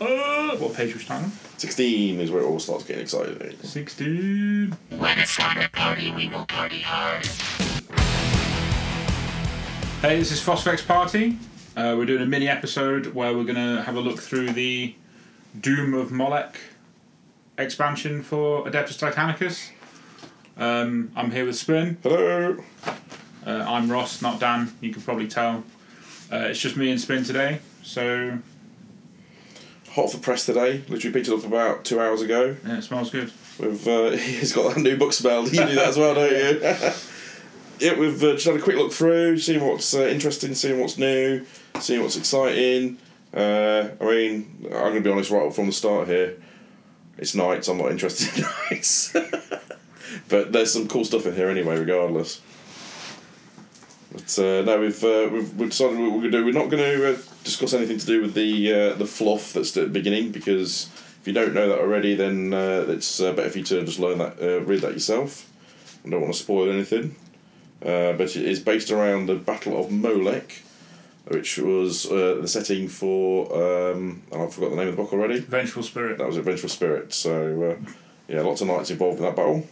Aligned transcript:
Uh, 0.00 0.56
what 0.56 0.74
page 0.74 0.92
are 0.92 0.96
we 0.96 1.02
starting 1.04 1.30
16 1.58 2.20
is 2.20 2.30
where 2.30 2.42
it 2.42 2.46
all 2.46 2.58
starts 2.58 2.84
getting 2.84 3.02
exciting. 3.02 3.56
16. 3.62 4.76
When 4.98 5.18
it's 5.18 5.36
time 5.36 5.62
to 5.62 5.70
party, 5.70 6.12
we 6.12 6.28
will 6.28 6.46
party 6.46 6.80
hard. 6.80 7.24
Hey, 10.02 10.18
this 10.18 10.32
is 10.32 10.40
Phosphex 10.40 10.84
Party. 10.86 11.38
Uh, 11.76 11.94
we're 11.96 12.06
doing 12.06 12.22
a 12.22 12.26
mini 12.26 12.48
episode 12.48 13.14
where 13.14 13.36
we're 13.36 13.44
going 13.44 13.54
to 13.54 13.82
have 13.82 13.96
a 13.96 14.00
look 14.00 14.18
through 14.20 14.52
the 14.52 14.94
Doom 15.60 15.94
of 15.94 16.10
Molech 16.10 16.58
expansion 17.56 18.22
for 18.22 18.64
Adeptus 18.64 18.98
Titanicus. 18.98 19.70
Um, 20.56 21.12
I'm 21.14 21.30
here 21.30 21.46
with 21.46 21.56
Spin. 21.56 21.98
Hello! 22.02 22.56
Uh, 23.46 23.64
I'm 23.66 23.90
Ross, 23.90 24.20
not 24.20 24.40
Dan. 24.40 24.74
You 24.80 24.92
can 24.92 25.02
probably 25.02 25.28
tell. 25.28 25.64
Uh, 26.32 26.48
it's 26.48 26.58
just 26.58 26.76
me 26.76 26.90
and 26.90 27.00
Spin 27.00 27.22
today. 27.22 27.60
So, 27.82 28.38
Hot 29.94 30.10
for 30.10 30.18
press 30.18 30.44
today. 30.44 30.82
Literally 30.88 31.12
picked 31.12 31.28
it 31.28 31.34
up 31.34 31.44
about 31.44 31.84
two 31.84 32.00
hours 32.00 32.20
ago. 32.20 32.56
yeah, 32.66 32.78
it 32.78 32.82
smells 32.82 33.10
good. 33.10 33.30
We've, 33.60 33.86
uh, 33.86 34.10
he's 34.16 34.52
got 34.52 34.74
that 34.74 34.80
new 34.80 34.96
book 34.96 35.12
smell. 35.12 35.44
You 35.44 35.66
do 35.66 35.74
that 35.76 35.88
as 35.88 35.96
well, 35.96 36.14
don't 36.14 36.32
you? 36.32 36.60
yeah, 37.78 37.98
we've 37.98 38.22
uh, 38.24 38.32
just 38.32 38.46
had 38.46 38.56
a 38.56 38.60
quick 38.60 38.76
look 38.76 38.92
through, 38.92 39.38
seeing 39.38 39.64
what's 39.64 39.94
uh, 39.94 40.00
interesting, 40.00 40.54
seeing 40.54 40.80
what's 40.80 40.98
new, 40.98 41.46
seeing 41.78 42.02
what's 42.02 42.16
exciting. 42.16 42.98
Uh, 43.32 43.88
I 44.00 44.04
mean, 44.04 44.64
I'm 44.64 44.70
going 44.70 44.94
to 44.94 45.00
be 45.00 45.10
honest 45.10 45.30
right 45.30 45.54
from 45.54 45.66
the 45.66 45.72
start 45.72 46.08
here. 46.08 46.42
It's 47.16 47.36
knights, 47.36 47.68
I'm 47.68 47.78
not 47.78 47.92
interested 47.92 48.36
in 48.36 48.44
knights. 48.70 49.12
but 50.28 50.52
there's 50.52 50.72
some 50.72 50.88
cool 50.88 51.04
stuff 51.04 51.26
in 51.26 51.36
here 51.36 51.48
anyway, 51.48 51.78
regardless. 51.78 52.40
But 54.10 54.38
uh, 54.40 54.62
no, 54.62 54.80
we've, 54.80 55.04
uh, 55.04 55.28
we've 55.30 55.54
we've 55.54 55.70
decided 55.70 55.98
what 55.98 56.10
we're 56.10 56.18
going 56.18 56.32
to 56.32 56.38
do. 56.38 56.44
We're 56.44 56.52
not 56.52 56.68
going 56.68 56.82
to 56.82 57.14
uh, 57.14 57.18
discuss 57.44 57.74
anything 57.74 57.98
to 57.98 58.06
do 58.06 58.22
with 58.22 58.34
the 58.34 58.72
uh, 58.72 58.94
the 58.94 59.06
fluff 59.06 59.52
that's 59.52 59.76
at 59.76 59.84
the 59.84 59.90
beginning 59.90 60.32
because 60.32 60.88
if 61.20 61.28
you 61.28 61.32
don't 61.32 61.54
know 61.54 61.68
that 61.68 61.78
already, 61.78 62.14
then 62.14 62.52
uh, 62.52 62.84
it's 62.88 63.20
uh, 63.20 63.32
better 63.32 63.48
for 63.48 63.58
you 63.58 63.64
to 63.64 63.84
just 63.84 63.98
learn 63.98 64.18
that, 64.18 64.42
uh, 64.42 64.60
read 64.60 64.82
that 64.82 64.92
yourself. 64.92 65.50
I 66.04 66.10
don't 66.10 66.20
want 66.20 66.34
to 66.34 66.38
spoil 66.38 66.70
anything. 66.70 67.16
Uh, 67.80 68.12
but 68.12 68.34
it 68.36 68.44
is 68.44 68.60
based 68.60 68.90
around 68.90 69.26
the 69.26 69.34
Battle 69.34 69.78
of 69.78 69.90
Molech, 69.90 70.62
which 71.28 71.58
was 71.58 72.10
uh, 72.10 72.38
the 72.40 72.48
setting 72.48 72.88
for. 72.88 73.46
Um, 73.52 74.22
and 74.32 74.42
I 74.42 74.46
forgot 74.48 74.70
the 74.70 74.76
name 74.76 74.88
of 74.88 74.96
the 74.96 75.02
book 75.02 75.12
already. 75.12 75.40
Vengeful 75.40 75.82
Spirit. 75.82 76.18
That 76.18 76.26
was 76.26 76.36
Adventurous 76.36 76.72
Spirit. 76.72 77.12
So, 77.12 77.62
uh, 77.70 77.90
yeah, 78.28 78.42
lots 78.42 78.60
of 78.60 78.68
knights 78.68 78.90
involved 78.90 79.18
in 79.18 79.24
that 79.24 79.36
battle. 79.36 79.66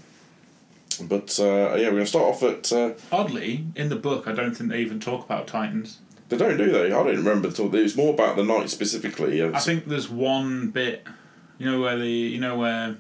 But 1.03 1.39
uh, 1.41 1.75
yeah, 1.77 1.89
we're 1.89 1.93
going 1.93 2.05
to 2.05 2.07
start 2.07 2.25
off 2.27 2.43
at. 2.43 2.73
Uh, 2.73 2.93
Oddly, 3.11 3.65
in 3.77 3.89
the 3.89 3.97
book, 3.97 4.29
I 4.29 4.33
don't 4.33 4.55
think 4.55 4.71
they 4.71 4.81
even 4.81 5.01
talk 5.01 5.25
about 5.25 5.47
Titans. 5.47 5.99
They 6.33 6.39
don't 6.39 6.57
do 6.57 6.73
they? 6.73 6.87
I 6.87 6.89
don't 6.89 7.17
remember 7.17 7.49
at 7.49 7.61
all. 7.61 7.75
It 7.75 7.83
was 7.83 7.95
more 7.95 8.15
about 8.15 8.37
the 8.37 8.43
knights 8.43 8.73
specifically. 8.73 9.45
I 9.45 9.59
think 9.59 9.87
there's 9.87 10.09
one 10.09 10.71
bit, 10.71 11.07
you 11.59 11.71
know 11.71 11.79
where 11.79 11.99
the 11.99 12.09
you 12.09 12.41
know 12.41 12.57
where 12.57 12.97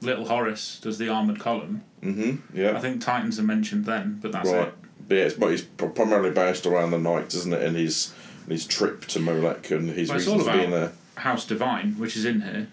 Little 0.00 0.26
Horus 0.26 0.80
does 0.80 0.96
the 0.96 1.10
armored 1.10 1.38
column. 1.38 1.84
Mm-hmm. 2.02 2.56
Yeah. 2.58 2.78
I 2.78 2.80
think 2.80 3.02
Titans 3.02 3.38
are 3.38 3.42
mentioned 3.42 3.84
then, 3.84 4.20
but 4.22 4.32
that's 4.32 4.48
right. 4.50 4.68
it. 4.68 4.74
But 5.06 5.14
yeah, 5.14 5.24
it's, 5.24 5.34
but 5.34 5.52
it's 5.52 5.62
primarily 5.62 6.30
based 6.30 6.64
around 6.64 6.92
the 6.92 6.98
knights, 6.98 7.34
isn't 7.34 7.52
it? 7.52 7.62
And 7.62 7.76
his 7.76 8.14
his 8.48 8.66
trip 8.66 9.04
to 9.08 9.20
Molech 9.20 9.70
and 9.70 9.90
his 9.90 10.08
Well, 10.08 10.16
it's 10.16 10.26
all 10.26 10.38
reasons 10.38 10.50
for 10.54 10.58
being 10.58 10.70
there. 10.70 10.92
House 11.16 11.44
Devine, 11.44 11.98
which 11.98 12.16
is 12.16 12.24
in 12.24 12.40
here, 12.40 12.68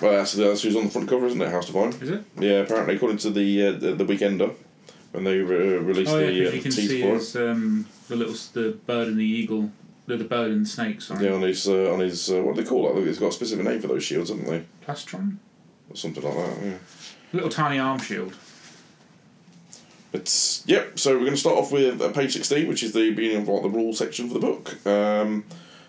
Well, 0.00 0.12
that's, 0.12 0.32
that's 0.32 0.62
who's 0.62 0.74
on 0.74 0.84
the 0.84 0.90
front 0.90 1.08
cover, 1.08 1.26
isn't 1.26 1.40
it? 1.40 1.50
House 1.50 1.66
Devine. 1.66 1.92
is 2.00 2.08
it? 2.08 2.24
Yeah, 2.38 2.60
apparently, 2.60 2.96
according 2.96 3.18
to 3.18 3.30
the 3.30 3.66
uh, 3.66 3.72
the, 3.72 3.94
the 3.94 4.06
Weekender, 4.06 4.54
when 5.16 5.24
they 5.24 5.38
re- 5.38 5.78
released 5.78 6.12
Oh 6.12 6.18
yeah, 6.18 6.26
the, 6.26 6.48
uh, 6.48 6.52
you 6.52 6.62
can 6.62 6.70
see 6.70 7.00
for 7.00 7.14
his, 7.14 7.34
um, 7.36 7.86
the 8.08 8.16
little 8.16 8.34
the 8.52 8.76
bird 8.86 9.08
and 9.08 9.18
the 9.18 9.24
eagle, 9.24 9.70
the, 10.06 10.18
the 10.18 10.24
bird 10.24 10.50
and 10.52 10.66
the 10.66 10.68
snake. 10.68 11.00
Sorry, 11.00 11.24
Yeah, 11.24 11.32
on 11.32 11.42
his 11.42 11.66
uh, 11.66 11.92
on 11.92 12.00
his 12.00 12.30
uh, 12.30 12.42
what 12.42 12.54
do 12.54 12.62
they 12.62 12.68
call 12.68 12.96
it? 12.98 13.08
It's 13.08 13.18
got 13.18 13.28
a 13.28 13.32
specific 13.32 13.64
name 13.64 13.80
for 13.80 13.88
those 13.88 14.04
shields, 14.04 14.28
haven't 14.30 14.46
they? 14.46 14.64
plastron, 14.86 15.38
Or 15.90 15.96
something 15.96 16.22
like 16.22 16.34
that. 16.34 16.64
Yeah. 16.64 16.74
little 17.32 17.48
tiny 17.48 17.78
arm 17.78 17.98
shield. 17.98 18.36
But 20.12 20.62
yep. 20.66 20.98
So 20.98 21.14
we're 21.14 21.20
going 21.20 21.32
to 21.32 21.36
start 21.38 21.56
off 21.56 21.72
with 21.72 22.00
uh, 22.00 22.12
page 22.12 22.34
sixteen, 22.34 22.68
which 22.68 22.82
is 22.82 22.92
the 22.92 23.12
beginning 23.12 23.42
of 23.42 23.48
like, 23.48 23.62
the 23.62 23.70
rule 23.70 23.92
section 23.94 24.28
for 24.28 24.34
the 24.34 24.40
book. 24.40 24.86
Um, 24.86 25.44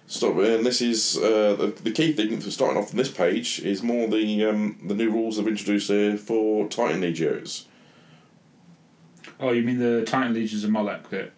start 0.07 0.35
with, 0.35 0.55
and 0.55 0.65
this 0.65 0.81
is 0.81 1.17
uh, 1.17 1.55
the, 1.59 1.67
the 1.83 1.91
key 1.91 2.13
thing 2.13 2.39
for 2.39 2.49
starting 2.49 2.77
off 2.77 2.91
on 2.91 2.97
this 2.97 3.11
page 3.11 3.59
is 3.59 3.83
more 3.83 4.07
the 4.07 4.45
um, 4.45 4.79
the 4.87 4.95
new 4.95 5.11
rules 5.11 5.35
they've 5.37 5.47
introduced 5.47 5.89
here 5.89 6.17
for 6.17 6.67
Titan 6.69 7.01
Legios. 7.01 7.65
Oh, 9.39 9.51
you 9.51 9.61
mean 9.63 9.77
the 9.79 10.03
Titan 10.05 10.33
Legions 10.33 10.63
of 10.63 10.71
Molech 10.71 11.09
bit? 11.09 11.31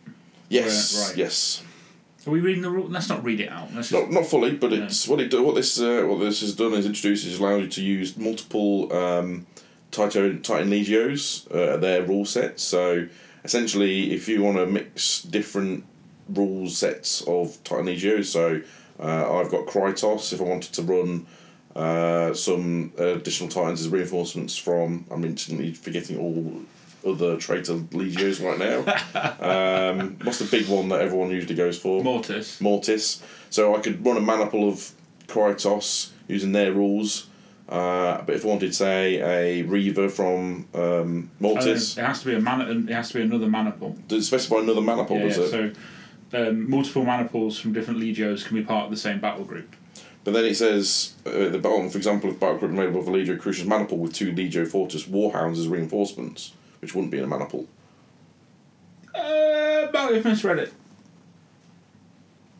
Yes, 0.47 0.97
Right, 0.97 1.07
right. 1.09 1.17
yes. 1.17 1.63
Are 2.27 2.31
we 2.31 2.39
reading 2.41 2.61
the 2.61 2.69
rule? 2.69 2.87
Let's 2.87 3.09
not 3.09 3.23
read 3.23 3.39
it 3.39 3.49
out. 3.49 3.73
Let's 3.73 3.91
Not, 3.91 4.11
not 4.11 4.25
fully, 4.25 4.51
but 4.55 4.73
it's 4.73 5.07
what 5.07 5.19
it 5.19 5.31
do. 5.31 5.41
What 5.43 5.55
this 5.55 5.79
uh, 5.79 6.03
what 6.05 6.19
this 6.19 6.41
has 6.41 6.53
done 6.55 6.73
is 6.73 6.85
introduced 6.85 7.25
is 7.25 7.39
allow 7.39 7.55
you 7.55 7.67
to 7.69 7.81
use 7.81 8.17
multiple 8.17 8.91
um, 8.93 9.47
Titan 9.91 10.41
Titan 10.41 10.69
Legios 10.69 11.47
uh, 11.51 11.77
their 11.77 12.03
rule 12.03 12.25
sets. 12.25 12.61
So 12.61 13.07
essentially, 13.43 14.11
if 14.11 14.27
you 14.27 14.43
want 14.43 14.57
to 14.57 14.65
mix 14.65 15.21
different 15.23 15.85
rule 16.27 16.69
sets 16.69 17.21
of 17.21 17.57
Titan 17.63 17.85
Legios, 17.85 18.25
so 18.25 18.61
uh, 18.99 19.37
I've 19.39 19.49
got 19.49 19.65
Krytos. 19.65 20.33
If 20.33 20.41
I 20.41 20.43
wanted 20.43 20.73
to 20.73 20.83
run 20.83 21.25
uh, 21.75 22.33
some 22.33 22.91
additional 22.97 23.49
Titans 23.49 23.81
as 23.81 23.89
reinforcements 23.89 24.57
from, 24.57 25.05
I'm 25.09 25.23
instantly 25.23 25.73
forgetting 25.73 26.17
all 26.19 26.61
other 27.05 27.37
traitor 27.37 27.73
Legios 27.91 28.41
right 28.43 28.57
now. 28.59 28.79
um, 29.91 30.17
what's 30.23 30.39
the 30.39 30.45
big 30.45 30.67
one 30.67 30.89
that 30.89 31.01
everyone 31.01 31.29
usually 31.31 31.55
goes 31.55 31.77
for? 31.77 32.03
Mortis. 32.03 32.59
Mortis. 32.61 33.23
So 33.49 33.75
I 33.75 33.79
could 33.79 34.05
run 34.05 34.17
a 34.17 34.21
maniple 34.21 34.67
of 34.67 34.91
Krytos 35.27 36.11
using 36.27 36.51
their 36.51 36.71
rules. 36.73 37.27
Uh, 37.67 38.23
but 38.23 38.35
if 38.35 38.43
I 38.43 38.47
wanted, 38.47 38.73
say, 38.73 39.21
a 39.21 39.61
Reaver 39.63 40.09
from 40.09 40.67
um, 40.73 41.29
Mortis, 41.39 41.97
it 41.97 42.03
has 42.03 42.21
to 42.21 42.25
be 42.25 42.35
a 42.35 42.39
man. 42.39 42.87
It 42.89 42.93
has 42.93 43.09
to 43.09 43.15
be 43.15 43.21
another 43.21 43.47
maniple. 43.47 43.95
does 44.07 44.23
it 44.23 44.27
specify 44.27 44.57
another 44.57 44.81
maniple, 44.81 45.17
Yeah, 45.17 45.23
does 45.25 45.37
yeah, 45.37 45.59
it? 45.59 45.75
so 46.31 46.49
um, 46.49 46.69
multiple 46.69 47.03
maniples 47.03 47.59
from 47.59 47.73
different 47.73 47.99
legios 47.99 48.43
can 48.45 48.57
be 48.57 48.63
part 48.63 48.85
of 48.85 48.91
the 48.91 48.97
same 48.97 49.19
battle 49.19 49.45
group. 49.45 49.75
But 50.23 50.33
then 50.33 50.45
it 50.45 50.55
says, 50.55 51.13
uh, 51.25 51.49
the 51.49 51.59
bottom, 51.59 51.89
for 51.89 51.97
example, 51.97 52.29
if 52.29 52.39
battle 52.39 52.57
group 52.57 52.71
made 52.71 52.89
up 52.89 52.95
of 52.95 53.07
a 53.07 53.11
Legio 53.11 53.39
Crucius 53.39 53.67
maniple 53.67 53.97
with 53.97 54.13
two 54.13 54.31
Legio 54.33 54.67
Fortis 54.67 55.05
Warhounds 55.05 55.57
as 55.57 55.67
reinforcements, 55.67 56.53
which 56.81 56.95
wouldn't 56.95 57.11
be 57.11 57.17
in 57.17 57.23
a 57.23 57.27
maniple. 57.27 57.67
Uh, 59.13 59.87
about 59.89 60.13
if 60.13 60.23
misread 60.23 60.59
it. 60.59 60.73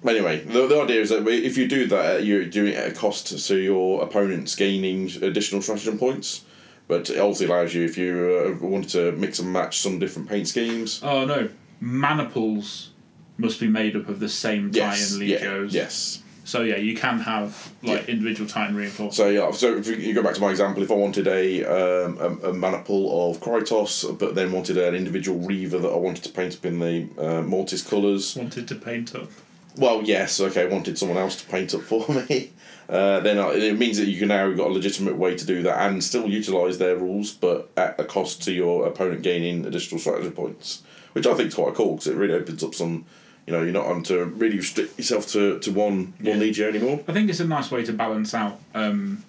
Anyway, 0.07 0.40
the, 0.40 0.68
the 0.68 0.81
idea 0.81 1.02
is 1.02 1.09
that 1.09 1.28
if 1.28 1.57
you 1.57 1.68
do 1.68 1.85
that, 1.88 2.24
you're 2.24 2.46
doing 2.46 2.74
it 2.74 2.78
at 2.78 2.91
a 2.91 2.96
cost, 2.96 3.28
so 3.40 3.53
your 3.53 4.02
opponent's 4.02 4.56
gaining 4.56 5.12
additional 5.22 5.62
stratagem 5.62 5.97
points. 5.97 6.46
But 6.88 7.09
it 7.09 7.19
also 7.19 7.46
allows 7.46 7.75
you, 7.75 7.84
if 7.84 7.97
you 7.97 8.57
uh, 8.62 8.66
wanted 8.66 8.90
to 8.91 9.12
mix 9.12 9.40
and 9.40 9.52
match 9.52 9.80
some 9.80 10.00
different 10.00 10.30
paint 10.30 10.47
schemes. 10.47 11.01
Oh 11.03 11.25
no, 11.25 11.50
maniples 11.81 12.91
must 13.38 13.59
be 13.59 13.68
made 13.68 13.96
up 13.96 14.07
of 14.09 14.19
the 14.19 14.30
same 14.30 14.72
Yes, 14.74 15.12
Titan 15.12 15.28
yeah, 15.28 15.66
yes. 15.69 16.24
So 16.49 16.63
yeah, 16.63 16.77
you 16.77 16.95
can 16.95 17.19
have 17.19 17.71
like 17.83 18.07
Yeah. 18.07 18.13
individual 18.13 18.49
Titan 18.49 18.75
reinforcements. 18.75 19.17
So 19.17 19.29
yeah, 19.29 19.51
so 19.51 19.77
if 19.77 19.87
you 19.87 20.13
go 20.15 20.23
back 20.23 20.33
to 20.33 20.41
my 20.41 20.49
example, 20.49 20.81
if 20.81 20.89
I 20.89 20.95
wanted 20.95 21.27
a 21.27 21.63
um, 21.63 22.17
a, 22.19 22.49
a 22.49 22.53
maniple 22.53 23.29
of 23.29 23.39
Krytos, 23.39 24.17
but 24.17 24.33
then 24.33 24.51
wanted 24.51 24.77
an 24.77 24.95
individual 24.95 25.38
Reaver 25.39 25.77
that 25.77 25.89
I 25.89 25.95
wanted 25.97 26.23
to 26.23 26.29
paint 26.31 26.55
up 26.55 26.65
in 26.65 26.79
the 26.79 27.07
uh, 27.19 27.41
Mortis 27.43 27.83
colours, 27.83 28.35
Wanted 28.35 28.67
to 28.67 28.75
paint 28.75 29.13
up. 29.13 29.29
Well, 29.77 30.01
yes, 30.01 30.41
okay. 30.41 30.65
Wanted 30.67 30.97
someone 30.97 31.19
else 31.19 31.35
to 31.35 31.45
paint 31.47 31.75
up 31.75 31.81
for 31.81 32.03
me. 32.29 32.51
Uh, 32.89 33.19
then 33.19 33.38
I, 33.38 33.49
it 33.53 33.77
means 33.77 33.99
that 33.99 34.07
you 34.07 34.17
can 34.17 34.29
now 34.29 34.49
got 34.51 34.67
a 34.71 34.73
legitimate 34.73 35.17
way 35.17 35.35
to 35.38 35.45
do 35.45 35.61
that 35.61 35.77
and 35.88 36.03
still 36.03 36.27
utilise 36.27 36.77
their 36.79 36.95
rules, 36.95 37.31
but 37.31 37.69
at 37.77 37.99
a 37.99 38.03
cost 38.03 38.41
to 38.45 38.51
your 38.51 38.88
opponent 38.88 39.21
gaining 39.21 39.67
additional 39.67 39.99
strategy 39.99 40.31
points, 40.31 40.81
which 41.13 41.27
I 41.27 41.35
think 41.35 41.49
is 41.49 41.53
quite 41.55 41.75
cool 41.75 41.91
because 41.93 42.07
it 42.07 42.15
really 42.15 42.33
opens 42.33 42.63
up 42.63 42.73
some. 42.73 43.05
You 43.49 43.55
know, 43.55 43.63
you're 43.63 43.73
not 43.73 43.87
having 43.87 44.03
to 44.03 44.25
really 44.25 44.57
restrict 44.57 44.99
yourself 44.99 45.25
to, 45.29 45.57
to 45.57 45.71
one 45.71 46.13
Yeah. 46.21 46.33
one 46.33 46.39
legio 46.41 46.69
anymore. 46.69 46.99
I 47.07 47.13
think 47.13 47.31
it's 47.31 47.39
a 47.39 47.47
nice 47.47 47.71
way 47.71 47.83
to 47.83 47.91
balance 47.91 48.35
out. 48.35 48.59
Um, 48.75 49.24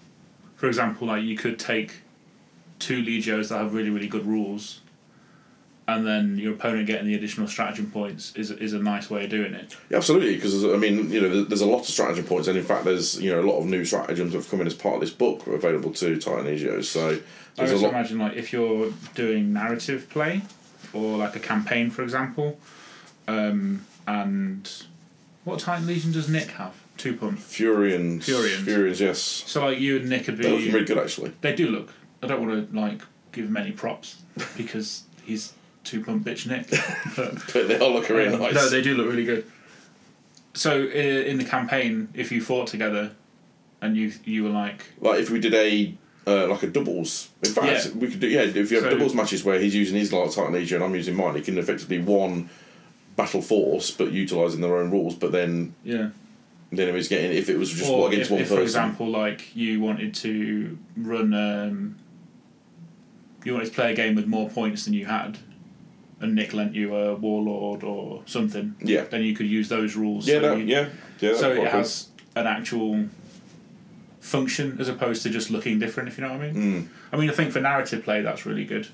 for 0.57 0.67
example, 0.67 1.07
like 1.07 1.23
you 1.23 1.39
could 1.39 1.59
take 1.59 2.03
two 2.79 3.03
legios 3.03 3.49
that 3.49 3.57
have 3.57 3.73
really 3.73 3.89
really 3.89 4.09
good 4.09 4.27
rules, 4.27 4.81
and 5.89 6.07
then 6.07 6.37
your 6.37 6.53
opponent 6.53 6.87
getting 6.87 7.07
the 7.07 7.15
additional 7.15 7.49
stratagem 7.49 7.91
points 7.91 8.37
is 8.37 8.51
is 8.51 8.75
a 8.75 8.79
nice 8.79 9.09
way 9.09 9.25
of 9.25 9.31
doing 9.31 9.55
it. 9.55 9.75
Yeah, 9.89 9.97
absolutely, 9.97 10.35
because 10.35 10.67
I 10.67 10.77
mean, 10.77 11.11
you 11.11 11.23
know, 11.23 11.43
there's 11.45 11.63
a 11.63 11.67
lot 11.67 11.81
of 11.81 11.87
stratagem 11.87 12.25
points, 12.27 12.47
and 12.47 12.59
in 12.59 12.65
fact, 12.65 12.85
there's 12.85 13.19
you 13.23 13.31
know 13.33 13.41
a 13.41 13.47
lot 13.51 13.59
of 13.59 13.65
new 13.65 13.87
stratagems 13.87 14.33
that 14.33 14.39
have 14.41 14.51
come 14.51 14.61
in 14.61 14.67
as 14.67 14.75
part 14.75 14.97
of 14.97 15.01
this 15.01 15.11
book 15.11 15.47
available 15.47 15.93
to 15.95 16.19
Titan 16.19 16.45
legios. 16.45 16.85
So 16.85 17.19
I 17.57 17.63
also 17.63 17.79
lot. 17.79 17.91
imagine 17.95 18.19
like 18.19 18.37
if 18.37 18.53
you're 18.53 18.93
doing 19.15 19.55
narrative 19.55 20.11
play, 20.11 20.43
or 20.93 21.17
like 21.17 21.35
a 21.37 21.41
campaign, 21.41 21.89
for 21.91 22.03
example, 22.03 22.59
um, 23.29 23.87
and 24.07 24.71
what 25.45 25.61
Titan 25.61 25.87
Legion 25.87 26.13
does 26.13 26.29
Nick 26.29 26.49
have? 26.53 26.75
Two 26.97 27.17
pump. 27.17 27.39
Fureans, 27.39 28.25
Fureans. 28.25 28.65
Fureans, 28.65 29.01
yes. 29.01 29.21
So 29.21 29.65
like 29.67 29.79
you 29.81 29.97
and 29.97 30.09
Nick 30.09 30.27
would 30.27 30.37
They're 30.39 30.51
looking 30.51 30.67
be. 30.67 30.73
really 30.73 30.87
good 30.87 30.99
actually. 30.99 31.33
They 31.41 31.55
do 31.55 31.69
look. 31.69 31.93
I 32.23 32.27
don't 32.27 32.47
want 32.47 32.71
to 32.71 32.77
like 32.79 33.01
give 33.33 33.47
him 33.47 33.57
any 33.57 33.73
props 33.73 34.21
because 34.57 35.05
he's 35.25 35.55
two 35.85 36.05
pump 36.05 36.25
bitch 36.25 36.47
Nick. 36.47 36.69
But 37.17 37.35
But 37.53 37.69
they 37.69 37.79
all 37.79 37.93
look 37.93 38.09
really 38.11 38.35
Um, 38.35 38.41
nice. 38.41 38.55
No, 38.55 38.69
they 38.69 38.83
do 38.83 38.95
look 38.95 39.07
really 39.09 39.25
good. 39.25 39.47
So 40.53 40.83
in 40.85 41.39
the 41.39 41.45
campaign, 41.45 42.09
if 42.15 42.31
you 42.33 42.43
fought 42.43 42.67
together, 42.67 43.13
and 43.81 43.97
you 43.97 44.13
you 44.25 44.45
were 44.45 44.51
like, 44.51 44.85
Like 45.01 45.21
if 45.21 45.31
we 45.31 45.41
did 45.41 45.55
a 45.55 45.95
uh, 46.27 46.49
like 46.49 46.63
a 46.63 46.67
doubles. 46.67 47.31
In 47.43 47.53
fact, 47.53 47.87
Yeah. 47.87 47.93
we 47.99 48.09
could 48.09 48.21
do 48.21 48.29
yeah. 48.29 48.43
If 48.43 48.71
you 48.71 48.77
have 48.77 48.85
So- 48.85 48.91
doubles 48.91 49.15
matches 49.15 49.43
where 49.43 49.59
he's 49.59 49.75
using 49.75 49.97
his 49.97 50.13
like 50.13 50.31
Titan 50.33 50.53
Legion 50.53 50.77
and 50.77 50.85
I'm 50.85 50.95
using 50.95 51.15
mine, 51.17 51.37
it 51.37 51.45
can 51.47 51.57
effectively 51.57 51.99
one 51.99 52.51
battle 53.17 53.43
force, 53.43 53.91
but 53.91 54.13
utilizing 54.13 54.61
their 54.61 54.77
own 54.77 54.91
rules. 54.91 55.15
But 55.15 55.33
then 55.33 55.75
yeah. 55.85 56.11
then 56.73 56.89
it 56.89 56.93
was 56.93 57.09
getting 57.09 57.33
if 57.33 57.49
it 57.49 57.59
was 57.59 57.71
just 57.71 57.91
or 57.91 58.09
against 58.09 58.27
if, 58.27 58.31
one 58.31 58.41
if, 58.41 58.49
person. 58.49 58.57
for 58.57 58.63
example, 58.63 59.09
like 59.09 59.55
you 59.55 59.81
wanted 59.81 60.15
to 60.17 60.79
run, 60.97 61.35
um, 61.35 61.97
you 63.45 63.53
wanted 63.53 63.67
to 63.67 63.75
play 63.75 63.93
a 63.93 63.95
game 63.95 64.15
with 64.15 64.27
more 64.27 64.49
points 64.49 64.85
than 64.85 64.95
you 64.95 65.07
had, 65.07 65.39
and 66.21 66.35
Nick 66.35 66.55
lent 66.55 66.75
you 66.75 66.95
a 66.95 67.15
warlord 67.15 67.85
or 67.85 68.23
something, 68.27 68.75
yeah, 68.81 69.05
then 69.05 69.23
you 69.23 69.35
could 69.35 69.47
use 69.47 69.69
those 69.69 69.97
rules. 69.97 70.27
yeah, 70.27 70.41
so 70.41 70.41
that, 70.41 70.67
yeah, 70.67 70.89
yeah. 71.21 71.37
so 71.37 71.53
it 71.53 71.69
has 71.69 72.09
an 72.37 72.47
actual 72.47 73.07
function 74.21 74.77
as 74.79 74.89
opposed 74.89 75.23
to 75.23 75.31
just 75.31 75.51
looking 75.51 75.79
different. 75.79 76.09
If 76.09 76.19
you 76.19 76.25
know 76.25 76.33
what 76.33 76.43
I 76.43 76.53
mean. 76.53 76.85
Mm. 76.85 76.89
I 77.13 77.17
mean, 77.17 77.31
I 77.31 77.33
think 77.33 77.53
for 77.53 77.61
narrative 77.61 78.05
play, 78.05 78.23
that's 78.23 78.47
really 78.47 78.65
good. 78.65 78.87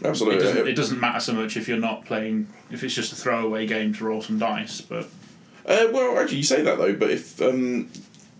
Cool. 0.00 0.06
It 0.06 0.10
absolutely. 0.10 0.44
doesn't, 0.44 0.68
it 0.68 0.74
doesn't 0.74 1.00
matter 1.00 1.20
so 1.20 1.32
much 1.34 1.56
if 1.56 1.68
you're 1.68 1.78
not 1.78 2.04
playing 2.04 2.48
if 2.70 2.82
it's 2.84 2.94
just 2.94 3.12
a 3.12 3.16
throwaway 3.16 3.66
game 3.66 3.94
to 3.94 4.04
roll 4.04 4.22
some 4.22 4.38
dice, 4.38 4.80
but 4.80 5.08
Uh, 5.66 5.86
well, 5.92 6.18
actually, 6.18 6.38
you 6.38 6.42
say 6.42 6.62
that 6.62 6.78
though, 6.78 6.94
but 6.94 7.10
if 7.10 7.40
um, 7.42 7.90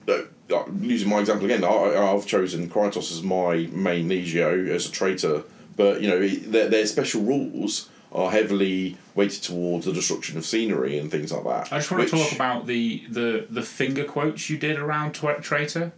uh, 0.09 0.23
uh, 0.55 0.65
using 0.81 1.09
my 1.11 1.19
example 1.21 1.45
again, 1.45 1.63
I, 1.65 1.69
I've 2.15 2.27
chosen 2.27 2.69
Krytos 2.71 3.11
as 3.13 3.23
my 3.23 3.69
main 3.73 4.09
Legio 4.09 4.69
as 4.69 4.87
a 4.89 4.91
traitor, 4.93 5.43
but 5.77 6.01
you 6.01 6.09
know 6.09 6.27
their, 6.27 6.69
their 6.69 6.87
special 6.87 7.23
rules 7.23 7.91
are 8.13 8.31
heavily 8.31 8.97
weighted 9.15 9.43
towards 9.43 9.85
the 9.85 9.93
destruction 9.93 10.39
of 10.39 10.47
scenery 10.47 10.97
and 10.99 11.11
things 11.11 11.31
like 11.31 11.45
that. 11.45 11.71
I 11.71 11.79
just 11.79 11.91
want 11.91 12.05
which- 12.05 12.11
to 12.13 12.17
talk 12.17 12.33
about 12.33 12.67
the, 12.67 13.05
the, 13.11 13.47
the 13.51 13.61
finger 13.63 14.05
quotes 14.05 14.49
you 14.49 14.57
did 14.57 14.79
around 14.79 15.13
Tw- 15.13 15.43
Traitor. 15.43 15.93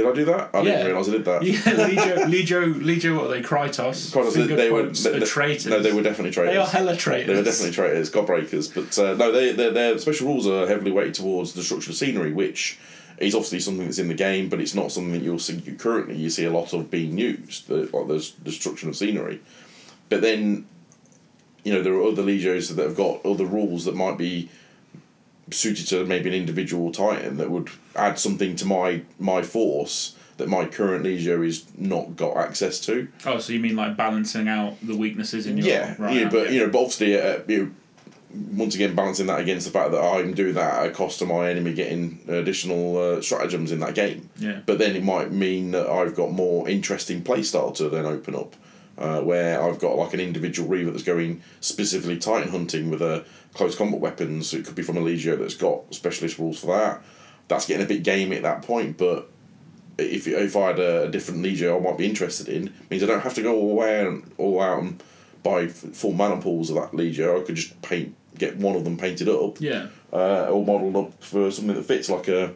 Did 0.00 0.10
I 0.10 0.14
do 0.14 0.24
that? 0.26 0.50
I 0.54 0.58
Yeah. 0.58 0.64
didn't 0.64 0.86
realise 0.86 1.08
I 1.08 1.12
did 1.12 1.24
that. 1.26 1.42
Yeah, 1.42 1.54
Legio, 1.58 2.16
Legio, 2.24 2.74
Legio, 2.82 3.16
what 3.16 3.26
are 3.26 3.28
they? 3.28 3.42
Krytos. 3.42 4.10
Krytos, 4.12 4.32
finger 4.32 4.56
they 4.56 4.70
were 4.70 4.84
they- 4.84 5.10
are 5.10 5.20
they- 5.20 5.26
traitors. 5.26 5.66
No, 5.66 5.80
they 5.80 5.92
were 5.92 6.02
definitely 6.02 6.32
traitors. 6.32 6.54
They 6.54 6.60
are 6.60 6.66
hella 6.66 6.96
traitors. 6.96 7.26
They 7.28 7.34
were 7.34 7.42
definitely 7.42 7.72
traitors, 7.72 8.10
godbreakers. 8.10 8.74
But 8.74 8.98
uh, 8.98 9.14
no, 9.14 9.30
they, 9.32 9.52
their 9.52 9.70
their 9.70 9.98
special 9.98 10.28
rules 10.28 10.46
are 10.46 10.66
heavily 10.66 10.90
weighted 10.90 11.14
towards 11.14 11.52
the 11.52 11.60
destruction 11.60 11.92
of 11.92 11.96
scenery, 11.96 12.32
which 12.32 12.78
is 13.18 13.34
obviously 13.34 13.60
something 13.60 13.84
that's 13.84 13.98
in 13.98 14.08
the 14.08 14.14
game, 14.14 14.48
but 14.48 14.60
it's 14.60 14.74
not 14.74 14.90
something 14.90 15.12
that 15.12 15.22
you'll 15.22 15.38
see 15.38 15.60
currently. 15.78 16.16
You 16.16 16.30
see 16.30 16.44
a 16.46 16.50
lot 16.50 16.72
of 16.72 16.90
being 16.90 17.18
used, 17.18 17.68
the, 17.68 17.88
like 17.92 18.08
the 18.08 18.30
destruction 18.42 18.88
of 18.88 18.96
scenery. 18.96 19.40
But 20.08 20.22
then, 20.22 20.64
you 21.62 21.74
know, 21.74 21.82
there 21.82 21.92
are 21.92 22.02
other 22.02 22.22
legios 22.22 22.74
that 22.74 22.82
have 22.82 22.96
got 22.96 23.24
other 23.26 23.44
rules 23.44 23.84
that 23.84 23.94
might 23.94 24.16
be 24.16 24.48
suited 25.52 25.86
to 25.88 26.04
maybe 26.04 26.28
an 26.28 26.34
individual 26.34 26.92
titan 26.92 27.36
that 27.36 27.50
would 27.50 27.68
add 27.96 28.18
something 28.18 28.56
to 28.56 28.64
my 28.66 29.02
my 29.18 29.42
force 29.42 30.16
that 30.40 30.48
my 30.48 30.64
current 30.64 31.04
legio 31.04 31.46
is 31.46 31.66
not 31.76 32.16
got 32.16 32.36
access 32.36 32.80
to. 32.80 33.08
Oh, 33.26 33.38
so 33.38 33.52
you 33.52 33.60
mean 33.60 33.76
like 33.76 33.96
balancing 33.96 34.48
out 34.48 34.76
the 34.82 34.96
weaknesses 34.96 35.46
in 35.46 35.58
your 35.58 35.66
Yeah, 35.66 35.94
right 35.98 36.14
yeah, 36.14 36.24
now, 36.24 36.30
but 36.30 36.50
you 36.50 36.60
know, 36.60 36.70
but 36.70 36.78
obviously, 36.78 37.20
uh, 37.20 37.40
you 37.46 37.58
know, 37.58 37.70
once 38.52 38.74
again, 38.74 38.94
balancing 38.94 39.26
that 39.26 39.40
against 39.40 39.66
the 39.66 39.72
fact 39.72 39.90
that 39.92 40.00
I'm 40.00 40.32
doing 40.32 40.54
that 40.54 40.82
at 40.82 40.86
a 40.86 40.90
cost 40.92 41.20
of 41.20 41.28
my 41.28 41.50
enemy 41.50 41.74
getting 41.74 42.20
additional 42.26 42.96
uh, 42.96 43.20
stratagems 43.20 43.70
in 43.70 43.80
that 43.80 43.94
game. 43.94 44.30
Yeah. 44.38 44.60
But 44.64 44.78
then 44.78 44.96
it 44.96 45.04
might 45.04 45.30
mean 45.30 45.72
that 45.72 45.88
I've 45.88 46.14
got 46.14 46.32
more 46.32 46.68
interesting 46.68 47.22
playstyle 47.22 47.74
to 47.76 47.88
then 47.88 48.06
open 48.06 48.34
up, 48.34 48.56
uh, 48.96 49.20
where 49.20 49.62
I've 49.62 49.78
got 49.78 49.96
like 49.96 50.14
an 50.14 50.20
individual 50.20 50.68
Reaver 50.68 50.92
that's 50.92 51.02
going 51.02 51.42
specifically 51.60 52.18
Titan 52.18 52.50
hunting 52.50 52.88
with 52.88 53.02
a 53.02 53.26
close 53.54 53.74
combat 53.76 54.00
weapons. 54.00 54.52
It 54.54 54.64
could 54.64 54.74
be 54.74 54.82
from 54.82 54.96
a 54.96 55.00
Legio 55.00 55.38
that's 55.38 55.54
got 55.54 55.92
specialist 55.94 56.38
rules 56.38 56.60
for 56.60 56.66
that. 56.76 57.02
That's 57.48 57.66
getting 57.66 57.84
a 57.84 57.88
bit 57.88 58.02
gamey 58.04 58.36
at 58.36 58.42
that 58.42 58.62
point, 58.62 58.96
but 58.96 59.28
if 59.98 60.26
if 60.26 60.56
I 60.56 60.68
had 60.68 60.78
a, 60.78 61.08
different 61.10 61.44
Legio 61.44 61.76
I 61.76 61.80
might 61.82 61.98
be 61.98 62.06
interested 62.06 62.48
in, 62.48 62.72
means 62.90 63.02
I 63.02 63.06
don't 63.06 63.20
have 63.20 63.34
to 63.34 63.42
go 63.42 63.54
all 63.56 63.72
away 63.72 64.06
and 64.06 64.30
all 64.38 64.60
out 64.60 64.82
and 64.82 65.02
buy 65.42 65.66
full 65.68 66.12
maniples 66.12 66.70
of 66.70 66.76
that 66.76 66.92
Legio. 66.92 67.40
I 67.40 67.44
could 67.44 67.56
just 67.56 67.80
paint, 67.82 68.14
get 68.38 68.56
one 68.56 68.76
of 68.76 68.84
them 68.84 68.96
painted 68.96 69.28
up, 69.28 69.60
Yeah. 69.60 69.86
uh, 70.12 70.44
or 70.48 70.64
modelled 70.64 70.96
up 70.96 71.22
for 71.24 71.50
something 71.50 71.74
that 71.74 71.84
fits, 71.84 72.08
like 72.08 72.28
a, 72.28 72.54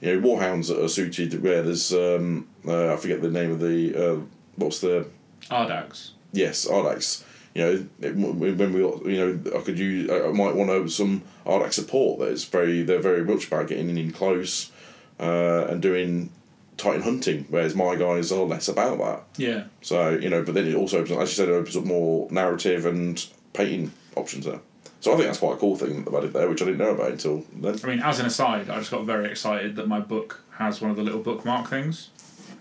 you 0.00 0.20
know, 0.20 0.26
warhounds 0.26 0.68
that 0.68 0.82
are 0.82 0.88
suited. 0.88 1.42
Where 1.42 1.62
there's, 1.62 1.92
um, 1.92 2.48
uh, 2.66 2.92
I 2.94 2.96
forget 2.96 3.20
the 3.20 3.30
name 3.30 3.50
of 3.50 3.60
the, 3.60 3.94
uh, 3.94 4.20
what's 4.56 4.80
the, 4.80 5.06
Audax. 5.50 6.10
yes, 6.32 6.66
Audax. 6.66 7.24
You 7.54 7.62
know, 7.62 7.86
it- 8.00 8.14
when 8.16 8.38
we, 8.72 9.12
you 9.12 9.18
know, 9.18 9.58
I 9.58 9.62
could 9.62 9.78
use, 9.78 10.08
I 10.10 10.28
I 10.28 10.32
might 10.32 10.54
want 10.54 10.70
to 10.70 10.88
some 10.88 11.22
Audax 11.46 11.72
support. 11.74 12.20
That 12.20 12.28
is 12.28 12.44
very, 12.44 12.82
they're 12.82 13.00
very 13.00 13.24
much 13.24 13.48
about 13.48 13.66
getting 13.68 13.96
in 13.96 14.12
close, 14.12 14.70
uh, 15.18 15.66
and 15.68 15.82
doing 15.82 16.30
Titan 16.76 17.02
hunting, 17.02 17.46
whereas 17.50 17.74
my 17.74 17.96
guys 17.96 18.30
are 18.32 18.44
less 18.44 18.68
about 18.68 18.98
that. 18.98 19.22
Yeah. 19.36 19.64
So 19.82 20.10
you 20.10 20.30
know, 20.30 20.42
but 20.42 20.54
then 20.54 20.66
it 20.66 20.74
also 20.76 20.98
opens, 20.98 21.12
up, 21.12 21.22
as 21.22 21.30
you 21.30 21.34
said, 21.34 21.48
it 21.48 21.52
opens 21.52 21.76
up 21.76 21.84
more 21.84 22.28
narrative 22.30 22.86
and 22.86 23.24
painting 23.52 23.92
options 24.16 24.46
there. 24.46 24.60
So 25.00 25.12
I 25.12 25.16
think 25.16 25.26
that's 25.26 25.38
quite 25.38 25.54
a 25.54 25.56
cool 25.56 25.76
thing 25.76 26.04
that 26.04 26.10
they've 26.10 26.14
added 26.20 26.32
there, 26.34 26.48
which 26.48 26.60
I 26.62 26.66
didn't 26.66 26.78
know 26.78 26.90
about 26.90 27.10
until 27.12 27.44
then. 27.56 27.78
I 27.82 27.86
mean, 27.86 28.00
as 28.00 28.20
an 28.20 28.26
aside, 28.26 28.68
I 28.70 28.78
just 28.78 28.90
got 28.90 29.04
very 29.04 29.28
excited 29.30 29.74
that 29.76 29.88
my 29.88 29.98
book 29.98 30.42
has 30.58 30.80
one 30.82 30.90
of 30.90 30.96
the 30.96 31.02
little 31.02 31.20
bookmark 31.20 31.68
things, 31.68 32.10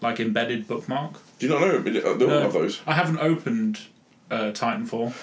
like 0.01 0.19
embedded 0.21 0.65
bookmark. 0.67 1.13
Do 1.37 1.47
you 1.47 1.51
not 1.53 1.61
know? 1.61 1.79
They 1.79 2.01
all 2.01 2.15
No. 2.17 2.39
have 2.41 2.53
those. 2.53 2.79
I 2.87 2.93
haven't 2.93 3.19
opened 3.19 3.79
uh, 4.29 4.51
Titanfall. 4.51 5.13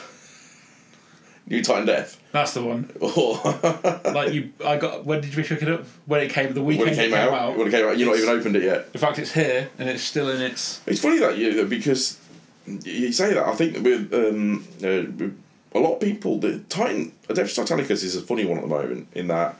New 1.48 1.62
Titan 1.62 1.86
Death. 1.86 2.20
That's 2.32 2.54
the 2.54 2.62
one. 2.64 2.90
when 2.98 4.14
Like 4.14 4.32
you, 4.32 4.52
I 4.64 4.78
got. 4.78 5.04
When 5.04 5.20
did 5.20 5.34
we 5.36 5.44
pick 5.44 5.62
it 5.62 5.68
up? 5.68 5.84
When 6.06 6.20
it 6.20 6.30
came 6.30 6.52
the 6.52 6.62
weekend 6.62 6.90
it 6.90 6.96
came, 6.96 7.14
out, 7.14 7.56
when 7.56 7.68
it 7.68 7.70
came 7.70 7.86
out, 7.86 7.96
you've 7.96 8.08
not 8.08 8.16
even 8.16 8.28
opened 8.30 8.56
it 8.56 8.64
yet. 8.64 8.88
In 8.92 9.00
fact, 9.00 9.18
it's 9.20 9.32
here 9.32 9.70
and 9.78 9.88
it's 9.88 10.02
still 10.02 10.28
in 10.28 10.40
its. 10.40 10.80
It's 10.86 11.00
funny 11.00 11.18
that 11.20 11.38
you 11.38 11.64
because 11.66 12.18
you 12.66 13.12
say 13.12 13.32
that. 13.34 13.46
I 13.46 13.54
think 13.54 13.74
with 13.84 14.12
um, 14.12 14.66
uh, 14.78 15.06
with 15.16 15.40
a 15.72 15.78
lot 15.78 15.94
of 15.94 16.00
people, 16.00 16.38
the 16.38 16.58
Titan 16.68 17.12
Adeptus 17.28 17.64
Titanicus 17.64 18.02
is 18.02 18.16
a 18.16 18.22
funny 18.22 18.44
one 18.44 18.58
at 18.58 18.62
the 18.62 18.68
moment 18.68 19.06
in 19.14 19.28
that 19.28 19.56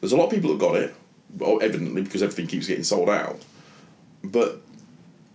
there's 0.00 0.12
a 0.12 0.16
lot 0.16 0.26
of 0.26 0.30
people 0.30 0.50
that 0.50 0.60
got 0.60 0.76
it, 0.76 0.94
well, 1.36 1.58
evidently 1.62 2.02
because 2.02 2.22
everything 2.22 2.46
keeps 2.46 2.68
getting 2.68 2.84
sold 2.84 3.08
out. 3.08 3.40
But 4.22 4.60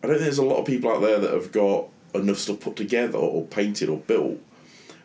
I 0.02 0.08
don't 0.08 0.16
think 0.16 0.22
there's 0.22 0.38
a 0.38 0.46
lot 0.46 0.60
of 0.60 0.66
people 0.66 0.92
out 0.92 1.02
there 1.02 1.20
that 1.20 1.34
have 1.34 1.52
got 1.52 1.90
enough 2.14 2.38
stuff 2.38 2.60
put 2.60 2.76
together 2.76 3.18
or 3.18 3.46
painted 3.46 3.90
or 3.90 3.98
built. 3.98 4.40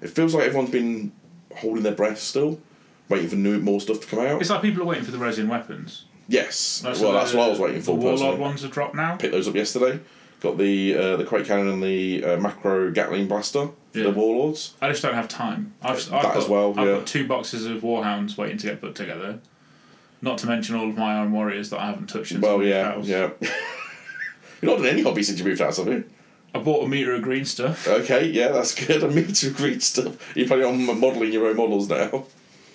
It 0.01 0.11
feels 0.11 0.35
like 0.35 0.45
everyone's 0.45 0.71
been 0.71 1.13
holding 1.57 1.83
their 1.83 1.95
breath 1.95 2.19
still, 2.19 2.61
waiting 3.09 3.29
for 3.29 3.37
new 3.37 3.59
more 3.61 3.81
stuff 3.81 4.01
to 4.01 4.07
come 4.07 4.21
out. 4.21 4.41
It's 4.41 4.51
like 4.51 4.63
people 4.63 4.83
are 4.83 4.87
waiting 4.87 5.05
for 5.05 5.11
the 5.13 5.19
resin 5.19 5.49
weapons. 5.49 6.05
yes, 6.29 6.57
so 6.57 6.91
well, 6.91 7.13
the- 7.13 7.13
that's 7.19 7.35
what 7.35 7.47
I 7.47 7.49
was 7.51 7.59
waiting 7.59 7.83
for. 7.83 7.93
The 7.97 8.01
warlord 8.01 8.19
personally 8.21 8.41
ones 8.41 8.63
have 8.63 8.71
dropped 8.71 8.95
now. 8.95 9.17
picked 9.17 9.33
those 9.33 9.49
up 9.49 9.55
yesterday. 9.55 10.01
Got 10.41 10.59
the 10.59 10.97
uh, 10.97 11.17
the 11.19 11.25
quake 11.25 11.47
cannon 11.47 11.69
and 11.69 11.83
the 11.83 12.25
uh, 12.25 12.37
macro 12.39 12.91
Gatling 12.91 13.29
blaster 13.29 13.67
for 13.93 13.99
Yeah. 13.99 14.05
the 14.05 14.11
warlords. 14.11 14.75
I 14.83 14.89
just 14.89 15.01
don't 15.03 15.15
have 15.15 15.29
time. 15.29 15.73
I've, 15.83 15.99
I've 15.99 16.09
That 16.11 16.23
got, 16.23 16.37
as 16.37 16.49
well, 16.49 16.71
I've 16.77 16.87
yeah. 16.89 16.95
got 16.97 17.07
two 17.07 17.29
boxes 17.29 17.65
of 17.67 17.83
warhounds 17.83 18.37
waiting 18.37 18.57
to 18.59 18.67
get 18.67 18.81
put 18.81 18.97
together. 18.97 19.39
Not 20.21 20.39
to 20.39 20.47
mention 20.49 20.75
all 20.75 20.89
of 20.89 20.97
my 20.97 21.19
own 21.21 21.31
warriors 21.31 21.71
that 21.71 21.79
I 21.81 21.87
haven't 21.87 22.09
touched 22.09 22.31
since 22.31 22.43
Well, 22.43 22.61
yeah, 22.63 22.93
house. 22.93 23.07
yeah. 23.07 23.31
You're 24.61 24.71
not 24.73 24.79
done 24.79 24.87
any 24.87 25.03
hobby 25.03 25.23
since 25.23 25.39
you 25.39 25.45
moved 25.45 25.61
house, 25.61 25.77
have 25.79 25.87
you? 25.89 26.05
I 26.55 26.59
bought 26.59 26.85
a 26.85 26.89
meter 26.89 27.15
of 27.15 27.23
green 27.23 27.45
stuff. 27.45 27.89
Okay, 27.89 28.27
yeah, 28.27 28.49
that's 28.49 28.75
good. 28.75 29.03
A 29.03 29.09
meter 29.09 29.49
of 29.49 29.57
green 29.57 29.81
stuff. 29.81 30.37
You're 30.37 30.47
planning 30.47 30.67
on 30.67 31.01
modelling 31.01 31.33
your 31.33 31.47
own 31.47 31.57
models 31.57 31.89
now. 31.89 32.25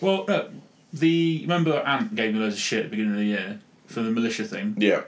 Well, 0.02 0.26
no, 0.28 0.50
the 0.94 1.40
remember 1.42 1.80
Ant 1.80 2.16
gave 2.16 2.34
me 2.34 2.40
loads 2.40 2.56
of 2.56 2.62
shit 2.62 2.80
at 2.80 2.86
the 2.86 2.90
beginning 2.92 3.14
of 3.14 3.20
the 3.20 3.26
year 3.26 3.60
for 3.88 4.02
the 4.02 4.12
militia 4.12 4.46
thing. 4.46 4.76
Yeah. 4.78 5.04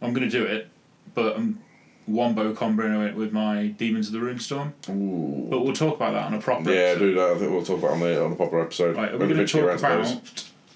I'm 0.00 0.12
gonna 0.12 0.30
do 0.30 0.44
it, 0.44 0.68
but 1.14 1.36
I'm 1.36 1.60
wombo 2.06 2.52
comboing 2.54 3.08
it 3.08 3.14
with 3.14 3.32
my 3.32 3.68
Daemons 3.68 4.08
of 4.08 4.12
the 4.12 4.20
Ruinstorm. 4.20 4.74
Ooh. 4.90 5.48
But 5.48 5.64
we'll 5.64 5.74
talk 5.74 5.96
about 5.96 6.12
that 6.12 6.26
on 6.26 6.34
a 6.34 6.40
proper. 6.40 6.72
Yeah, 6.72 6.80
episode. 6.80 6.98
do 6.98 7.14
that. 7.14 7.30
I 7.30 7.38
think 7.38 7.50
we'll 7.50 7.64
talk 7.64 7.78
about 7.78 7.90
it 7.90 7.94
on 7.94 8.00
the 8.00 8.24
on 8.24 8.32
a 8.32 8.36
proper 8.36 8.60
episode. 8.60 8.96
Right, 8.96 9.10
are 9.10 9.12
we 9.12 9.26
when 9.26 9.34
going 9.34 9.46
to 9.46 9.52
talk 9.52 9.78
about 9.78 10.06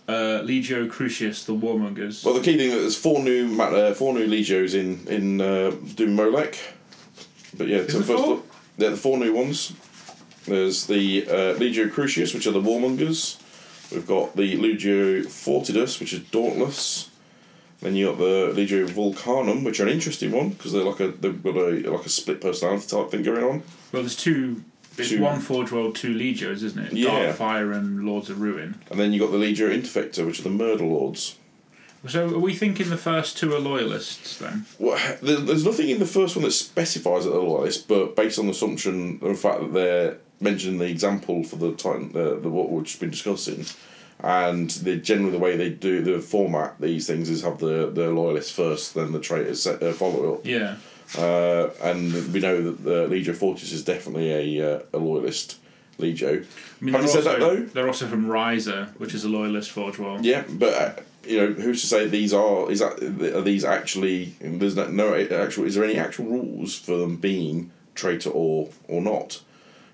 uh, 0.08 0.42
Legio 0.44 0.88
Crucius, 0.88 1.44
the 1.44 1.54
Warmongers? 1.54 2.24
Well, 2.24 2.34
the 2.34 2.40
key 2.40 2.56
thing 2.56 2.70
that 2.70 2.76
there's 2.76 2.96
four 2.96 3.22
new 3.22 3.60
uh, 3.60 3.94
four 3.94 4.14
new 4.14 4.26
legios 4.26 4.74
in 4.74 5.06
in 5.08 5.40
uh, 5.40 5.72
Doom 5.94 6.14
Molech. 6.14 6.58
But 7.56 7.68
yeah, 7.68 7.86
so 7.86 8.02
first 8.02 8.24
four? 8.24 8.36
up, 8.38 8.44
they're 8.78 8.90
the 8.90 8.96
four 8.96 9.18
new 9.18 9.32
ones. 9.32 9.72
There's 10.46 10.86
the 10.86 11.26
uh, 11.28 11.54
Legio 11.58 11.90
Crucius, 11.90 12.32
which 12.34 12.46
are 12.46 12.52
the 12.52 12.60
Warmongers. 12.62 13.40
We've 13.92 14.06
got 14.06 14.36
the 14.36 14.56
Legio 14.56 15.24
Fortidus, 15.26 15.98
which 16.00 16.12
is 16.12 16.20
Dauntless. 16.20 17.10
Then 17.80 17.94
you 17.94 18.06
got 18.06 18.18
the 18.18 18.52
Legio 18.54 18.88
Vulcanum, 18.88 19.62
which 19.64 19.80
are 19.80 19.84
an 19.84 19.90
interesting 19.90 20.32
one 20.32 20.50
because 20.50 20.72
they're 20.72 20.84
like 20.84 21.00
a 21.00 21.08
they've 21.08 21.42
got 21.42 21.56
a 21.56 21.90
like 21.90 22.06
a 22.06 22.08
split 22.08 22.40
personality 22.40 22.86
type 22.88 23.10
thing 23.10 23.22
going 23.22 23.44
on. 23.44 23.62
well, 23.92 24.02
there's 24.02 24.16
two. 24.16 24.64
It's 24.98 25.10
Two. 25.10 25.20
one 25.20 25.40
Forge 25.40 25.72
World, 25.72 25.94
two 25.94 26.14
Legios, 26.14 26.62
isn't 26.62 26.78
it? 26.86 26.92
Yeah. 26.94 27.34
Darkfire 27.34 27.76
and 27.76 28.06
Lords 28.06 28.30
of 28.30 28.40
Ruin. 28.40 28.80
And 28.90 28.98
then 28.98 29.12
you 29.12 29.20
got 29.20 29.30
the 29.30 29.36
Legio 29.36 29.68
Interfector, 29.68 30.24
which 30.24 30.40
are 30.40 30.44
the 30.44 30.48
Murder 30.48 30.84
Lords. 30.84 31.36
So 32.08 32.26
are 32.26 32.38
we 32.38 32.54
thinking 32.54 32.90
the 32.90 32.96
first 32.96 33.36
two 33.38 33.54
are 33.54 33.58
loyalists 33.58 34.38
then? 34.38 34.66
Well, 34.78 34.98
there's 35.22 35.64
nothing 35.64 35.88
in 35.90 35.98
the 35.98 36.06
first 36.06 36.36
one 36.36 36.44
that 36.44 36.52
specifies 36.52 37.24
that 37.24 37.30
they're 37.30 37.40
loyalists, 37.40 37.82
but 37.82 38.14
based 38.16 38.38
on 38.38 38.46
the 38.46 38.52
assumption 38.52 39.14
of 39.22 39.28
the 39.28 39.34
fact 39.34 39.60
that 39.60 39.72
they're 39.72 40.18
mentioning 40.40 40.78
the 40.78 40.86
example 40.86 41.42
for 41.44 41.56
the 41.56 41.72
Titan, 41.72 42.10
uh, 42.14 42.34
the 42.40 42.48
what 42.50 42.70
we've 42.70 42.84
just 42.84 43.00
been 43.00 43.10
discussing, 43.10 43.64
and 44.20 44.70
the 44.70 44.96
generally 44.96 45.32
the 45.32 45.38
way 45.38 45.56
they 45.56 45.70
do 45.70 46.02
the 46.02 46.20
format 46.20 46.80
these 46.80 47.06
things 47.06 47.28
is 47.28 47.42
have 47.42 47.58
the 47.58 47.90
the 47.90 48.10
loyalists 48.10 48.52
first, 48.52 48.94
then 48.94 49.12
the 49.12 49.20
traitors 49.20 49.62
set, 49.62 49.82
uh, 49.82 49.92
follow 49.92 50.34
up. 50.34 50.46
Yeah. 50.46 50.76
Uh, 51.16 51.70
and 51.82 52.12
we 52.32 52.40
know 52.40 52.62
that 52.62 52.82
the 52.82 53.06
Legio 53.06 53.34
Fortis 53.34 53.72
is 53.72 53.84
definitely 53.84 54.58
a 54.58 54.76
uh, 54.76 54.82
a 54.92 54.98
loyalist 54.98 55.58
Legio. 55.98 56.44
I 56.44 56.84
mean, 56.84 56.92
Having 56.94 57.06
they're 57.06 57.08
said 57.08 57.24
that 57.24 57.40
also- 57.42 57.56
though, 57.56 57.62
They're 57.66 57.86
also 57.86 58.06
from 58.06 58.26
Ryza, 58.26 58.88
which 58.98 59.14
is 59.14 59.24
a 59.24 59.28
loyalist 59.28 59.70
forge 59.70 59.98
world. 59.98 60.24
yeah, 60.24 60.44
but 60.48 60.74
uh, 60.74 61.02
you 61.26 61.38
know 61.38 61.52
who's 61.52 61.80
to 61.82 61.86
say 61.86 62.06
these 62.06 62.32
are 62.32 62.70
is 62.70 62.78
that 62.80 63.02
are 63.36 63.40
these 63.42 63.64
actually 63.64 64.34
there's 64.40 64.76
no, 64.76 64.86
no 64.88 65.14
actual 65.14 65.64
is 65.64 65.74
there 65.74 65.84
any 65.84 65.98
actual 65.98 66.26
rules 66.26 66.76
for 66.78 66.96
them 66.96 67.16
being 67.16 67.70
traitor 67.94 68.30
or 68.30 68.68
or 68.88 69.00
not? 69.00 69.42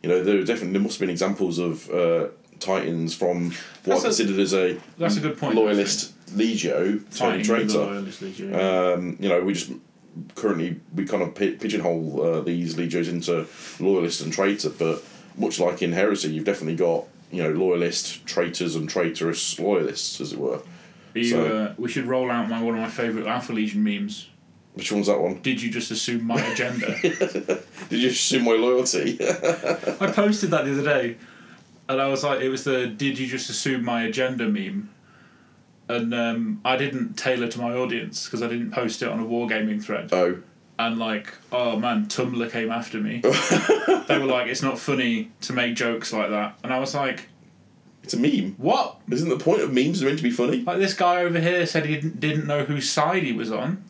You 0.03 0.09
know 0.09 0.23
there 0.23 0.39
are 0.39 0.45
definitely 0.45 0.73
there 0.73 0.83
must 0.83 0.97
have 0.97 1.01
been 1.01 1.11
examples 1.11 1.59
of 1.59 1.89
uh, 1.91 2.29
Titans 2.61 3.15
from 3.15 3.51
what 3.51 3.55
That's 3.85 4.05
are 4.05 4.07
a- 4.07 4.09
considered 4.11 4.39
as 4.41 4.55
a 4.55 4.79
That's 4.99 5.17
a 5.17 5.21
good 5.21 5.39
point. 5.39 5.55
loyalist 5.57 6.15
Legio 6.31 7.03
turning 7.17 7.45
traitor. 7.45 8.05
yeah. 8.43 8.93
Um, 8.95 9.17
you 9.21 9.29
know, 9.29 9.41
we 9.43 9.53
just 9.53 9.71
currently 10.35 10.81
we 10.95 11.05
kind 11.05 11.23
of 11.23 11.35
pigeonhole 11.35 12.23
uh, 12.23 12.41
these 12.41 12.77
legios 12.77 13.09
into 13.09 13.47
loyalist 13.81 14.21
and 14.23 14.33
traitor, 14.33 14.71
but 14.71 15.03
much 15.37 15.59
like 15.61 15.83
in 15.83 15.93
heresy, 15.93 16.31
you've 16.31 16.45
definitely 16.45 16.77
got 16.77 17.05
you 17.31 17.43
know 17.43 17.51
loyalist 17.51 18.25
traitors 18.27 18.77
and 18.77 18.89
traitorous 18.89 19.59
loyalists, 19.59 20.21
as 20.21 20.33
it 20.33 20.39
were. 20.39 20.61
You, 21.14 21.25
so- 21.25 21.47
uh, 21.47 21.75
we 21.78 21.88
should 21.90 22.07
roll 22.07 22.31
out 22.31 22.49
my 22.49 22.62
one 22.62 22.75
of 22.75 22.81
my 22.81 22.88
favourite 22.88 23.26
Alpha 23.28 23.52
Legion 23.52 23.83
memes. 23.85 24.28
Which 24.75 24.90
one's 24.90 25.07
that 25.09 25.21
one? 25.21 25.42
Did 25.42 25.61
you 25.61 25.71
just 25.71 25.90
assume 25.90 26.25
my 26.26 26.40
agenda? 26.40 26.97
Did 27.90 28.00
you 28.00 28.09
assume 28.09 28.45
my 28.45 28.52
loyalty? 28.52 29.19
I 29.21 30.11
posted 30.11 30.50
that 30.52 30.64
the 30.64 30.73
other 30.73 30.83
day, 30.85 31.16
and 31.90 32.00
I 32.00 32.07
was 32.09 32.25
like, 32.25 32.40
it 32.40 32.49
was 32.49 32.64
the 32.64 32.87
"Did 32.87 33.19
you 33.19 33.26
just 33.26 33.50
assume 33.50 33.85
my 33.85 34.04
agenda" 34.04 34.49
meme, 34.49 34.88
and 35.90 36.14
um, 36.14 36.61
I 36.64 36.76
didn't 36.76 37.19
tailor 37.19 37.49
to 37.49 37.61
my 37.61 37.75
audience 37.75 38.25
because 38.25 38.42
I 38.42 38.49
didn't 38.49 38.71
post 38.71 39.02
it 39.02 39.09
on 39.09 39.21
a 39.21 39.25
wargaming 39.26 39.83
thread. 39.85 40.09
oh, 40.12 40.38
And 40.78 40.99
like, 40.99 41.35
oh 41.52 41.76
man, 41.78 42.07
Tumblr 42.07 42.50
came 42.50 42.71
after 42.71 42.99
me. 42.99 43.21
they 44.09 44.19
were 44.19 44.25
like, 44.25 44.47
it's 44.47 44.62
not 44.62 44.78
funny 44.78 45.33
to 45.42 45.52
make 45.52 45.75
jokes 45.75 46.14
like 46.14 46.31
that, 46.31 46.59
and 46.64 46.73
I 46.73 46.78
was 46.78 46.95
like, 46.95 47.28
it's 48.02 48.14
a 48.14 48.18
meme. 48.18 48.54
what? 48.59 49.00
Isn't 49.11 49.28
the 49.28 49.38
point 49.38 49.62
of 49.62 49.73
memes 49.73 50.02
meant 50.02 50.18
to 50.18 50.23
be 50.23 50.30
funny? 50.30 50.62
Like 50.62 50.78
this 50.78 50.94
guy 50.94 51.23
over 51.23 51.38
here 51.38 51.64
said 51.66 51.87
he 51.87 51.94
didn't, 51.94 52.21
didn't 52.21 52.47
know 52.47 52.64
whose 52.64 52.90
side 52.90 53.23
he 53.23 53.32
was 53.32 53.52
on. 53.52 53.85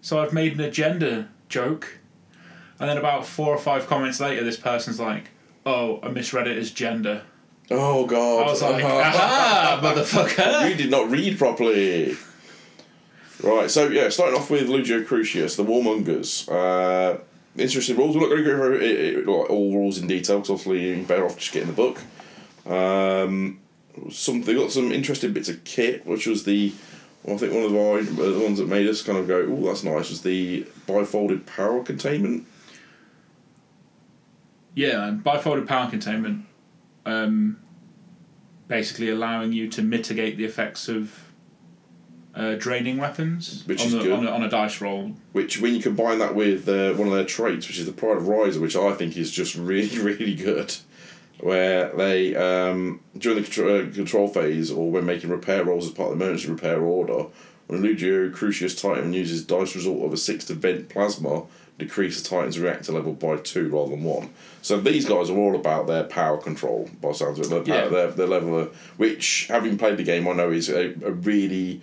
So 0.00 0.20
I've 0.20 0.32
made 0.32 0.54
an 0.54 0.60
agenda 0.60 1.28
joke. 1.48 1.98
And 2.80 2.88
then 2.88 2.96
about 2.96 3.26
four 3.26 3.54
or 3.54 3.58
five 3.58 3.86
comments 3.86 4.20
later, 4.20 4.44
this 4.44 4.56
person's 4.56 5.00
like, 5.00 5.30
oh, 5.66 6.00
I 6.02 6.08
misread 6.08 6.46
it 6.46 6.56
as 6.56 6.70
gender. 6.70 7.22
Oh 7.70 8.06
God! 8.06 8.46
I 8.46 8.50
was 8.50 8.62
like, 8.62 8.82
aha, 8.82 9.80
motherfucker. 9.82 10.70
you 10.70 10.76
did 10.76 10.90
not 10.90 11.10
read 11.10 11.36
properly. 11.36 12.16
Right, 13.42 13.70
so 13.70 13.88
yeah, 13.88 14.08
starting 14.08 14.38
off 14.38 14.50
with 14.50 14.68
Legio 14.68 15.06
Crucius, 15.06 15.56
the 15.56 15.64
Warmongers. 15.64 16.48
Uh, 16.50 17.20
interesting 17.56 17.96
rules. 17.96 18.16
We're 18.16 18.22
not 18.22 18.30
going 18.30 18.44
to 18.44 18.50
go 18.50 18.56
over 18.56 18.74
it, 18.74 18.82
it, 18.82 19.28
like, 19.28 19.50
all 19.50 19.74
rules 19.74 19.98
in 19.98 20.06
detail 20.06 20.38
because 20.38 20.50
obviously 20.50 20.88
you're 20.88 21.04
better 21.04 21.26
off 21.26 21.36
just 21.36 21.52
getting 21.52 21.68
the 21.68 21.74
book. 21.74 22.00
Um, 22.68 23.60
some 24.10 24.42
they 24.42 24.54
got 24.54 24.70
some 24.70 24.92
interesting 24.92 25.32
bits 25.32 25.48
of 25.48 25.64
kit, 25.64 26.06
which 26.06 26.26
was 26.26 26.44
the 26.44 26.72
well, 27.24 27.36
I 27.36 27.38
think 27.38 27.52
one 27.52 27.64
of 27.64 27.72
the, 27.72 28.22
uh, 28.22 28.30
the 28.30 28.40
ones 28.40 28.58
that 28.58 28.68
made 28.68 28.86
us 28.86 29.02
kind 29.02 29.18
of 29.18 29.26
go, 29.26 29.46
"Oh, 29.48 29.66
that's 29.66 29.82
nice." 29.82 30.10
Was 30.10 30.22
the 30.22 30.66
bifolded 30.86 31.46
power 31.46 31.82
containment? 31.82 32.46
Yeah, 34.74 35.08
and 35.08 35.24
bifolded 35.24 35.66
power 35.66 35.90
containment, 35.90 36.44
um, 37.04 37.58
basically 38.68 39.10
allowing 39.10 39.52
you 39.52 39.68
to 39.68 39.82
mitigate 39.82 40.36
the 40.36 40.44
effects 40.44 40.88
of 40.88 41.28
uh, 42.38 42.54
draining 42.54 42.98
weapons 42.98 43.64
Which 43.66 43.80
on, 43.80 43.86
is 43.88 43.92
the, 43.94 43.98
good. 44.00 44.12
On, 44.12 44.26
a, 44.26 44.30
on 44.30 44.42
a 44.44 44.48
dice 44.48 44.80
roll. 44.80 45.12
Which, 45.32 45.60
when 45.60 45.74
you 45.74 45.82
combine 45.82 46.20
that 46.20 46.36
with 46.36 46.68
uh, 46.68 46.94
one 46.94 47.08
of 47.08 47.14
their 47.14 47.24
traits, 47.24 47.66
which 47.66 47.78
is 47.78 47.86
the 47.86 47.92
Pride 47.92 48.16
of 48.16 48.24
Ryza, 48.24 48.60
which 48.60 48.76
I 48.76 48.92
think 48.92 49.16
is 49.16 49.32
just 49.32 49.56
really, 49.56 49.98
really 50.02 50.36
good, 50.36 50.76
where 51.40 51.90
they, 51.96 52.34
um, 52.34 53.00
during 53.16 53.38
the 53.38 53.44
control, 53.44 53.80
uh, 53.82 53.92
control 53.92 54.28
phase 54.28 54.70
or 54.70 54.90
when 54.90 55.04
making 55.06 55.30
repair 55.30 55.64
rolls 55.64 55.86
as 55.86 55.92
part 55.92 56.12
of 56.12 56.18
the 56.18 56.24
emergency 56.24 56.50
repair 56.52 56.80
order, 56.80 57.26
when 57.66 57.84
a 57.84 57.88
Legio 57.88 58.32
Crucius 58.32 58.80
Titan 58.80 59.12
uses 59.12 59.44
dice 59.44 59.74
result 59.76 60.04
of 60.04 60.12
a 60.12 60.16
6 60.16 60.44
to 60.46 60.54
vent 60.54 60.88
plasma, 60.88 61.44
decrease 61.78 62.20
the 62.20 62.28
Titan's 62.28 62.58
reactor 62.58 62.92
level 62.92 63.12
by 63.12 63.36
2 63.36 63.68
rather 63.68 63.90
than 63.90 64.02
1. 64.02 64.30
So 64.62 64.80
these 64.80 65.04
guys 65.04 65.30
are 65.30 65.36
all 65.36 65.54
about 65.54 65.86
their 65.86 66.04
power 66.04 66.38
control, 66.38 66.90
by 67.00 67.12
sounds 67.12 67.38
of 67.38 67.44
it, 67.46 67.50
their, 67.50 67.62
power, 67.62 67.84
Yeah. 67.84 67.88
their, 67.88 68.10
their 68.10 68.26
level 68.26 68.58
of, 68.58 68.74
which, 68.96 69.46
having 69.48 69.78
played 69.78 69.96
the 69.96 70.02
game, 70.02 70.26
I 70.26 70.32
know 70.32 70.50
is 70.50 70.68
a, 70.68 70.94
a 71.04 71.12
really 71.12 71.80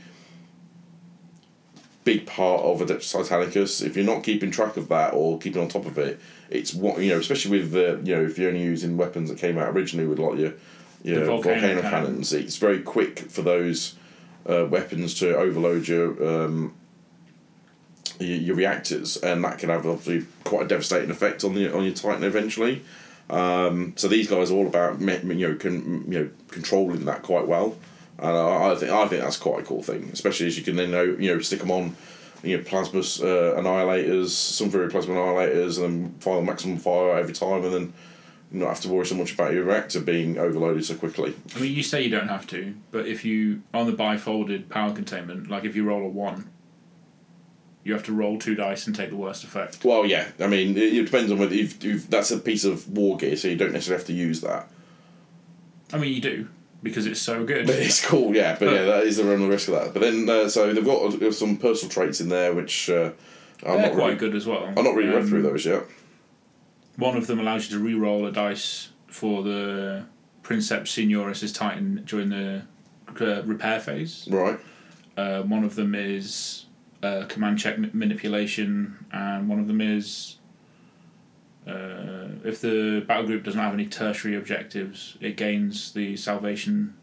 big 2.06 2.26
part 2.26 2.62
of 2.62 2.80
Adeptus 2.80 3.14
Titanicus. 3.14 3.86
If 3.86 3.98
you're 3.98 4.06
not 4.06 4.24
keeping 4.24 4.52
track 4.52 4.78
of 4.78 4.88
that 4.88 5.14
or 5.14 5.38
keeping 5.38 5.62
on 5.62 5.68
top 5.68 5.86
of 5.86 5.98
it, 5.98 6.22
it's 6.50 6.74
what 6.74 7.02
you 7.02 7.10
know. 7.10 7.20
Especially 7.20 7.60
with 7.60 7.72
the 7.72 8.00
you 8.04 8.16
know 8.16 8.24
if 8.24 8.38
you're 8.38 8.50
only 8.50 8.64
using 8.64 8.96
weapons 8.96 9.30
that 9.30 9.38
came 9.38 9.58
out 9.58 9.76
originally 9.76 10.08
with 10.08 10.20
like 10.20 10.40
your 10.40 10.54
your 11.04 11.20
The 11.20 11.26
volcano, 11.26 11.60
volcano 11.60 11.82
cannons, 11.82 12.32
it's 12.32 12.56
very 12.56 12.80
quick 12.80 13.20
for 13.20 13.42
those 13.42 13.96
uh, 14.48 14.66
weapons 14.66 15.14
to 15.16 15.36
overload 15.36 15.90
your. 15.90 16.46
Um, 16.46 16.74
your, 18.18 18.38
your 18.38 18.56
reactors, 18.56 19.18
and 19.18 19.44
that 19.44 19.60
can 19.60 19.70
have 19.70 19.86
obviously 19.86 20.26
quite 20.46 20.66
a 20.66 20.68
devastating 20.70 21.10
effect 21.10 21.44
on 21.44 21.54
the 21.54 21.76
on 21.76 21.84
your 21.84 21.94
Titan 21.94 22.24
eventually. 22.24 22.82
Um, 23.30 23.94
so 23.98 24.08
these 24.08 24.30
guys 24.30 24.52
are 24.52 24.54
all 24.54 24.68
about 24.68 25.02
you 25.02 25.48
know 25.48 25.56
can 25.56 26.10
you 26.10 26.20
know 26.20 26.30
controlling 26.48 27.04
that 27.06 27.24
quite 27.24 27.46
well, 27.46 27.76
and 28.20 28.38
I, 28.38 28.72
I 28.72 28.76
think 28.76 28.92
I 28.92 29.08
think 29.08 29.22
that's 29.22 29.38
quite 29.38 29.62
a 29.62 29.66
cool 29.66 29.84
thing, 29.84 30.10
especially 30.14 30.48
as 30.48 30.58
you 30.58 30.64
can 30.64 30.76
then 30.76 30.92
know 30.92 31.04
you 31.04 31.34
know 31.34 31.40
stick 31.40 31.60
them 31.60 31.72
on 31.72 31.96
you 32.44 32.58
know 32.58 32.64
plasma 32.64 33.00
uh, 33.00 33.60
annihilators, 33.60 34.30
some 34.30 34.70
very 34.70 34.90
plasma 34.90 35.16
annihilators, 35.16 35.84
and 35.84 36.06
then 36.06 36.16
fire 36.20 36.42
maximum 36.42 36.78
fire 36.78 37.18
every 37.18 37.34
time, 37.34 37.64
and 37.64 37.74
then 37.74 37.94
not 38.52 38.70
have 38.70 38.82
to 38.82 38.90
worry 38.90 39.06
so 39.06 39.16
much 39.16 39.34
about 39.34 39.54
your 39.54 39.64
reactor 39.64 40.00
being 40.00 40.38
overloaded 40.38 40.86
so 40.86 40.96
quickly. 40.96 41.36
I 41.56 41.60
mean, 41.60 41.74
you 41.74 41.84
say 41.84 42.04
you 42.04 42.10
don't 42.10 42.28
have 42.28 42.48
to, 42.48 42.76
but 42.92 43.08
if 43.08 43.26
you 43.26 43.64
on 43.74 43.86
the 43.86 43.94
bifolded 43.94 44.70
power 44.70 44.94
containment, 44.94 45.50
like 45.50 45.66
if 45.66 45.76
you 45.76 45.84
roll 45.84 46.06
a 46.06 46.10
one, 46.10 46.50
you 47.84 47.94
have 47.94 48.04
to 48.04 48.14
roll 48.14 48.40
two 48.40 48.56
dice 48.56 48.88
and 48.88 48.96
take 48.96 49.10
the 49.10 49.16
worst 49.16 49.44
effect. 49.44 49.84
Well, 49.84 50.06
yeah, 50.06 50.30
I 50.40 50.48
mean 50.48 50.78
it, 50.78 50.94
it 50.94 51.06
depends 51.06 51.32
on 51.32 51.40
whether 51.40 51.54
if, 51.54 51.84
if 51.84 52.10
that's 52.10 52.32
a 52.32 52.38
piece 52.38 52.64
of 52.64 52.88
war 52.88 53.18
gear, 53.18 53.36
so 53.36 53.50
you 53.50 53.58
don't 53.58 53.74
necessarily 53.74 54.00
have 54.00 54.08
to 54.08 54.14
use 54.14 54.42
that. 54.42 54.70
I 55.94 55.98
mean, 55.98 56.14
you 56.14 56.22
do 56.22 56.48
because 56.86 57.08
it's 57.08 57.20
so 57.20 57.44
good. 57.44 57.66
But 57.66 57.78
it's 57.78 58.06
cool, 58.06 58.34
yeah. 58.34 58.56
But 58.58 58.72
yeah, 58.72 58.84
that 58.84 59.04
is 59.04 59.18
the 59.18 59.26
real 59.26 59.50
risk 59.50 59.68
of 59.68 59.74
that. 59.74 59.94
But 59.94 60.02
then, 60.04 60.30
uh, 60.30 60.48
so 60.48 60.72
they've 60.72 60.86
got 60.86 61.34
some 61.34 61.58
personal 61.58 61.92
traits 61.92 62.22
in 62.22 62.30
there, 62.30 62.54
which 62.54 62.90
uh, 62.90 63.12
They're 63.62 63.82
not 63.82 63.94
quite 63.94 64.06
really, 64.06 64.16
good 64.16 64.36
as 64.36 64.46
well. 64.46 64.64
I'm 64.66 64.84
not 64.84 64.96
really 64.96 65.10
read 65.10 65.24
Um, 65.24 65.28
through 65.28 65.42
those 65.42 65.66
yet. 65.66 65.84
One 66.98 67.18
of 67.18 67.28
them 67.28 67.40
allows 67.40 67.70
you 67.70 67.78
to 67.78 67.84
re-roll 67.84 68.26
a 68.26 68.32
dice 68.32 68.90
for 69.08 69.44
the 69.44 70.06
Princeps 70.44 70.96
Senioris' 70.96 71.54
Titan 71.54 72.04
during 72.06 72.30
the 72.30 72.62
uh, 73.20 73.42
repair 73.44 73.80
phase. 73.80 74.28
Right. 74.30 74.60
Uh, 75.18 75.42
one 75.42 75.64
of 75.64 75.76
them 75.76 75.96
is 75.96 76.68
uh, 77.02 77.26
command 77.28 77.58
check 77.60 77.78
manipulation, 77.94 79.06
and 79.12 79.50
one 79.50 79.60
of 79.60 79.68
them 79.68 79.82
is 79.82 80.38
uh, 81.68 82.28
if 82.44 82.62
the 82.62 83.04
battle 83.08 83.26
group 83.26 83.44
doesn't 83.44 83.60
have 83.60 83.74
any 83.74 83.88
tertiary 83.88 84.36
objectives, 84.36 85.18
it 85.20 85.36
gains 85.36 85.94
the 85.94 86.16
salvation 86.16 86.96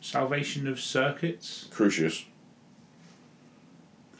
salvation 0.00 0.66
of 0.66 0.80
circuits. 0.80 1.68
Crucius. 1.70 2.24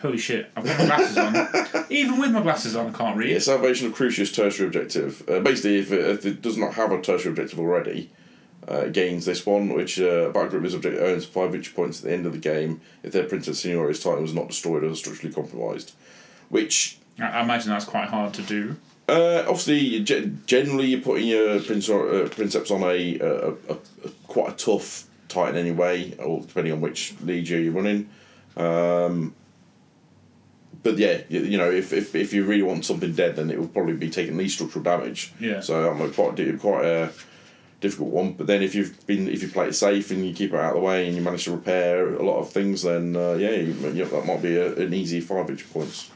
Holy 0.00 0.18
shit! 0.18 0.50
I've 0.54 0.64
got 0.64 0.78
my 0.78 0.86
glasses 0.86 1.18
on. 1.18 1.86
Even 1.90 2.20
with 2.20 2.30
my 2.30 2.42
glasses 2.42 2.76
on, 2.76 2.94
I 2.94 2.96
can't 2.96 3.16
read. 3.16 3.30
Yeah, 3.30 3.38
Salvation 3.40 3.88
of 3.88 3.94
Crucius 3.94 4.30
tertiary 4.30 4.68
objective. 4.68 5.28
Uh, 5.28 5.40
basically, 5.40 5.78
if 5.78 5.90
it, 5.90 6.06
if 6.06 6.26
it 6.26 6.40
does 6.40 6.56
not 6.56 6.74
have 6.74 6.92
a 6.92 7.00
tertiary 7.00 7.30
objective 7.30 7.58
already, 7.58 8.10
uh, 8.68 8.84
gains 8.86 9.24
this 9.24 9.44
one, 9.44 9.72
which 9.72 9.98
uh, 10.00 10.28
battle 10.30 10.50
group 10.50 10.64
is 10.64 10.74
object 10.74 10.98
earns 11.00 11.24
five 11.24 11.50
victory 11.50 11.72
points 11.74 11.98
at 11.98 12.04
the 12.04 12.12
end 12.12 12.26
of 12.26 12.32
the 12.32 12.38
game 12.38 12.80
if 13.02 13.12
their 13.12 13.24
Princeps 13.24 13.64
Senioris 13.64 14.02
Titan 14.02 14.22
was 14.22 14.34
not 14.34 14.48
destroyed 14.48 14.84
or 14.84 14.94
structurally 14.94 15.34
compromised. 15.34 15.94
Which 16.48 16.98
I, 17.18 17.24
I 17.24 17.42
imagine 17.42 17.70
that's 17.70 17.84
quite 17.84 18.08
hard 18.08 18.34
to 18.34 18.42
do. 18.42 18.76
Uh, 19.08 19.42
obviously, 19.48 20.00
generally 20.46 20.88
you're 20.88 21.00
putting 21.00 21.28
your 21.28 21.60
prince 21.60 21.88
uh, 21.88 22.28
princeps 22.30 22.70
on 22.70 22.82
a, 22.82 23.18
a, 23.18 23.48
a, 23.50 23.74
a 24.04 24.08
quite 24.26 24.52
a 24.52 24.56
tough 24.56 25.06
titan 25.28 25.56
anyway, 25.56 26.14
or 26.18 26.42
depending 26.42 26.74
on 26.74 26.80
which 26.80 27.14
legio 27.24 27.62
you're 27.62 27.72
running. 27.72 28.08
Um, 28.56 29.34
but 30.82 30.98
yeah, 30.98 31.22
you, 31.28 31.40
you 31.40 31.58
know, 31.58 31.70
if, 31.70 31.92
if 31.92 32.14
if 32.14 32.32
you 32.32 32.44
really 32.44 32.62
want 32.62 32.84
something 32.84 33.12
dead, 33.12 33.36
then 33.36 33.50
it 33.50 33.58
will 33.58 33.68
probably 33.68 33.94
be 33.94 34.10
taking 34.10 34.36
least 34.36 34.56
structural 34.56 34.82
damage. 34.82 35.32
Yeah. 35.40 35.60
So 35.60 35.90
I'm 35.90 36.12
quite 36.12 36.60
quite 36.60 36.84
a 36.84 37.10
difficult 37.80 38.10
one. 38.10 38.32
But 38.32 38.46
then 38.46 38.62
if 38.62 38.74
you've 38.74 39.06
been 39.06 39.28
if 39.28 39.42
you 39.42 39.48
play 39.48 39.68
it 39.68 39.74
safe 39.74 40.10
and 40.10 40.26
you 40.26 40.34
keep 40.34 40.52
it 40.52 40.56
out 40.56 40.74
of 40.76 40.80
the 40.80 40.86
way 40.86 41.06
and 41.06 41.16
you 41.16 41.22
manage 41.22 41.44
to 41.44 41.52
repair 41.52 42.14
a 42.14 42.22
lot 42.22 42.38
of 42.38 42.50
things, 42.50 42.82
then 42.82 43.16
uh, 43.16 43.32
yeah, 43.32 43.52
you, 43.52 43.72
you, 43.90 44.04
that 44.04 44.26
might 44.26 44.42
be 44.42 44.56
a, 44.56 44.74
an 44.76 44.92
easy 44.92 45.20
five 45.20 45.46
victory 45.46 45.68
points. 45.72 46.10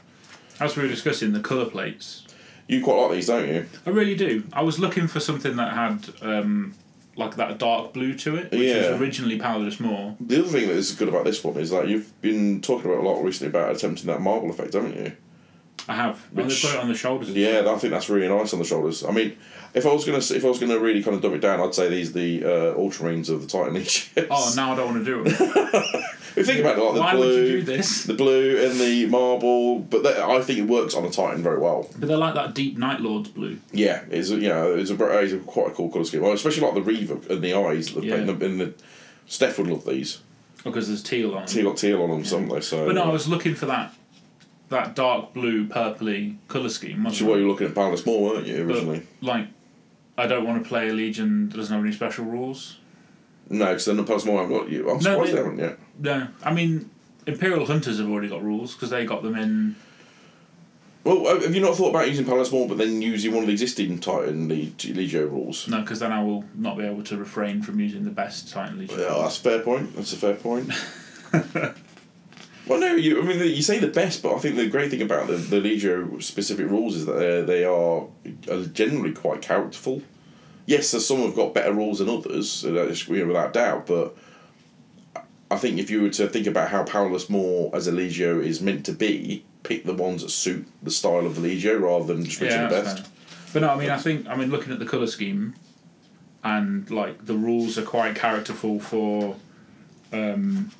As 0.59 0.75
we 0.75 0.83
were 0.83 0.89
discussing, 0.89 1.33
the 1.33 1.39
colour 1.39 1.65
plates. 1.65 2.25
You 2.67 2.83
quite 2.83 2.95
like 3.01 3.11
these, 3.13 3.27
don't 3.27 3.47
you? 3.47 3.65
I 3.85 3.89
really 3.89 4.15
do. 4.15 4.43
I 4.53 4.61
was 4.61 4.79
looking 4.79 5.07
for 5.07 5.19
something 5.19 5.55
that 5.57 5.73
had 5.73 6.09
um, 6.21 6.73
like 7.15 7.35
that 7.35 7.57
dark 7.57 7.93
blue 7.93 8.13
to 8.15 8.35
it, 8.37 8.51
which 8.51 8.61
Yeah. 8.61 8.91
was 8.91 9.01
originally 9.01 9.37
Pallidus 9.37 9.79
Mor. 9.79 10.15
The 10.19 10.39
other 10.39 10.47
thing 10.47 10.67
that 10.67 10.75
is 10.75 10.91
good 10.93 11.09
about 11.09 11.25
this 11.25 11.43
one 11.43 11.57
is 11.57 11.69
that 11.71 11.87
you've 11.87 12.19
been 12.21 12.61
talking 12.61 12.89
about 12.89 13.03
a 13.03 13.07
lot 13.07 13.21
recently 13.23 13.49
about 13.49 13.75
attempting 13.75 14.07
that 14.07 14.21
marble 14.21 14.49
effect, 14.49 14.73
haven't 14.73 14.95
you? 14.95 15.11
I 15.89 15.95
have. 15.95 16.19
Which- 16.31 16.63
it 16.63 16.77
on 16.79 16.87
the 16.87 16.95
shoulders. 16.95 17.29
Yeah, 17.31 17.61
well. 17.61 17.75
I 17.75 17.77
think 17.79 17.91
that's 17.91 18.09
really 18.09 18.29
nice 18.29 18.53
on 18.53 18.59
the 18.59 18.65
shoulders. 18.65 19.03
I 19.03 19.11
mean, 19.11 19.35
if 19.73 19.85
I 19.85 19.91
was 19.91 20.05
gonna 20.05 20.19
if 20.19 20.45
I 20.45 20.47
was 20.47 20.59
gonna 20.59 20.79
really 20.79 21.03
kind 21.03 21.15
of 21.17 21.21
dumb 21.21 21.33
it 21.33 21.41
down, 21.41 21.59
I'd 21.59 21.75
say 21.75 21.89
these 21.89 22.11
are 22.11 22.13
the 22.13 22.43
uh, 22.45 22.73
Ultramarines 22.77 23.29
of 23.29 23.41
the 23.41 23.47
Titan 23.47 23.73
Legions. 23.73 24.09
Oh, 24.31 24.53
now 24.55 24.71
I 24.71 24.75
don't 24.77 24.93
want 24.93 25.05
to 25.05 25.11
do 25.11 25.23
it. 25.25 26.05
you 26.37 26.43
think 26.43 26.59
about 26.59 26.77
it, 26.77 26.81
like 26.81 26.93
the 26.95 26.99
Why 27.01 27.15
blue, 27.15 27.27
would 27.27 27.47
you 27.49 27.59
do 27.59 27.61
this? 27.63 28.03
the 28.03 28.13
blue 28.13 28.65
and 28.65 28.79
the 28.79 29.05
marble, 29.07 29.79
but 29.79 30.03
that, 30.03 30.17
I 30.19 30.41
think 30.41 30.59
it 30.59 30.63
works 30.67 30.93
on 30.95 31.05
a 31.05 31.09
Titan 31.09 31.43
very 31.43 31.59
well. 31.59 31.89
But 31.97 32.07
they're 32.07 32.17
like 32.17 32.35
that 32.35 32.53
deep 32.55 32.77
Night 32.77 33.01
Lords 33.01 33.29
blue. 33.29 33.59
Yeah, 33.71 34.03
it's 34.09 34.29
a, 34.31 34.35
you 34.35 34.49
know 34.49 34.73
it's 34.73 34.89
a, 34.91 35.19
it's 35.19 35.33
a 35.33 35.39
quite 35.39 35.67
a 35.67 35.71
cool 35.71 35.89
colour 35.89 36.05
scheme, 36.05 36.21
well, 36.21 36.33
especially 36.33 36.63
like 36.63 36.73
the 36.75 36.81
Reaver 36.81 37.19
and 37.31 37.41
the 37.43 37.53
eyes. 37.53 37.93
that 37.93 38.01
they 38.01 38.07
Yeah. 38.07 38.23
them 38.23 38.41
in 38.41 38.57
the 38.59 38.73
Steph 39.27 39.57
would 39.57 39.67
love 39.67 39.85
these. 39.85 40.19
Oh, 40.65 40.69
because 40.71 40.87
there's 40.87 41.03
teal 41.03 41.35
on. 41.35 41.45
Teal 41.45 41.65
got 41.65 41.77
teal 41.77 42.01
on 42.03 42.09
them, 42.09 42.23
something. 42.25 42.61
So, 42.61 42.85
But 42.85 42.95
no, 42.95 43.03
I 43.03 43.09
was 43.11 43.27
looking 43.27 43.55
for 43.55 43.65
that 43.67 43.93
that 44.69 44.95
dark 44.95 45.33
blue, 45.33 45.67
purpley 45.67 46.37
colour 46.47 46.69
scheme. 46.69 47.03
Which 47.03 47.15
is 47.15 47.21
wasn't 47.23 47.29
why 47.29 47.35
I? 47.35 47.37
you 47.39 47.45
were 47.45 47.51
looking 47.51 47.67
at 47.67 47.73
Pallidus 47.75 48.05
Mor, 48.05 48.33
weren't 48.33 48.47
you 48.47 48.63
But, 48.65 48.75
originally? 48.77 49.03
like, 49.21 49.47
I 50.17 50.25
don't 50.25 50.45
want 50.47 50.63
to 50.63 50.67
play 50.67 50.89
a 50.89 50.93
Legion 50.93 51.49
that 51.49 51.57
doesn't 51.57 51.75
have 51.75 51.83
any 51.85 51.93
special 51.93 52.25
rules. 52.25 52.77
No, 53.53 53.65
because 53.67 53.85
then 53.85 53.97
the 53.97 54.03
Pallidus 54.03 54.25
Mor 54.25 54.41
haven't 54.41 54.57
got 54.57 54.69
you. 54.69 54.89
I'm 54.89 55.01
surprised 55.01 55.29
they- 55.31 55.35
they 55.35 55.43
haven't 55.43 55.59
yet. 55.59 55.79
No, 55.99 56.27
I 56.43 56.53
mean, 56.53 56.89
Imperial 57.27 57.65
Hunters 57.65 57.99
have 57.99 58.09
already 58.09 58.27
got 58.29 58.43
rules 58.43 58.73
because 58.73 58.89
they 58.89 59.05
got 59.05 59.23
them 59.23 59.35
in. 59.35 59.75
Well, 61.03 61.27
uh, 61.27 61.39
have 61.41 61.53
you 61.53 61.59
not 61.61 61.75
thought 61.75 61.89
about 61.89 62.07
using 62.07 62.25
Pallidus 62.25 62.51
Mor, 62.53 62.67
but 62.67 62.77
then 62.77 63.01
using 63.01 63.31
one 63.33 63.41
of 63.43 63.47
the 63.47 63.51
existing 63.51 63.99
Titan 63.99 64.47
Leg- 64.47 64.77
Legio 64.77 65.29
rules? 65.29 65.67
No, 65.67 65.81
because 65.81 65.99
then 65.99 66.13
I 66.13 66.23
will 66.23 66.45
not 66.55 66.77
be 66.77 66.85
able 66.85 67.03
to 67.03 67.17
refrain 67.17 67.61
from 67.61 67.79
using 67.81 68.05
the 68.05 68.09
best 68.09 68.49
Titan 68.51 68.79
Legion. 68.79 68.99
Yeah, 68.99 69.17
that's 69.21 69.37
a 69.37 69.41
fair 69.41 69.59
point. 69.59 69.95
That's 69.97 70.13
a 70.13 70.15
fair 70.15 70.35
point. 70.35 70.69
well, 72.67 72.79
no, 72.79 72.95
you. 72.95 73.21
I 73.21 73.25
mean, 73.25 73.39
you 73.39 73.61
say 73.61 73.79
the 73.79 73.87
best, 73.87 74.23
but 74.23 74.33
I 74.35 74.39
think 74.39 74.55
the 74.55 74.67
great 74.67 74.91
thing 74.91 75.01
about 75.01 75.27
the, 75.27 75.35
the 75.35 75.59
Legio 75.59 76.21
specific 76.23 76.69
rules 76.69 76.95
is 76.95 77.05
that 77.05 77.19
they're- 77.19 77.43
they 77.43 77.65
are 77.65 78.05
generally 78.71 79.11
quite 79.11 79.41
characterful. 79.41 80.01
Yes, 80.65 80.91
there's 80.91 81.07
some 81.07 81.21
have 81.21 81.35
got 81.35 81.53
better 81.53 81.73
rules 81.73 81.99
than 81.99 82.09
others, 82.09 82.65
uh, 82.65 82.71
that's, 82.71 83.07
you 83.07 83.19
know, 83.19 83.27
without 83.27 83.53
doubt. 83.53 83.85
But 83.85 84.15
I 85.51 85.57
think 85.57 85.77
if 85.77 85.89
you 85.89 86.01
were 86.01 86.09
to 86.09 86.27
think 86.27 86.47
about 86.47 86.69
how 86.69 86.83
Pallidus 86.83 87.29
Mor 87.29 87.69
as 87.75 87.87
a 87.87 87.91
Legio 87.91 88.41
is 88.41 88.61
meant 88.61 88.85
to 88.85 88.93
be, 88.93 89.43
pick 89.63 89.83
the 89.83 89.93
ones 89.93 90.21
that 90.21 90.29
suit 90.29 90.67
the 90.81 90.91
style 90.91 91.25
of 91.25 91.41
the 91.41 91.41
Legio 91.41 91.81
rather 91.81 92.13
than 92.13 92.23
just 92.23 92.39
picking 92.39 92.55
yeah, 92.55 92.67
the 92.67 92.81
best. 92.81 92.99
fair. 92.99 93.07
But 93.53 93.61
no, 93.61 93.69
I 93.69 93.77
mean, 93.77 93.89
I 93.89 93.97
think 93.97 94.27
I 94.27 94.35
mean 94.35 94.49
looking 94.49 94.73
at 94.73 94.79
the 94.79 94.85
colour 94.85 95.07
scheme, 95.07 95.53
and 96.43 96.89
like 96.89 97.25
the 97.25 97.35
rules 97.35 97.77
are 97.77 97.83
quite 97.83 98.15
characterful 98.15 98.79
for. 98.79 99.35
Um, 100.11 100.71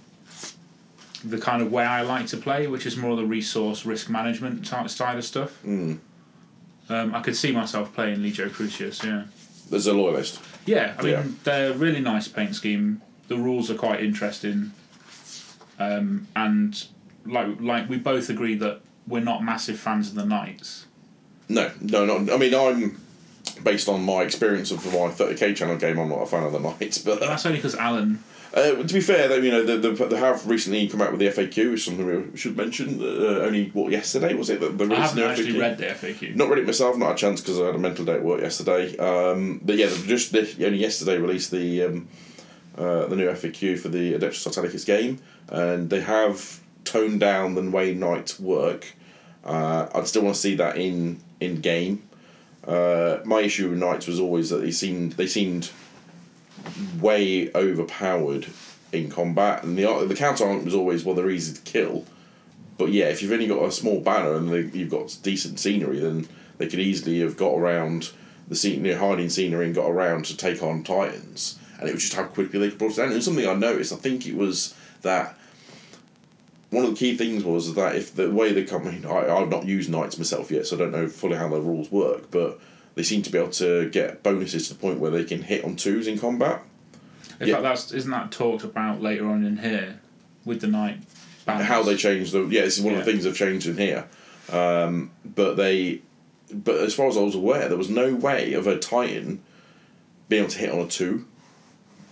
the 1.23 1.37
kind 1.37 1.61
of 1.61 1.71
way 1.71 1.85
I 1.85 2.01
like 2.01 2.27
to 2.27 2.37
play, 2.37 2.67
which 2.67 2.85
is 2.85 2.97
more 2.97 3.15
the 3.15 3.25
resource 3.25 3.85
risk 3.85 4.09
management 4.09 4.65
type 4.65 4.89
side 4.89 5.17
of 5.17 5.23
stuff. 5.23 5.61
Mm. 5.63 5.99
Um, 6.89 7.15
I 7.15 7.21
could 7.21 7.35
see 7.35 7.51
myself 7.51 7.93
playing 7.93 8.19
Legio 8.19 8.51
Crucius, 8.51 9.03
yeah. 9.03 9.23
There's 9.69 9.87
a 9.87 9.93
loyalist. 9.93 10.39
Yeah, 10.65 10.93
I 10.97 11.01
mean 11.01 11.11
Yeah. 11.11 11.23
they're 11.43 11.71
a 11.71 11.73
really 11.77 11.99
nice 12.01 12.27
paint 12.27 12.55
scheme. 12.55 13.01
The 13.27 13.37
rules 13.37 13.69
are 13.71 13.75
quite 13.75 14.01
interesting, 14.03 14.71
um, 15.79 16.27
and 16.35 16.85
like 17.25 17.59
like 17.59 17.89
we 17.89 17.97
both 17.97 18.29
agree 18.29 18.55
that 18.55 18.81
we're 19.07 19.23
not 19.23 19.43
massive 19.43 19.79
fans 19.79 20.09
of 20.09 20.15
the 20.15 20.25
knights. 20.25 20.85
No, 21.49 21.71
no, 21.81 22.05
no. 22.05 22.33
I 22.33 22.37
mean, 22.37 22.53
I'm 22.55 22.99
based 23.63 23.89
on 23.89 24.03
my 24.03 24.21
experience 24.21 24.71
of 24.71 24.85
my 24.85 25.09
30k 25.09 25.55
channel 25.55 25.77
game. 25.77 25.97
I'm 25.99 26.09
not 26.09 26.21
a 26.21 26.25
fan 26.25 26.43
of 26.43 26.53
the 26.53 26.59
Knights, 26.59 26.97
but 26.99 27.19
But 27.19 27.27
that's 27.27 27.45
only 27.45 27.57
because 27.57 27.75
Alan. 27.75 28.23
Uh, 28.53 28.75
to 28.75 28.93
be 28.93 29.01
fair, 29.01 29.27
though, 29.27 29.35
you 29.37 29.51
know, 29.51 29.63
they, 29.63 29.77
they, 29.77 29.91
they 29.91 30.17
have 30.17 30.47
recently 30.47 30.87
come 30.87 31.01
out 31.01 31.11
with 31.11 31.19
the 31.19 31.27
FAQ, 31.27 31.71
which 31.71 31.79
is 31.79 31.85
something 31.85 32.31
we 32.31 32.37
should 32.37 32.55
mention. 32.55 33.01
Uh, 33.01 33.41
only 33.41 33.69
what 33.71 33.91
yesterday 33.91 34.33
was 34.35 34.49
it? 34.49 34.59
that 34.59 34.77
the 34.77 34.95
I 34.95 34.99
haven't 34.99 35.23
actually 35.23 35.53
FAQ? 35.53 35.59
read 35.59 35.77
the 35.79 35.85
FAQ. 35.85 36.35
Not 36.35 36.49
read 36.49 36.59
it 36.59 36.65
myself, 36.67 36.95
not 36.97 37.13
a 37.13 37.15
chance 37.15 37.41
because 37.41 37.59
I 37.59 37.65
had 37.65 37.75
a 37.75 37.79
mental 37.79 38.05
day 38.05 38.13
at 38.13 38.23
work 38.23 38.41
yesterday. 38.41 38.95
Um, 38.97 39.59
but 39.63 39.75
yeah, 39.75 39.87
they've 39.87 40.05
just 40.05 40.35
only 40.35 40.77
yesterday 40.77 41.17
released 41.17 41.49
the 41.49 41.83
um, 41.83 42.07
uh, 42.77 43.07
the 43.07 43.15
new 43.15 43.27
FAQ 43.27 43.79
for 43.79 43.89
the 43.89 44.13
Adeptus 44.13 44.47
Titanicus 44.47 44.85
game, 44.85 45.19
and 45.49 45.89
they 45.89 46.01
have 46.01 46.59
toned 46.83 47.19
down 47.19 47.55
the 47.55 47.69
way 47.69 47.93
knights 47.93 48.39
work. 48.39 48.93
Uh, 49.43 49.87
I'd 49.95 50.07
still 50.07 50.23
want 50.23 50.35
to 50.35 50.41
see 50.41 50.55
that 50.55 50.77
in 50.77 51.19
in 51.39 51.61
game. 51.61 52.03
Uh, 52.67 53.17
my 53.25 53.41
issue 53.41 53.69
with 53.69 53.79
knights 53.79 54.07
was 54.07 54.19
always 54.19 54.49
that 54.51 54.57
they 54.57 54.71
seemed 54.71 55.13
they 55.13 55.27
seemed 55.27 55.71
way 56.99 57.51
overpowered 57.53 58.47
in 58.91 59.09
combat, 59.09 59.63
and 59.63 59.77
the 59.77 60.05
the 60.05 60.15
counter 60.15 60.43
argument 60.43 60.65
was 60.65 60.75
always 60.75 61.03
well 61.03 61.15
they're 61.15 61.29
easy 61.29 61.53
to 61.53 61.61
kill. 61.61 62.05
But 62.77 62.91
yeah, 62.91 63.05
if 63.05 63.21
you've 63.21 63.31
only 63.31 63.47
got 63.47 63.63
a 63.63 63.71
small 63.71 63.99
banner 63.99 64.33
and 64.35 64.49
they, 64.49 64.77
you've 64.77 64.89
got 64.89 65.17
decent 65.21 65.59
scenery, 65.59 65.99
then 65.99 66.27
they 66.57 66.67
could 66.67 66.79
easily 66.79 67.19
have 67.19 67.37
got 67.37 67.53
around 67.53 68.11
the 68.47 68.55
scene, 68.55 68.83
know, 68.83 68.97
hiding 68.97 69.29
scenery 69.29 69.65
and 69.65 69.75
got 69.75 69.89
around 69.89 70.25
to 70.25 70.37
take 70.37 70.61
on 70.63 70.83
titans. 70.83 71.59
And 71.79 71.89
it 71.89 71.93
was 71.93 72.03
just 72.03 72.15
how 72.15 72.23
quickly 72.23 72.59
they 72.59 72.75
brought 72.75 72.91
it 72.91 72.97
down. 72.97 73.13
Was 73.13 73.25
something 73.25 73.47
I 73.47 73.53
noticed. 73.53 73.93
I 73.93 73.97
think 73.97 74.25
it 74.25 74.35
was 74.35 74.73
that 75.01 75.37
one 76.69 76.83
of 76.83 76.91
the 76.91 76.97
key 76.97 77.15
things 77.15 77.43
was 77.43 77.73
that 77.75 77.95
if 77.95 78.15
the 78.15 78.31
way 78.31 78.51
they 78.51 78.63
come, 78.63 78.87
I, 78.87 79.07
I 79.07 79.41
I've 79.41 79.49
not 79.49 79.65
used 79.65 79.91
knights 79.91 80.17
myself 80.17 80.49
yet, 80.49 80.65
so 80.65 80.75
I 80.75 80.79
don't 80.79 80.91
know 80.91 81.07
fully 81.07 81.35
how 81.35 81.47
the 81.47 81.61
rules 81.61 81.91
work. 81.91 82.31
But 82.31 82.59
they 82.95 83.03
seem 83.03 83.21
to 83.23 83.31
be 83.31 83.37
able 83.37 83.49
to 83.51 83.89
get 83.89 84.21
bonuses 84.23 84.67
to 84.67 84.73
the 84.75 84.79
point 84.79 84.99
where 84.99 85.11
they 85.11 85.23
can 85.23 85.41
hit 85.43 85.63
on 85.63 85.75
twos 85.75 86.07
in 86.07 86.17
combat. 86.19 86.61
In 87.39 87.47
Yeah. 87.47 87.55
fact, 87.55 87.63
that's 87.63 87.91
isn't 87.91 88.11
that 88.11 88.31
talked 88.31 88.63
about 88.63 89.01
later 89.01 89.27
on 89.27 89.43
in 89.45 89.57
here 89.57 89.99
with 90.45 90.61
the 90.61 90.67
knight. 90.67 90.97
how 91.45 91.83
they 91.83 91.95
changed 91.97 92.31
the 92.31 92.43
yeah 92.47 92.61
this 92.61 92.77
is 92.77 92.83
one 92.83 92.93
of 92.95 93.03
the 93.03 93.11
things 93.11 93.23
they've 93.25 93.35
changed 93.35 93.67
in 93.67 93.75
here 93.77 94.05
um, 94.51 95.11
but 95.25 95.55
they 95.55 96.01
but 96.53 96.75
as 96.81 96.93
far 96.93 97.07
as 97.07 97.17
I 97.17 97.21
was 97.21 97.35
aware 97.35 97.67
there 97.67 97.77
was 97.77 97.89
no 97.89 98.13
way 98.15 98.53
of 98.53 98.65
a 98.67 98.77
Titan 98.79 99.41
being 100.29 100.43
able 100.43 100.51
to 100.51 100.59
hit 100.59 100.69
on 100.71 100.79
a 100.79 100.87
two 100.87 101.25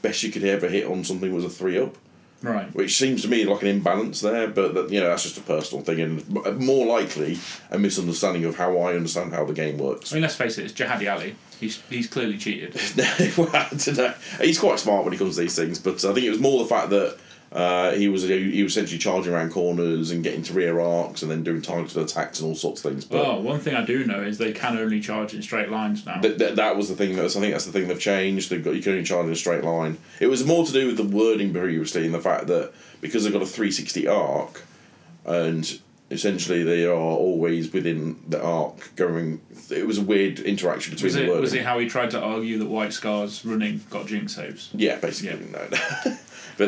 best 0.02 0.24
you 0.24 0.32
could 0.32 0.44
ever 0.44 0.67
hit 0.67 0.86
on 0.86 1.04
something 1.06 1.34
was 1.34 1.46
a 1.46 1.50
three 1.50 1.78
up 1.80 1.96
right. 2.41 2.73
which 2.75 2.97
seems 2.97 3.21
to 3.21 3.27
me 3.27 3.45
like 3.45 3.62
an 3.62 3.67
imbalance 3.67 4.21
there 4.21 4.47
but 4.47 4.73
that, 4.73 4.89
you 4.89 4.99
know 4.99 5.08
that's 5.08 5.23
just 5.23 5.38
a 5.38 5.41
personal 5.41 5.84
thing 5.84 5.99
and 5.99 6.38
uh, 6.45 6.51
more 6.51 6.86
likely 6.86 7.38
a 7.69 7.77
misunderstanding 7.77 8.45
of 8.45 8.56
how 8.56 8.77
I 8.77 8.95
understand 8.95 9.34
how 9.34 9.45
the 9.45 9.54
game 9.54 9.77
works 9.77 10.12
I 10.12 10.15
mean, 10.15 10.23
let's 10.23 10.36
face 10.36 10.58
it, 10.58 10.65
it's 10.65 10.73
Jihadi 10.73 11.12
Ali. 11.12 11.36
He's 11.60 11.82
he's 11.89 12.08
clearly 12.08 12.38
cheated. 12.39 12.73
well, 13.38 13.49
I 13.54 13.69
don't 13.69 13.97
know. 13.97 14.13
He's 14.39 14.60
quite 14.60 14.80
smart 14.80 15.06
when 15.06 15.13
it 15.13 15.17
comes 15.17 15.36
to 15.36 15.41
these 15.41 15.56
things, 15.56 15.77
but 15.77 16.04
I 16.04 16.13
think 16.13 16.25
it 16.25 16.32
was 16.32 16.39
more 16.39 16.63
the 16.63 16.67
fact 16.67 16.89
that 16.89 17.17
uh, 17.52 17.92
he 17.92 18.08
was 18.08 18.24
he 18.24 18.64
was 18.64 18.72
essentially 18.72 18.98
charging 18.98 19.34
around 19.34 19.52
corners 19.52 20.10
and 20.12 20.24
getting 20.24 20.42
to 20.44 20.54
rear 20.54 20.80
arcs 20.80 21.22
and 21.22 21.30
then 21.30 21.44
doing 21.44 21.62
targeted 21.62 21.98
attacks 22.02 22.40
and 22.40 22.48
all 22.48 22.56
sorts 22.56 22.84
of 22.86 22.92
things. 22.92 23.04
But 23.04 23.26
Oh, 23.26 23.40
one 23.42 23.60
thing 23.60 23.76
I 23.76 23.84
do 23.86 24.06
know 24.06 24.22
is 24.22 24.38
they 24.38 24.54
can 24.54 24.78
only 24.78 25.02
charge 25.02 25.34
in 25.34 25.42
straight 25.42 25.70
lines 25.70 26.06
now. 26.06 26.22
th- 26.22 26.38
th- 26.38 26.56
that 26.56 26.78
was 26.78 26.88
the 26.88 26.96
thing. 26.96 27.16
That's 27.18 27.36
I 27.36 27.42
think 27.42 27.52
that's 27.54 27.66
the 27.66 27.74
thing 27.74 27.90
they've 27.90 28.00
changed. 28.00 28.50
They've 28.50 28.64
got 28.64 28.76
you 28.76 28.82
can 28.82 28.94
only 28.94 29.04
charge 29.04 29.26
in 29.26 29.34
a 29.34 29.36
straight 29.36 29.64
line. 29.66 29.98
It 30.22 30.28
was 30.28 30.46
more 30.46 30.66
to 30.66 30.72
do 30.72 30.88
with 30.88 30.96
the 30.98 31.04
wording 31.04 31.52
previously 31.52 32.06
and 32.06 32.14
the 32.14 32.22
fact 32.22 32.48
that 32.48 32.72
because 33.02 33.24
they've 33.26 33.34
got 33.34 33.42
a 33.42 33.46
three 33.48 33.72
sixty 33.72 34.08
arc, 34.08 34.62
and 35.26 35.80
essentially 36.10 36.64
they 36.64 36.86
are 36.86 36.94
always 36.94 37.72
within 37.74 38.18
the 38.30 38.42
arc 38.42 38.96
going. 38.96 39.42
It 39.70 39.88
was 39.88 39.98
a 39.98 40.02
weird 40.04 40.40
interaction 40.40 40.94
between 40.94 41.06
was 41.08 41.14
the 41.16 41.24
it 41.24 41.28
wording. 41.28 41.42
was 41.42 41.54
it 41.54 41.64
how 41.66 41.80
he 41.80 41.88
tried 41.90 42.12
to 42.12 42.20
argue 42.22 42.58
that 42.60 42.68
White 42.70 42.94
Scars 42.94 43.46
running 43.46 43.82
got 43.90 44.08
jinx 44.08 44.36
saves? 44.36 44.70
Yeah, 44.74 44.98
basically, 45.00 45.46
no. 45.48 45.68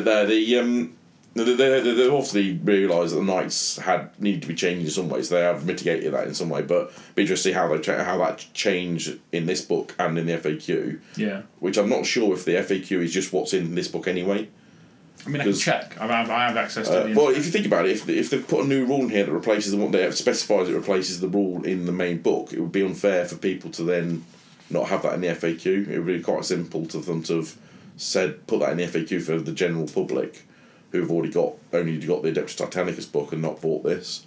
but 0.02 0.08
uh, 0.08 0.26
the 0.26 0.58
um, 0.60 0.94
they, 1.36 1.44
they, 1.44 1.56
they, 1.56 1.94
they've 1.94 2.14
obviously 2.14 2.54
realised 2.64 3.14
that 3.14 3.20
the 3.20 3.24
knights 3.26 3.78
had 3.78 4.10
needed 4.22 4.42
to 4.44 4.48
be 4.48 4.56
changed 4.56 4.86
in 4.86 4.92
some 4.92 5.10
ways. 5.10 5.30
They 5.30 5.42
have 5.42 5.66
mitigated 5.66 6.14
that 6.14 6.28
in 6.28 6.34
some 6.36 6.50
way, 6.50 6.62
but 6.62 6.92
be 7.16 7.24
interesting 7.24 7.54
to 7.54 7.58
see 7.58 7.60
how 7.60 7.68
they 7.76 7.82
cha- 7.82 8.04
how 8.04 8.18
that 8.20 8.46
changed 8.54 9.20
in 9.32 9.46
this 9.46 9.62
book 9.62 9.96
and 10.00 10.18
in 10.18 10.26
the 10.28 10.34
FAQ. 10.38 11.00
Yeah. 11.16 11.42
Which 11.60 11.78
I'm 11.78 11.90
not 11.90 12.06
sure 12.06 12.34
if 12.34 12.46
the 12.46 12.54
FAQ 12.54 13.04
is 13.04 13.14
just 13.14 13.34
what's 13.34 13.54
in 13.54 13.76
this 13.76 13.88
book 13.88 14.08
anyway. 14.08 14.48
I 15.26 15.30
mean, 15.30 15.42
I 15.42 15.46
can 15.46 15.54
check. 15.54 16.00
I 16.02 16.08
have, 16.08 16.30
I 16.30 16.48
have 16.48 16.58
access 16.58 16.88
to 16.90 17.00
Uh, 17.02 17.08
the. 17.08 17.14
well, 17.16 17.30
if 17.30 17.46
you 17.46 17.52
think 17.52 17.66
about 17.66 17.86
it, 17.86 17.92
if, 17.92 18.10
if 18.10 18.30
they 18.30 18.40
put 18.40 18.66
a 18.66 18.68
new 18.68 18.86
rule 18.86 19.02
in 19.02 19.10
here 19.10 19.24
that 19.26 19.32
replaces 19.32 19.72
the 19.72 19.78
one 19.78 19.92
that 19.92 20.14
specifies 20.16 20.68
it 20.70 20.74
replaces 20.76 21.20
the 21.22 21.30
rule 21.30 21.64
in 21.64 21.86
the 21.86 21.92
main 21.94 22.18
book, 22.22 22.52
it 22.52 22.60
would 22.60 22.74
be 22.74 22.84
unfair 22.86 23.26
for 23.26 23.38
people 23.38 23.72
to 23.72 23.84
then 23.84 24.26
not 24.70 24.88
have 24.90 25.02
that 25.04 25.14
in 25.14 25.22
the 25.22 25.28
FAQ. 25.28 25.88
It 25.88 25.98
would 26.00 26.08
be 26.08 26.22
quite 26.22 26.44
simple 26.46 26.86
to 26.88 26.98
them 27.00 27.24
to 27.24 27.38
have 27.38 27.56
said 27.98 28.46
put 28.48 28.60
that 28.60 28.72
in 28.72 28.78
the 28.78 28.86
FAQ 28.86 29.22
for 29.22 29.40
the 29.40 29.52
general 29.52 29.88
public, 29.88 30.44
who've 30.92 31.12
already 31.12 31.32
got 31.32 31.54
only 31.72 31.98
got 32.00 32.24
the 32.24 32.32
Adeptus 32.32 32.58
Titanicus 32.58 33.12
book 33.12 33.34
and 33.34 33.42
not 33.42 33.62
bought 33.62 33.84
this, 33.84 34.26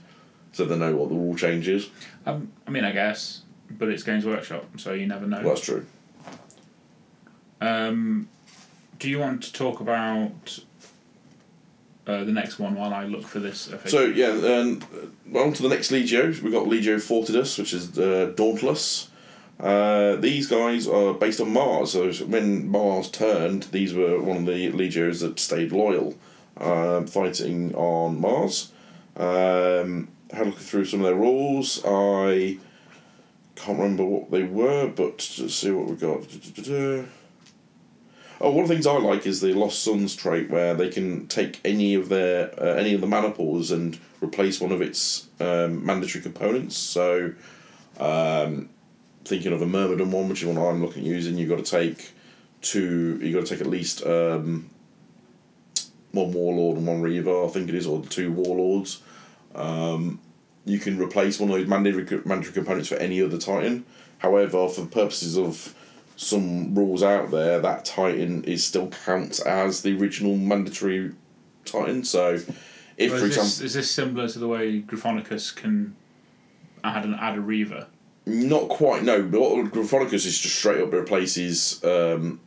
so 0.53 0.65
they 0.65 0.77
know 0.77 0.95
what 0.97 1.09
the 1.09 1.15
rule 1.15 1.37
change 1.37 1.69
is. 1.69 1.89
um, 2.27 2.51
I 2.67 2.71
mean, 2.71 2.85
I 2.85 2.93
guess, 2.93 3.43
but 3.71 3.89
it's 3.89 4.03
Games 4.03 4.25
Workshop, 4.25 4.65
so 4.79 4.93
you 4.93 5.07
never 5.07 5.27
know. 5.27 5.39
Well, 5.39 5.49
that's 5.51 5.61
true. 5.61 5.87
Um, 7.61 8.29
do 8.99 9.09
you 9.09 9.19
want 9.19 9.43
to 9.45 9.53
talk 9.53 9.81
about 9.81 10.61
uh, 12.07 12.25
the 12.25 12.33
next 12.33 12.59
one 12.59 12.75
while 12.75 12.95
I 12.95 13.05
look 13.05 13.27
for 13.27 13.41
this? 13.41 13.69
FAQ? 13.69 13.89
So 13.89 14.05
yeah, 14.05 14.29
um, 14.29 14.83
well, 15.27 15.45
on 15.45 15.53
to 15.55 15.63
the 15.63 15.69
next 15.69 15.91
Legio. 15.91 16.41
We've 16.43 16.53
got 16.53 16.67
Legio 16.67 16.97
Fortidus, 16.97 17.59
which 17.59 17.73
is 17.73 17.99
uh, 17.99 18.33
Dauntless. 18.37 19.11
Uh, 19.59 20.17
these 20.17 20.47
guys 20.47 20.87
are 20.87 21.15
based 21.15 21.41
on 21.41 21.53
Mars. 21.53 21.93
So 21.93 22.13
when 22.27 22.69
Mars 22.69 23.11
turned, 23.11 23.65
these 23.65 23.95
were 23.95 24.21
one 24.21 24.39
of 24.39 24.47
the 24.47 24.71
legios 24.73 25.21
that 25.21 25.39
stayed 25.39 25.73
loyal, 25.73 26.15
um, 26.59 27.07
fighting 27.07 27.75
on 27.75 28.21
Mars. 28.21 28.73
Um, 29.17 30.09
had 30.31 30.43
a 30.43 30.51
look 30.51 30.59
through 30.59 30.85
some 30.85 31.01
of 31.01 31.07
their 31.07 31.15
rules. 31.15 31.83
I 31.85 32.59
can't 33.55 33.79
remember 33.79 34.05
what 34.05 34.31
they 34.31 34.43
were, 34.43 34.89
but 34.89 35.35
let's 35.39 35.55
see 35.55 35.71
what 35.71 35.87
we 35.87 35.97
got. 35.97 36.23
Oh, 38.39 38.51
one 38.51 38.65
of 38.65 38.69
the 38.69 38.75
things 38.75 38.87
I 38.87 38.99
like 38.99 39.27
is 39.27 39.41
the 39.41 39.55
Lost 39.55 39.83
Suns 39.83 40.15
trait, 40.15 40.51
where 40.51 40.75
they 40.75 40.91
can 40.91 41.27
take 41.27 41.59
any 41.65 41.95
of 41.95 42.11
their 42.11 42.53
uh, 42.63 42.75
any 42.75 42.93
of 42.93 43.01
the 43.01 43.07
maniples 43.07 43.71
and 43.71 43.99
replace 44.23 44.61
one 44.61 44.73
of 44.73 44.83
its 44.83 45.29
um, 45.41 45.85
mandatory 45.85 46.23
components. 46.23 46.77
So, 46.77 47.33
um, 47.99 48.69
thinking 49.27 49.53
of 49.53 49.61
a 49.61 49.67
Myrmidon 49.67 50.11
one, 50.11 50.29
which 50.29 50.43
is 50.43 50.49
one 50.49 50.57
I'm 50.57 50.83
looking 50.83 51.03
at 51.03 51.09
using, 51.09 51.37
you've 51.37 51.49
got 51.49 51.65
to 51.65 51.71
take 51.71 52.13
two. 52.63 53.19
you've 53.21 53.35
got 53.35 53.47
to 53.47 53.55
take 53.55 53.61
at 53.61 53.67
least 53.67 54.05
um, 54.07 54.71
one 56.13 56.33
Warlord 56.33 56.79
and 56.79 56.87
one 56.87 57.03
Reaver, 57.03 57.45
I 57.45 57.49
think 57.49 57.69
it 57.69 57.75
is, 57.75 57.87
or 57.87 58.03
two 58.05 58.33
Warlords. 58.33 59.03
Um, 59.55 60.21
you 60.65 60.79
can 60.79 60.99
replace 60.99 61.39
one 61.39 61.51
of 61.51 61.57
those 61.57 61.69
mandatory 61.69 62.23
mandatory 62.25 62.53
components 62.53 62.89
for 62.89 62.97
any 62.97 63.23
other 63.23 63.39
Titan. 63.39 63.85
However, 64.19 64.69
for 64.69 64.83
the 64.83 64.87
purposes 64.87 65.37
of 65.37 65.75
some 66.17 66.75
rules 66.75 67.03
out 67.03 67.31
there, 67.31 67.61
that 67.61 67.85
Titan 67.85 68.45
is 68.45 68.65
still 68.65 68.89
counts 68.89 69.41
as 69.41 69.83
the 69.83 69.97
original 69.99 70.37
mandatory 70.37 71.13
Titan. 71.65 72.05
So, 72.05 72.41
if 72.97 73.13
Or 73.13 73.19
for 73.19 73.27
example, 73.27 73.45
this, 73.45 73.61
is 73.61 73.75
this 73.75 73.91
similar 73.91 74.29
to 74.29 74.39
the 74.39 74.49
way 74.49 74.81
Gryphonicus 74.83 75.55
can 75.55 75.95
add 76.83 77.05
an 77.05 77.15
add 77.15 77.37
a 77.37 77.41
Reaver? 77.41 77.87
Not 78.27 78.69
quite, 78.69 79.05
no. 79.05 79.23
But 79.23 79.41
what 79.41 80.13
is 80.13 80.25
just 80.25 80.57
straight 80.57 80.81
up 80.83 80.93
replaces. 80.93 81.83
Um, 81.85 82.41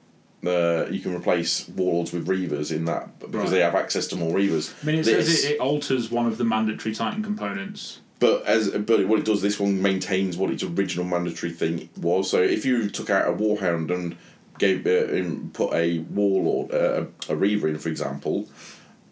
uh, 0.45 0.85
you 0.89 0.99
can 0.99 1.13
replace 1.15 1.67
warlords 1.69 2.13
with 2.13 2.27
reavers 2.27 2.71
in 2.73 2.85
that 2.85 3.19
because 3.19 3.35
Right. 3.35 3.49
they 3.51 3.59
have 3.59 3.75
access 3.75 4.07
to 4.07 4.15
more 4.15 4.33
reavers. 4.33 4.73
I 4.81 4.85
mean, 4.85 4.95
it 4.99 5.05
This- 5.05 5.27
says 5.27 5.45
it, 5.45 5.51
it 5.55 5.59
alters 5.59 6.09
one 6.11 6.27
of 6.27 6.37
the 6.37 6.45
mandatory 6.45 6.95
Titan 6.95 7.21
components. 7.23 7.99
But 8.19 8.45
as 8.45 8.69
but 8.69 9.05
what 9.07 9.19
it 9.19 9.25
does, 9.25 9.41
this 9.41 9.59
one 9.59 9.81
maintains 9.81 10.37
what 10.37 10.49
its 10.51 10.63
original 10.63 11.05
mandatory 11.05 11.51
thing 11.53 11.89
was. 11.99 12.29
So 12.29 12.41
if 12.41 12.65
you 12.65 12.89
took 12.89 13.09
out 13.09 13.27
a 13.29 13.33
warhound 13.33 13.91
and 13.91 14.15
gave 14.57 14.85
uh, 14.85 15.13
and 15.13 15.53
put 15.53 15.73
a 15.73 15.99
warlord, 15.99 16.73
uh, 16.73 17.05
a, 17.29 17.33
a 17.33 17.35
reaver 17.35 17.67
in, 17.69 17.77
for 17.77 17.87
example, 17.89 18.47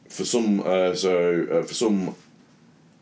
for 0.09 0.25
some 0.25 0.61
uh, 0.61 0.93
so 0.93 1.47
uh, 1.51 1.63
for 1.63 1.73
some 1.73 2.15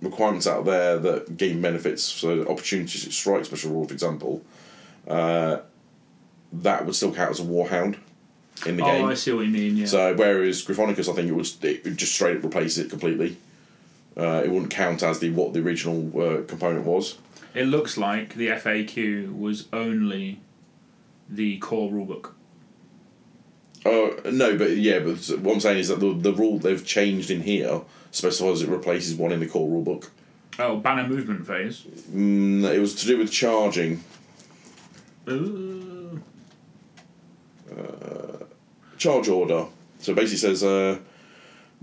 requirements 0.06 0.48
out 0.48 0.66
there 0.66 0.98
that 1.00 1.38
gain 1.38 1.62
benefits, 1.62 2.04
so 2.04 2.42
opportunities 2.48 3.06
at 3.06 3.12
strike 3.12 3.46
special 3.46 3.72
rule, 3.72 3.86
for 3.88 3.94
example, 3.94 4.42
uh, 5.08 5.58
that 6.54 6.86
would 6.86 6.96
still 6.96 7.14
count 7.14 7.32
as 7.32 7.40
a 7.40 7.44
warhound 7.44 7.98
in 8.66 8.78
the 8.78 8.84
game. 8.84 8.96
Oh, 8.96 8.98
game. 9.00 9.06
I 9.06 9.14
see 9.16 9.34
what 9.34 9.46
you 9.46 9.52
mean. 9.52 9.78
Yeah. 9.78 9.86
So 9.86 10.16
whereas 10.16 10.64
Gryphonicus, 10.66 11.10
I 11.10 11.14
think 11.14 11.28
it 11.30 11.34
would, 11.34 11.48
it 11.64 11.84
would 11.84 11.98
just 11.98 12.14
straight 12.14 12.38
up 12.38 12.46
replace 12.46 12.78
it 12.78 12.90
completely. 12.90 13.38
Uh, 14.18 14.42
it 14.46 14.50
wouldn't 14.50 14.72
count 14.72 15.04
as 15.04 15.20
the 15.20 15.30
what 15.32 15.54
the 15.54 15.60
original 15.60 16.10
uh, 16.22 16.42
component 16.44 16.86
was. 16.86 17.18
it 17.54 17.66
looks 17.66 17.98
like 17.98 18.36
the 18.36 18.48
FAQ 18.48 19.38
was 19.38 19.68
only 19.74 20.40
the 21.30 21.58
core 21.58 21.92
rulebook. 21.92 22.32
Oh 23.86 24.20
no, 24.26 24.58
but 24.58 24.78
yeah, 24.78 25.00
but 25.00 25.18
what 25.40 25.54
I'm 25.54 25.60
saying 25.60 25.78
is 25.78 25.90
that 25.90 26.00
the 26.00 26.14
the 26.14 26.34
rule 26.34 26.58
they've 26.58 26.84
changed 26.84 27.30
in 27.30 27.42
here 27.42 27.82
specifies 28.12 28.62
it 28.62 28.70
replaces 28.70 29.16
one 29.16 29.32
in 29.32 29.40
the 29.40 29.48
core 29.48 29.70
rulebook. 29.70 30.10
Oh, 30.58 30.78
banner 30.78 31.08
movement 31.08 31.46
phase. 31.46 31.84
Mm, 32.12 32.64
it 32.74 32.80
was 32.80 32.96
to 32.96 33.06
do 33.06 33.18
with 33.18 33.32
charging. 33.32 34.04
Ooh. 35.28 36.22
charge 38.98 39.28
order. 39.28 39.66
So 40.00 40.14
it 40.14 40.16
basically 40.16 40.38
says 40.38 40.64
uh, 40.64 40.98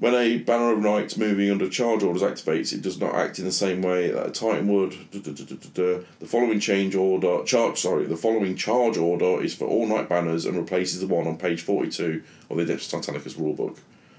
when 0.03 0.17
a 0.17 0.39
banner 0.39 0.73
of 0.73 0.81
knights 0.81 1.17
moving 1.17 1.49
under 1.49 1.69
charge 1.69 2.03
orders 2.03 2.23
activates, 2.23 2.73
it 2.73 2.83
does 2.83 2.99
not 2.99 3.15
act 3.15 3.39
in 3.39 3.45
the 3.45 3.53
same 3.53 3.83
way 3.83 4.11
that 4.11 4.27
a 4.27 4.31
titan 4.33 4.67
would. 4.67 4.91
The 5.13 6.05
following 6.27 6.59
change 6.59 6.97
order 6.97 7.45
charge 7.45 7.79
sorry 7.79 8.07
the 8.07 8.17
following 8.17 8.57
charge 8.57 8.97
order 8.97 9.41
is 9.41 9.55
for 9.55 9.67
all 9.69 9.87
knight 9.87 10.09
banners 10.09 10.45
and 10.45 10.57
replaces 10.57 10.99
the 10.99 11.07
one 11.07 11.29
on 11.29 11.39
page 11.39 11.63
forty 11.63 11.89
two 11.89 12.21
of 12.51 12.57
the 12.57 12.65
Adeptus 12.65 12.91
Titanicus 12.91 13.35
rulebook. 13.35 13.79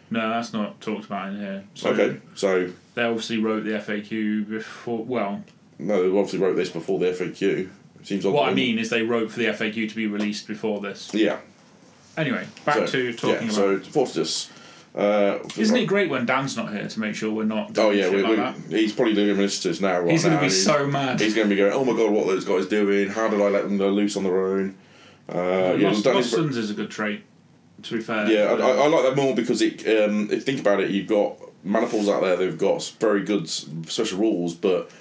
No, 0.09 0.29
that's 0.29 0.53
not 0.53 0.79
talked 0.79 1.03
about 1.03 1.33
in 1.33 1.39
here. 1.39 1.65
So 1.73 1.89
Okay, 1.89 2.21
so 2.33 2.71
They 2.93 3.03
obviously 3.03 3.39
wrote 3.39 3.65
the 3.65 3.71
FAQ 3.71 4.47
before. 4.47 5.03
Well, 5.03 5.43
no, 5.79 6.01
they 6.01 6.17
obviously 6.17 6.39
wrote 6.39 6.55
this 6.55 6.69
before 6.69 6.97
the 6.97 7.07
FAQ. 7.07 7.69
It 7.99 8.07
Seems 8.07 8.25
what 8.25 8.47
I 8.47 8.53
mean 8.53 8.79
is 8.79 8.89
they 8.89 9.01
wrote 9.01 9.29
for 9.31 9.39
the 9.39 9.47
FAQ 9.47 9.89
to 9.89 9.95
be 9.97 10.07
released 10.07 10.47
before 10.47 10.79
this. 10.79 11.13
Yeah. 11.13 11.39
Anyway, 12.15 12.47
back 12.63 12.75
so, 12.75 12.85
to 12.85 13.13
talking 13.13 13.49
yeah, 13.49 13.53
about. 13.53 13.53
So 13.53 13.79
Fortis. 13.79 14.49
Uh, 14.95 15.39
Isn't 15.57 15.75
it 15.75 15.87
great 15.87 16.09
when 16.09 16.25
Dan's 16.25 16.55
not 16.55 16.71
here 16.71 16.87
to 16.87 16.99
make 16.99 17.15
sure 17.15 17.31
we're 17.33 17.45
not? 17.45 17.75
Oh 17.79 17.89
yeah, 17.89 18.09
we, 18.09 18.21
like 18.21 18.29
we, 18.29 18.35
that? 18.35 18.55
he's 18.69 18.93
probably 18.93 19.15
doing 19.15 19.35
ministers 19.35 19.81
now. 19.81 19.99
Right 19.99 20.11
He's 20.11 20.23
going 20.23 20.35
to 20.35 20.41
be 20.41 20.49
so 20.49 20.85
mad. 20.85 21.19
He's 21.19 21.33
going 21.33 21.49
to 21.49 21.55
be 21.55 21.59
going, 21.59 21.73
oh 21.73 21.83
my 21.83 21.93
god, 21.93 22.11
what 22.11 22.27
those 22.27 22.45
guys 22.45 22.67
doing? 22.67 23.09
How 23.09 23.27
did 23.27 23.41
I 23.41 23.49
let 23.49 23.63
them 23.63 23.77
go 23.77 23.89
loose 23.89 24.15
on 24.15 24.23
their 24.23 24.39
own? 24.39 24.75
Uh, 25.27 25.75
yeah, 25.79 25.87
Lost, 25.87 26.03
Danny's 26.03 26.37
Lost 26.37 26.57
is 26.57 26.69
a 26.69 26.73
good 26.75 26.91
trait. 26.91 27.23
To 27.83 27.95
be 27.95 28.01
fair. 28.01 28.29
yeah, 28.31 28.43
I, 28.43 28.53
I, 28.53 28.69
I 28.83 28.87
like 28.87 29.03
that 29.03 29.15
more 29.15 29.35
because 29.35 29.61
it. 29.61 29.81
Um, 29.81 30.25
if 30.25 30.31
you 30.31 30.39
think 30.41 30.59
about 30.59 30.79
it, 30.79 30.91
you've 30.91 31.07
got 31.07 31.37
maniples 31.63 32.07
out 32.07 32.21
there. 32.21 32.35
They've 32.35 32.57
got 32.57 32.83
very 32.99 33.23
good 33.23 33.49
special 33.49 34.19
rules, 34.19 34.53
but 34.53 34.91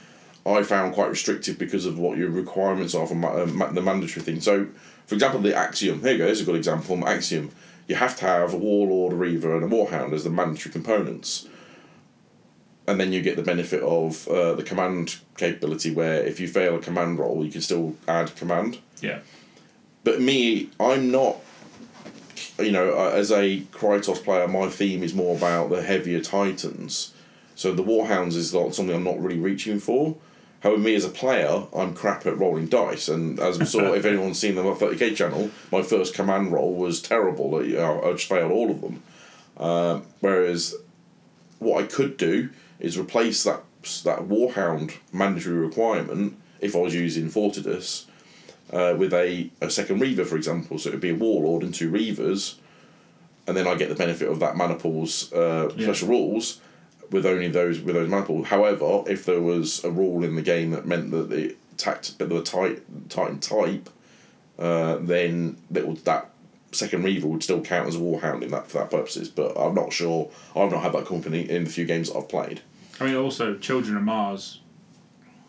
I 0.46 0.62
found 0.62 0.94
quite 0.94 1.10
restrictive 1.10 1.58
because 1.58 1.84
of 1.84 1.98
what 1.98 2.16
your 2.16 2.30
requirements 2.30 2.94
are 2.94 3.06
for 3.06 3.14
ma- 3.14 3.42
uh, 3.42 3.46
ma- 3.46 3.70
the 3.70 3.82
mandatory 3.82 4.24
thing. 4.24 4.40
So, 4.40 4.68
for 5.06 5.14
example, 5.14 5.40
the 5.40 5.54
axiom. 5.54 6.00
Here 6.00 6.12
you 6.12 6.18
go. 6.18 6.26
Here's 6.26 6.40
a 6.40 6.44
good 6.44 6.56
example. 6.56 7.06
Axiom. 7.06 7.50
You 7.88 7.96
have 7.96 8.16
to 8.18 8.24
have 8.24 8.54
a 8.54 8.56
warlord, 8.56 9.12
a 9.12 9.16
reaver, 9.16 9.56
and 9.56 9.64
a 9.64 9.68
warhound 9.68 10.12
as 10.12 10.24
the 10.24 10.30
mandatory 10.30 10.72
components. 10.72 11.48
And 12.86 12.98
then 12.98 13.12
you 13.12 13.22
get 13.22 13.36
the 13.36 13.42
benefit 13.42 13.82
of 13.82 14.26
uh, 14.28 14.54
the 14.54 14.62
command 14.62 15.16
capability, 15.36 15.92
where 15.92 16.22
if 16.24 16.40
you 16.40 16.48
fail 16.48 16.76
a 16.76 16.80
command 16.80 17.18
roll, 17.18 17.44
you 17.44 17.52
can 17.52 17.60
still 17.60 17.96
add 18.08 18.34
command. 18.36 18.78
Yeah. 19.00 19.20
But 20.04 20.20
me, 20.20 20.70
I'm 20.80 21.10
not. 21.10 21.36
You 22.58 22.72
know, 22.72 23.08
as 23.08 23.30
a 23.30 23.60
Krytos 23.72 24.22
player, 24.22 24.46
my 24.46 24.68
theme 24.68 25.02
is 25.02 25.14
more 25.14 25.36
about 25.36 25.70
the 25.70 25.82
heavier 25.82 26.20
titans. 26.20 27.14
So 27.54 27.72
the 27.72 27.82
Warhounds 27.82 28.34
is 28.34 28.52
not 28.52 28.74
something 28.74 28.94
I'm 28.94 29.04
not 29.04 29.22
really 29.22 29.38
reaching 29.38 29.78
for. 29.78 30.16
However, 30.62 30.80
me 30.80 30.94
as 30.94 31.04
a 31.04 31.08
player, 31.08 31.64
I'm 31.74 31.92
crap 31.92 32.24
at 32.24 32.38
rolling 32.38 32.66
dice, 32.66 33.08
and 33.08 33.40
as 33.40 33.58
we 33.58 33.64
saw, 33.64 33.92
if 33.94 34.04
anyone's 34.04 34.38
seen 34.38 34.54
the 34.54 34.62
30k 34.62 35.16
channel, 35.16 35.50
my 35.72 35.82
first 35.82 36.14
command 36.14 36.52
roll 36.52 36.74
was 36.74 37.02
terrible. 37.02 37.50
Know, 37.60 38.02
I 38.02 38.12
just 38.12 38.28
failed 38.28 38.52
all 38.52 38.70
of 38.70 38.80
them. 38.80 39.02
Um, 39.56 40.04
whereas, 40.20 40.76
what 41.58 41.82
I 41.82 41.86
could 41.86 42.16
do 42.16 42.50
is 42.78 42.98
replace 42.98 43.42
that 43.44 43.62
that 44.04 44.20
Warhound 44.28 44.92
mandatory 45.12 45.56
requirement 45.56 46.36
if 46.60 46.76
I 46.76 46.78
was 46.78 46.94
using 46.94 47.28
Fortidus 47.28 48.04
uh, 48.72 48.94
with 48.96 49.12
a, 49.12 49.50
a 49.60 49.68
second 49.68 49.98
Reaver, 50.00 50.24
for 50.24 50.36
example. 50.36 50.78
So 50.78 50.88
it 50.90 50.92
would 50.92 51.00
be 51.00 51.10
a 51.10 51.14
Warlord 51.16 51.64
and 51.64 51.74
two 51.74 51.90
Reavers, 51.90 52.54
and 53.48 53.56
then 53.56 53.66
I 53.66 53.74
get 53.74 53.88
the 53.88 53.96
benefit 53.96 54.28
of 54.28 54.38
that 54.38 54.56
maniple's 54.56 55.32
uh, 55.32 55.72
Yeah. 55.76 55.86
special 55.86 56.08
rules 56.08 56.60
with 57.12 57.26
only 57.26 57.48
those 57.48 57.80
with 57.80 57.94
those 57.94 58.08
mana. 58.08 58.44
However, 58.44 59.04
if 59.06 59.24
there 59.24 59.40
was 59.40 59.84
a 59.84 59.90
rule 59.90 60.24
in 60.24 60.34
the 60.34 60.42
game 60.42 60.70
that 60.70 60.86
meant 60.86 61.10
that 61.10 61.30
the 61.30 61.56
tact 61.76 62.18
the 62.18 62.42
tight 62.42 62.82
Titan 63.08 63.38
type, 63.40 63.90
uh, 64.58 64.96
then 65.00 65.56
that 65.70 65.86
would 65.86 65.98
that 66.04 66.30
second 66.72 67.04
Reaver 67.04 67.28
would 67.28 67.42
still 67.42 67.60
count 67.60 67.88
as 67.88 67.96
a 67.96 67.98
Warhound 67.98 68.42
in 68.42 68.50
that 68.50 68.68
for 68.68 68.78
that 68.78 68.90
purposes. 68.90 69.28
But 69.28 69.56
I'm 69.56 69.74
not 69.74 69.92
sure. 69.92 70.30
I've 70.56 70.70
not 70.70 70.82
had 70.82 70.92
that 70.92 71.06
company 71.06 71.48
in 71.48 71.64
the 71.64 71.70
few 71.70 71.84
games 71.84 72.10
that 72.10 72.18
I've 72.18 72.28
played. 72.28 72.62
I 73.00 73.06
mean, 73.06 73.16
also, 73.16 73.56
Children 73.56 73.96
of 73.96 74.02
Mars 74.02 74.60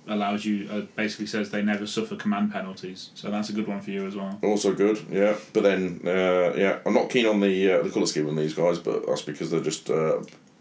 allows 0.08 0.44
you, 0.44 0.68
uh, 0.70 0.82
basically 0.96 1.26
says 1.28 1.50
they 1.50 1.62
never 1.62 1.88
suffer 1.88 2.16
command 2.16 2.52
penalties. 2.52 3.12
So 3.16 3.32
that's 3.32 3.50
a 3.50 3.54
good 3.54 3.68
one 3.68 3.80
for 3.80 3.92
you 3.92 4.06
as 4.06 4.16
well. 4.16 4.38
Also 4.44 4.74
good, 4.74 5.06
yeah. 5.10 5.36
But 5.54 5.64
then, 5.64 6.02
uh, 6.06 6.54
yeah, 6.56 6.80
I'm 6.86 6.94
not 6.94 7.10
keen 7.10 7.26
on 7.26 7.40
the 7.40 7.74
uh, 7.74 7.84
the 7.84 7.90
colour 7.90 8.06
scheme 8.06 8.28
on 8.28 8.36
these 8.36 8.54
guys, 8.54 8.80
but 8.80 9.06
that's 9.08 9.22
because 9.22 9.52
they're 9.52 9.62
just. 9.62 9.90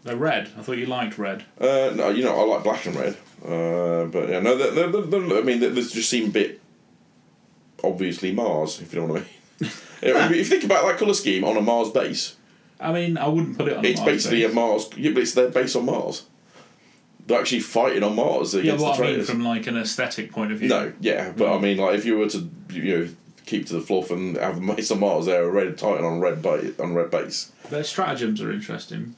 They're 0.03 0.15
red. 0.17 0.49
I 0.57 0.61
thought 0.61 0.77
you 0.77 0.85
liked 0.85 1.17
red. 1.17 1.43
uh, 1.59 1.91
no, 1.95 2.09
you 2.09 2.23
know, 2.23 2.35
I 2.37 2.43
like 2.43 2.63
black 2.63 2.85
and 2.85 2.95
red, 2.95 3.17
uh, 3.45 4.05
but 4.05 4.29
yeah, 4.29 4.39
no, 4.39 4.57
they're, 4.57 4.71
they're, 4.87 5.01
they're, 5.01 5.37
I 5.39 5.41
mean, 5.41 5.59
they 5.61 5.69
just 5.73 6.09
seem 6.09 6.27
a 6.27 6.31
bit 6.31 6.59
obviously 7.83 8.31
Mars, 8.31 8.81
if 8.81 8.93
you 8.93 9.01
know 9.01 9.07
what 9.07 9.21
I 9.21 9.23
mean. 9.61 9.71
If 10.05 10.35
you 10.35 10.43
think 10.43 10.65
about 10.65 10.85
that 10.85 10.97
colour 10.97 11.13
scheme 11.13 11.45
on 11.45 11.55
a 11.55 11.61
Mars 11.61 11.89
base, 11.91 12.35
I 12.77 12.91
mean, 12.91 13.17
I 13.17 13.25
wouldn't 13.29 13.57
put 13.57 13.69
it 13.69 13.77
on. 13.77 13.85
it's 13.85 14.01
Mars 14.01 14.11
basically 14.11 14.41
base. 14.41 14.51
a 14.51 14.53
Mars. 14.53 14.89
Yeah, 14.97 15.11
but 15.11 15.23
it's 15.23 15.33
their 15.33 15.47
base 15.47 15.77
on 15.77 15.85
Mars. 15.85 16.23
They're 17.25 17.39
actually 17.39 17.61
fighting 17.61 18.03
on 18.03 18.13
Mars 18.17 18.53
against 18.53 18.81
Yeah, 18.81 18.89
what 18.89 18.97
the 18.97 19.03
I 19.05 19.11
mean 19.15 19.23
from 19.23 19.45
like 19.45 19.65
an 19.67 19.77
aesthetic 19.77 20.33
point 20.33 20.51
of 20.51 20.59
view. 20.59 20.67
No, 20.67 20.91
yeah, 20.99 21.31
but 21.31 21.55
I 21.55 21.57
mean, 21.57 21.77
like 21.77 21.95
if 21.95 22.03
you 22.03 22.17
were 22.17 22.27
to 22.27 22.49
you 22.71 22.97
know 22.97 23.09
keep 23.45 23.65
to 23.67 23.73
the 23.75 23.79
fluff 23.79 24.11
and 24.11 24.35
have 24.35 24.55
them 24.55 24.67
base 24.75 24.91
on 24.91 24.99
Mars, 24.99 25.25
they're 25.27 25.45
a 25.45 25.49
red 25.49 25.77
Titan 25.77 26.03
on 26.03 26.19
red 26.19 26.41
ba- 26.41 26.73
on 26.83 26.93
red 26.93 27.09
base. 27.09 27.53
Their 27.69 27.85
stratagems 27.85 28.41
are 28.41 28.51
interesting. 28.51 29.15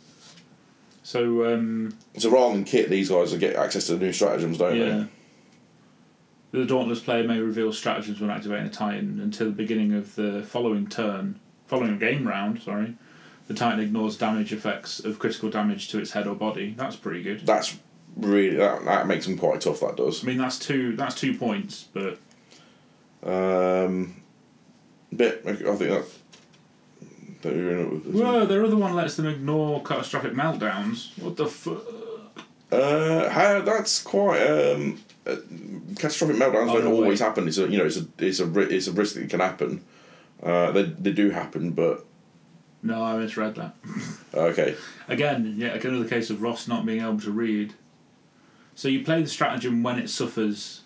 So 1.05 1.53
um, 1.53 1.95
So 2.17 2.31
rather 2.31 2.55
than 2.55 2.63
kit, 2.63 2.89
these 2.89 3.09
guys 3.09 3.31
will 3.31 3.37
get 3.37 3.55
access 3.55 3.85
to 3.87 3.95
the 3.95 4.05
new 4.07 4.11
stratagems, 4.11 4.57
don't 4.57 4.79
they? 4.79 4.87
yeah, 4.87 5.05
The 6.49 6.65
Dauntless 6.65 6.99
player 6.99 7.23
may 7.27 7.39
reveal 7.39 7.71
stratagems 7.71 8.19
when 8.19 8.31
activating 8.31 8.65
a 8.65 8.71
Titan 8.71 9.19
until 9.21 9.45
the 9.45 9.53
beginning 9.53 9.93
of 9.93 10.15
the 10.15 10.41
following 10.41 10.87
turn, 10.87 11.39
following 11.67 11.99
game 11.99 12.27
round. 12.27 12.59
Sorry, 12.63 12.95
the 13.47 13.53
Titan 13.53 13.81
ignores 13.81 14.17
damage 14.17 14.51
effects 14.51 14.99
of 14.99 15.19
critical 15.19 15.51
damage 15.51 15.89
to 15.89 15.99
its 15.99 16.09
head 16.11 16.25
or 16.25 16.33
body. 16.33 16.73
That's 16.75 16.95
pretty 16.95 17.21
good. 17.21 17.45
That's 17.45 17.77
really 18.17 18.55
that, 18.57 18.83
that 18.85 19.05
makes 19.05 19.27
them 19.27 19.37
quite 19.37 19.61
tough. 19.61 19.81
That 19.81 19.97
does. 19.97 20.23
I 20.23 20.27
mean, 20.27 20.39
that's 20.39 20.57
two. 20.57 20.95
That's 20.95 21.13
two 21.13 21.37
points, 21.37 21.85
but 21.93 22.17
Um, 23.23 24.23
bit. 25.15 25.43
I 25.45 25.53
think 25.53 25.77
that. 25.77 26.05
That 27.45 27.55
you're 27.55 27.71
in 27.71 27.79
it 27.79 27.89
with- 28.05 28.15
well, 28.15 28.45
their 28.45 28.63
other 28.65 28.75
one 28.75 28.93
lets 28.93 29.15
them 29.15 29.27
ignore 29.27 29.81
catastrophic 29.83 30.33
meltdowns. 30.33 31.17
What 31.21 31.35
the 31.37 31.45
fuck? 31.47 31.83
Uh, 32.71 33.29
how, 33.29 33.61
that's 33.61 34.01
quite. 34.01 34.41
Um, 34.45 34.99
uh, 35.25 35.35
catastrophic 35.95 36.35
meltdowns 36.37 36.69
Oh, 36.69 36.73
don't 36.75 36.85
no, 36.85 36.93
always 36.93 37.19
wait. 37.19 37.25
happen. 37.25 37.47
It's 37.47 37.57
a 37.57 37.67
you 37.69 37.77
know 37.77 37.85
it's 37.85 37.97
a 37.97 38.05
it's 38.19 38.39
a 38.39 38.59
it's 38.59 38.87
a 38.87 38.91
risk 38.91 39.15
that 39.15 39.29
can 39.29 39.39
happen. 39.39 39.83
Uh, 40.41 40.71
they 40.71 40.83
they 40.83 41.11
do 41.11 41.29
happen, 41.29 41.71
but 41.71 42.05
No, 42.83 43.01
I 43.03 43.17
misread 43.17 43.55
that. 43.55 43.75
okay. 44.33 44.75
Again, 45.07 45.55
yeah, 45.57 45.75
another 45.75 46.07
case 46.07 46.29
of 46.29 46.41
Ross 46.41 46.67
not 46.67 46.85
being 46.85 47.01
able 47.01 47.19
to 47.21 47.31
read. 47.31 47.73
So 48.75 48.87
you 48.87 49.03
play 49.03 49.21
the 49.21 49.29
stratagem 49.29 49.81
when 49.83 49.97
it 49.97 50.09
suffers 50.09 50.81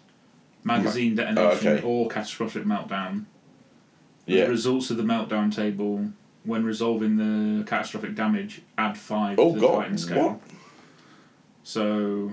magazine 0.64 1.16
detonation 1.16 1.68
okay. 1.78 1.86
or 1.86 2.08
catastrophic 2.08 2.64
meltdown. 2.66 3.26
The 4.26 4.34
Yeah. 4.36 4.44
results 4.46 4.92
of 4.92 4.98
the 4.98 5.04
meltdown 5.04 5.54
table 5.54 6.12
when 6.44 6.64
resolving 6.64 7.18
the 7.18 7.64
catastrophic 7.66 8.16
damage 8.16 8.62
add 8.78 8.98
five 8.98 9.38
Oh 9.40 9.54
to 9.54 9.60
the 9.60 9.68
God! 9.68 9.78
Titan 9.80 9.98
scale. 9.98 10.30
What? 10.30 10.42
So 11.64 12.32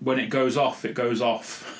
when 0.00 0.18
it 0.18 0.28
goes 0.28 0.56
off, 0.56 0.84
it 0.84 0.94
goes 0.94 1.20
off. 1.22 1.72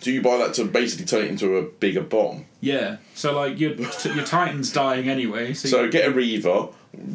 Do 0.00 0.10
you 0.12 0.22
buy 0.22 0.38
that 0.38 0.54
to 0.54 0.64
basically 0.64 1.04
turn 1.04 1.24
it 1.24 1.30
into 1.30 1.56
a 1.56 1.62
bigger 1.62 2.00
bomb? 2.02 2.46
Yeah. 2.60 2.96
So 3.14 3.34
like 3.34 3.58
your 3.60 3.72
your 3.74 4.24
Titan's 4.24 4.72
dying 4.72 5.08
anyway. 5.08 5.52
So, 5.54 5.68
So 5.68 5.82
you 5.84 5.90
get 5.90 6.08
a 6.08 6.10
Reaver, 6.10 6.68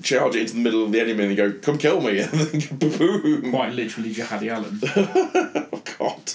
charge 0.04 0.36
it 0.36 0.42
into 0.42 0.54
the 0.54 0.60
middle 0.60 0.84
of 0.84 0.92
the 0.92 1.00
enemy, 1.02 1.26
and 1.26 1.36
go, 1.38 1.52
"Come 1.54 1.78
kill 1.80 2.00
me!" 2.02 2.20
and 2.22 2.32
then 2.32 2.78
boom. 2.78 3.50
quite 3.52 3.74
literally 3.74 4.14
Jihadi 4.14 4.52
Allen. 4.52 4.80
Oh 5.74 5.82
God. 5.98 6.34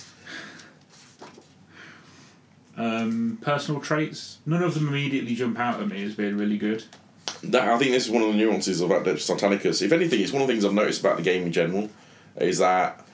Um, 2.77 3.39
personal 3.43 3.81
traits. 3.81 4.39
None 4.47 4.63
of 4.63 4.75
them 4.75 4.89
immediately 4.89 5.35
jump 5.35 5.59
out 5.59 5.81
at 5.81 5.89
me 5.89 6.03
as 6.05 6.15
being 6.15 6.37
really 6.39 6.57
good. 6.59 6.85
That, 7.43 7.69
I 7.69 7.79
think 7.79 7.93
this 7.93 8.07
is 8.07 8.11
one 8.11 8.23
of 8.23 8.29
the 8.29 8.39
nuances 8.39 8.81
of 8.81 8.91
Adeptus 8.91 9.29
Titanicus. 9.31 9.83
If 9.83 9.93
anything, 9.93 10.21
it's 10.21 10.33
one 10.33 10.43
of 10.43 10.49
the 10.49 10.53
things 10.53 10.65
I've 10.65 10.75
noticed 10.75 11.01
about 11.01 11.17
the 11.17 11.23
game 11.23 11.45
in 11.45 11.53
general, 11.53 11.89
is 12.37 12.59
that 12.59 13.05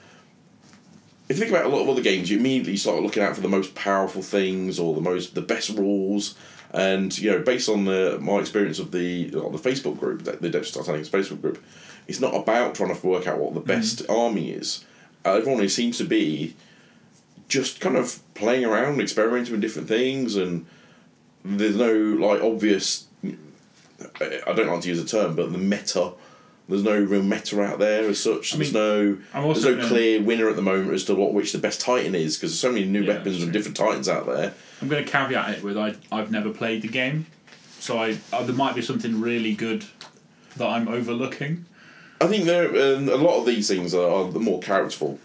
if 1.29 1.37
you 1.37 1.43
think 1.43 1.51
about 1.51 1.65
a 1.65 1.69
lot 1.69 1.81
of 1.81 1.89
other 1.89 2.01
games, 2.01 2.29
you 2.29 2.37
immediately 2.37 2.77
start 2.77 3.01
looking 3.01 3.23
out 3.23 3.35
for 3.35 3.41
the 3.41 3.49
most 3.49 3.75
powerful 3.75 4.21
things 4.21 4.79
or 4.79 4.93
the 4.93 5.01
most 5.01 5.35
the 5.35 5.41
best 5.41 5.69
rules. 5.69 6.35
And 6.71 7.17
you 7.17 7.31
know, 7.31 7.39
based 7.39 7.69
on 7.69 7.85
the 7.85 8.17
my 8.21 8.39
experience 8.39 8.79
of 8.79 8.91
the 8.91 9.33
on 9.35 9.51
the 9.51 9.57
Facebook 9.57 9.99
group, 9.99 10.23
the 10.23 10.33
the 10.33 10.49
Titanicus 10.49 11.09
Facebook 11.09 11.41
group, 11.41 11.63
it's 12.07 12.19
not 12.19 12.35
about 12.35 12.75
trying 12.75 12.95
to 12.95 13.07
work 13.07 13.27
out 13.27 13.39
what 13.39 13.53
the 13.53 13.59
best 13.59 14.09
army 14.09 14.51
is. 14.51 14.85
Uh, 15.25 15.33
everyone 15.33 15.67
seems 15.69 15.97
to 15.97 16.05
be 16.05 16.55
just 17.49 17.79
kind 17.79 17.97
of 17.97 18.19
playing 18.33 18.65
around, 18.65 19.01
experimenting 19.01 19.51
with 19.51 19.61
different 19.61 19.87
things, 19.87 20.35
and 20.35 20.65
there's 21.43 21.75
no 21.75 21.93
like 21.93 22.41
obvious 22.41 23.07
I 24.21 24.53
don't 24.53 24.67
like 24.67 24.81
to 24.81 24.89
use 24.89 25.01
the 25.01 25.07
term, 25.07 25.35
but 25.35 25.51
the 25.51 25.57
meta. 25.57 26.13
There's 26.69 26.83
no 26.83 26.99
real 26.99 27.23
meta 27.23 27.61
out 27.61 27.79
there 27.79 28.09
as 28.09 28.21
such. 28.21 28.53
I 28.53 28.57
there's 28.57 28.73
mean, 28.73 28.83
no 29.33 29.43
there's 29.53 29.63
no 29.63 29.87
clear 29.87 30.21
winner 30.21 30.49
at 30.49 30.57
the 30.57 30.61
moment 30.61 30.91
as 30.93 31.05
to 31.05 31.15
what 31.15 31.33
which 31.33 31.53
the 31.53 31.57
best 31.59 31.79
Titan 31.79 32.13
is 32.13 32.35
because 32.35 32.51
there's 32.51 32.59
so 32.59 32.71
many 32.73 32.85
new 32.85 33.03
Yeah, 33.03 33.13
weapons 33.13 33.41
and 33.41 33.53
different 33.53 33.77
Titans 33.77 34.09
out 34.09 34.25
there. 34.25 34.53
I'm 34.81 34.89
going 34.89 35.03
to 35.03 35.09
caveat 35.09 35.49
it 35.59 35.63
with 35.63 35.77
I 35.77 35.95
I've 36.11 36.29
never 36.29 36.49
played 36.49 36.81
the 36.81 36.89
game, 36.89 37.25
so 37.79 37.97
I 37.97 38.17
uh, 38.33 38.43
there 38.43 38.55
might 38.55 38.75
be 38.75 38.81
something 38.81 39.21
really 39.21 39.55
good 39.55 39.85
that 40.57 40.67
I'm 40.67 40.89
overlooking. 40.89 41.65
I 42.19 42.27
think 42.27 42.43
there 42.45 42.67
um, 42.97 43.07
a 43.07 43.15
lot 43.15 43.39
of 43.39 43.45
these 43.45 43.69
things 43.69 43.93
are, 43.93 44.09
are 44.09 44.25
more 44.31 44.59
characterful 44.59 45.19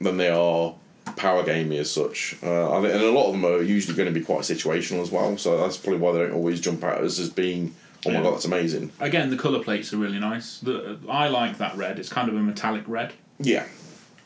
than 0.00 0.16
they 0.16 0.30
are 0.30 0.74
power 1.16 1.44
gamey 1.44 1.78
as 1.78 1.90
such. 1.92 2.36
Uh, 2.42 2.74
and 2.76 2.86
a 2.86 3.10
lot 3.12 3.26
of 3.26 3.32
them 3.32 3.44
are 3.44 3.62
usually 3.62 3.96
going 3.96 4.12
to 4.12 4.18
be 4.18 4.24
quite 4.24 4.40
situational 4.40 5.00
as 5.00 5.10
well. 5.12 5.36
So 5.38 5.58
that's 5.58 5.76
probably 5.76 6.00
why 6.00 6.12
they 6.12 6.18
don't 6.20 6.32
always 6.32 6.60
jump 6.60 6.82
out 6.82 6.98
at 6.98 7.04
us 7.04 7.18
as 7.20 7.30
being 7.30 7.74
oh 8.06 8.10
my 8.10 8.22
god 8.22 8.34
that's 8.34 8.44
amazing. 8.44 8.92
Again, 9.00 9.30
the 9.30 9.36
color 9.36 9.62
plates 9.62 9.92
are 9.92 9.96
really 9.98 10.18
nice. 10.20 10.58
The, 10.60 10.98
I 11.08 11.28
like 11.28 11.58
that 11.58 11.76
red. 11.76 11.98
It's 11.98 12.08
kind 12.08 12.28
of 12.28 12.36
a 12.36 12.40
metallic 12.40 12.84
red. 12.86 13.12
Yeah, 13.38 13.66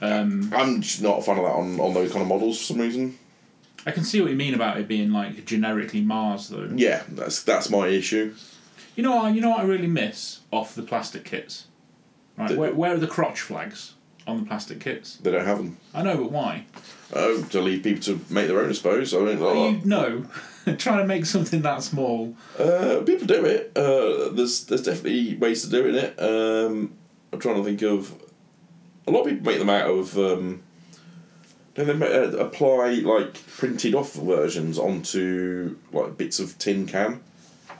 Um, 0.00 0.52
I'm 0.54 0.80
just 0.80 1.02
not 1.02 1.18
a 1.18 1.22
fan 1.22 1.38
of 1.38 1.44
that 1.44 1.52
on, 1.52 1.78
on 1.80 1.94
those 1.94 2.10
kind 2.12 2.22
of 2.22 2.28
models 2.28 2.58
for 2.58 2.64
some 2.64 2.78
reason. 2.80 3.18
I 3.84 3.90
can 3.90 4.04
see 4.04 4.20
what 4.20 4.30
you 4.30 4.36
mean 4.36 4.54
about 4.54 4.78
it 4.78 4.86
being 4.88 5.10
like 5.10 5.44
generically 5.44 6.00
Mars 6.02 6.48
though. 6.48 6.68
Yeah, 6.74 7.02
that's 7.10 7.42
that's 7.42 7.68
my 7.70 7.88
issue. 7.88 8.34
You 8.96 9.02
know, 9.02 9.16
what- 9.16 9.34
you 9.34 9.40
know 9.40 9.50
what 9.50 9.60
I 9.60 9.64
really 9.64 9.86
miss 9.88 10.40
off 10.50 10.74
the 10.74 10.82
plastic 10.82 11.24
kits. 11.24 11.66
Right, 12.36 12.48
The- 12.50 12.56
where, 12.56 12.72
where 12.74 12.94
are 12.94 12.98
the 12.98 13.06
crotch 13.06 13.40
flags 13.40 13.94
on 14.26 14.38
the 14.40 14.46
plastic 14.46 14.80
kits? 14.80 15.16
They 15.16 15.32
don't 15.32 15.44
have 15.44 15.58
them. 15.58 15.78
I 15.94 16.02
know, 16.02 16.16
but 16.16 16.30
why? 16.30 16.64
Oh, 17.12 17.42
to 17.50 17.60
leave 17.60 17.82
people 17.82 18.02
to 18.04 18.20
make 18.32 18.46
their 18.48 18.60
own, 18.60 18.70
I 18.70 18.72
suppose. 18.72 19.12
I 19.12 19.18
mean, 19.18 19.40
like, 19.40 19.82
you 19.82 19.88
know, 19.88 20.26
trying 20.78 20.98
to 20.98 21.06
make 21.06 21.26
something 21.26 21.62
that 21.62 21.82
small. 21.82 22.34
uh, 22.58 23.02
people 23.06 23.26
do 23.26 23.44
it. 23.44 23.72
Uh, 23.76 24.28
there's 24.30 24.64
there's 24.66 24.82
definitely 24.82 25.36
ways 25.36 25.62
to 25.64 25.70
doing 25.70 25.94
it. 25.94 26.14
Um, 26.20 26.92
I'm 27.32 27.38
trying 27.40 27.56
to 27.56 27.64
think 27.64 27.82
of. 27.82 28.14
A 29.06 29.10
lot 29.10 29.22
of 29.22 29.28
people 29.30 29.46
make 29.50 29.58
them 29.58 29.70
out 29.70 29.90
of. 29.90 30.16
Um, 30.16 30.62
then 31.74 31.98
they 31.98 32.06
uh, 32.06 32.30
apply 32.36 32.90
like 32.96 33.34
printed 33.46 33.94
off 33.94 34.12
versions 34.14 34.78
onto 34.78 35.76
like 35.92 36.16
bits 36.18 36.38
of 36.38 36.58
tin 36.58 36.86
can. 36.86 37.20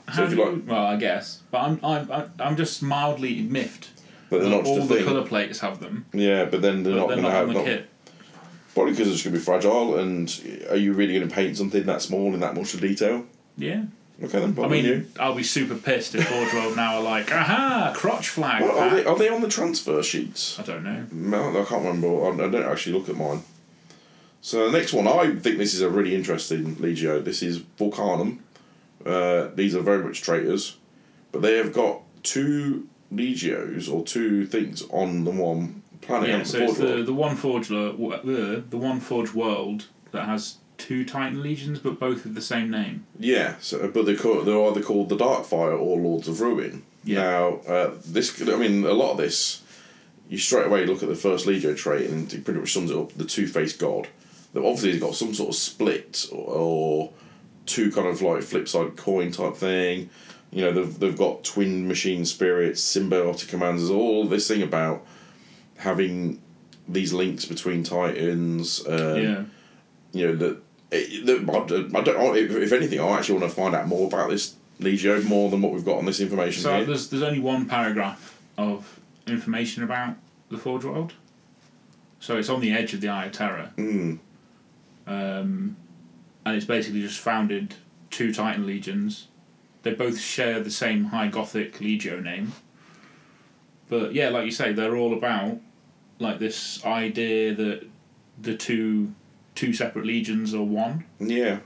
How 0.07 0.23
if 0.23 0.31
you 0.31 0.37
you, 0.37 0.51
like- 0.51 0.67
well, 0.67 0.85
I 0.85 0.95
guess, 0.97 1.41
but 1.51 1.59
I'm 1.61 1.79
I'm 1.83 2.11
I'm- 2.39 2.57
just 2.57 2.81
mildly 2.83 3.41
miffed. 3.43 3.89
But 4.29 4.41
they're 4.41 4.49
that 4.49 4.55
not 4.57 4.65
all 4.65 4.81
a 4.81 4.85
the 4.87 5.03
colour 5.03 5.25
plates 5.27 5.59
have 5.59 5.79
them, 5.79 6.05
Yeah, 6.11 6.45
but 6.45 6.61
then 6.63 6.81
they're 6.81 6.93
but 6.95 6.99
not 7.01 7.07
they're 7.09 7.17
going 7.17 7.25
to 7.27 7.31
not 7.31 7.31
have. 7.33 7.47
on 7.49 7.53
the 7.53 7.59
Not, 7.59 7.65
kit. 7.65 7.89
Probably 8.73 8.93
because 8.93 9.11
it's 9.11 9.23
going 9.23 9.33
to 9.33 9.39
be 9.39 9.43
fragile. 9.43 9.99
And 9.99 10.29
are 10.69 10.75
you 10.75 10.93
really 10.93 11.13
going 11.13 11.27
to 11.27 11.33
paint 11.33 11.57
something 11.57 11.85
that 11.85 12.01
small 12.01 12.33
in 12.33 12.39
that 12.39 12.55
much 12.55 12.73
of 12.73 12.81
detail? 12.81 13.25
Yeah. 13.57 13.83
Okay 14.23 14.39
then. 14.39 14.57
I 14.63 14.67
mean, 14.67 14.85
you. 14.85 15.07
I'll 15.19 15.35
be 15.35 15.43
super 15.43 15.75
pissed 15.75 16.15
if 16.15 16.27
Forge 16.27 16.53
World 16.53 16.75
now 16.75 16.97
are 16.97 17.01
like, 17.01 17.31
aha, 17.31 17.93
crotch 17.95 18.29
flag. 18.29 18.61
Well, 18.61 18.77
are 18.77 18.89
they 18.89 19.05
are 19.05 19.17
they 19.17 19.29
on 19.29 19.41
the 19.41 19.47
transfer 19.47 20.01
sheets? 20.03 20.59
I 20.59 20.63
don't 20.63 20.83
know. 20.83 21.05
No, 21.11 21.49
I 21.61 21.65
can't 21.65 21.83
remember. 21.83 22.25
I, 22.25 22.49
don't 22.49 22.63
actually 22.63 22.93
look 22.93 23.09
at 23.09 23.15
mine. 23.15 23.43
So 24.41 24.69
the 24.69 24.77
next 24.77 24.93
one, 24.93 25.07
I 25.07 25.35
think 25.35 25.57
this 25.57 25.73
is 25.73 25.81
a 25.81 25.89
really 25.89 26.15
interesting 26.15 26.75
Legio. 26.75 27.23
This 27.23 27.41
is 27.41 27.57
Vulcanum. 27.57 28.43
Uh, 29.05 29.49
these 29.55 29.75
are 29.75 29.81
very 29.81 30.03
much 30.03 30.21
traitors, 30.21 30.77
but 31.31 31.41
they 31.41 31.57
have 31.57 31.73
got 31.73 32.01
two 32.23 32.87
Legios 33.13 33.91
or 33.91 34.03
two 34.03 34.45
things 34.45 34.83
on 34.89 35.23
the 35.23 35.31
one 35.31 35.82
planet. 36.05 36.29
Yeah, 36.29 36.43
so 36.43 36.57
the 36.57 36.63
it's 36.65 36.77
the, 36.77 37.03
the 37.03 37.13
one 37.13 37.35
Forge 37.35 37.69
lo- 37.69 38.11
uh, 38.11 38.61
the 38.69 38.77
one 38.77 38.99
Forge 38.99 39.33
world 39.33 39.87
that 40.11 40.25
has 40.25 40.57
two 40.77 41.05
Titan 41.05 41.41
legions, 41.41 41.79
but 41.79 41.99
both 41.99 42.23
with 42.23 42.35
the 42.35 42.41
same 42.41 42.69
name. 42.69 43.05
Yeah, 43.19 43.55
so, 43.59 43.87
but 43.87 44.05
they're, 44.05 44.17
called, 44.17 44.45
they're 44.45 44.63
either 44.65 44.81
called 44.81 45.09
the 45.09 45.17
Darkfire 45.17 45.79
or 45.79 45.97
Lords 45.97 46.27
of 46.27 46.41
Ruin. 46.41 46.83
Yeah. 47.03 47.21
Now, 47.21 47.47
uh, 47.67 47.91
this 48.05 48.41
I 48.41 48.55
mean, 48.55 48.85
a 48.85 48.93
lot 48.93 49.11
of 49.11 49.17
this, 49.17 49.61
you 50.29 50.37
straight 50.37 50.67
away 50.67 50.85
look 50.85 51.03
at 51.03 51.09
the 51.09 51.15
first 51.15 51.45
Legio 51.45 51.75
trait 51.75 52.09
and 52.09 52.31
it 52.33 52.43
pretty 52.43 52.59
much 52.59 52.73
sums 52.73 52.91
it 52.91 52.97
up 52.97 53.13
the 53.13 53.25
two 53.25 53.47
faced 53.47 53.79
god. 53.79 54.07
That 54.53 54.63
obviously 54.63 54.91
has 54.91 55.01
got 55.01 55.15
some 55.15 55.33
sort 55.33 55.49
of 55.49 55.55
split 55.55 56.27
or, 56.31 56.55
or 56.55 57.13
two 57.65 57.91
kind 57.91 58.07
of 58.07 58.21
like 58.21 58.43
flip 58.43 58.67
side 58.67 58.95
coin 58.95 59.31
type 59.31 59.55
thing. 59.55 60.09
You 60.51 60.65
know, 60.65 60.71
they've, 60.71 60.99
they've 60.99 61.17
got 61.17 61.43
twin 61.43 61.87
machine 61.87 62.25
spirits, 62.25 62.81
symbiotic 62.81 63.47
commanders, 63.47 63.89
all 63.89 64.27
this 64.27 64.47
thing 64.47 64.61
about 64.61 65.05
having 65.83 66.41
these 66.87 67.13
links 67.13 67.45
between 67.45 67.83
titans. 67.83 68.85
Um, 68.87 69.17
yeah. 69.21 69.43
you 70.11 70.27
know 70.27 70.35
that 70.35 70.61
I 70.91 72.01
don't. 72.01 72.37
If, 72.37 72.51
if 72.51 72.71
anything, 72.71 72.99
I 72.99 73.17
actually 73.17 73.39
want 73.39 73.49
to 73.51 73.55
find 73.55 73.75
out 73.75 73.87
more 73.87 74.07
about 74.07 74.29
this 74.29 74.55
Legio 74.79 75.23
more 75.25 75.49
than 75.49 75.61
what 75.61 75.71
we've 75.71 75.85
got 75.85 75.97
on 75.97 76.05
this 76.05 76.19
information 76.19 76.63
So 76.63 76.75
here. 76.77 76.85
there's 76.85 77.09
there's 77.09 77.23
only 77.23 77.39
one 77.39 77.65
paragraph 77.67 78.39
of 78.57 78.99
information 79.27 79.83
about 79.83 80.15
the 80.49 80.57
Forge 80.57 80.83
world. 80.85 81.13
So 82.19 82.37
it's 82.37 82.49
on 82.49 82.61
the 82.61 82.71
edge 82.71 82.93
of 82.93 83.01
the 83.01 83.09
Eye 83.09 83.25
of 83.25 83.31
Terror, 83.33 83.71
Mm. 83.77 84.19
um, 85.07 85.75
and 86.45 86.55
it's 86.55 86.65
basically 86.65 87.01
just 87.01 87.19
founded 87.19 87.75
two 88.09 88.33
Titan 88.33 88.65
legions. 88.65 89.27
They 89.83 89.93
both 89.93 90.19
share 90.19 90.61
the 90.61 90.71
same 90.71 91.05
High 91.05 91.27
Gothic 91.27 91.79
Legio 91.79 92.23
name. 92.23 92.53
But 93.89 94.13
yeah, 94.13 94.29
like 94.29 94.45
you 94.45 94.51
say, 94.51 94.71
they're 94.71 94.95
all 94.95 95.13
about 95.13 95.57
like 96.19 96.39
this 96.39 96.83
idea 96.85 97.53
that 97.53 97.85
the 98.41 98.55
two 98.55 99.13
two 99.55 99.73
separate 99.73 100.05
legions 100.05 100.53
are 100.53 100.63
one. 100.63 101.05
Yeah. 101.19 101.59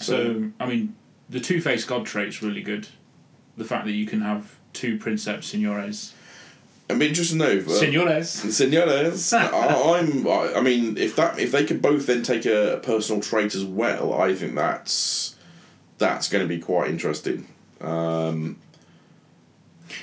So, 0.00 0.50
I 0.60 0.66
mean, 0.66 0.94
the 1.30 1.40
two 1.40 1.60
faced 1.60 1.88
god 1.88 2.06
trait's 2.06 2.42
really 2.42 2.62
good. 2.62 2.88
The 3.56 3.64
fact 3.64 3.86
that 3.86 3.92
you 3.92 4.06
can 4.06 4.20
have 4.20 4.58
two 4.72 4.98
princeps 4.98 5.46
signores. 5.48 6.12
I'm 6.90 7.00
interested 7.00 7.38
to 7.38 7.38
know. 7.38 7.62
But, 7.62 7.76
Senores. 7.76 8.30
Senores, 8.54 9.32
I, 9.32 9.98
I'm. 9.98 10.26
I, 10.26 10.54
I 10.56 10.60
mean, 10.60 10.98
if 10.98 11.16
that 11.16 11.38
if 11.38 11.52
they 11.52 11.64
could 11.64 11.80
both 11.80 12.06
then 12.06 12.22
take 12.22 12.44
a, 12.44 12.78
personal 12.82 13.22
trait 13.22 13.54
as 13.54 13.64
well, 13.64 14.12
I 14.12 14.34
think 14.34 14.54
that's 14.54 15.36
that's 15.98 16.28
going 16.28 16.44
to 16.44 16.48
be 16.48 16.60
quite 16.60 16.90
interesting. 16.90 17.46
Um, 17.80 18.58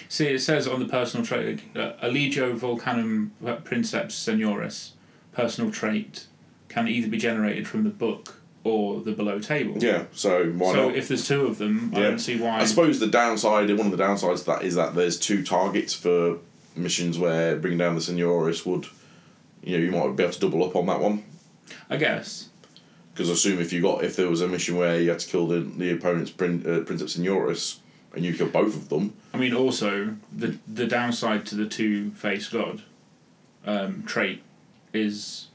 See, 0.09 0.27
it 0.27 0.39
says 0.39 0.67
on 0.67 0.79
the 0.79 0.87
personal 0.87 1.25
trait, 1.25 1.61
uh, 1.75 1.93
Allegio 2.01 2.53
Vulcanum 2.53 3.31
Princeps 3.63 4.15
Senioris, 4.15 4.91
personal 5.33 5.71
trait, 5.71 6.27
can 6.69 6.87
either 6.87 7.07
be 7.07 7.17
generated 7.17 7.67
from 7.67 7.83
the 7.83 7.89
book 7.89 8.41
or 8.63 9.01
the 9.01 9.11
below 9.11 9.39
table. 9.39 9.83
yeah, 9.83 10.05
so 10.11 10.51
why 10.51 10.71
so 10.73 10.89
not? 10.89 10.95
if 10.95 11.07
there's 11.07 11.27
two 11.27 11.47
of 11.47 11.57
them, 11.57 11.91
I 11.95 11.99
don't 11.99 12.19
see 12.19 12.37
why. 12.39 12.59
I 12.59 12.65
suppose 12.65 12.99
the 12.99 13.07
downside, 13.07 13.69
one 13.75 13.91
of 13.91 13.97
the 13.97 14.03
downsides 14.03 14.39
to 14.39 14.45
that 14.45 14.63
is 14.63 14.75
that 14.75 14.93
there's 14.93 15.17
two 15.17 15.43
targets 15.43 15.93
for 15.93 16.37
missions 16.75 17.17
where 17.17 17.55
bringing 17.55 17.79
down 17.79 17.95
the 17.95 18.01
Senioris 18.01 18.65
would, 18.65 18.85
you 19.63 19.77
know, 19.77 19.83
you 19.83 19.91
might 19.91 20.15
be 20.15 20.23
able 20.23 20.33
to 20.33 20.39
double 20.39 20.63
up 20.63 20.75
on 20.75 20.85
that 20.85 20.99
one. 20.99 21.23
I 21.89 21.97
guess. 21.97 22.49
Because 23.13 23.29
I 23.29 23.33
assume 23.33 23.59
if 23.59 23.73
you 23.73 23.81
got 23.81 24.03
if 24.03 24.15
there 24.15 24.29
was 24.29 24.41
a 24.41 24.47
mission 24.47 24.77
where 24.77 24.99
you 24.99 25.09
had 25.09 25.19
to 25.19 25.27
kill 25.27 25.47
the 25.47 25.59
the 25.59 25.91
opponent's 25.91 26.31
prin, 26.31 26.63
uh, 26.65 26.83
Princeps 26.85 27.17
Senioris 27.17 27.79
and 28.13 28.25
you 28.25 28.33
kill 28.33 28.47
both 28.47 28.75
of 28.75 28.89
them, 28.89 29.13
I 29.33 29.37
mean, 29.37 29.53
also 29.53 30.15
the 30.31 30.57
the 30.67 30.85
downside 30.85 31.45
to 31.47 31.55
the 31.55 31.67
two 31.67 32.11
face 32.11 32.49
god 32.49 32.81
um, 33.65 34.03
trait 34.05 34.43
is 34.93 35.47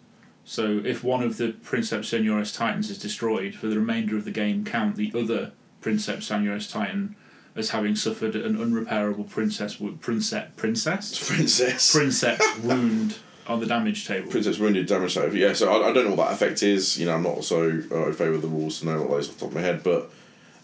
so 0.44 0.80
if 0.84 1.02
one 1.02 1.22
of 1.22 1.38
the 1.38 1.52
Princeps 1.52 2.10
Senioris 2.10 2.56
Titans 2.56 2.88
is 2.88 2.98
destroyed 2.98 3.54
for 3.54 3.66
the 3.66 3.78
remainder 3.78 4.16
of 4.16 4.24
the 4.24 4.30
game, 4.30 4.64
count 4.64 4.96
the 4.96 5.12
other 5.14 5.52
Princeps 5.80 6.28
Senioris 6.28 6.70
Titan 6.70 7.16
as 7.56 7.70
having 7.70 7.96
suffered 7.96 8.36
an 8.36 8.56
unrepairable 8.56 9.28
princess 9.28 9.80
wo- 9.80 9.96
princess 10.00 10.50
princess 10.56 11.26
Princess 11.28 11.92
princeps 11.92 12.58
wound 12.62 13.18
on 13.48 13.60
the 13.60 13.66
damage 13.66 14.06
table. 14.06 14.30
Princess 14.30 14.58
wounded 14.58 14.86
damage 14.86 15.14
table. 15.14 15.34
Yeah, 15.34 15.52
so 15.52 15.72
I, 15.72 15.88
I 15.88 15.92
don't 15.92 16.04
know 16.04 16.14
what 16.14 16.28
that 16.28 16.34
effect 16.34 16.62
is. 16.62 16.98
You 16.98 17.06
know, 17.06 17.14
I'm 17.14 17.22
not 17.22 17.44
so 17.44 17.62
uh, 17.90 18.06
in 18.06 18.12
favour 18.12 18.34
of 18.34 18.42
the 18.42 18.48
rules 18.48 18.80
to 18.80 18.86
know 18.86 19.00
what 19.00 19.10
those 19.10 19.28
off 19.28 19.34
the 19.34 19.40
top 19.40 19.48
of 19.50 19.54
my 19.54 19.62
head, 19.62 19.82
but 19.82 20.10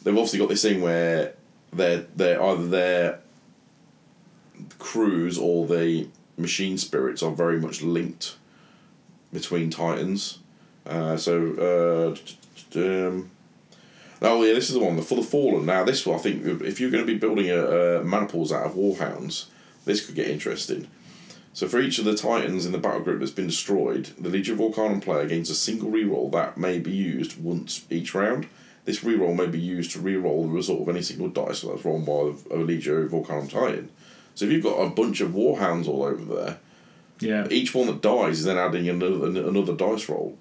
they've 0.02 0.14
obviously 0.16 0.38
got 0.38 0.48
this 0.48 0.62
thing 0.62 0.80
where 0.80 1.34
they're 1.72 2.06
they're 2.14 2.42
either 2.42 2.68
their 2.68 3.20
crews 4.78 5.38
or 5.38 5.66
the 5.66 6.08
machine 6.36 6.78
spirits 6.78 7.22
are 7.22 7.30
very 7.30 7.60
much 7.60 7.82
linked 7.82 8.36
between 9.32 9.70
titans. 9.70 10.38
Uh, 10.84 11.16
so 11.16 12.16
uh, 12.74 12.78
um, 12.78 13.30
oh 14.20 14.42
yeah, 14.42 14.52
this 14.52 14.68
is 14.68 14.74
the 14.74 14.80
one 14.80 15.00
for 15.02 15.14
the 15.14 15.22
fallen. 15.22 15.66
Now 15.66 15.84
this 15.84 16.06
one, 16.06 16.18
I 16.18 16.22
think 16.22 16.62
if 16.62 16.80
you're 16.80 16.90
going 16.90 17.06
to 17.06 17.12
be 17.12 17.18
building 17.18 17.50
a, 17.50 18.00
a 18.00 18.04
maniples 18.04 18.52
out 18.52 18.66
of 18.66 18.74
warhounds, 18.74 19.46
this 19.84 20.04
could 20.04 20.14
get 20.14 20.28
interesting. 20.28 20.88
So 21.54 21.68
for 21.68 21.80
each 21.80 21.98
of 21.98 22.06
the 22.06 22.16
titans 22.16 22.64
in 22.64 22.72
the 22.72 22.78
battle 22.78 23.00
group 23.00 23.20
that's 23.20 23.30
been 23.30 23.46
destroyed, 23.46 24.10
the 24.18 24.30
Legion 24.30 24.54
of 24.54 24.58
Vulcanum 24.58 25.00
player 25.00 25.26
gains 25.26 25.50
a 25.50 25.54
single 25.54 25.90
reroll 25.90 26.32
that 26.32 26.56
may 26.56 26.78
be 26.78 26.92
used 26.92 27.42
once 27.42 27.84
each 27.90 28.14
round. 28.14 28.46
This 28.84 29.00
reroll 29.04 29.36
may 29.36 29.46
be 29.46 29.60
used 29.60 29.92
to 29.92 29.98
reroll 30.00 30.42
the 30.42 30.48
result 30.48 30.82
of 30.82 30.88
any 30.88 31.02
single 31.02 31.28
dice 31.28 31.60
that's 31.60 31.84
rolled 31.84 32.04
by 32.06 32.32
a 32.54 32.58
Legion 32.58 33.02
of 33.04 33.10
Vulcanum 33.10 33.46
Titan. 33.48 33.90
So 34.34 34.44
if 34.46 34.50
you've 34.50 34.64
got 34.64 34.78
a 34.80 34.90
bunch 34.90 35.20
of 35.20 35.30
warhounds 35.30 35.86
all 35.86 36.02
over 36.02 36.34
there, 36.34 36.58
Yeah. 37.20 37.46
each 37.50 37.74
one 37.74 37.86
that 37.86 38.00
dies 38.00 38.40
is 38.40 38.44
then 38.44 38.58
adding 38.58 38.88
another 38.88 39.26
another 39.26 39.74
dice 39.74 40.08
roll. 40.08 40.36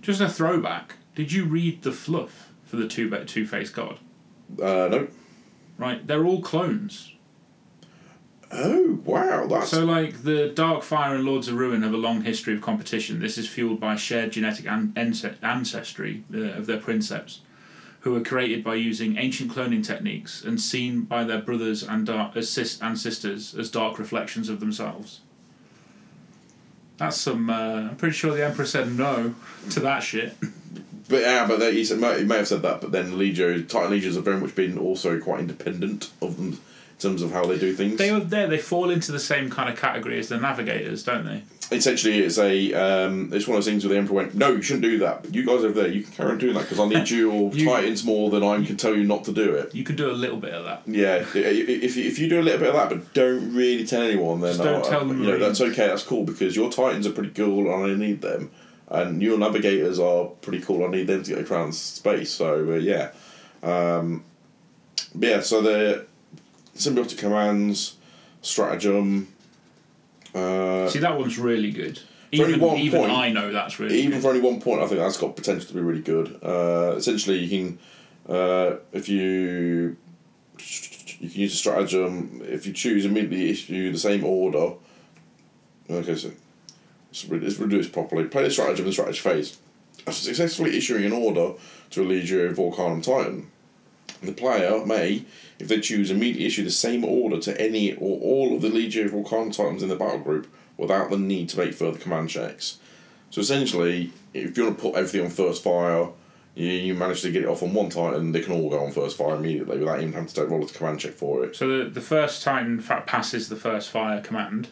Just 0.00 0.20
a 0.22 0.28
throwback. 0.28 0.94
Did 1.14 1.32
you 1.32 1.44
read 1.44 1.82
the 1.82 1.92
fluff 1.92 2.50
for 2.64 2.76
the 2.76 2.88
two 2.88 3.10
two 3.26 3.46
face 3.46 3.70
god? 3.70 3.98
Uh, 4.60 4.88
no. 4.90 5.08
Right, 5.76 6.06
they're 6.06 6.24
all 6.24 6.40
clones. 6.40 7.12
Oh 8.52 8.98
wow, 9.04 9.46
that's 9.46 9.70
So, 9.70 9.84
like 9.84 10.24
the 10.24 10.52
Darkfire 10.54 11.14
and 11.14 11.24
Lords 11.24 11.46
of 11.46 11.54
Ruin 11.54 11.82
have 11.82 11.94
a 11.94 11.98
long 11.98 12.22
history 12.22 12.52
of 12.54 12.60
competition. 12.60 13.20
This 13.20 13.38
is 13.38 13.48
fueled 13.48 13.78
by 13.78 13.94
shared 13.94 14.32
genetic 14.32 14.66
an- 14.66 14.92
ancestry 15.42 16.24
uh, 16.34 16.38
of 16.58 16.66
their 16.66 16.78
princeps, 16.78 17.42
who 18.00 18.12
were 18.12 18.22
created 18.22 18.64
by 18.64 18.74
using 18.74 19.16
ancient 19.18 19.52
cloning 19.52 19.86
techniques 19.86 20.42
and 20.42 20.60
seen 20.60 21.02
by 21.02 21.22
their 21.22 21.40
brothers 21.40 21.84
and 21.84 22.06
dark 22.06 22.36
as 22.36 22.50
sis- 22.50 22.80
and 22.82 22.98
sisters 22.98 23.54
as 23.54 23.70
dark 23.70 23.98
reflections 24.00 24.48
of 24.48 24.58
themselves. 24.58 25.20
That's 26.96 27.16
some. 27.16 27.48
Uh, 27.50 27.88
I'm 27.90 27.96
pretty 27.96 28.14
sure 28.14 28.34
the 28.34 28.44
Emperor 28.44 28.66
said 28.66 28.92
no 28.92 29.34
to 29.70 29.80
that 29.80 30.00
shit. 30.00 30.34
But 31.08 31.22
yeah, 31.22 31.44
but 31.44 31.58
they, 31.58 31.72
he 31.72 31.84
said 31.84 31.98
he 32.20 32.24
may 32.24 32.36
have 32.36 32.46
said 32.46 32.62
that, 32.62 32.80
but 32.80 32.92
then 32.92 33.14
Legio 33.14 33.66
Titan 33.68 33.90
Legions 33.90 34.14
have 34.14 34.24
very 34.24 34.38
much 34.38 34.54
been 34.54 34.78
also 34.78 35.18
quite 35.18 35.40
independent 35.40 36.12
of 36.22 36.36
them 36.36 36.60
terms 37.00 37.22
of 37.22 37.32
how 37.32 37.44
they 37.44 37.58
do 37.58 37.74
things. 37.74 37.98
They 37.98 38.10
are 38.10 38.20
there. 38.20 38.46
They 38.46 38.58
fall 38.58 38.90
into 38.90 39.10
the 39.12 39.18
same 39.18 39.50
kind 39.50 39.68
of 39.68 39.76
category 39.78 40.18
as 40.18 40.28
the 40.28 40.38
navigators, 40.38 41.02
don't 41.02 41.24
they? 41.24 41.42
Essentially, 41.72 42.18
it's 42.18 42.36
a 42.38 42.72
um, 42.74 43.30
it's 43.32 43.46
one 43.46 43.56
of 43.56 43.64
those 43.64 43.70
things 43.72 43.84
where 43.84 43.92
the 43.94 43.98
Emperor 43.98 44.16
went, 44.16 44.34
"No, 44.34 44.50
you 44.52 44.62
shouldn't 44.62 44.82
do 44.82 44.98
that. 44.98 45.22
But 45.22 45.34
you 45.34 45.44
guys 45.46 45.64
over 45.64 45.82
there, 45.82 45.88
you 45.88 46.02
can 46.02 46.12
carry 46.12 46.30
on 46.32 46.38
doing 46.38 46.54
that 46.54 46.62
because 46.62 46.80
I 46.80 46.88
need 46.88 47.08
your 47.10 47.52
You- 47.52 47.64
Titans 47.68 48.04
more 48.04 48.28
than 48.30 48.42
I 48.42 48.64
can 48.64 48.76
tell 48.76 48.94
you 48.94 49.04
not 49.04 49.24
to 49.24 49.32
do 49.32 49.54
it." 49.54 49.72
You 49.74 49.84
can 49.84 49.94
do 49.96 50.10
a 50.10 50.12
little 50.12 50.38
bit 50.38 50.52
of 50.52 50.64
that. 50.64 50.82
Yeah, 50.86 51.24
if, 51.34 51.96
if 51.96 52.18
you 52.18 52.28
do 52.28 52.40
a 52.40 52.42
little 52.42 52.58
bit 52.58 52.68
of 52.68 52.74
that, 52.74 52.88
but 52.88 53.14
don't 53.14 53.54
really 53.54 53.86
tell 53.86 54.02
anyone, 54.02 54.40
then 54.40 54.56
Just 54.56 54.64
don't 54.64 54.84
tell 54.84 55.04
the 55.06 55.14
you 55.14 55.26
know 55.26 55.38
that's 55.38 55.60
okay. 55.60 55.86
That's 55.86 56.02
cool 56.02 56.24
because 56.24 56.56
your 56.56 56.70
Titans 56.72 57.06
are 57.06 57.12
pretty 57.12 57.30
cool, 57.30 57.72
and 57.72 57.92
I 57.92 57.94
need 57.94 58.20
them. 58.20 58.50
And 58.88 59.22
your 59.22 59.38
navigators 59.38 60.00
are 60.00 60.24
pretty 60.24 60.60
cool. 60.64 60.84
I 60.84 60.88
need 60.88 61.06
them 61.06 61.22
to 61.22 61.34
get 61.36 61.48
around 61.48 61.72
space. 61.76 62.30
So 62.32 62.72
uh, 62.72 62.74
yeah, 62.74 63.12
um, 63.62 64.24
yeah. 65.14 65.40
So 65.40 65.62
the 65.62 66.06
symbiotic 66.80 67.18
commands, 67.18 67.96
stratagem. 68.42 69.28
Uh, 70.34 70.88
See, 70.88 70.98
that 71.00 71.18
one's 71.18 71.38
really 71.38 71.70
good. 71.70 72.00
Even, 72.32 72.62
even 72.78 73.00
point- 73.00 73.12
I 73.12 73.30
know 73.30 73.50
that's 73.52 73.80
really 73.80 73.98
even 73.98 74.12
good. 74.12 74.22
for 74.22 74.28
only 74.28 74.40
one 74.40 74.60
point, 74.60 74.80
I 74.80 74.86
think 74.86 75.00
that's 75.00 75.16
got 75.16 75.34
potential 75.34 75.66
to 75.66 75.74
be 75.74 75.80
really 75.80 76.00
good. 76.02 76.38
Uh, 76.42 76.94
essentially, 76.96 77.38
you 77.38 77.48
can 77.48 77.78
uh, 78.34 78.76
if 78.92 79.08
you 79.08 79.96
you 81.18 81.28
can 81.28 81.40
use 81.40 81.52
a 81.52 81.56
stratagem 81.56 82.40
if 82.44 82.66
you 82.66 82.72
choose 82.72 83.04
immediately 83.04 83.50
issue 83.50 83.90
the 83.90 83.98
same 83.98 84.24
order. 84.24 84.74
Okay, 85.90 86.14
so 86.14 86.30
let's, 87.08 87.28
let's 87.28 87.54
redo 87.56 87.70
this 87.78 87.88
properly. 87.88 88.24
Play 88.26 88.44
the 88.44 88.50
stratagem 88.50 88.84
in 88.84 88.90
the 88.90 88.92
strategy 88.92 89.18
phase. 89.18 89.58
After 90.06 90.12
successfully 90.20 90.76
issuing 90.76 91.04
an 91.04 91.12
order 91.12 91.54
to 91.90 92.02
a 92.02 92.06
Legio 92.06 92.54
Vulcanum 92.54 93.02
Titan, 93.02 93.50
the 94.22 94.32
player 94.32 94.84
may, 94.84 95.24
if 95.58 95.68
they 95.68 95.80
choose, 95.80 96.10
immediately 96.10 96.46
issue 96.46 96.64
the 96.64 96.70
same 96.70 97.04
order 97.04 97.38
to 97.40 97.60
any 97.60 97.94
or 97.94 98.18
all 98.20 98.54
of 98.54 98.62
the 98.62 98.68
Legio 98.68 99.08
Vulcanum 99.10 99.50
Titans 99.50 99.82
in 99.82 99.88
the 99.88 99.96
battle 99.96 100.18
group 100.18 100.52
without 100.76 101.10
the 101.10 101.18
need 101.18 101.48
to 101.50 101.58
make 101.58 101.74
further 101.74 101.98
command 101.98 102.28
checks. 102.28 102.78
So 103.30 103.40
essentially, 103.40 104.12
if 104.34 104.56
you 104.56 104.64
want 104.64 104.78
to 104.78 104.82
put 104.82 104.94
everything 104.96 105.22
on 105.22 105.30
first 105.30 105.62
fire, 105.62 106.08
you, 106.54 106.66
you 106.68 106.94
manage 106.94 107.22
to 107.22 107.30
get 107.30 107.42
it 107.42 107.48
off 107.48 107.62
on 107.62 107.72
one 107.72 107.90
Titan, 107.90 108.32
they 108.32 108.40
can 108.40 108.52
all 108.52 108.70
go 108.70 108.84
on 108.84 108.90
first 108.90 109.16
fire 109.16 109.36
immediately 109.36 109.78
without 109.78 110.00
even 110.00 110.12
having 110.12 110.28
to 110.28 110.34
take 110.34 110.48
roll 110.48 110.64
a 110.64 110.66
command 110.66 111.00
check 111.00 111.12
for 111.12 111.44
it. 111.44 111.56
So 111.56 111.84
the, 111.84 111.90
the 111.90 112.00
first 112.00 112.42
Titan 112.42 112.72
in 112.72 112.80
fact 112.80 113.06
passes 113.06 113.48
the 113.48 113.56
first 113.56 113.90
fire 113.90 114.20
command, 114.20 114.68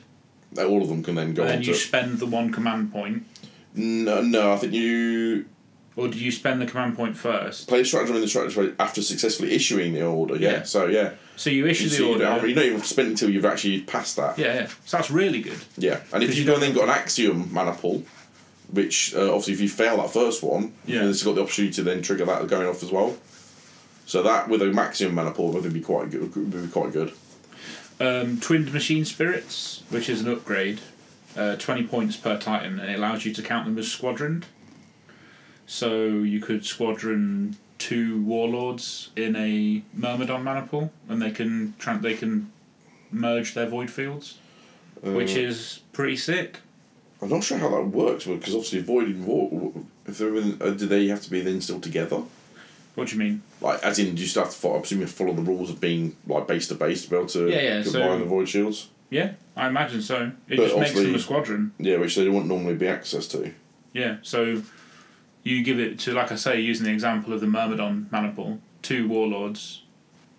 All 0.59 0.83
of 0.83 0.89
them 0.89 1.03
can 1.03 1.15
then 1.15 1.35
go 1.35 1.43
and 1.43 1.51
on 1.51 1.57
then 1.57 1.63
to. 1.63 1.69
you 1.69 1.75
spend 1.75 2.19
the 2.19 2.27
one 2.27 2.53
command 2.53 2.93
point, 2.93 3.25
no, 3.75 4.21
no, 4.23 4.53
I 4.53 4.57
think 4.57 4.73
you 4.73 5.45
or 5.99 6.07
do 6.07 6.17
you 6.17 6.31
spend 6.31 6.61
the 6.63 6.67
command 6.67 6.97
point 6.97 7.17
first? 7.17 7.67
play 7.69 7.81
a 7.81 7.85
stratagem 7.85 8.15
in 8.15 8.23
the 8.23 8.29
strategy 8.29 8.73
after 8.79 9.03
successfully 9.03 9.53
issuing 9.53 9.93
the 9.95 10.03
order. 10.07 10.37
Yeah, 10.37 10.51
Yeah. 10.51 10.63
so 10.63 10.87
yeah. 10.87 11.11
So 11.35 11.51
you 11.51 11.67
issue 11.67 11.85
You, 11.85 11.91
the 11.91 11.97
you, 11.97 12.09
order. 12.13 12.25
don't, 12.25 12.49
you 12.49 12.55
don't 12.55 12.65
even 12.67 12.83
spend 12.83 13.09
until 13.09 13.31
you've 13.31 13.45
actually 13.45 13.81
passed 13.83 14.17
that. 14.17 14.39
yeah, 14.39 14.55
yeah. 14.55 14.67
So 14.85 14.97
that's 14.97 15.11
really 15.11 15.41
good. 15.41 15.59
Yeah, 15.77 16.01
and 16.13 16.23
if 16.23 16.37
you 16.37 16.45
you 16.45 16.59
then 16.59 16.73
got 16.73 16.85
an 16.85 16.91
axiom 16.91 17.53
maniple, 17.53 18.05
which 18.71 19.13
uh, 19.17 19.27
obviously 19.29 19.55
if 19.55 19.61
you 19.61 19.69
fail 19.69 19.97
that 19.97 20.11
first 20.11 20.43
one, 20.43 20.73
Yeah. 20.87 21.01
then 21.01 21.11
it's 21.11 21.23
got 21.25 21.35
the 21.35 21.43
opportunity 21.43 21.75
to 21.75 21.83
then 21.83 22.01
trigger 22.03 22.25
that 22.27 22.47
going 22.47 22.69
off 22.69 22.83
as 22.85 22.93
well. 22.93 23.17
So 24.07 24.23
that 24.23 24.49
with 24.49 24.63
a 24.63 24.67
maximum 24.67 25.17
maniple 25.17 25.51
would 25.53 25.73
be 25.73 25.81
quite 25.81 26.11
good. 26.11 26.35
Would 26.37 26.51
be 26.63 26.69
quite 26.69 26.93
good. 26.93 27.13
Um, 28.01 28.39
twinned 28.41 28.73
machine 28.73 29.05
spirits, 29.05 29.83
which 29.91 30.09
is 30.09 30.21
an 30.21 30.29
upgrade, 30.31 30.81
uh, 31.37 31.57
twenty 31.57 31.83
points 31.85 32.17
per 32.17 32.39
Titan, 32.39 32.79
and 32.79 32.89
it 32.91 32.95
allows 32.99 33.25
you 33.25 33.35
to 33.35 33.43
count 33.43 33.65
them 33.67 33.77
as 33.79 33.91
squadroned. 33.91 34.47
So 35.69 36.07
you 36.09 36.41
could 36.41 36.65
squadron 36.65 37.57
two 37.77 38.23
warlords 38.23 39.11
in 39.15 39.37
a 39.37 39.83
Myrmidon 39.95 40.43
maniple, 40.43 40.91
and 41.09 41.21
they 41.23 41.31
can 41.31 41.75
tra- 41.79 41.99
they 42.03 42.15
can 42.15 42.51
merge 43.13 43.53
their 43.55 43.67
void 43.67 43.91
fields, 43.91 44.39
which 45.03 45.37
Uh, 45.37 45.41
is 45.41 45.81
pretty 45.93 46.17
sick. 46.17 46.61
I'm 47.21 47.29
not 47.29 47.45
sure 47.45 47.59
how 47.59 47.69
that 47.71 47.83
works 47.89 48.25
because 48.25 48.55
obviously 48.55 48.81
voiding 48.81 49.27
war. 49.27 49.73
If 50.07 50.17
they're 50.19 50.35
in, 50.37 50.57
uh, 50.61 50.71
do 50.71 50.87
they 50.87 51.07
have 51.09 51.21
to 51.23 51.31
be 51.31 51.41
then 51.43 51.61
still 51.61 51.81
together? 51.81 52.23
What 52.95 53.09
do 53.09 53.13
you 53.15 53.19
mean? 53.19 53.43
Like, 53.61 53.83
as 53.85 53.99
in, 53.99 54.15
do 54.15 54.23
you 54.23 54.27
still 54.29 54.45
have 54.45 54.53
to 54.53 54.59
follow, 54.59 54.77
I 54.77 54.81
presume 54.81 55.01
you 55.01 55.07
follow 55.07 55.35
the 55.35 55.43
rules 55.43 55.69
of 55.69 55.81
being 55.81 56.17
like 56.27 56.49
base 56.49 56.67
to 56.69 56.75
base 56.77 57.05
to 57.05 57.11
be 57.11 57.17
able 57.17 57.27
to 57.29 57.51
Yeah, 57.51 57.61
yeah, 57.61 57.83
combine 57.83 58.03
so- 58.03 58.19
the 58.21 58.25
void 58.25 58.49
shields? 58.49 58.89
Yeah, 59.11 59.33
I 59.55 59.69
imagine 59.69 60.01
so. 60.01 60.33
It 60.49 60.57
But 60.57 60.69
just 60.69 60.79
makes 60.79 60.95
them 60.95 61.15
a 61.15 61.19
squadron. 61.19 61.73
Yeah, 61.79 61.99
which 61.99 62.17
they 62.17 62.27
wouldn't 62.29 62.47
normally 62.49 62.75
be 62.75 62.89
access 62.89 63.27
to. 63.29 63.53
Yeah, 63.93 64.17
so 64.23 64.63
you 65.49 65.63
give 65.63 65.79
it 65.79 65.99
to, 66.01 66.13
like 66.13 66.31
I 66.33 66.37
say, 66.37 66.61
using 66.61 66.87
the 66.87 66.93
example 66.93 67.33
of 67.33 67.41
the 67.41 67.47
Myrmidon 67.47 68.09
maniple, 68.11 68.59
two 68.83 69.09
warlords, 69.09 69.83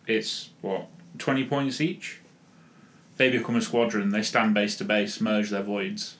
it's 0.07 0.49
what, 0.62 0.88
20 1.18 1.45
points 1.45 1.82
each? 1.82 2.20
they 3.20 3.30
become 3.30 3.57
a 3.57 3.62
squadron. 3.62 4.10
They 4.10 4.24
stand 4.24 4.55
base 4.55 4.78
to 4.78 4.86
base, 4.86 5.20
merge 5.20 5.49
their 5.49 5.62
voids, 5.62 6.16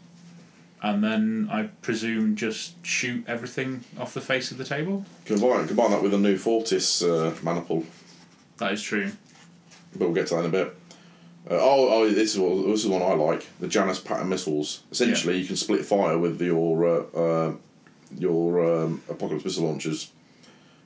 and 0.84 1.02
then 1.04 1.48
I 1.50 1.64
presume 1.82 2.36
just 2.36 2.86
shoot 2.86 3.24
everything 3.26 3.86
off 3.98 4.14
the 4.14 4.22
face 4.22 4.52
of 4.52 4.58
the 4.58 4.66
table. 4.66 5.06
Combine, 5.26 5.66
combine 5.66 5.92
that 5.92 6.04
with 6.04 6.14
a 6.14 6.18
new 6.18 6.38
Fortis 6.38 7.02
uh, 7.02 7.34
maniple. 7.42 7.86
That 8.58 8.74
is 8.74 8.84
true. 8.84 9.14
but 9.94 10.02
we'll 10.02 10.14
get 10.14 10.28
to 10.28 10.36
that 10.36 10.40
in 10.42 10.46
a 10.48 10.50
bit. 10.50 10.76
Uh, 11.50 11.54
oh, 11.54 11.88
oh, 11.90 12.10
this 12.10 12.34
is 12.34 12.40
what, 12.40 12.68
this 12.68 12.84
is 12.84 12.88
one 12.88 13.02
I 13.02 13.14
like. 13.14 13.48
The 13.62 13.70
Janus 13.70 14.02
pattern 14.02 14.28
missiles. 14.28 14.84
Essentially, 14.92 15.38
you 15.38 15.48
can 15.48 15.56
split 15.56 15.86
fire 15.86 16.18
with 16.18 16.42
your 16.42 16.86
uh, 16.86 17.18
uh, 17.18 17.56
your 18.18 18.84
um, 18.84 19.01
apocalypse 19.10 19.45
missile 19.45 19.66
launchers, 19.68 20.12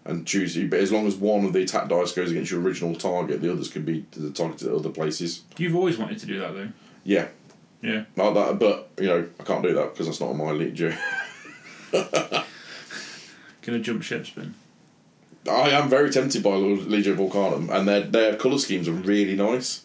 and 0.05 0.25
choose. 0.27 0.55
You 0.57 0.67
but 0.67 0.79
as 0.79 0.91
long 0.91 1.07
as 1.07 1.15
one 1.15 1.45
of 1.45 1.53
the 1.53 1.61
attack 1.63 1.87
dice 1.89 2.11
goes 2.11 2.31
against 2.31 2.51
your 2.51 2.61
original 2.61 2.95
target, 2.95 3.41
the 3.41 3.51
others 3.51 3.69
can 3.69 3.83
be 3.85 4.05
targeted 4.33 4.67
at 4.67 4.73
other 4.73 4.89
places. 4.89 5.43
You've 5.57 5.75
always 5.75 5.97
wanted 5.97 6.19
to 6.19 6.25
do 6.25 6.39
that 6.39 6.53
though. 6.53 6.69
Yeah, 7.03 7.27
Yeah. 7.81 8.05
like 8.15 8.33
that. 8.33 8.59
But 8.59 8.89
you 8.99 9.07
know, 9.07 9.27
I 9.39 9.43
can't 9.43 9.63
do 9.63 9.73
that 9.73 9.93
because 9.93 10.07
that's 10.07 10.19
not 10.21 10.29
on 10.29 10.37
my 10.37 10.49
elite 10.49 10.73
Joe. 10.73 10.93
Gonna 13.61 13.79
jump 13.81 14.03
ship 14.03 14.25
spin. 14.25 14.55
I 15.49 15.69
am 15.71 15.89
very 15.89 16.09
tempted 16.09 16.41
by 16.41 16.51
Legio 16.51 17.15
Vulcanum, 17.15 17.69
and 17.69 17.87
their 17.87 18.01
their 18.01 18.35
colour 18.35 18.57
schemes 18.57 18.87
are 18.87 18.93
really 18.93 19.35
nice. 19.35 19.83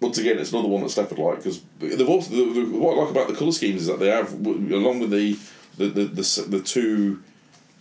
Once 0.00 0.16
again, 0.16 0.38
it's 0.38 0.50
another 0.52 0.68
one 0.68 0.82
that 0.82 0.88
Steph 0.88 1.10
would 1.10 1.18
like 1.18 1.36
because 1.36 1.60
they've 1.78 2.08
also 2.08 2.30
the, 2.30 2.62
the, 2.62 2.78
what 2.78 2.96
I 2.96 3.02
like 3.02 3.10
about 3.10 3.28
the 3.28 3.34
colour 3.34 3.52
schemes 3.52 3.82
is 3.82 3.86
that 3.88 3.98
they 4.00 4.08
have 4.08 4.32
along 4.32 5.00
with 5.00 5.10
the 5.10 5.36
the 5.76 5.86
the 5.88 6.04
the, 6.04 6.44
the 6.48 6.60
two 6.62 7.22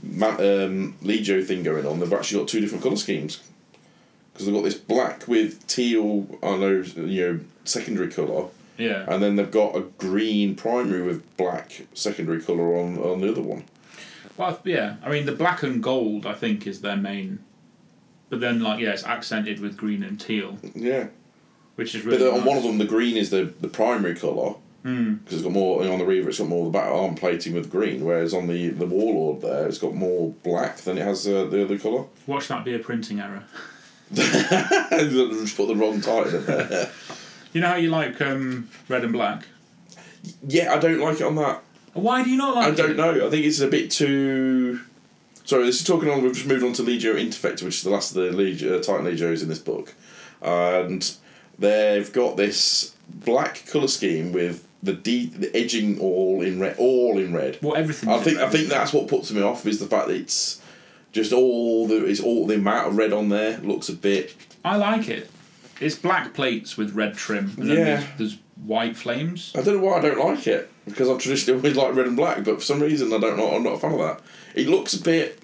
um, 0.03 0.95
Legio 1.03 1.45
thing 1.45 1.63
going 1.63 1.85
on, 1.85 1.99
they've 1.99 2.13
actually 2.13 2.39
got 2.39 2.47
two 2.47 2.61
different 2.61 2.83
colour 2.83 2.95
schemes 2.95 3.41
because 4.33 4.45
they've 4.45 4.55
got 4.55 4.63
this 4.63 4.75
black 4.75 5.27
with 5.27 5.65
teal, 5.67 6.27
I 6.41 6.55
know 6.57 6.83
you 6.95 7.21
know 7.33 7.39
secondary 7.65 8.09
colour, 8.09 8.47
Yeah. 8.77 9.05
and 9.07 9.21
then 9.21 9.35
they've 9.35 9.51
got 9.51 9.75
a 9.75 9.81
green 9.97 10.55
primary 10.55 11.01
with 11.01 11.23
black 11.37 11.85
secondary 11.93 12.41
colour 12.41 12.75
on 12.77 12.97
on 12.97 13.21
the 13.21 13.29
other 13.31 13.41
one. 13.41 13.65
Well, 14.37 14.57
yeah. 14.63 14.95
I 15.03 15.09
mean, 15.09 15.25
the 15.25 15.33
black 15.33 15.63
and 15.63 15.83
gold, 15.83 16.25
I 16.25 16.33
think, 16.33 16.65
is 16.65 16.79
their 16.79 16.95
main. 16.95 17.39
But 18.29 18.39
then, 18.39 18.61
like, 18.61 18.79
yeah, 18.79 18.91
it's 18.91 19.03
accented 19.03 19.59
with 19.59 19.75
green 19.75 20.01
and 20.01 20.17
teal, 20.17 20.57
Yeah. 20.73 21.07
which 21.75 21.93
is 21.93 22.03
But 22.05 22.11
really. 22.13 22.27
on 22.29 22.37
nice. 22.37 22.45
one 22.47 22.55
of 22.57 22.63
them, 22.63 22.77
the 22.77 22.85
green 22.85 23.17
is 23.17 23.31
the, 23.31 23.51
the 23.59 23.67
primary 23.67 24.15
colour 24.15 24.53
Mm. 24.83 25.19
because 25.23 25.39
it's 25.39 25.43
got 25.43 25.51
more 25.51 25.85
on 25.85 25.99
the 25.99 26.05
Reaver. 26.05 26.29
It's 26.29 26.39
got 26.39 26.47
more 26.47 26.65
of 26.65 26.71
the 26.71 26.77
battle 26.79 27.01
arm 27.01 27.15
plating 27.15 27.53
with 27.53 27.69
green, 27.69 28.05
whereas 28.05 28.33
on 28.33 28.47
the 28.47 28.69
the 28.69 28.85
Warlord 28.85 29.41
there, 29.41 29.67
it's 29.67 29.77
got 29.77 29.93
more 29.93 30.31
black 30.43 30.77
than 30.77 30.97
it 30.97 31.03
has 31.03 31.27
uh, 31.27 31.45
the 31.45 31.63
other 31.65 31.77
colour. 31.77 32.05
Watch 32.27 32.47
that 32.47 32.63
be 32.63 32.73
a 32.75 32.79
printing 32.79 33.19
error. 33.19 33.43
Just 34.13 35.57
put 35.57 35.67
the 35.67 35.75
wrong 35.75 36.01
title 36.01 36.35
in 36.35 36.45
there. 36.45 36.89
You 37.51 37.61
know 37.61 37.69
how 37.69 37.75
you 37.77 37.89
like 37.89 38.21
um, 38.21 38.69
red 38.87 39.03
and 39.03 39.11
black? 39.11 39.43
yeah, 40.47 40.71
I 40.71 40.77
don't 40.77 40.99
like 40.99 41.15
it 41.19 41.23
on 41.23 41.33
that. 41.37 41.63
Why 41.93 42.23
do 42.23 42.29
you 42.29 42.37
not 42.37 42.55
like 42.55 42.65
I 42.65 42.69
it? 42.69 42.73
I 42.73 42.75
don't 42.75 42.95
know. 42.95 43.25
I 43.25 43.29
think 43.31 43.43
it's 43.43 43.59
a 43.59 43.67
bit 43.67 43.89
too. 43.89 44.79
Sorry, 45.45 45.65
this 45.65 45.79
is 45.81 45.83
talking 45.87 46.09
on. 46.11 46.21
We've 46.21 46.31
just 46.33 46.45
moved 46.45 46.63
on 46.63 46.73
to 46.73 46.83
Legio 46.83 47.15
Interfector, 47.15 47.63
which 47.63 47.77
is 47.77 47.83
the 47.83 47.89
last 47.89 48.15
of 48.15 48.21
the 48.21 48.37
Legio, 48.37 48.77
uh, 48.77 48.83
Titan 48.83 49.05
Legios 49.07 49.41
in 49.41 49.49
this 49.49 49.57
book, 49.57 49.95
and 50.43 51.11
they've 51.57 52.13
got 52.13 52.37
this 52.37 52.95
black 53.09 53.63
colour 53.65 53.87
scheme 53.87 54.31
with 54.31 54.67
the 54.81 54.93
de- 54.93 55.27
the 55.27 55.55
edging 55.55 55.99
all 55.99 56.41
in 56.41 56.59
red, 56.59 56.75
all 56.77 57.17
in 57.17 57.33
red. 57.33 57.57
Well, 57.61 57.75
everything. 57.75 58.09
I 58.09 58.19
think 58.19 58.37
I 58.39 58.49
think 58.49 58.69
that's 58.69 58.93
what 58.93 59.07
puts 59.07 59.31
me 59.31 59.41
off 59.41 59.65
is 59.65 59.79
the 59.79 59.87
fact 59.87 60.07
that 60.07 60.15
it's 60.15 60.61
just 61.11 61.33
all 61.33 61.87
the 61.87 62.05
it's 62.05 62.19
all 62.21 62.45
the 62.47 62.55
amount 62.55 62.87
of 62.87 62.97
red 62.97 63.11
on 63.13 63.29
there 63.29 63.57
looks 63.59 63.89
a 63.89 63.93
bit 63.93 64.35
I 64.63 64.75
like 64.77 65.09
it. 65.09 65.29
It's 65.81 65.95
black 65.95 66.33
plates 66.33 66.75
with 66.77 66.93
red 66.93 67.15
trim, 67.15 67.53
and 67.57 67.69
then 67.69 67.77
Yeah. 67.77 67.83
there's, 67.85 68.05
there's 68.17 68.37
white 68.65 68.97
flames. 68.97 69.53
I 69.55 69.61
don't 69.61 69.77
know 69.77 69.83
why 69.83 69.97
I 69.97 70.01
don't 70.01 70.19
like 70.19 70.45
it 70.47 70.69
because 70.85 71.09
I've 71.09 71.19
traditionally 71.19 71.57
always 71.59 71.75
liked 71.77 71.95
red 71.95 72.07
and 72.07 72.17
black, 72.17 72.43
but 72.43 72.55
for 72.55 72.61
some 72.61 72.81
reason 72.81 73.13
I 73.13 73.17
don't 73.19 73.37
know. 73.37 73.51
I'm 73.55 73.63
not 73.63 73.73
a 73.75 73.79
fan 73.79 73.93
of 73.93 73.99
that. 73.99 74.21
It 74.55 74.67
looks 74.67 74.93
a 74.93 75.01
bit. 75.01 75.39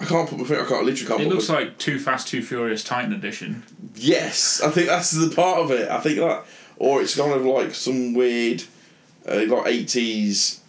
I 0.00 0.01
can't 0.12 0.28
put 0.28 0.38
my 0.38 0.44
finger. 0.44 0.64
I 0.64 0.68
can't 0.68 0.84
literally 0.84 1.08
can't. 1.08 1.20
It 1.22 1.28
looks 1.28 1.48
my, 1.48 1.60
like 1.60 1.78
Too 1.78 1.98
Fast, 1.98 2.28
Too 2.28 2.42
Furious 2.42 2.84
Titan 2.84 3.12
Edition. 3.12 3.62
Yes, 3.94 4.60
I 4.62 4.70
think 4.70 4.88
that's 4.88 5.10
the 5.10 5.34
part 5.34 5.60
of 5.60 5.70
it. 5.70 5.90
I 5.90 6.00
think 6.00 6.18
that, 6.18 6.44
or 6.76 7.02
it's 7.02 7.16
kind 7.16 7.32
of 7.32 7.44
like 7.44 7.74
some 7.74 8.14
weird, 8.14 8.64
uh, 9.28 9.44
like 9.48 9.66
eighties. 9.66 10.60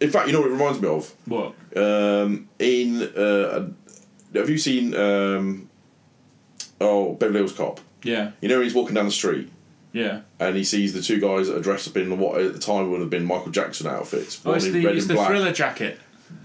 In 0.00 0.10
fact, 0.10 0.26
you 0.26 0.32
know 0.32 0.40
what 0.40 0.50
it 0.50 0.54
reminds 0.54 0.80
me 0.80 0.88
of? 0.88 1.14
What? 1.26 1.54
Um, 1.76 2.48
in 2.58 3.02
uh, 3.02 3.68
have 4.34 4.50
you 4.50 4.58
seen 4.58 4.94
um, 4.94 5.70
oh 6.80 7.14
Beverly 7.14 7.38
Hills 7.38 7.52
Cop? 7.52 7.80
Yeah, 8.02 8.32
You 8.40 8.48
know 8.48 8.56
when 8.56 8.64
he's 8.64 8.74
walking 8.74 8.96
down 8.96 9.06
the 9.06 9.12
street 9.12 9.48
yeah. 9.92 10.20
and 10.40 10.56
he 10.56 10.64
sees 10.64 10.92
the 10.92 11.02
two 11.02 11.20
guys 11.20 11.48
that 11.48 11.56
are 11.56 11.60
dressed 11.60 11.88
up 11.88 11.96
in 11.96 12.18
what 12.18 12.40
at 12.40 12.52
the 12.52 12.58
time 12.58 12.90
would 12.90 13.00
have 13.00 13.10
been 13.10 13.24
Michael 13.24 13.52
Jackson 13.52 13.86
outfits. 13.86 14.40
Oh, 14.44 14.52
it's 14.52 14.64
the, 14.64 14.86
it's 14.86 15.06
the 15.06 15.14
thriller 15.14 15.52
jacket. 15.52 16.00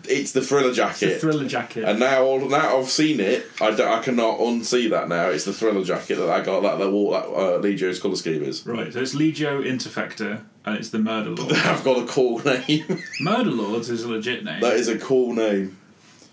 It's 0.09 0.31
the 0.31 0.41
thriller 0.41 0.73
jacket. 0.73 1.03
It's 1.03 1.13
the 1.15 1.19
thriller 1.19 1.47
jacket. 1.47 1.83
and 1.83 1.99
now, 1.99 2.38
now 2.38 2.77
I've 2.77 2.89
seen 2.89 3.19
it. 3.19 3.45
I, 3.59 3.71
cannot 4.01 4.39
unsee 4.39 4.89
that 4.89 5.09
now. 5.09 5.29
It's 5.29 5.43
the 5.43 5.53
thriller 5.53 5.83
jacket 5.83 6.15
that 6.15 6.29
I 6.29 6.41
got. 6.41 6.61
That 6.61 6.77
that, 6.79 6.85
that 6.85 6.91
uh, 6.91 7.59
Legio's 7.59 7.99
colour 7.99 8.15
scheme 8.15 8.43
is. 8.43 8.65
right, 8.65 8.91
so 8.91 9.01
it's 9.01 9.15
Legio 9.15 9.63
Interfector, 9.65 10.43
and 10.65 10.77
it's 10.77 10.89
the 10.89 10.99
Murder 10.99 11.31
Lord. 11.31 11.53
I've 11.55 11.83
got 11.83 12.01
a 12.01 12.05
cool 12.05 12.39
name. 12.39 13.03
Murder 13.19 13.51
Lords 13.51 13.89
is 13.89 14.03
a 14.03 14.09
legit 14.09 14.43
name. 14.43 14.61
that 14.61 14.75
is 14.75 14.88
a 14.88 14.97
cool 14.97 15.33
name. 15.33 15.77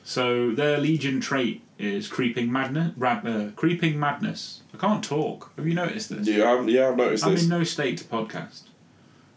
So 0.05 0.53
their 0.53 0.79
Legion 0.79 1.21
trait 1.21 1.63
is 1.79 2.09
creeping 2.09 2.53
madness. 2.53 2.93
Uh, 3.01 3.51
creeping 3.57 3.99
madness. 3.99 4.63
I 4.73 4.77
can't 4.77 5.03
talk. 5.03 5.51
Have 5.57 5.67
you 5.67 5.75
noticed 5.75 6.11
this? 6.11 6.29
Yeah, 6.29 6.53
I've, 6.53 6.69
yeah, 6.69 6.89
I've 6.89 6.97
noticed 6.97 7.25
this. 7.25 7.29
I'm 7.29 7.35
this. 7.35 7.45
in 7.45 7.49
no 7.49 7.65
state 7.65 7.99
to 7.99 8.05
podcast. 8.05 8.63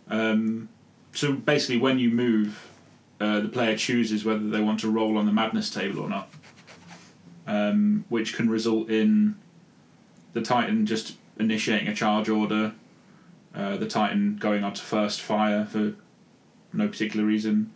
Um, 0.09 0.69
so 1.13 1.33
basically, 1.33 1.77
when 1.77 1.99
you 1.99 2.09
move, 2.09 2.66
uh, 3.19 3.39
the 3.39 3.49
player 3.49 3.75
chooses 3.75 4.23
whether 4.23 4.47
they 4.47 4.61
want 4.61 4.79
to 4.81 4.91
roll 4.91 5.17
on 5.17 5.25
the 5.25 5.31
madness 5.31 5.69
table 5.69 6.01
or 6.01 6.09
not, 6.09 6.29
um, 7.47 8.05
which 8.09 8.35
can 8.35 8.49
result 8.49 8.89
in 8.89 9.35
the 10.33 10.41
Titan 10.41 10.85
just 10.85 11.15
initiating 11.39 11.87
a 11.87 11.95
charge 11.95 12.29
order, 12.29 12.73
uh, 13.55 13.77
the 13.77 13.87
Titan 13.87 14.37
going 14.39 14.63
on 14.63 14.73
to 14.73 14.81
first 14.81 15.21
fire 15.21 15.65
for 15.65 15.93
no 16.73 16.87
particular 16.87 17.25
reason. 17.25 17.73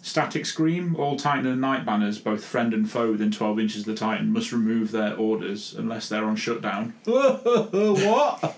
Static 0.00 0.44
Scream, 0.44 0.96
all 0.96 1.16
Titan 1.16 1.46
and 1.46 1.60
Knight 1.62 1.86
banners, 1.86 2.18
both 2.18 2.44
friend 2.44 2.74
and 2.74 2.88
foe 2.88 3.12
within 3.12 3.30
12 3.30 3.58
inches 3.58 3.80
of 3.80 3.86
the 3.86 3.94
Titan, 3.94 4.32
must 4.32 4.52
remove 4.52 4.90
their 4.90 5.16
orders 5.16 5.74
unless 5.74 6.10
they're 6.10 6.26
on 6.26 6.36
shutdown. 6.36 6.94
what? 7.04 8.56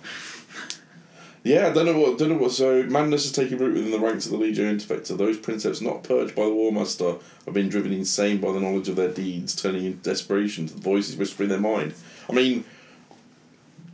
Yeah, 1.46 1.68
I 1.68 1.72
don't 1.72 1.86
know 1.86 1.96
what. 2.00 2.18
Don't 2.18 2.30
know 2.30 2.38
what. 2.38 2.50
So 2.50 2.82
madness 2.84 3.24
is 3.24 3.30
taking 3.30 3.58
root 3.58 3.74
within 3.74 3.92
the 3.92 4.00
ranks 4.00 4.26
of 4.26 4.32
the 4.32 4.38
Legio 4.38 4.64
Interfector. 4.68 5.16
Those 5.16 5.38
princeps 5.38 5.80
not 5.80 6.02
purged 6.02 6.34
by 6.34 6.42
the 6.44 6.52
War 6.52 6.72
Master 6.72 7.14
have 7.44 7.54
been 7.54 7.68
driven 7.68 7.92
insane 7.92 8.38
by 8.40 8.50
the 8.50 8.58
knowledge 8.58 8.88
of 8.88 8.96
their 8.96 9.12
deeds, 9.12 9.54
turning 9.54 9.84
in 9.84 10.00
desperation 10.02 10.66
to 10.66 10.74
the 10.74 10.80
voices 10.80 11.14
whispering 11.16 11.50
in 11.50 11.62
their 11.62 11.72
mind. 11.72 11.94
I 12.28 12.32
mean, 12.32 12.64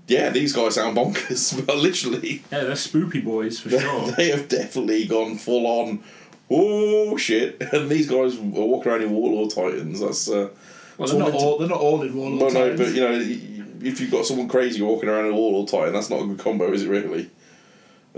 yeah, 0.09 0.31
these 0.31 0.55
guys 0.55 0.77
sound 0.77 0.97
bonkers, 0.97 1.67
but 1.67 1.77
literally, 1.77 2.43
Yeah, 2.51 2.61
they're 2.65 2.73
spoopy 2.73 3.23
boys 3.23 3.61
for 3.61 3.69
sure. 3.79 4.11
they 4.13 4.31
have 4.35 4.49
definitely 4.49 5.05
gone 5.05 5.37
full 5.37 5.67
on. 5.67 6.03
Oh 6.51 7.19
shit! 7.19 7.61
And 7.73 7.91
these 7.91 8.09
guys 8.09 8.39
are 8.39 8.43
walking 8.43 8.93
around 8.93 9.03
in 9.03 9.11
Warlord 9.11 9.51
Titans. 9.55 10.01
That's 10.01 10.27
uh, 10.31 10.49
Well, 10.97 11.09
they're 11.09 11.19
not 11.19 11.35
all. 11.35 11.59
They're 11.59 11.69
not 11.69 11.81
all 11.81 12.01
in 12.01 12.15
Warlord 12.15 12.41
well, 12.41 12.51
no, 12.53 12.71
Titans. 12.71 12.81
but 12.81 12.95
you 12.95 13.01
know, 13.03 13.87
if 13.87 14.01
you've 14.01 14.11
got 14.11 14.25
someone 14.25 14.49
crazy 14.49 14.81
walking 14.81 15.11
around 15.11 15.27
in 15.27 15.35
Warlord 15.35 15.69
Titan, 15.69 15.93
that's 15.93 16.09
not 16.09 16.23
a 16.23 16.27
good 16.27 16.39
combo, 16.39 16.73
is 16.73 16.85
it 16.85 16.89
really? 16.89 17.29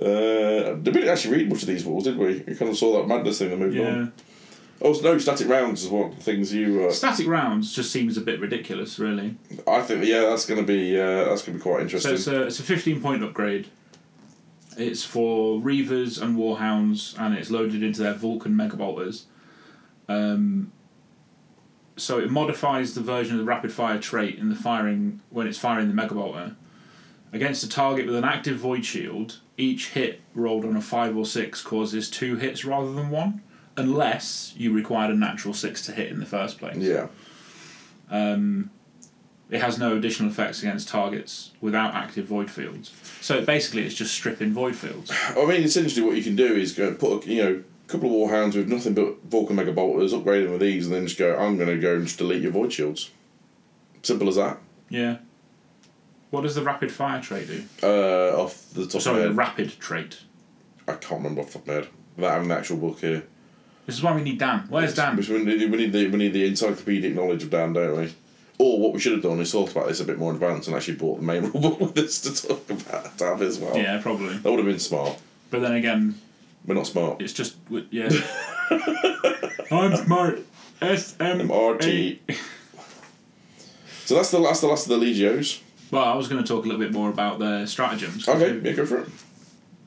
Uh, 0.01 0.75
we 0.75 0.91
didn't 0.91 1.09
actually 1.09 1.37
read 1.37 1.49
much 1.49 1.63
of 1.63 1.69
these 1.69 1.85
walls, 1.85 2.05
did 2.05 2.19
we? 2.19 2.43
We 2.47 2.57
kind 2.57 2.71
of 2.71 2.77
saw 2.77 2.99
that 2.99 3.07
madness 3.07 3.39
thing 3.39 3.51
that 3.51 3.59
moved 3.59 3.77
yeah. 3.77 3.89
on. 3.89 4.13
Oh 4.83 4.93
no, 5.03 5.19
static 5.19 5.49
rounds 5.49 5.85
is 5.85 5.89
one 5.89 6.11
of 6.11 6.17
the 6.17 6.23
things 6.23 6.53
you. 6.53 6.87
Uh, 6.87 6.93
Static 6.93 7.29
rounds 7.29 7.75
just 7.75 7.93
seems 7.93 8.17
a 8.17 8.21
bit 8.21 8.41
ridiculous, 8.41 8.99
really. 8.99 9.37
I 9.69 9.83
think 9.83 10.05
yeah, 10.05 10.23
that's 10.23 10.47
gonna 10.47 10.65
be 10.65 11.01
uh, 11.01 11.25
that's 11.27 11.43
gonna 11.43 11.59
be 11.59 11.63
quite 11.63 11.83
interesting. 11.83 12.11
So 12.11 12.15
it's 12.15 12.27
a 12.27 12.43
it's 12.49 12.59
a 12.59 12.65
fifteen 12.65 13.01
point 13.01 13.23
upgrade. 13.23 13.69
It's 14.77 15.05
for 15.05 15.61
Reavers 15.61 16.21
and 16.21 16.37
Warhounds, 16.37 17.17
and 17.19 17.35
it's 17.35 17.51
loaded 17.51 17.85
into 17.85 18.03
their 18.03 18.15
Vulcan 18.15 18.55
Megabolters. 18.55 19.25
Um, 20.09 20.73
so 21.97 22.19
it 22.19 22.29
modifies 22.29 22.95
the 22.95 23.01
version 23.01 23.35
of 23.35 23.39
the 23.39 23.45
rapid 23.45 23.73
fire 23.73 24.01
trait 24.01 24.39
in 24.39 24.49
the 24.49 24.57
firing 24.57 25.21
when 25.31 25.47
it's 25.47 25.59
firing 25.59 25.95
the 25.95 26.03
Megabolter 26.03 26.57
against 27.35 27.63
a 27.65 27.69
target 27.69 28.07
with 28.07 28.15
an 28.15 28.25
active 28.25 28.57
void 28.57 28.85
shield. 28.87 29.41
Each 29.59 29.91
hit 29.91 30.21
rolled 30.35 30.65
on 30.65 30.77
a 30.77 30.81
five 30.81 31.17
or 31.17 31.27
six 31.27 31.61
causes 31.61 32.09
two 32.09 32.37
hits 32.37 32.65
rather 32.65 32.93
than 32.93 33.11
one, 33.11 33.43
unless 33.77 34.55
you 34.57 34.73
required 34.73 35.11
a 35.11 35.17
natural 35.17 35.53
six 35.53 35.85
to 35.87 35.93
hit 35.93 36.11
in 36.11 36.21
the 36.21 36.27
first 36.27 36.59
place. 36.59 36.77
yeah, 36.77 37.09
Um, 38.11 38.71
it 39.51 39.61
has 39.61 39.79
no 39.79 39.97
additional 39.97 40.31
effects 40.31 40.63
against 40.63 40.89
targets 40.89 41.51
without 41.61 41.95
active 41.95 42.27
void 42.27 42.51
fields. 42.51 42.93
So 43.21 43.45
basically, 43.45 43.83
it's 43.85 43.95
just 43.95 44.15
stripping 44.15 44.53
void 44.53 44.75
fields. 44.75 45.13
I 45.37 45.45
mean, 45.45 45.63
essentially 45.63 46.05
what 46.05 46.17
you 46.17 46.23
can 46.23 46.35
do 46.37 46.55
is 46.55 46.73
go 46.73 46.89
and 46.89 46.99
put 46.99 47.25
a, 47.27 47.31
you 47.31 47.43
know 47.43 47.63
a 47.87 47.89
couple 47.89 48.09
of 48.09 48.31
warhounds 48.31 48.55
with 48.57 48.69
nothing 48.69 48.95
but 48.95 49.23
Vulcan 49.25 49.57
Mega 49.57 49.73
Bolters, 49.73 50.13
upgrade 50.13 50.45
them 50.45 50.53
with 50.53 50.63
these, 50.63 50.87
and 50.87 50.95
then 50.95 51.07
just 51.07 51.19
go. 51.19 51.37
I'm 51.37 51.59
gonna 51.59 51.77
go 51.77 51.97
and 51.97 52.07
just 52.07 52.19
delete 52.19 52.43
your 52.43 52.53
void 52.53 52.73
shields. 52.73 53.11
Simple 54.03 54.29
as 54.29 54.37
that. 54.37 54.59
Yeah. 54.89 55.19
What 56.35 56.43
does 56.43 56.57
the 56.57 56.63
rapid 56.63 56.91
fire 56.91 57.23
trait 57.23 57.47
do? 57.47 57.63
Uh, 57.81 58.37
off 58.43 58.69
the 58.73 58.87
top 58.89 59.01
Sorry, 59.03 59.23
of 59.23 59.29
the 59.29 59.35
my 59.35 59.45
head, 59.45 59.57
rapid 59.59 59.79
trait. 59.79 60.19
I 60.89 60.95
can't 60.95 61.23
remember 61.23 61.43
off 61.43 61.47
the 61.53 61.53
top 61.61 61.63
of 61.63 61.69
my 61.69 61.75
head. 61.75 61.89
Without 62.17 62.33
having 62.33 62.51
an 62.51 62.59
actual 62.59 62.77
book 62.79 62.99
here. 62.99 63.23
This 63.87 63.95
is 63.95 64.03
why 64.03 64.17
we 64.17 64.23
need 64.23 64.39
Dan. 64.41 64.67
Where's 64.69 64.97
Dan? 64.97 65.15
Because 65.15 65.31
we 65.31 65.45
need, 65.45 65.71
we 65.71 65.77
need 65.77 65.93
the 65.93 66.09
we 66.09 66.19
need 66.19 66.33
the 66.33 66.45
encyclopedic 66.47 67.15
knowledge 67.15 67.45
of 67.45 67.51
Dan, 67.51 67.73
don't 67.73 67.97
we? 67.97 68.13
Or 68.59 68.81
what 68.81 68.93
we 68.93 68.99
should 68.99 69.13
have 69.13 69.23
done 69.23 69.39
is 69.39 69.53
thought 69.53 69.71
about 69.71 69.87
this 69.87 70.01
a 70.01 70.05
bit 70.05 70.19
more 70.19 70.31
in 70.31 70.37
advance 70.37 70.67
and 70.67 70.75
actually 70.75 70.97
bought 70.97 71.19
the 71.21 71.25
main 71.25 71.43
rule 71.53 71.61
book 71.61 71.79
with 71.81 71.99
us 71.99 72.21
to 72.23 72.49
talk 72.49 72.69
about 72.69 73.17
to 73.19 73.25
have 73.27 73.41
as 73.43 73.61
well. 73.61 73.77
Yeah, 73.77 74.01
probably. 74.03 74.37
That 74.39 74.51
would 74.51 74.59
have 74.59 74.67
been 74.67 74.81
smart. 74.81 75.17
But 75.51 75.61
then 75.61 75.75
again, 75.75 76.21
We're 76.67 76.75
not 76.75 76.89
smart. 76.89 77.23
it's 77.23 77.33
just 77.33 77.65
w- 77.67 77.87
yeah. 77.93 78.11
I'm 79.71 79.95
smart. 80.05 80.41
S 80.83 81.15
M 81.21 81.49
MRT. 81.49 82.19
So 84.07 84.17
that's 84.17 84.33
the 84.33 84.41
last 84.41 84.63
the 84.63 84.67
last 84.67 84.91
of 84.91 84.99
the 85.01 85.07
Legios. 85.07 85.61
Well, 85.95 86.03
I 86.07 86.17
was 86.17 86.27
going 86.27 86.43
to 86.43 86.49
talk 86.49 86.65
a 86.65 86.67
little 86.67 86.81
bit 86.81 86.91
more 86.93 87.09
about 87.09 87.39
their 87.39 87.69
stratagems. 87.69 88.29
Okay, 88.29 88.59
yeah, 88.59 88.73
go 88.73 88.85
for 88.85 88.99
it. 89.03 89.09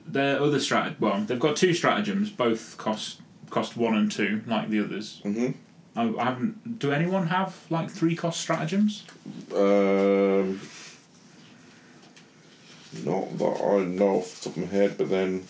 Their 0.08 0.41
other 0.41 0.58
strat. 0.58 0.97
Well, 1.01 1.20
they've 1.20 1.38
got 1.38 1.58
two 1.58 1.74
stratagems. 1.74 2.30
Both 2.30 2.78
cost 2.78 3.20
cost 3.49 3.76
one 3.76 3.93
and 3.93 4.10
two, 4.10 4.41
like 4.47 4.70
the 4.70 4.80
others. 4.80 5.20
hmm 5.24 5.49
I, 5.97 6.03
I 6.18 6.24
haven't. 6.24 6.80
Do 6.80 6.93
anyone 6.93 7.28
have 7.28 7.58
like 7.70 7.89
three 7.91 8.16
cost 8.16 8.39
stratagems? 8.39 9.03
Um, 9.53 10.62
not 13.03 13.38
that 13.38 13.62
I 13.62 13.84
know 13.84 14.20
off 14.20 14.41
the 14.41 14.49
top 14.49 14.58
of 14.58 14.64
my 14.64 14.68
head, 14.70 14.97
but 14.97 15.10
then 15.10 15.43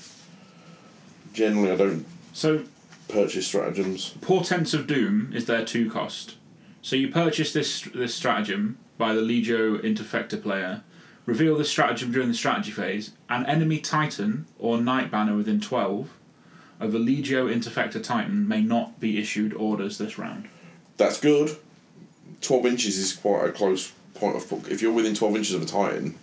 generally 1.34 1.72
I 1.72 1.76
don't 1.76 2.04
So 2.34 2.64
purchase 3.10 3.46
stratagems. 3.46 4.16
Portents 4.22 4.74
of 4.74 4.88
Doom 4.88 5.34
is 5.36 5.46
their 5.46 5.64
two 5.64 5.88
cost. 5.88 6.38
So 6.82 6.96
you 6.96 7.10
purchase 7.10 7.54
this 7.54 7.82
this 7.94 8.16
stratagem 8.16 8.80
by 8.98 9.14
the 9.14 9.22
Legio 9.22 9.80
Interfector 9.80 10.42
player, 10.42 10.82
reveal 11.26 11.58
the 11.58 11.66
stratagem 11.66 12.12
during 12.12 12.30
the 12.30 12.34
strategy 12.34 12.72
phase, 12.72 13.12
an 13.30 13.46
enemy 13.46 13.80
Titan 13.80 14.46
or 14.58 14.80
Knight 14.80 15.12
Banner 15.12 15.36
within 15.36 15.60
12 15.60 16.10
of 16.80 16.94
a 16.94 17.00
Legio 17.00 17.54
Interfector 17.54 18.04
Titan 18.04 18.48
may 18.48 18.62
not 18.62 19.00
be 19.00 19.20
issued 19.20 19.54
orders 19.54 19.98
this 19.98 20.18
round. 20.18 20.48
That's 20.98 21.20
good. 21.20 21.58
Twelve 22.42 22.66
inches 22.66 22.98
is 22.98 23.14
quite 23.14 23.46
a 23.46 23.52
close 23.52 23.92
point 24.14 24.36
of. 24.36 24.72
If 24.72 24.82
you're 24.82 24.92
within 24.92 25.16
twelve 25.16 25.36
inches 25.36 25.56
of 25.56 25.62
a 25.62 25.66
Titan, 25.66 26.16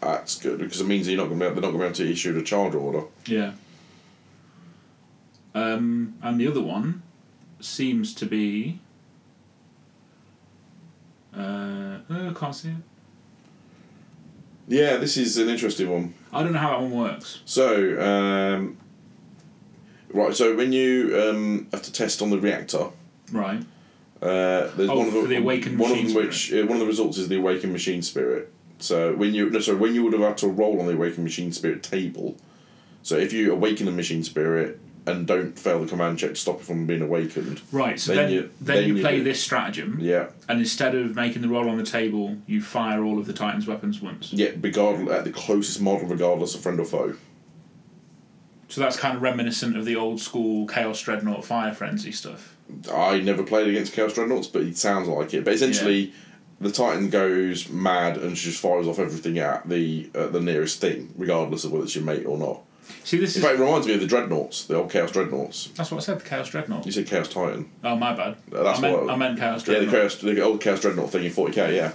that's 0.00 0.38
good 0.38 0.58
because 0.58 0.80
it 0.80 0.86
means 0.86 1.08
you're 1.08 1.16
not 1.16 1.28
going 1.28 1.40
to 1.40 1.48
be. 1.48 1.52
They're 1.54 1.62
not 1.62 1.76
going 1.76 1.92
to 1.92 2.02
be 2.02 2.04
able 2.04 2.12
to 2.12 2.12
issue 2.12 2.38
a 2.38 2.42
charge 2.42 2.74
order. 2.74 3.02
Yeah. 3.26 3.52
Um, 5.54 6.14
and 6.22 6.40
the 6.40 6.46
other 6.46 6.62
one 6.62 7.02
seems 7.60 8.14
to 8.14 8.26
be. 8.26 8.80
Uh, 11.38 11.98
oh, 12.10 12.34
can't 12.34 12.54
see 12.54 12.68
it. 12.70 12.74
Yeah, 14.66 14.96
this 14.96 15.16
is 15.16 15.38
an 15.38 15.48
interesting 15.48 15.90
one. 15.90 16.14
I 16.32 16.42
don't 16.42 16.52
know 16.52 16.58
how 16.58 16.70
that 16.72 16.80
one 16.82 16.90
works. 16.90 17.40
So, 17.46 17.98
um, 18.00 18.76
right. 20.12 20.34
So 20.34 20.54
when 20.56 20.72
you 20.72 21.18
um, 21.18 21.68
have 21.72 21.82
to 21.82 21.92
test 21.92 22.20
on 22.20 22.30
the 22.30 22.38
reactor, 22.38 22.88
Right. 23.32 23.62
Uh, 24.20 24.68
there's 24.76 24.90
Oh, 24.90 24.98
one 24.98 25.06
of 25.08 25.12
for 25.12 25.26
the 25.26 25.36
awakened 25.36 25.78
one 25.78 25.90
machine 25.90 26.06
of 26.06 26.14
them 26.14 26.24
which 26.24 26.52
uh, 26.52 26.62
one 26.66 26.72
of 26.72 26.80
the 26.80 26.86
results 26.86 27.18
is 27.18 27.28
the 27.28 27.36
awakened 27.36 27.72
machine 27.72 28.02
spirit. 28.02 28.52
So 28.80 29.14
when 29.14 29.32
you 29.32 29.48
no 29.48 29.60
sorry 29.60 29.78
when 29.78 29.94
you 29.94 30.02
would 30.02 30.12
have 30.12 30.22
had 30.22 30.38
to 30.38 30.48
roll 30.48 30.80
on 30.80 30.86
the 30.86 30.94
awakened 30.94 31.24
machine 31.24 31.52
spirit 31.52 31.82
table, 31.84 32.36
so 33.02 33.16
if 33.16 33.32
you 33.32 33.52
awaken 33.52 33.86
the 33.86 33.92
machine 33.92 34.24
spirit 34.24 34.80
and 35.08 35.26
don't 35.26 35.58
fail 35.58 35.80
the 35.80 35.86
command 35.88 36.18
check 36.18 36.30
to 36.30 36.36
stop 36.36 36.60
it 36.60 36.64
from 36.64 36.86
being 36.86 37.02
awakened, 37.02 37.60
Right, 37.72 37.98
so 37.98 38.14
Then 38.14 38.24
then, 38.24 38.32
you- 38.32 38.50
then, 38.60 38.76
then 38.76 38.88
you 38.88 38.94
you 38.96 39.02
play 39.02 39.16
do- 39.18 39.24
this 39.24 39.40
stratagem, 39.42 39.98
yeah, 40.00 40.28
and 40.48 40.58
instead 40.60 40.94
of 40.94 41.14
making 41.16 41.42
the 41.42 41.48
roll 41.48 41.68
on 41.68 41.76
the 41.78 41.84
table, 41.84 42.36
you 42.46 42.60
fire 42.62 43.02
all 43.04 43.18
of 43.18 43.26
the 43.26 43.32
Titan's 43.32 43.66
weapons 43.66 44.00
once. 44.00 44.32
yeah, 44.32 44.50
regardless 44.60 45.10
at 45.14 45.24
the 45.24 45.30
closest 45.30 45.80
model, 45.80 46.06
regardless 46.08 46.54
of 46.54 46.60
friend 46.60 46.78
or 46.80 46.84
foe. 46.84 47.14
So 48.68 48.80
that's 48.82 48.98
kind 48.98 49.16
of 49.16 49.22
reminiscent 49.22 49.76
of 49.76 49.84
the 49.86 49.96
old 49.96 50.20
school 50.20 50.66
Chaos 50.66 51.00
Dreadnought 51.00 51.44
Fire 51.44 51.72
Frenzy 51.72 52.12
stuff. 52.12 52.54
I 52.92 53.18
never 53.20 53.42
played 53.42 53.66
against 53.68 53.94
Chaos 53.94 54.12
Dreadnoughts, 54.12 54.46
but 54.46 54.62
it 54.62 54.76
sounds 54.76 55.08
like 55.08 55.32
it. 55.32 55.42
But 55.44 55.54
essentially, 55.54 56.12
the 56.60 56.70
Titan 56.70 57.08
goes 57.08 57.70
mad 57.70 58.18
and 58.18 58.36
she 58.36 58.50
just 58.50 58.60
fires 58.60 58.86
off 58.86 58.98
everything 58.98 59.38
at 59.38 59.66
the 59.68 60.10
uh, 60.14 60.26
the 60.26 60.40
nearest 60.40 60.82
thing, 60.82 61.14
regardless 61.16 61.64
of 61.64 61.72
whether 61.72 61.84
it's 61.84 61.94
your 61.94 62.04
mate 62.04 62.26
or 62.26 62.36
not. 62.36 62.60
See, 63.04 63.18
this 63.18 63.36
In 63.36 63.40
is 63.42 63.44
fact, 63.48 63.58
it 63.58 63.62
reminds 63.62 63.86
me 63.86 63.94
of 63.94 64.00
the 64.00 64.06
Dreadnoughts, 64.06 64.64
the 64.66 64.76
old 64.76 64.90
Chaos 64.90 65.10
Dreadnoughts. 65.12 65.70
that's 65.76 65.90
what 65.90 65.98
I 65.98 66.00
said. 66.00 66.20
The 66.20 66.28
Chaos 66.28 66.50
Dreadnought. 66.50 66.84
You 66.86 66.92
said 66.92 67.06
Chaos 67.06 67.28
Titan. 67.28 67.70
Oh 67.84 67.96
my 67.96 68.14
bad. 68.14 68.36
That's 68.50 68.78
I 68.78 68.82
meant 68.82 69.02
what- 69.02 69.10
I 69.10 69.16
meant 69.16 69.38
Chaos 69.38 69.66
Yeah, 69.66 69.80
the 69.80 69.86
Chaos, 69.90 70.16
the 70.16 70.40
old 70.40 70.60
Chaos 70.60 70.80
Dreadnought 70.80 71.10
thing 71.10 71.24
in 71.24 71.30
40k, 71.32 71.74
yeah. 71.74 71.92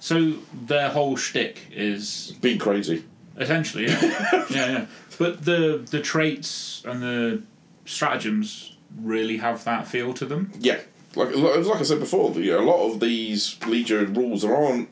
So 0.00 0.34
their 0.66 0.88
whole 0.88 1.16
shtick 1.16 1.58
is 1.72 2.34
Being 2.40 2.58
crazy. 2.58 3.04
essentially 3.36 3.86
yeah, 3.86 4.00
yeah, 4.32 4.46
yeah. 4.50 4.86
But 5.18 5.44
the 5.44 5.84
the 5.90 6.00
traits 6.00 6.82
and 6.86 7.02
the 7.02 7.42
stratagems 7.84 8.76
really 9.02 9.36
have 9.36 9.62
that 9.64 9.86
feel 9.86 10.14
to 10.14 10.24
them. 10.24 10.50
Yeah. 10.58 10.80
Like, 11.16 11.34
like 11.36 11.64
like 11.66 11.80
I 11.80 11.82
said 11.82 11.98
before, 12.00 12.30
the, 12.30 12.50
a 12.50 12.60
lot 12.62 12.88
of 12.90 13.00
these 13.00 13.56
Legio 13.60 14.16
rules 14.16 14.44
are 14.44 14.54
on. 14.54 14.88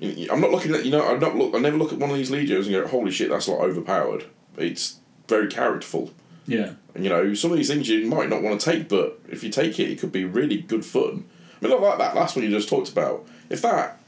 I'm 0.00 0.40
not 0.40 0.52
looking 0.52 0.72
at, 0.74 0.84
you 0.84 0.92
know, 0.92 1.04
I'm 1.04 1.18
not 1.18 1.34
look. 1.36 1.54
I 1.54 1.58
never 1.58 1.76
look 1.76 1.92
at 1.92 1.98
one 1.98 2.10
of 2.10 2.16
these 2.16 2.30
Legios 2.30 2.66
and 2.66 2.70
go, 2.70 2.86
holy 2.86 3.10
shit, 3.10 3.28
that's 3.28 3.48
a 3.48 3.50
lot 3.52 3.64
overpowered. 3.64 4.24
It's 4.58 4.96
very 5.28 5.48
characterful. 5.48 6.12
Yeah. 6.46 6.72
And, 6.94 7.04
you 7.04 7.10
know, 7.10 7.34
some 7.34 7.50
of 7.52 7.56
these 7.58 7.68
things 7.68 7.88
you 7.88 8.06
might 8.06 8.28
not 8.30 8.42
want 8.42 8.60
to 8.60 8.70
take, 8.72 8.88
but 8.88 9.20
if 9.28 9.44
you 9.44 9.50
take 9.50 9.78
it, 9.78 9.90
it 9.90 9.98
could 10.00 10.12
be 10.12 10.24
really 10.24 10.58
good 10.58 10.84
fun. 10.84 11.24
I 11.60 11.64
mean, 11.64 11.70
not 11.72 11.82
like 11.82 11.98
that 11.98 12.14
last 12.16 12.36
one 12.36 12.44
you 12.44 12.50
just 12.50 12.68
talked 12.68 12.88
about. 12.90 13.26
If 13.50 13.62
that 13.62 14.00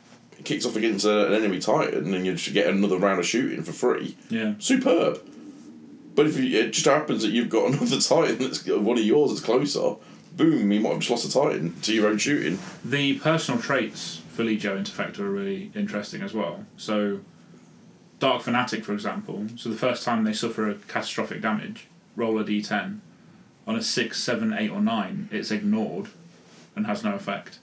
kicks 0.44 0.64
off 0.64 0.76
against 0.76 1.04
a, 1.04 1.26
an 1.26 1.34
enemy 1.34 1.58
Titan 1.58 2.14
and 2.14 2.24
you 2.24 2.32
just 2.34 2.54
get 2.54 2.66
another 2.66 2.96
round 2.96 3.18
of 3.20 3.26
shooting 3.26 3.62
for 3.62 3.72
free, 3.72 4.16
Yeah. 4.30 4.54
superb. 4.58 5.20
But 6.14 6.26
if 6.26 6.38
you, 6.38 6.58
it 6.58 6.72
just 6.72 6.86
happens 6.86 7.22
that 7.22 7.30
you've 7.30 7.50
got 7.50 7.68
another 7.72 8.00
Titan 8.00 8.38
that's 8.38 8.66
one 8.66 8.96
of 8.98 9.04
yours 9.04 9.30
that's 9.30 9.42
closer, 9.44 9.96
boom, 10.36 10.72
you 10.72 10.80
might 10.80 10.90
have 10.92 11.00
just 11.00 11.10
lost 11.10 11.24
a 11.28 11.32
Titan 11.32 11.78
to 11.82 11.92
your 11.94 12.08
own 12.08 12.16
shooting. 12.18 12.58
The 12.84 13.18
personal 13.18 13.60
traits 13.60 14.22
for 14.32 14.42
Legio 14.44 14.78
Interfector 14.82 15.20
are 15.20 15.30
really 15.30 15.70
interesting 15.74 16.22
as 16.22 16.32
well. 16.32 16.64
So, 16.78 17.20
Dark 18.20 18.42
Fanatic, 18.42 18.84
for 18.84 18.92
example, 18.92 19.46
so 19.56 19.70
the 19.70 19.76
first 19.76 20.04
time 20.04 20.24
they 20.24 20.34
suffer 20.34 20.68
a 20.68 20.74
catastrophic 20.74 21.40
damage, 21.40 21.88
roll 22.14 22.38
a 22.38 22.44
d10. 22.44 23.00
On 23.66 23.76
a 23.76 23.82
6, 23.82 24.22
7, 24.22 24.52
8, 24.52 24.70
or 24.70 24.80
9, 24.80 25.28
it's 25.32 25.50
ignored 25.50 26.08
and 26.76 26.86
has 26.86 27.02
no 27.02 27.14
effect. 27.14 27.58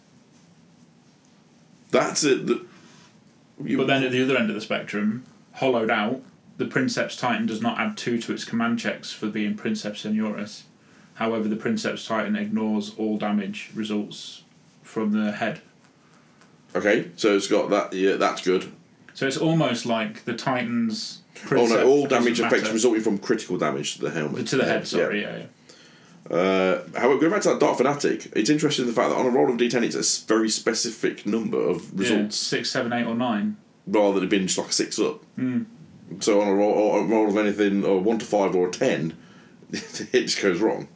That's 1.91 2.23
it. 2.23 2.45
The, 2.47 2.65
you, 3.63 3.77
But 3.77 3.87
then 3.87 4.03
at 4.03 4.11
the 4.11 4.23
other 4.23 4.37
end 4.37 4.49
of 4.49 4.55
the 4.55 4.61
spectrum, 4.61 5.25
hollowed 5.53 5.89
out, 5.89 6.21
the 6.57 6.65
Princeps 6.65 7.15
Titan 7.15 7.45
does 7.45 7.61
not 7.61 7.79
add 7.79 7.97
2 7.97 8.19
to 8.21 8.33
its 8.33 8.43
command 8.43 8.79
checks 8.79 9.11
for 9.11 9.27
being 9.27 9.55
Princeps 9.55 10.03
Senioris. 10.03 10.63
However, 11.15 11.47
the 11.47 11.55
Princeps 11.55 12.07
Titan 12.07 12.35
ignores 12.35 12.93
all 12.97 13.17
damage 13.17 13.71
results 13.75 14.43
from 14.81 15.11
the 15.11 15.33
head. 15.33 15.61
okay, 16.75 17.11
so 17.15 17.35
it's 17.35 17.47
got 17.47 17.69
that. 17.69 17.93
Yeah, 17.93 18.15
that's 18.15 18.41
good. 18.41 18.71
So 19.17 19.25
it's 19.25 19.37
almost 19.37 19.87
like 19.87 20.25
the 20.25 20.35
Titan's. 20.35 21.23
Oh 21.51 21.65
no, 21.65 21.87
all 21.87 22.05
damage 22.05 22.39
effects 22.39 22.61
matter. 22.61 22.73
resulting 22.73 23.01
from 23.01 23.17
critical 23.17 23.57
damage 23.57 23.95
to 23.95 24.01
the 24.01 24.11
helmet. 24.11 24.45
To 24.49 24.57
the 24.57 24.65
head, 24.65 24.81
Yeah. 24.81 24.85
sorry, 24.85 25.21
yeah. 25.23 25.37
yeah. 26.29 26.35
Uh, 26.37 26.83
however, 26.95 27.17
going 27.21 27.31
back 27.31 27.41
to 27.41 27.49
that 27.49 27.59
Dark 27.59 27.77
Fanatic, 27.77 28.31
it's 28.35 28.51
interesting 28.51 28.85
the 28.85 28.91
fact 28.93 29.09
that 29.09 29.15
on 29.15 29.25
a 29.25 29.29
roll 29.31 29.49
of 29.49 29.57
d10, 29.57 29.81
it's 29.81 29.95
a 29.95 30.27
very 30.27 30.49
specific 30.49 31.25
number 31.25 31.59
of 31.59 31.85
Yeah, 31.95 31.99
results 32.01 32.37
six, 32.37 32.69
seven, 32.69 32.93
eight, 32.93 33.07
or 33.07 33.15
nine. 33.15 33.57
rather 33.87 34.13
than 34.19 34.25
it 34.25 34.29
being 34.29 34.45
just 34.45 34.59
like 34.59 34.69
a 34.69 34.71
six 34.71 34.99
up. 34.99 35.23
Hmm. 35.35 35.63
So 36.19 36.39
on 36.39 36.47
a 36.47 36.53
roll, 36.53 36.71
or 36.73 36.99
a 36.99 37.03
roll 37.03 37.27
of 37.27 37.37
anything, 37.37 37.83
or 37.83 37.99
one 37.99 38.19
to 38.19 38.25
five 38.25 38.53
or 38.55 38.67
a 38.67 38.71
ten, 38.71 39.17
it 39.71 40.25
just 40.27 40.43
goes 40.43 40.59
wrong. 40.59 40.89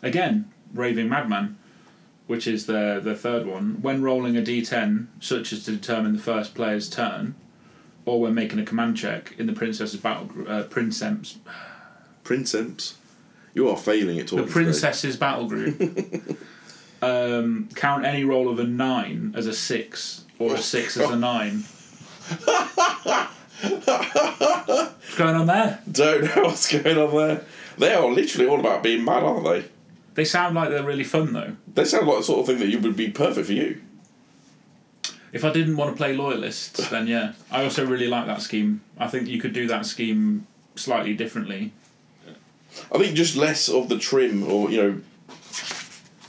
Again, 0.00 0.48
Raving 0.72 1.08
Madman, 1.08 1.57
which 2.28 2.46
is 2.46 2.66
the 2.66 3.00
the 3.02 3.16
third 3.16 3.46
one. 3.46 3.82
When 3.82 4.02
rolling 4.02 4.36
a 4.36 4.40
d10, 4.42 5.06
such 5.18 5.52
as 5.52 5.64
to 5.64 5.72
determine 5.72 6.12
the 6.12 6.22
first 6.22 6.54
player's 6.54 6.88
turn, 6.88 7.34
or 8.04 8.20
when 8.20 8.34
making 8.34 8.60
a 8.60 8.64
command 8.64 8.96
check 8.96 9.34
in 9.38 9.46
the 9.46 9.52
Princess's 9.52 9.98
battle, 9.98 10.30
uh, 10.46 10.62
Princeps, 10.64 11.38
Princeps, 12.22 12.98
you 13.54 13.68
are 13.68 13.76
failing 13.76 14.18
at 14.20 14.32
all. 14.32 14.38
the 14.38 14.42
today. 14.44 14.52
Princess's 14.52 15.16
battle 15.16 15.48
group, 15.48 15.80
um, 17.02 17.68
count 17.74 18.04
any 18.04 18.22
roll 18.24 18.48
of 18.48 18.58
a 18.60 18.64
nine 18.64 19.32
as 19.34 19.46
a 19.46 19.54
six 19.54 20.24
or 20.38 20.54
a 20.54 20.58
six 20.58 20.96
as 20.96 21.10
a 21.10 21.16
nine. 21.30 21.64
What's 23.60 25.16
going 25.16 25.34
on 25.34 25.46
there? 25.46 25.80
Don't 25.90 26.24
know 26.24 26.42
what's 26.44 26.70
going 26.70 26.98
on 26.98 27.16
there. 27.16 27.44
They 27.78 27.94
are 27.94 28.06
literally 28.08 28.48
all 28.48 28.60
about 28.60 28.82
being 28.82 29.04
mad, 29.04 29.22
aren't 29.22 29.44
they? 29.44 29.64
They 30.18 30.24
sound 30.24 30.56
like 30.56 30.70
they're 30.70 30.82
really 30.82 31.04
fun 31.04 31.32
though. 31.32 31.52
They 31.72 31.84
sound 31.84 32.08
like 32.08 32.18
the 32.18 32.24
sort 32.24 32.40
of 32.40 32.46
thing 32.46 32.58
that 32.58 32.66
you 32.66 32.80
would 32.80 32.96
be 32.96 33.08
perfect 33.08 33.46
for 33.46 33.52
you. 33.52 33.80
If 35.32 35.44
I 35.44 35.52
didn't 35.52 35.76
want 35.76 35.92
to 35.92 35.96
play 35.96 36.12
loyalists, 36.12 36.88
then 36.88 37.06
yeah. 37.06 37.34
I 37.52 37.62
also 37.62 37.86
really 37.86 38.08
like 38.08 38.26
that 38.26 38.42
scheme. 38.42 38.80
I 38.98 39.06
think 39.06 39.28
you 39.28 39.40
could 39.40 39.52
do 39.52 39.68
that 39.68 39.86
scheme 39.86 40.48
slightly 40.74 41.14
differently. 41.14 41.70
I 42.92 42.98
think 42.98 43.14
just 43.14 43.36
less 43.36 43.68
of 43.68 43.88
the 43.88 43.96
trim, 43.96 44.42
or 44.42 44.68
you 44.72 44.82
know, 44.82 45.00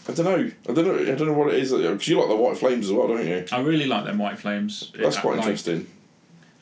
I 0.08 0.12
don't 0.14 0.26
know. 0.26 0.52
I 0.70 0.72
don't 0.74 0.86
know. 0.86 1.12
I 1.12 1.16
don't 1.16 1.26
know 1.28 1.34
what 1.34 1.52
it 1.52 1.56
is. 1.56 1.72
Because 1.72 2.08
you 2.08 2.20
like 2.20 2.30
the 2.30 2.36
white 2.36 2.58
flames 2.60 2.86
as 2.86 2.92
well, 2.92 3.08
don't 3.08 3.26
you? 3.26 3.44
I 3.52 3.60
really 3.60 3.88
like 3.88 4.06
them 4.06 4.20
white 4.20 4.38
flames. 4.38 4.92
That's 4.96 5.18
It- 5.18 5.22
quite 5.22 5.38
like, 5.38 5.48
interesting. 5.48 5.88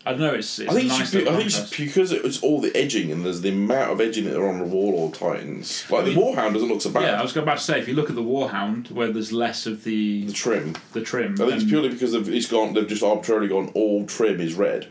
I 0.08 0.12
don't 0.12 0.22
know. 0.22 0.34
It's, 0.36 0.58
it's 0.58 0.72
I 0.72 0.74
think, 0.74 0.88
nice 0.88 1.14
it's, 1.14 1.28
I 1.28 1.36
think 1.36 1.46
it's 1.48 1.78
because 1.78 2.14
it 2.14 2.24
was 2.24 2.42
all 2.42 2.62
the 2.62 2.74
edging 2.78 3.12
and 3.12 3.26
there's 3.26 3.42
the 3.42 3.50
amount 3.50 3.92
of 3.92 4.00
edging 4.00 4.24
that 4.24 4.38
are 4.40 4.48
on 4.48 4.58
the 4.58 4.64
Warlord 4.64 5.14
Titans. 5.14 5.84
Like 5.92 6.06
the 6.06 6.16
mean- 6.16 6.36
Warhound 6.36 6.54
doesn't 6.54 6.70
look 6.70 6.82
so 6.82 6.92
bad. 6.92 7.04
Yeah, 7.04 7.20
I 7.20 7.22
was 7.22 7.36
about 7.36 7.58
to 7.58 7.64
say 7.64 7.78
if 7.80 7.90
you 7.90 7.94
look 7.94 8.10
at 8.10 8.16
the 8.16 8.24
Warhound, 8.24 8.90
where 8.92 9.12
there's 9.12 9.34
less 9.34 9.66
of 9.66 9.84
the 9.84 10.24
the 10.24 10.32
trim. 10.32 10.76
the 10.94 11.02
trim. 11.02 11.34
I 11.34 11.38
think 11.38 11.54
it's 11.56 11.66
purely 11.66 11.90
because 11.90 12.14
they've, 12.14 12.30
it's 12.30 12.48
gone. 12.48 12.74
They've 12.74 12.88
just 12.88 13.04
arbitrarily 13.04 13.50
gone 13.50 13.70
all 13.74 14.06
trim 14.06 14.40
is 14.40 14.54
red, 14.54 14.88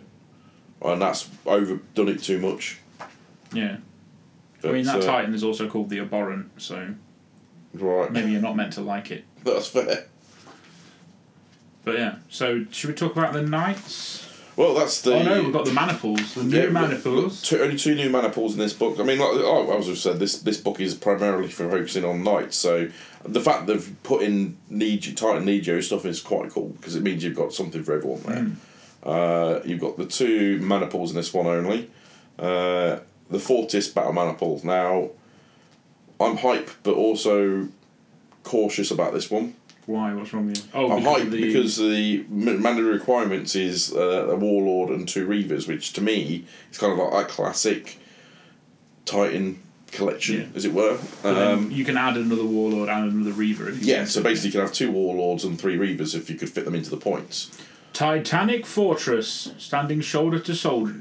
and 0.82 1.00
that's 1.00 1.30
overdone 1.46 2.08
it 2.08 2.22
too 2.22 2.38
much. 2.38 2.78
yeah. 3.54 3.78
But, 4.60 4.70
I 4.70 4.72
mean 4.74 4.84
that 4.84 4.96
uh, 4.96 5.00
Titan 5.06 5.34
is 5.34 5.42
also 5.42 5.66
called 5.66 5.88
the 5.88 6.00
Abhorrent, 6.00 6.60
so 6.60 6.94
Right, 7.72 8.12
maybe 8.12 8.32
you're 8.32 8.42
not 8.42 8.56
meant 8.56 8.74
to 8.74 8.82
like 8.82 9.10
it. 9.10 9.24
that's 9.44 9.68
fair. 9.68 10.08
But 11.84 11.98
yeah, 11.98 12.16
so 12.28 12.66
should 12.70 12.88
we 12.88 12.94
talk 12.94 13.12
about 13.12 13.32
the 13.32 13.42
knights? 13.42 14.25
Well, 14.56 14.74
that's 14.74 15.02
the. 15.02 15.14
oh 15.14 15.22
no, 15.22 15.42
we've 15.42 15.52
got 15.52 15.66
the 15.66 15.72
maniples, 15.72 16.34
the 16.34 16.42
new 16.44 16.62
Yeah, 16.62 16.68
maniples. 16.70 17.42
Two, 17.42 17.60
only 17.60 17.76
two 17.76 17.94
new 17.94 18.08
maniples 18.08 18.54
in 18.54 18.58
this 18.58 18.72
book. 18.72 18.98
I 18.98 19.02
mean, 19.02 19.18
like 19.18 19.28
oh, 19.32 19.78
as 19.78 19.88
I've 19.88 19.98
said, 19.98 20.18
this 20.18 20.38
this 20.40 20.56
book 20.56 20.80
is 20.80 20.94
primarily 20.94 21.48
for 21.48 21.68
focusing 21.70 22.04
on 22.06 22.24
knights. 22.24 22.56
So 22.56 22.88
the 23.24 23.40
fact 23.40 23.66
they've 23.66 23.94
put 24.02 24.22
in 24.22 24.56
Legio, 24.72 25.14
Titan 25.14 25.46
Legio 25.46 25.82
stuff 25.82 26.06
is 26.06 26.20
quite 26.22 26.50
cool 26.50 26.68
because 26.70 26.96
it 26.96 27.02
means 27.02 27.22
you've 27.22 27.36
got 27.36 27.52
something 27.52 27.82
for 27.84 27.94
everyone 27.94 28.22
there. 28.22 28.42
Hmm. 28.44 28.52
Uh, 29.02 29.60
you've 29.64 29.80
got 29.80 29.98
the 29.98 30.06
two 30.06 30.58
maniples 30.60 31.10
in 31.10 31.16
this 31.16 31.32
one 31.34 31.46
only. 31.46 31.90
Uh, 32.38 32.98
the 33.30 33.38
Fortis 33.38 33.88
battle 33.88 34.12
maniple. 34.12 34.60
Now, 34.64 35.10
I'm 36.18 36.38
hype, 36.38 36.70
but 36.82 36.94
also 36.94 37.68
cautious 38.42 38.90
about 38.90 39.12
this 39.12 39.30
one. 39.30 39.54
Why? 39.86 40.12
What's 40.14 40.32
wrong 40.32 40.46
with 40.46 40.58
you? 40.58 40.64
Oh, 40.74 40.90
I'm 40.92 40.98
because 41.00 41.16
hyped 41.18 41.22
of 41.26 41.30
the, 41.30 41.40
because 41.46 41.76
the 41.78 42.24
mandatory 42.28 42.92
requirements 42.92 43.54
is 43.54 43.94
uh, 43.94 44.28
a 44.30 44.36
warlord 44.36 44.90
and 44.90 45.08
two 45.08 45.26
reavers, 45.28 45.68
which 45.68 45.92
to 45.94 46.00
me 46.00 46.44
is 46.72 46.78
kind 46.78 46.92
of 46.92 46.98
like 46.98 47.24
a 47.26 47.28
classic 47.28 47.98
Titan 49.04 49.62
collection, 49.92 50.40
Yeah. 50.40 50.46
as 50.56 50.64
it 50.64 50.72
were. 50.72 50.98
Um, 51.22 51.70
you 51.70 51.84
can 51.84 51.96
add 51.96 52.16
another 52.16 52.44
warlord 52.44 52.88
and 52.88 53.12
another 53.12 53.30
reaver 53.30 53.68
if 53.68 53.80
you 53.80 53.92
yeah, 53.92 53.98
want 53.98 54.08
so 54.10 54.20
to. 54.20 54.24
basically 54.24 54.48
you 54.48 54.52
can 54.52 54.60
have 54.62 54.72
two 54.72 54.90
warlords 54.90 55.44
and 55.44 55.58
three 55.60 55.76
reavers 55.76 56.14
if 56.16 56.28
you 56.28 56.36
could 56.36 56.50
fit 56.50 56.64
them 56.64 56.74
into 56.74 56.90
the 56.90 56.96
points. 56.96 57.56
Titanic 57.92 58.66
fortress 58.66 59.52
standing 59.56 60.00
shoulder 60.00 60.38
to 60.40 60.54
shoulder. 60.54 61.00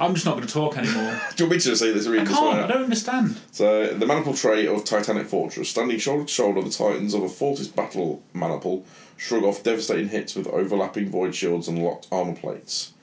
I'm 0.00 0.14
just 0.14 0.24
not 0.24 0.36
going 0.36 0.46
to 0.46 0.52
talk 0.52 0.78
anymore. 0.78 1.20
Do 1.36 1.44
you 1.44 1.46
want 1.46 1.56
me 1.56 1.58
to 1.58 1.68
just 1.68 1.82
say 1.82 1.92
this? 1.92 2.06
I 2.06 2.10
Read 2.10 2.26
this 2.26 2.34
can't. 2.34 2.58
I 2.58 2.66
don't 2.66 2.84
understand. 2.84 3.38
So 3.52 3.88
the 3.88 4.06
maniple 4.06 4.32
trait 4.32 4.66
of 4.66 4.84
Titanic 4.84 5.26
Fortress, 5.26 5.68
standing 5.68 5.98
shoulder 5.98 6.24
to 6.24 6.32
shoulder, 6.32 6.62
the 6.62 6.70
Titans 6.70 7.12
of 7.12 7.22
a 7.22 7.28
Fortis 7.28 7.68
battle 7.68 8.22
maniple 8.32 8.86
shrug 9.18 9.44
off 9.44 9.62
devastating 9.62 10.08
hits 10.08 10.34
with 10.34 10.46
overlapping 10.46 11.10
void 11.10 11.34
shields 11.34 11.68
and 11.68 11.84
locked 11.84 12.08
armor 12.10 12.34
plates. 12.34 12.94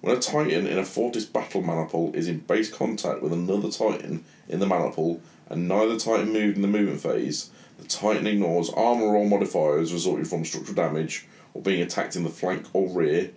When 0.00 0.16
a 0.16 0.20
Titan 0.20 0.66
in 0.66 0.78
a 0.78 0.84
Fortis 0.84 1.26
battle 1.26 1.60
maniple 1.60 2.14
is 2.14 2.26
in 2.26 2.38
base 2.38 2.72
contact 2.72 3.22
with 3.22 3.34
another 3.34 3.70
Titan 3.70 4.24
in 4.48 4.58
the 4.58 4.66
maniple, 4.66 5.20
and 5.50 5.68
neither 5.68 5.98
Titan 5.98 6.32
moved 6.32 6.56
in 6.56 6.62
the 6.62 6.68
movement 6.68 7.00
phase, 7.00 7.50
the 7.78 7.86
Titan 7.86 8.26
ignores 8.26 8.70
armor 8.70 9.12
roll 9.12 9.28
modifiers 9.28 9.92
resulting 9.92 10.24
from 10.24 10.44
structural 10.46 10.74
damage 10.74 11.26
or 11.52 11.60
being 11.60 11.82
attacked 11.82 12.16
in 12.16 12.24
the 12.24 12.30
flank 12.30 12.66
or 12.72 12.88
rear. 12.88 13.30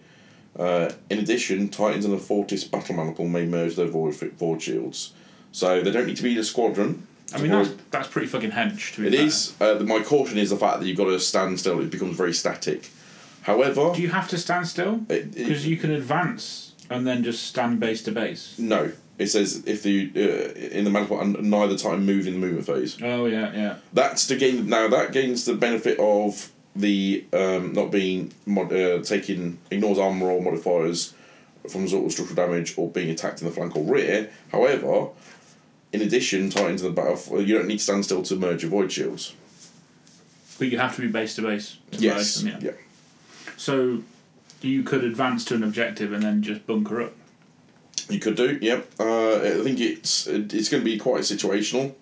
Uh, 0.58 0.92
in 1.10 1.20
addition, 1.20 1.70
Titans 1.70 2.06
and 2.06 2.14
the 2.14 2.18
Fortis 2.18 2.64
battle 2.64 2.96
maniple 2.96 3.28
may 3.28 3.46
merge 3.46 3.76
their 3.76 3.88
void, 3.88 4.16
void 4.16 4.62
shields. 4.62 5.14
So 5.52 5.82
they 5.82 5.92
don't 5.92 6.06
need 6.06 6.18
to 6.18 6.24
be 6.24 6.34
in 6.34 6.38
a 6.40 6.44
squadron. 6.44 7.08
I 7.34 7.40
mean, 7.42 7.52
that's, 7.52 7.70
that's 7.92 8.08
pretty 8.08 8.28
fucking 8.28 8.52
hench, 8.52 8.94
to 8.96 9.02
be 9.02 9.08
it 9.08 9.14
fair. 9.14 9.26
is. 9.26 9.54
Uh, 9.62 9.80
my 9.86 10.02
caution 10.02 10.38
is 10.38 10.50
the 10.50 10.58
fact 10.58 10.80
that 10.80 10.86
you've 10.88 10.98
got 10.98 11.06
to 11.06 11.20
stand 11.20 11.60
still. 11.60 11.80
It 11.80 11.92
becomes 11.92 12.18
very 12.18 12.34
static. 12.34 12.90
However, 13.44 13.92
Do 13.96 14.02
you 14.02 14.10
have 14.10 14.28
to 14.30 14.38
stand 14.38 14.68
still? 14.68 14.98
Because 14.98 15.66
you 15.66 15.78
can 15.78 15.92
advance 15.92 16.74
and 16.90 17.06
then 17.08 17.24
just 17.24 17.44
stand 17.46 17.80
base 17.80 18.04
to 18.04 18.12
base. 18.12 18.58
no, 18.60 18.92
it 19.18 19.28
says 19.28 19.64
if 19.66 19.84
the 19.84 20.12
uh, 20.16 20.76
in 20.78 20.84
the 20.86 20.90
maniple 20.90 21.20
and 21.20 21.50
neither 21.50 21.78
time 21.78 22.06
move 22.06 22.26
in 22.26 22.34
the 22.34 22.40
movement 22.40 22.66
phase. 22.66 22.98
Oh, 23.02 23.26
yeah, 23.26 23.54
yeah. 23.54 23.76
That's 23.94 24.26
to 24.28 24.36
gain 24.36 24.68
now. 24.68 24.88
That 24.88 25.12
gains 25.12 25.46
the 25.46 25.54
benefit 25.56 26.00
of 26.00 26.52
the 26.76 27.26
um, 27.34 27.74
not 27.74 27.92
being 27.92 28.32
mod, 28.46 28.72
uh, 28.72 29.02
taking 29.02 29.58
ignores 29.72 29.98
armor 29.98 30.28
roll 30.28 30.42
modifiers 30.42 31.14
from 31.70 31.84
result 31.84 32.06
of 32.06 32.12
structural 32.12 32.36
damage 32.48 32.78
or 32.78 32.90
being 32.90 33.10
attacked 33.10 33.42
in 33.42 33.48
the 33.48 33.54
flank 33.54 33.76
or 33.76 33.84
rear. 33.84 34.30
However, 34.52 35.10
in 35.92 36.02
addition, 36.02 36.50
Titans 36.50 36.82
in 36.82 36.94
the 36.94 37.02
battle, 37.02 37.42
you 37.42 37.58
don't 37.58 37.68
need 37.68 37.78
to 37.80 37.84
stand 37.84 38.06
still 38.06 38.24
to 38.24 38.36
merge 38.36 38.62
your 38.62 38.72
void 38.72 38.92
shields. 38.92 39.34
But 40.58 40.70
you 40.70 40.78
have 40.78 40.96
to 40.96 41.02
be 41.02 41.08
base 41.08 41.36
to 41.36 41.42
base. 41.42 41.78
to 41.92 41.98
Yes. 42.00 42.44
merge 42.44 42.54
them, 42.54 42.64
yeah. 42.66 42.72
So 43.58 44.04
you 44.62 44.84
could 44.84 45.04
advance 45.04 45.44
to 45.46 45.56
an 45.56 45.64
objective 45.64 46.14
and 46.14 46.24
then 46.24 46.42
just 46.44 46.66
bunker 46.68 47.02
up. 47.02 47.14
You 48.10 48.20
could 48.20 48.36
do, 48.36 48.58
yep. 48.62 48.90
Uh, 49.00 49.36
I 49.38 49.62
think 49.64 49.80
it's 49.80 50.28
it's 50.28 50.70
going 50.70 50.82
to 50.84 50.86
be 50.86 50.98
quite 50.98 51.22
situational. 51.22 51.94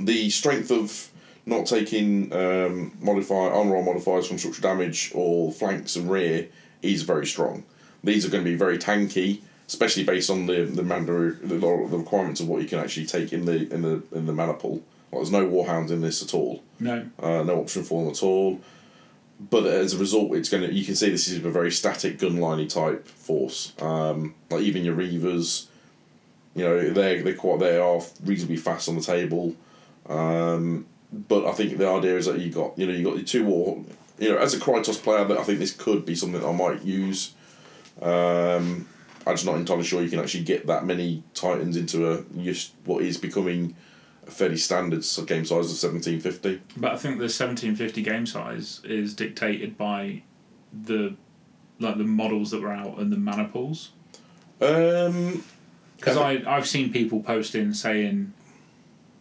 The 0.00 0.30
strength 0.30 0.70
of 0.70 1.07
not 1.48 1.66
taking 1.66 2.32
um, 2.32 2.92
modify 3.00 3.48
roll 3.48 3.82
modifiers 3.82 4.26
from 4.26 4.38
structural 4.38 4.74
damage 4.74 5.12
or 5.14 5.50
flanks 5.52 5.96
and 5.96 6.10
rear 6.10 6.48
is 6.82 7.02
very 7.02 7.26
strong. 7.26 7.64
These 8.04 8.24
are 8.24 8.30
going 8.30 8.44
to 8.44 8.50
be 8.50 8.56
very 8.56 8.78
tanky, 8.78 9.40
especially 9.66 10.04
based 10.04 10.30
on 10.30 10.46
the 10.46 10.64
the, 10.64 10.82
mandatory, 10.82 11.32
the 11.32 11.56
the 11.56 11.98
requirements 11.98 12.40
of 12.40 12.48
what 12.48 12.62
you 12.62 12.68
can 12.68 12.78
actually 12.78 13.06
take 13.06 13.32
in 13.32 13.44
the 13.44 13.72
in 13.72 13.82
the 13.82 14.02
in 14.12 14.26
the 14.26 14.32
maniple. 14.32 14.82
Well, 15.10 15.22
there's 15.22 15.32
no 15.32 15.46
warhounds 15.46 15.90
in 15.90 16.02
this 16.02 16.22
at 16.22 16.34
all. 16.34 16.62
No. 16.78 17.08
Uh, 17.18 17.42
no 17.42 17.60
option 17.60 17.82
for 17.82 18.02
them 18.02 18.12
at 18.12 18.22
all. 18.22 18.60
But 19.40 19.66
as 19.66 19.94
a 19.94 19.98
result, 19.98 20.34
it's 20.34 20.48
going 20.48 20.64
to. 20.64 20.72
You 20.72 20.84
can 20.84 20.96
see 20.96 21.10
this 21.10 21.28
is 21.28 21.44
a 21.44 21.50
very 21.50 21.70
static 21.70 22.18
gunliney 22.18 22.68
type 22.68 23.06
force. 23.06 23.72
Um, 23.80 24.34
like 24.50 24.62
even 24.62 24.84
your 24.84 24.96
reavers, 24.96 25.66
you 26.54 26.64
know, 26.64 26.90
they 26.90 27.22
they 27.22 27.34
quite 27.34 27.60
they 27.60 27.78
are 27.78 28.00
reasonably 28.24 28.56
fast 28.56 28.88
on 28.88 28.96
the 28.96 29.00
table. 29.00 29.54
Um, 30.08 30.86
but 31.12 31.46
I 31.46 31.52
think 31.52 31.78
the 31.78 31.88
idea 31.88 32.16
is 32.16 32.26
that 32.26 32.38
you 32.38 32.50
got 32.50 32.78
you 32.78 32.86
know 32.86 32.92
you 32.92 33.04
got 33.04 33.16
your 33.16 33.24
two 33.24 33.44
war. 33.44 33.82
You 34.18 34.30
know, 34.30 34.38
as 34.38 34.52
a 34.52 34.58
Krytos 34.58 35.02
player, 35.02 35.24
that 35.24 35.38
I 35.38 35.42
think 35.44 35.58
this 35.60 35.72
could 35.72 36.04
be 36.04 36.14
something 36.14 36.40
that 36.40 36.46
I 36.48 36.52
might 36.52 36.82
use. 36.82 37.34
Um, 38.02 38.88
I'm 39.26 39.34
just 39.34 39.46
not 39.46 39.56
entirely 39.56 39.84
sure 39.84 40.02
you 40.02 40.10
can 40.10 40.20
actually 40.20 40.44
get 40.44 40.66
that 40.66 40.84
many 40.84 41.22
titans 41.34 41.76
into 41.76 42.10
a 42.10 42.24
just 42.42 42.72
what 42.84 43.02
is 43.02 43.16
becoming 43.16 43.76
a 44.26 44.30
fairly 44.30 44.56
standard 44.56 45.04
game 45.26 45.44
size 45.44 45.70
of 45.70 45.76
seventeen 45.76 46.20
fifty. 46.20 46.60
But 46.76 46.92
I 46.92 46.96
think 46.96 47.16
the 47.18 47.24
1750 47.24 48.02
game 48.02 48.26
size 48.26 48.80
is 48.84 49.14
dictated 49.14 49.76
by 49.78 50.22
the 50.72 51.14
like 51.78 51.96
the 51.96 52.04
models 52.04 52.50
that 52.50 52.60
were 52.60 52.72
out 52.72 52.98
and 52.98 53.12
the 53.12 53.16
maniples. 53.16 53.90
Um, 54.60 55.44
Because 55.96 56.16
I 56.16 56.32
I 56.34 56.56
I've 56.56 56.66
seen 56.66 56.92
people 56.92 57.20
posting 57.20 57.72
saying 57.72 58.32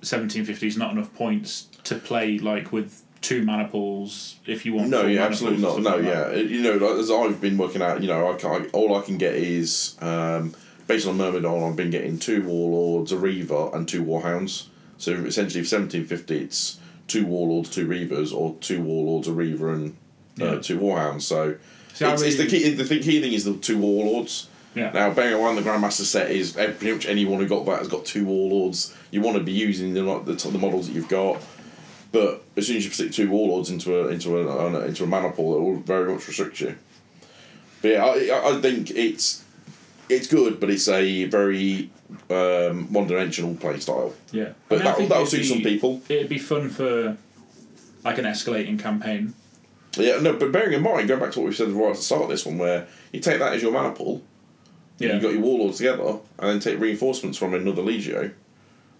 1750 0.02 0.68
is 0.68 0.78
not 0.78 0.92
enough 0.92 1.14
points 1.14 1.68
to 1.88 1.96
play 1.96 2.38
like 2.40 2.72
with 2.72 3.04
two 3.22 3.44
maniples 3.44 4.36
if 4.46 4.66
you 4.66 4.74
want. 4.74 4.90
no, 4.90 5.06
yeah, 5.06 5.24
absolutely 5.24 5.62
not. 5.62 5.80
No, 5.82 5.96
like 5.98 6.06
yeah, 6.06 6.24
that. 6.30 6.46
you 6.48 6.62
know, 6.62 6.74
like, 6.78 6.98
as 7.00 7.10
I've 7.12 7.42
been 7.42 7.58
working 7.58 7.82
out, 7.82 8.02
you 8.02 8.08
know, 8.08 8.32
I 8.32 8.36
can 8.38 8.68
all 8.74 8.96
I 8.96 9.02
can 9.02 9.18
get 9.18 9.36
is 9.36 9.98
um, 10.02 10.54
based 10.88 11.08
on 11.08 11.18
Myrmidon, 11.18 11.64
I've 11.70 11.76
been 11.76 11.90
getting 11.90 12.20
two 12.20 12.44
warlords, 12.44 13.12
a 13.12 13.18
reaver, 13.18 13.70
and 13.74 13.88
two 13.88 14.04
warhounds. 14.04 14.68
So 14.98 15.12
essentially, 15.14 15.64
for 15.64 15.70
seventeen 15.70 16.06
fifty, 16.06 16.40
it's 16.44 16.80
two 17.08 17.26
warlords, 17.26 17.70
two 17.70 17.88
reavers, 17.88 18.34
or 18.34 18.56
two 18.62 18.82
warlords, 18.82 19.28
a 19.28 19.34
reaver, 19.34 19.72
and 19.74 19.96
uh, 20.42 20.54
Yeah. 20.54 20.60
two 20.60 20.80
warhounds. 20.80 21.22
So 21.24 21.56
it's, 22.00 22.22
it's 22.22 22.38
the 22.38 22.46
key. 22.48 22.70
The 22.72 22.84
thing, 22.86 23.02
key 23.02 23.22
thing 23.22 23.34
is 23.34 23.44
the 23.46 23.56
two 23.56 23.78
warlords. 23.78 24.48
Yeah. 24.76 24.92
Now, 24.92 25.12
bearing 25.12 25.38
in 25.38 25.42
mind 25.44 25.58
the 25.58 25.64
Grandmaster 25.64 26.04
set 26.04 26.30
is 26.30 26.56
eh, 26.56 26.68
pretty 26.72 26.94
much 26.94 27.08
anyone 27.08 27.40
who 27.40 27.48
got 27.48 27.66
that 27.66 27.80
has 27.80 27.88
got 27.88 28.06
two 28.06 28.26
warlords. 28.26 28.94
You 29.10 29.22
want 29.22 29.38
to 29.38 29.44
be 29.44 29.52
using 29.52 29.94
the 29.96 30.04
the, 30.20 30.34
the 30.34 30.58
models 30.60 30.88
that 30.88 30.94
you've 30.94 31.10
got, 31.10 31.42
but 32.12 32.43
as 32.55 32.68
soon 32.68 32.78
as 32.78 32.86
you 32.86 32.91
stick 32.91 33.12
two 33.12 33.30
warlords 33.30 33.70
into 33.70 33.99
a 33.99 34.08
into 34.10 34.38
a, 34.38 34.86
into 34.86 35.03
a 35.03 35.08
maniple, 35.08 35.55
it 35.58 35.62
will 35.62 35.76
very 35.78 36.12
much 36.14 36.28
restrict 36.28 36.60
you. 36.62 36.76
But 37.82 37.89
yeah, 37.91 38.05
I, 38.05 38.58
I- 38.58 38.62
think 38.62 38.91
it's 38.91 39.43
it's 40.10 40.28
good, 40.28 40.60
but 40.60 40.70
it's 40.70 40.88
a 40.88 41.26
very 41.26 41.89
um, 42.30 42.91
one 42.93 43.08
dimensional 43.08 43.55
play 43.55 43.80
style. 43.80 44.14
Yeah. 44.32 44.53
But 44.70 44.76
I 44.76 44.78
mean, 44.78 44.84
that'll, 44.86 44.97
think 44.97 45.10
that'll 45.10 45.26
suit 45.26 45.38
be- 45.41 45.47
some 45.47 45.62
people. 45.62 46.01
It'd 46.10 46.30
be 46.30 46.38
fun 46.38 46.70
for 46.70 47.18
like 48.03 48.18
an 48.18 48.26
escalating 48.26 48.80
campaign. 48.80 49.34
Yeah, 49.97 50.20
no, 50.20 50.34
but 50.34 50.51
bearing 50.51 50.74
in 50.74 50.84
mind, 50.84 51.08
going 51.08 51.20
back 51.20 51.32
to 51.32 51.39
what 51.39 51.49
we 51.49 51.55
said 51.55 51.70
right 51.70 51.89
at 51.89 51.95
the 51.95 52.01
start 52.01 52.22
of 52.24 52.30
this 52.30 52.45
one, 52.45 52.58
where 52.60 52.88
you 53.12 53.20
take 53.20 53.39
that 53.39 53.53
as 53.53 53.62
your 53.64 53.72
maniple, 53.72 54.22
Yeah. 54.99 55.14
You've 55.14 55.24
got 55.24 55.34
your 55.34 55.41
warlords 55.41 55.78
together, 55.78 56.20
and 56.39 56.49
then 56.49 56.60
take 56.60 56.80
reinforcements 56.80 57.38
from 57.38 57.53
another 57.55 57.82
legio 57.82 58.32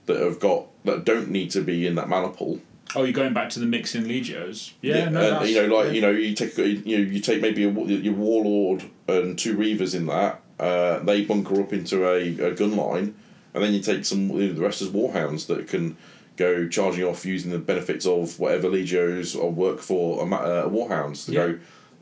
that 0.08 0.20
have 0.20 0.40
got 0.40 0.66
that 0.86 1.06
don't 1.06 1.30
need 1.30 1.52
to 1.52 1.62
be 1.62 1.86
in 1.88 1.96
that 1.96 2.10
maniple. 2.10 2.60
Oh, 2.98 3.04
you're 3.04 3.14
going 3.14 3.34
back 3.34 3.50
to 3.52 3.60
the 3.60 3.68
mixing 3.68 4.06
legios. 4.06 4.72
Yeah, 4.82 5.10
no, 5.10 5.40
and, 5.40 5.50
you 5.50 5.68
know, 5.68 5.76
like 5.76 5.88
yeah. 5.88 5.92
you 5.92 6.02
know, 6.02 6.10
you 6.10 6.34
take 6.34 6.58
you 6.58 6.98
know, 6.98 7.12
you 7.12 7.20
take 7.20 7.42
maybe 7.42 7.64
a, 7.64 7.70
your 7.72 8.14
warlord 8.16 8.84
and 9.08 9.38
two 9.38 9.56
reavers 9.56 9.94
in 9.94 10.08
that. 10.08 10.42
Uh, 10.60 11.00
they 11.00 11.24
bunker 11.24 11.62
up 11.62 11.72
into 11.72 12.08
a, 12.08 12.50
a 12.50 12.56
gun 12.56 12.76
line, 12.76 13.14
and 13.54 13.64
then 13.64 13.72
you 13.74 13.82
take 13.82 14.04
some 14.04 14.32
you 14.32 14.48
know, 14.48 14.54
the 14.54 14.62
rest 14.62 14.82
as 14.82 14.90
warhounds 14.90 15.46
that 15.46 15.68
can 15.68 15.96
go 16.38 16.68
charging 16.68 17.04
off 17.04 17.24
using 17.24 17.52
the 17.52 17.60
benefits 17.60 18.06
of 18.08 18.40
whatever 18.40 18.68
legios 18.68 19.36
or 19.40 19.52
work 19.52 19.80
for 19.80 20.20
a, 20.28 20.36
uh, 20.36 20.68
warhounds 20.68 21.26
to 21.26 21.32
Yeah. 21.32 21.48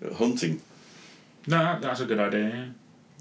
go 0.02 0.14
hunting. 0.16 0.62
No, 1.48 1.78
that's 1.82 2.00
a 2.00 2.06
good 2.06 2.20
idea. 2.20 2.50
Yeah. 2.50 2.66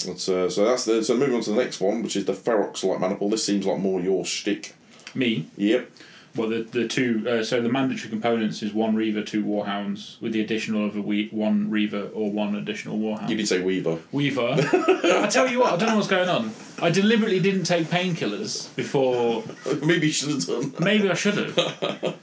That's, 0.06 0.28
uh, 0.28 0.48
so 0.48 0.64
that's 0.64 0.84
the 0.84 1.02
so 1.02 1.16
moving 1.16 1.34
on 1.34 1.42
to 1.42 1.50
the 1.50 1.56
next 1.56 1.80
one, 1.80 2.02
which 2.02 2.14
is 2.16 2.24
the 2.24 2.32
Ferox 2.32 2.84
Light 2.84 3.00
Maniple. 3.00 3.30
This 3.30 3.44
seems 3.44 3.66
like 3.66 3.78
more 3.78 4.00
your 4.00 4.24
shtick. 4.24 4.74
Me, 5.14 5.46
Yep. 5.56 5.90
Well, 6.36 6.48
the 6.48 6.62
the 6.62 6.88
two. 6.88 7.24
Uh, 7.28 7.44
so 7.44 7.60
the 7.60 7.68
mandatory 7.68 8.08
components 8.10 8.62
is 8.62 8.72
one 8.72 8.94
Reaver, 8.96 9.22
two 9.22 9.44
Warhounds, 9.44 10.20
with 10.20 10.32
the 10.32 10.40
additional 10.40 10.84
of 10.86 10.96
a 10.96 11.00
we- 11.00 11.28
one 11.30 11.70
Reaver 11.70 12.08
or 12.12 12.30
one 12.32 12.56
additional 12.56 12.98
Warhound. 12.98 13.28
You 13.28 13.36
did 13.36 13.46
say 13.46 13.62
Weaver. 13.62 13.98
Weaver. 14.10 14.56
I 14.58 15.28
tell 15.30 15.48
you 15.48 15.60
what, 15.60 15.72
I 15.72 15.76
don't 15.76 15.88
know 15.90 15.96
what's 15.96 16.08
going 16.08 16.28
on. 16.28 16.52
I 16.82 16.90
deliberately 16.90 17.38
didn't 17.40 17.64
take 17.64 17.86
painkillers 17.86 18.74
before. 18.74 19.44
Maybe 19.86 20.06
you 20.08 20.12
should 20.12 20.30
have 20.30 20.46
done. 20.46 20.74
Maybe 20.80 21.08
I 21.10 21.14
should 21.14 21.34
have. 21.36 22.16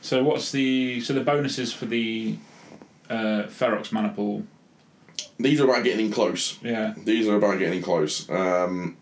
so 0.00 0.22
what's 0.22 0.52
the 0.52 1.00
so 1.00 1.12
the 1.14 1.20
bonuses 1.22 1.72
for 1.72 1.86
the 1.86 2.36
uh, 3.10 3.44
Ferox 3.48 3.90
Maniple? 3.92 4.44
These 5.40 5.60
are 5.60 5.64
about 5.64 5.82
getting 5.84 6.06
in 6.06 6.12
close. 6.12 6.58
Yeah. 6.62 6.94
These 6.96 7.26
are 7.28 7.36
about 7.36 7.58
getting 7.58 7.78
in 7.78 7.82
close. 7.82 8.28
Um, 8.30 8.96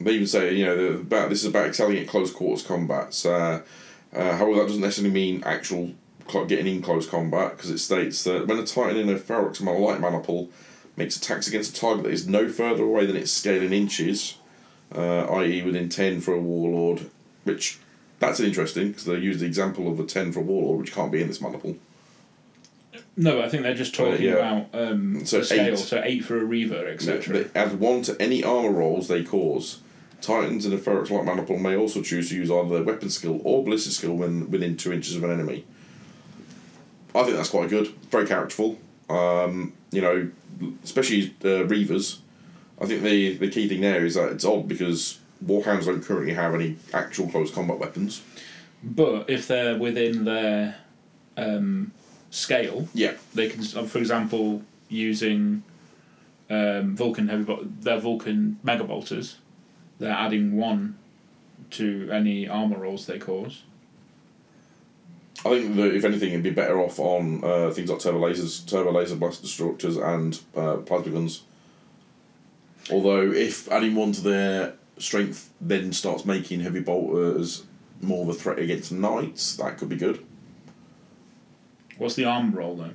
they 0.00 0.12
even 0.12 0.26
say, 0.26 0.54
you 0.54 0.64
know, 0.64 0.76
the- 0.76 0.98
about 1.00 1.28
this 1.28 1.40
is 1.40 1.46
about 1.48 1.66
excelling 1.66 1.98
at 1.98 2.08
close 2.08 2.32
quarters 2.32 2.64
combats. 2.66 3.24
Uh, 3.26 3.62
uh, 4.14 4.36
however, 4.36 4.56
that 4.60 4.66
doesn't 4.66 4.80
necessarily 4.80 5.12
mean 5.14 5.42
actual 5.44 5.92
getting 6.46 6.66
in 6.68 6.80
close 6.82 7.08
combat 7.08 7.56
because 7.56 7.70
it 7.70 7.78
states 7.78 8.22
that 8.24 8.46
when 8.46 8.58
a 8.58 8.64
Titan 8.64 8.96
in 8.96 9.08
a 9.10 9.18
Ferox 9.18 9.60
Man- 9.60 9.80
light 9.80 10.00
maniple 10.00 10.48
makes 10.96 11.16
attacks 11.16 11.48
against 11.48 11.76
a 11.76 11.80
target 11.80 12.04
that 12.04 12.12
is 12.12 12.28
no 12.28 12.48
further 12.48 12.84
away 12.84 13.04
than 13.06 13.16
its 13.16 13.32
scale 13.32 13.62
in 13.62 13.72
inches, 13.72 14.36
uh, 14.94 15.24
i.e., 15.38 15.62
within 15.62 15.88
10 15.88 16.20
for 16.20 16.34
a 16.34 16.40
Warlord, 16.40 17.10
which 17.44 17.78
that's 18.20 18.38
interesting 18.38 18.88
because 18.88 19.06
they 19.06 19.16
use 19.16 19.40
the 19.40 19.46
example 19.46 19.90
of 19.90 19.98
a 19.98 20.04
10 20.04 20.30
for 20.32 20.40
a 20.40 20.42
Warlord, 20.42 20.80
which 20.80 20.92
can't 20.92 21.10
be 21.10 21.20
in 21.20 21.26
this 21.28 21.40
maniple. 21.40 21.76
No, 23.16 23.36
but 23.36 23.44
I 23.44 23.48
think 23.48 23.62
they're 23.64 23.74
just 23.74 23.94
talking 23.94 24.22
yeah. 24.22 24.32
about 24.34 24.68
um, 24.72 25.24
So 25.24 25.42
scale. 25.42 25.72
eight. 25.72 25.78
So 25.78 26.00
eight 26.04 26.24
for 26.24 26.38
a 26.40 26.44
Reaver, 26.44 26.86
etc. 26.86 27.44
They 27.44 27.60
add 27.60 27.80
one 27.80 28.02
to 28.02 28.16
any 28.20 28.42
armor 28.44 28.70
rolls 28.70 29.08
they 29.08 29.22
cause. 29.24 29.80
Titans 30.22 30.66
in 30.66 30.72
a 30.72 30.76
Ferox 30.76 31.10
Light 31.10 31.24
Maniple 31.24 31.58
may 31.58 31.76
also 31.76 32.02
choose 32.02 32.28
to 32.30 32.36
use 32.36 32.50
either 32.50 32.68
their 32.68 32.82
weapon 32.82 33.10
skill 33.10 33.40
or 33.44 33.64
ballistic 33.64 33.92
skill 33.92 34.14
when 34.14 34.50
within 34.50 34.76
two 34.76 34.92
inches 34.92 35.16
of 35.16 35.24
an 35.24 35.30
enemy. 35.30 35.64
I 37.14 37.22
think 37.24 37.36
that's 37.36 37.50
quite 37.50 37.68
good. 37.70 37.88
Very 38.10 38.26
characterful. 38.26 38.78
Um, 39.08 39.72
you 39.90 40.00
know, 40.00 40.30
especially 40.84 41.34
uh, 41.42 41.66
Reavers. 41.66 42.18
I 42.80 42.86
think 42.86 43.02
the 43.02 43.36
the 43.36 43.48
key 43.48 43.68
thing 43.68 43.80
there 43.80 44.04
is 44.04 44.14
that 44.14 44.30
it's 44.32 44.44
odd 44.44 44.68
because 44.68 45.18
Warhounds 45.44 45.86
don't 45.86 46.02
currently 46.04 46.34
have 46.34 46.54
any 46.54 46.76
actual 46.92 47.28
close 47.28 47.50
combat 47.50 47.78
weapons. 47.78 48.22
But 48.82 49.28
if 49.28 49.46
they're 49.48 49.76
within 49.76 50.24
their 50.24 50.76
um, 51.36 51.92
scale, 52.30 52.88
Yeah. 52.94 53.14
they 53.34 53.48
can, 53.48 53.60
uh, 53.76 53.82
for 53.84 53.98
example, 53.98 54.62
using 54.88 55.62
um, 56.48 56.96
Vulcan 56.96 57.28
heavy, 57.28 57.42
bol- 57.44 57.64
their 57.64 57.98
Vulcan 57.98 58.58
mega 58.62 58.84
bolters, 58.84 59.36
they're 60.00 60.10
adding 60.10 60.56
one 60.56 60.98
to 61.70 62.08
any 62.10 62.48
armor 62.48 62.78
rolls 62.78 63.06
they 63.06 63.18
cause. 63.18 63.62
I 65.44 65.50
think 65.50 65.76
that 65.76 65.94
if 65.94 66.04
anything, 66.04 66.30
it'd 66.30 66.42
be 66.42 66.50
better 66.50 66.80
off 66.80 66.98
on 66.98 67.42
uh, 67.44 67.70
things 67.70 67.88
like 67.88 68.00
turbo 68.00 68.20
lasers, 68.20 68.66
turbo 68.68 68.92
laser 68.92 69.16
blast 69.16 69.42
destructors, 69.42 69.96
and 69.96 70.38
uh, 70.56 70.78
plasma 70.78 71.12
guns. 71.12 71.42
Although, 72.90 73.30
if 73.30 73.70
adding 73.70 73.94
one 73.94 74.12
to 74.12 74.20
their 74.20 74.74
strength 74.98 75.50
then 75.60 75.92
starts 75.92 76.26
making 76.26 76.60
heavy 76.60 76.80
bolters 76.80 77.64
more 78.02 78.22
of 78.22 78.28
a 78.28 78.34
threat 78.34 78.58
against 78.58 78.92
knights, 78.92 79.56
that 79.56 79.78
could 79.78 79.88
be 79.88 79.96
good. 79.96 80.24
What's 81.96 82.14
the 82.14 82.24
armor 82.24 82.58
roll 82.58 82.76
though? 82.76 82.92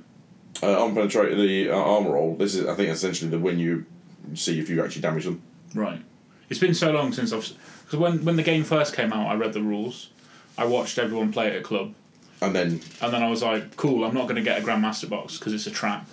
Uh, 0.62 0.84
on 0.84 0.94
penetrate 0.94 1.36
the 1.36 1.70
uh, 1.70 1.76
armor 1.76 2.12
roll. 2.12 2.36
This 2.36 2.54
is, 2.54 2.66
I 2.66 2.74
think, 2.74 2.90
essentially 2.90 3.30
the 3.30 3.38
when 3.38 3.58
you 3.58 3.86
see 4.34 4.58
if 4.58 4.68
you 4.68 4.82
actually 4.84 5.02
damage 5.02 5.24
them. 5.24 5.42
Right. 5.74 6.00
It's 6.48 6.60
been 6.60 6.74
so 6.74 6.92
long 6.92 7.12
since 7.12 7.32
I've 7.32 7.52
because 7.84 7.98
when 7.98 8.24
when 8.24 8.36
the 8.36 8.42
game 8.42 8.64
first 8.64 8.94
came 8.94 9.12
out, 9.12 9.26
I 9.26 9.34
read 9.34 9.52
the 9.52 9.62
rules. 9.62 10.10
I 10.58 10.64
watched 10.64 10.98
everyone 10.98 11.32
play 11.32 11.50
at 11.50 11.56
a 11.56 11.62
club, 11.62 11.94
And 12.40 12.54
then, 12.54 12.80
and 13.02 13.12
then 13.12 13.22
I 13.22 13.28
was 13.28 13.42
like, 13.42 13.76
"Cool, 13.76 14.04
I'm 14.04 14.14
not 14.14 14.22
going 14.22 14.36
to 14.36 14.42
get 14.42 14.58
a 14.60 14.64
Grandmaster 14.64 15.08
box 15.08 15.38
because 15.38 15.52
it's 15.52 15.66
a 15.66 15.70
trap." 15.70 16.08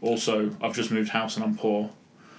Also, 0.00 0.50
I've 0.60 0.74
just 0.74 0.90
moved 0.90 1.10
house 1.10 1.36
and 1.36 1.44
I'm 1.44 1.56
poor, 1.56 1.90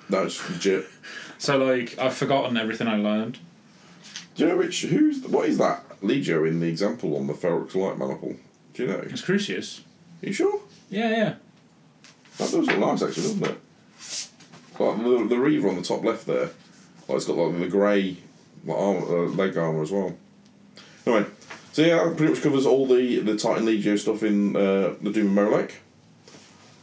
that's 0.09 0.49
legit. 0.49 0.85
so 1.37 1.57
like 1.57 1.97
I've 1.97 2.13
forgotten 2.13 2.57
everything 2.57 2.87
I 2.87 2.97
learned. 2.97 3.39
Do 4.35 4.43
you 4.43 4.49
know 4.49 4.57
which? 4.57 4.83
Who's 4.83 5.21
what 5.27 5.47
is 5.47 5.57
that 5.57 5.99
Legio 6.01 6.47
in 6.47 6.59
the 6.59 6.67
example 6.67 7.17
on 7.17 7.27
the 7.27 7.33
Ferox 7.33 7.73
Light 7.75 7.97
Maniple? 7.97 8.35
Do 8.73 8.83
you 8.83 8.89
know? 8.89 8.99
It's 8.99 9.21
Crucius. 9.21 9.81
Are 10.21 10.27
you 10.27 10.33
sure? 10.33 10.59
Yeah, 10.89 11.09
yeah. 11.09 11.35
That 12.37 12.51
does 12.51 12.67
look 12.67 12.77
nice, 12.77 13.01
actually, 13.01 13.23
doesn't 13.23 13.45
it? 13.45 13.57
Like 14.77 14.97
the, 14.97 15.25
the 15.29 15.39
Reaver 15.39 15.69
on 15.69 15.77
the 15.77 15.81
top 15.81 16.03
left 16.03 16.25
there, 16.27 16.49
like 17.07 17.17
it's 17.17 17.25
got 17.25 17.37
like 17.37 17.59
the 17.59 17.67
grey 17.67 18.17
like 18.65 18.77
armor, 18.77 18.99
uh, 18.99 19.29
leg 19.29 19.57
armor 19.57 19.81
as 19.81 19.91
well. 19.91 20.15
Anyway, 21.05 21.25
so 21.71 21.81
yeah, 21.81 22.03
that 22.03 22.17
pretty 22.17 22.33
much 22.33 22.41
covers 22.41 22.65
all 22.65 22.87
the 22.87 23.19
the 23.19 23.37
Titan 23.37 23.65
Legio 23.65 23.97
stuff 23.97 24.23
in 24.23 24.55
uh, 24.55 24.93
the 25.01 25.11
Doom 25.11 25.37
of 25.37 25.49
Molech. 25.51 25.81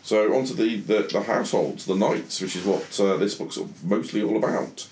So 0.05 0.35
onto 0.35 0.55
the, 0.55 0.77
the 0.77 1.03
the 1.03 1.23
households, 1.23 1.87
the 1.87 1.95
knights, 1.95 2.41
which 2.41 2.57
is 2.57 2.65
what 2.65 3.01
uh, 3.01 3.17
this 3.17 3.35
book's 3.35 3.59
mostly 3.85 4.23
all 4.23 4.37
about. 4.37 4.89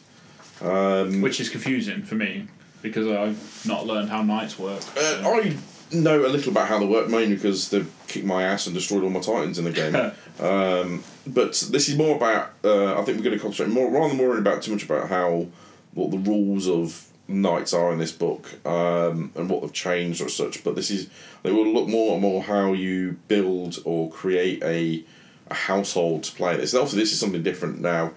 Um, 0.63 1.23
Which 1.23 1.41
is 1.41 1.49
confusing 1.49 2.03
for 2.03 2.17
me 2.17 2.47
because 2.83 3.09
I've 3.09 3.63
not 3.67 3.87
learned 3.87 4.11
how 4.11 4.23
knights 4.23 4.59
work. 4.59 4.83
Uh, 4.97 5.23
I 5.25 5.57
know 5.93 6.27
a 6.27 6.29
little 6.29 6.53
about 6.53 6.69
how 6.69 6.79
they 6.79 6.87
work, 6.87 7.09
mainly 7.09 7.37
because 7.37 7.71
they've 7.71 7.91
kicked 8.09 8.27
my 8.27 8.43
ass 8.43 8.67
and 8.67 8.75
destroyed 8.75 9.03
all 9.03 9.11
my 9.11 9.21
titans 9.21 9.59
in 9.59 9.65
the 9.65 9.73
game. 9.73 9.95
um, 10.41 11.05
but 11.27 11.53
this 11.71 11.89
is 11.89 11.97
more 11.97 12.17
about. 12.17 12.53
Uh, 12.65 12.99
I 12.99 13.05
think 13.05 13.19
we're 13.19 13.25
going 13.25 13.37
to 13.37 13.43
concentrate 13.43 13.73
more 13.73 13.91
rather 13.91 14.09
than 14.09 14.19
worrying 14.19 14.41
about 14.41 14.63
too 14.63 14.73
much 14.73 14.85
about 14.85 15.09
how 15.09 15.47
what 15.95 16.11
the 16.11 16.19
rules 16.19 16.69
of 16.69 17.07
knights 17.29 17.73
are 17.73 17.93
in 17.93 17.99
this 17.99 18.13
book 18.13 18.49
um, 18.67 19.31
and 19.35 19.49
what 19.49 19.61
they've 19.61 19.73
changed 19.73 20.21
or 20.21 20.29
such. 20.29 20.65
But 20.65 20.75
this 20.75 20.91
is 20.91 21.09
they 21.43 21.53
will 21.53 21.67
look 21.67 21.89
more 21.89 22.15
and 22.15 22.23
more 22.23 22.43
how 22.43 22.73
you 22.73 23.19
build 23.29 23.79
or 23.85 24.11
create 24.11 24.63
a 24.63 25.05
a 25.51 25.55
household 25.55 26.23
to 26.25 26.33
play 26.33 26.57
this. 26.57 26.75
Obviously, 26.75 27.01
this 27.01 27.13
is 27.13 27.21
something 27.21 27.43
different 27.43 27.81
now. 27.81 28.13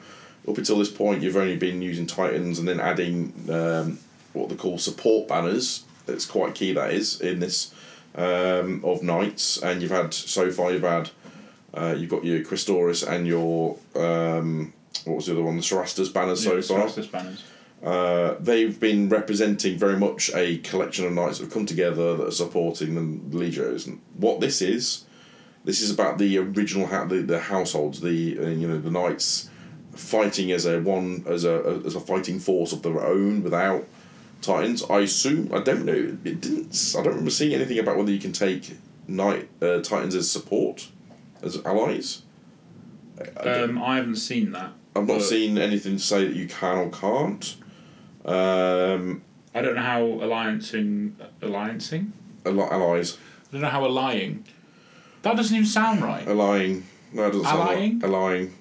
Up 0.47 0.57
until 0.57 0.77
this 0.77 0.91
point, 0.91 1.23
you've 1.23 1.37
only 1.37 1.55
been 1.55 1.81
using 1.81 2.05
titans 2.05 2.59
and 2.59 2.67
then 2.67 2.79
adding 2.79 3.33
um, 3.49 3.97
what 4.33 4.49
they 4.49 4.55
call 4.55 4.77
support 4.77 5.27
banners. 5.27 5.83
It's 6.07 6.25
quite 6.25 6.53
key 6.53 6.73
that 6.73 6.93
is 6.93 7.21
in 7.21 7.39
this 7.39 7.73
um, 8.15 8.81
of 8.83 9.01
knights, 9.01 9.57
and 9.61 9.81
you've 9.81 9.91
had 9.91 10.13
so 10.13 10.51
far 10.51 10.71
you've 10.71 10.83
had 10.83 11.09
uh, 11.73 11.95
you've 11.97 12.09
got 12.09 12.23
your 12.23 12.39
Questoris 12.41 13.07
and 13.07 13.25
your 13.27 13.77
um, 13.95 14.73
what 15.05 15.15
was 15.17 15.25
the 15.25 15.33
other 15.33 15.41
one, 15.43 15.55
the 15.57 15.61
Cerastus 15.61 16.13
banners 16.13 16.43
so 16.43 16.55
Yeah, 16.55 16.61
far. 16.61 16.87
Cerastus 16.87 17.11
banners. 17.11 17.43
Uh, 17.83 18.35
they've 18.39 18.79
been 18.79 19.09
representing 19.09 19.77
very 19.77 19.97
much 19.97 20.31
a 20.33 20.57
collection 20.59 21.05
of 21.05 21.11
knights 21.11 21.39
that 21.39 21.45
have 21.45 21.53
come 21.53 21.65
together 21.65 22.15
that 22.15 22.27
are 22.27 22.31
supporting 22.31 22.95
the 22.95 23.37
legios. 23.37 23.87
And 23.87 23.99
what 24.15 24.39
this 24.39 24.61
is, 24.61 25.03
this 25.65 25.81
is 25.81 25.91
about 25.91 26.17
the 26.17 26.37
original 26.37 26.87
ha- 26.87 27.03
the, 27.05 27.21
the 27.21 27.39
households, 27.39 27.99
the 27.99 28.37
uh, 28.39 28.47
you 28.47 28.67
know 28.67 28.79
the 28.79 28.91
knights 28.91 29.49
fighting 29.93 30.51
as 30.51 30.65
a 30.65 30.79
one 30.81 31.23
as 31.27 31.43
a 31.43 31.81
as 31.85 31.95
a 31.95 31.99
fighting 31.99 32.39
force 32.39 32.71
of 32.71 32.83
their 32.83 33.03
own 33.05 33.43
without 33.43 33.85
titans. 34.41 34.83
I 34.89 34.99
assume 35.01 35.51
I 35.53 35.59
don't 35.59 35.83
know. 35.83 36.17
It 36.23 36.39
didn't. 36.39 36.95
I 36.97 37.01
don't 37.03 37.07
remember 37.13 37.31
seeing 37.31 37.53
anything 37.53 37.79
about 37.79 37.97
whether 37.97 38.11
you 38.11 38.19
can 38.19 38.31
take 38.31 38.77
knight 39.07 39.49
uh, 39.61 39.79
titans 39.81 40.15
as 40.15 40.31
support 40.31 40.87
as 41.43 41.57
allies. 41.65 42.23
I 43.37 43.49
Um, 43.63 43.81
I 43.81 43.95
haven't 43.97 44.15
seen 44.17 44.51
that. 44.53 44.71
I've 44.95 45.07
not 45.07 45.21
seen 45.21 45.57
anything 45.57 45.97
to 45.97 46.03
say 46.03 46.25
that 46.27 46.35
you 46.35 46.47
can 46.47 46.77
or 46.77 46.89
can't. 46.89 47.55
Um, 48.25 49.21
I 49.55 49.61
don't 49.61 49.75
know 49.75 49.81
how 49.81 50.01
alliancing 50.01 51.13
alliancing. 51.41 52.11
Alli- 52.45 52.61
allies. 52.61 53.17
I 53.49 53.53
don't 53.53 53.61
know 53.61 53.69
how 53.69 53.85
allying. 53.85 54.45
That 55.23 55.35
doesn't 55.35 55.55
even 55.55 55.67
sound 55.67 56.01
right. 56.01 56.27
Allying. 56.27 56.83
No, 57.13 57.23
it 57.27 57.31
doesn't 57.31 57.43
sound 57.45 57.59
Allying? 57.69 57.99
right. 57.99 58.09
Allying. 58.09 58.53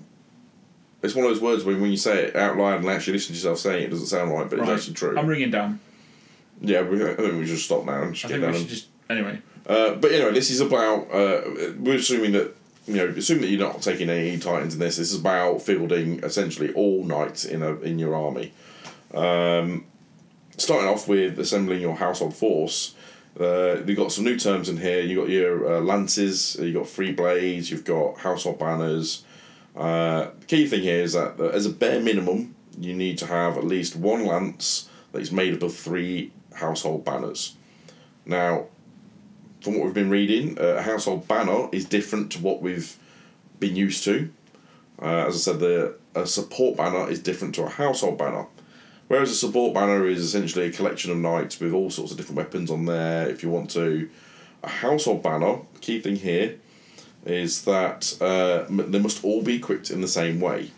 It's 1.03 1.15
one 1.15 1.25
of 1.25 1.31
those 1.33 1.41
words 1.41 1.65
when, 1.65 1.81
when 1.81 1.91
you 1.91 1.97
say 1.97 2.27
it 2.27 2.37
out 2.37 2.57
loud 2.57 2.81
and 2.81 2.89
actually 2.89 3.15
listen 3.15 3.29
to 3.29 3.35
yourself 3.35 3.59
saying 3.59 3.83
it, 3.83 3.87
it 3.87 3.91
doesn't 3.91 4.07
sound 4.07 4.31
right, 4.31 4.49
but 4.49 4.59
Right. 4.61 4.69
it's 4.69 4.83
actually 4.83 4.95
true. 4.95 5.19
I'm 5.19 5.27
ringing 5.27 5.51
down. 5.51 5.81
yeah, 6.61 6.83
we, 6.83 7.03
I 7.03 7.15
think 7.15 7.35
we 7.41 7.47
should 7.47 7.59
stop 7.59 7.85
now 7.85 8.03
and 8.03 8.15
just 8.15 8.27
I 8.27 8.29
get 8.29 8.35
think 8.35 8.43
down. 8.43 8.53
we 8.53 8.59
and- 8.59 8.69
should 8.69 8.77
just 8.77 8.89
anyway. 9.11 9.39
Uh, 9.67 9.95
but 9.95 10.13
anyway, 10.13 10.33
this 10.33 10.51
is 10.51 10.61
about. 10.61 11.09
Uh, 11.13 11.41
we're 11.79 11.97
assuming 11.97 12.33
that 12.33 12.55
you 12.87 12.97
know, 12.97 13.07
assume 13.07 13.41
that 13.41 13.49
you're 13.49 13.61
not 13.61 13.81
taking 13.83 14.11
any 14.11 14.39
titans 14.39 14.75
in 14.75 14.81
this. 14.81 14.97
This 14.97 15.13
is 15.13 15.21
about 15.21 15.63
fielding 15.63 16.23
essentially 16.25 16.73
all 16.73 17.05
knights 17.05 17.45
in 17.45 17.63
a 17.63 17.75
in 17.81 17.99
your 17.99 18.15
army. 18.15 18.53
Um, 19.15 19.85
starting 20.57 20.89
off 20.89 21.09
with 21.09 21.39
assembling 21.39 21.81
your 21.81 21.97
household 21.97 22.35
force. 22.35 22.95
Uh, 23.39 23.83
you've 23.87 23.97
got 23.97 24.13
some 24.13 24.25
new 24.25 24.39
terms 24.39 24.69
in 24.69 24.77
here. 24.77 25.01
You've 25.01 25.25
got 25.25 25.31
your 25.31 25.77
uh, 25.77 25.81
lances. 25.81 26.57
you've 26.57 26.75
got 26.75 26.87
free 26.87 27.13
blades. 27.13 27.71
You've 27.71 27.85
got 27.85 28.19
household 28.19 28.59
banners. 28.59 29.25
Uh, 29.75 30.29
the 30.41 30.47
key 30.47 30.67
thing 30.67 30.83
here 30.83 31.03
is 31.03 31.15
that 31.15 31.41
uh, 31.41 31.45
as 31.49 31.65
a 31.65 31.71
bare 31.71 32.01
minimum, 32.01 32.55
you 32.79 32.95
need 32.95 33.17
to 33.19 33.27
have 33.27 33.57
at 33.57 33.65
least 33.65 33.97
one 33.97 34.27
lance 34.27 34.89
that 35.13 35.21
is 35.21 35.33
made 35.33 35.55
up 35.55 35.63
of 35.63 35.75
three 35.75 36.31
household 36.55 37.05
banners. 37.05 37.57
Now, 38.27 38.67
from 39.63 39.75
what 39.75 39.85
we've 39.85 39.95
been 39.95 40.11
reading, 40.11 40.59
uh, 40.59 40.77
a 40.79 40.83
household 40.83 41.29
banner 41.29 41.69
is 41.73 41.85
different 41.85 42.33
to 42.33 42.39
what 42.41 42.61
we've 42.61 42.97
been 43.61 43.77
used 43.77 44.05
to. 44.05 44.31
Uh, 45.01 45.27
as 45.27 45.35
I 45.35 45.39
said, 45.39 45.61
the 45.61 45.95
a 46.15 46.27
support 46.27 46.77
banner 46.77 47.09
is 47.09 47.19
different 47.19 47.55
to 47.55 47.63
a 47.63 47.69
household 47.69 48.19
banner. 48.19 48.47
Whereas 49.09 49.31
a 49.31 49.35
support 49.35 49.75
banner 49.75 50.07
is 50.07 50.21
essentially 50.21 50.67
a 50.67 50.73
collection 50.73 51.11
of 51.11 51.19
knights 51.19 51.61
with 51.61 51.73
all 51.73 51.91
sorts 51.91 52.13
of 52.13 52.19
different 52.19 52.37
weapons 52.37 52.71
on 52.71 52.85
there, 52.85 53.29
if 53.29 53.43
you 53.43 53.51
want 53.51 53.71
to. 53.71 54.09
A 54.63 54.69
household 54.69 55.23
banner, 55.23 55.61
key 55.81 56.01
thing 56.01 56.17
here, 56.17 56.59
is 57.25 57.65
that 57.65 58.17
uh, 58.21 58.65
they 58.69 58.99
must 58.99 59.25
all 59.25 59.43
be 59.43 59.57
equipped 59.57 59.91
in 59.91 60.01
the 60.01 60.09
same 60.09 60.41
way. 60.41 60.71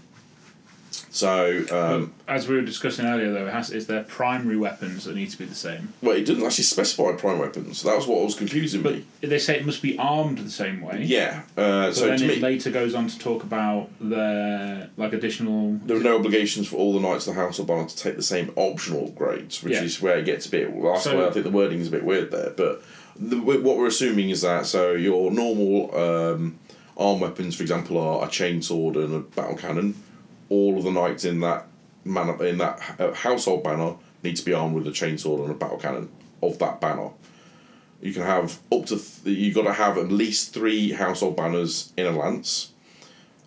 So, 1.10 1.64
um, 1.70 2.12
As 2.28 2.48
we 2.48 2.56
were 2.56 2.62
discussing 2.62 3.06
earlier, 3.06 3.32
though, 3.32 3.46
it 3.46 3.52
has 3.52 3.70
it's 3.70 3.86
their 3.86 4.02
primary 4.04 4.56
weapons 4.56 5.04
that 5.04 5.14
need 5.14 5.30
to 5.30 5.38
be 5.38 5.44
the 5.44 5.54
same. 5.54 5.92
well, 6.02 6.16
it 6.16 6.24
doesn't 6.26 6.44
actually 6.44 6.64
specify 6.64 7.12
prime 7.12 7.38
weapons. 7.38 7.82
That 7.82 7.96
was 7.96 8.06
what 8.06 8.22
was 8.24 8.34
confusing 8.34 8.82
me. 8.82 9.04
They 9.20 9.38
say 9.38 9.56
it 9.56 9.66
must 9.66 9.82
be 9.82 9.96
armed 9.98 10.38
the 10.38 10.50
same 10.50 10.80
way. 10.80 11.02
Yeah. 11.04 11.42
Uh, 11.56 11.86
But 11.88 11.92
so 11.94 12.06
then 12.06 12.22
it 12.22 12.26
me, 12.28 12.36
later 12.40 12.70
goes 12.70 12.94
on 12.94 13.08
to 13.08 13.18
talk 13.18 13.42
about 13.42 13.88
their 14.00 14.90
like 14.96 15.12
additional. 15.12 15.78
there 15.84 15.96
are 15.96 16.00
no 16.00 16.16
obligations 16.18 16.68
for 16.68 16.76
all 16.76 16.92
the 16.92 17.00
knights 17.00 17.26
of 17.26 17.34
the 17.34 17.40
House 17.40 17.58
of 17.58 17.66
Banner 17.66 17.86
to 17.86 17.96
take 17.96 18.16
the 18.16 18.22
same 18.22 18.52
optional 18.56 19.08
upgrades, 19.08 19.62
which 19.62 19.74
Yeah. 19.74 19.82
is 19.82 20.00
where 20.00 20.18
it 20.18 20.24
gets 20.24 20.46
a 20.46 20.50
bit. 20.50 20.72
Well, 20.72 20.92
that's 20.94 21.04
So- 21.04 21.16
where 21.16 21.28
I 21.28 21.30
think 21.30 21.44
the 21.44 21.50
wording 21.50 21.80
is 21.80 21.88
a 21.88 21.90
bit 21.90 22.04
weird 22.04 22.30
there. 22.30 22.50
But 22.56 22.82
the, 23.18 23.36
what 23.40 23.76
we're 23.78 23.86
assuming 23.86 24.30
is 24.30 24.40
that 24.42 24.66
so 24.66 24.92
your 24.92 25.30
normal 25.30 25.94
um, 25.96 26.58
arm 26.96 27.20
weapons, 27.20 27.54
for 27.56 27.62
example, 27.62 27.98
are 27.98 28.24
a 28.24 28.28
chainsword 28.28 28.96
and 28.96 29.14
a 29.14 29.20
battle 29.20 29.56
cannon. 29.56 29.94
All 30.48 30.76
of 30.78 30.84
the 30.84 30.90
knights 30.90 31.24
in 31.24 31.40
that 31.40 31.66
man 32.04 32.40
in 32.42 32.58
that 32.58 32.80
uh, 33.00 33.12
household 33.12 33.64
banner 33.64 33.94
need 34.22 34.36
to 34.36 34.44
be 34.44 34.52
armed 34.52 34.74
with 34.74 34.86
a 34.86 34.90
chainsword 34.90 35.40
and 35.42 35.50
a 35.50 35.54
battle 35.54 35.78
cannon 35.78 36.08
of 36.42 36.58
that 36.58 36.80
banner. 36.80 37.10
You 38.02 38.12
can 38.12 38.22
have 38.22 38.58
up 38.70 38.86
to 38.86 38.98
th- 38.98 39.36
you 39.38 39.52
got 39.54 39.62
to 39.64 39.72
have 39.72 39.96
at 39.96 40.10
least 40.12 40.52
three 40.52 40.92
household 40.92 41.36
banners 41.36 41.92
in 41.96 42.06
a 42.06 42.10
lance 42.10 42.72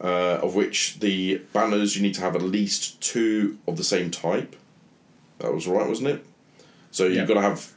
uh, 0.01 0.39
of 0.41 0.55
which 0.55 0.99
the 0.99 1.37
banners 1.53 1.95
you 1.95 2.01
need 2.01 2.15
to 2.15 2.21
have 2.21 2.35
at 2.35 2.41
least 2.41 2.99
two 3.01 3.57
of 3.67 3.77
the 3.77 3.83
same 3.83 4.09
type. 4.11 4.55
That 5.39 5.53
was 5.53 5.67
right, 5.67 5.87
wasn't 5.87 6.07
it? 6.09 6.25
So 6.91 7.05
you've 7.05 7.15
Yeah. 7.17 7.25
got 7.25 7.33
to 7.35 7.41
have 7.41 7.71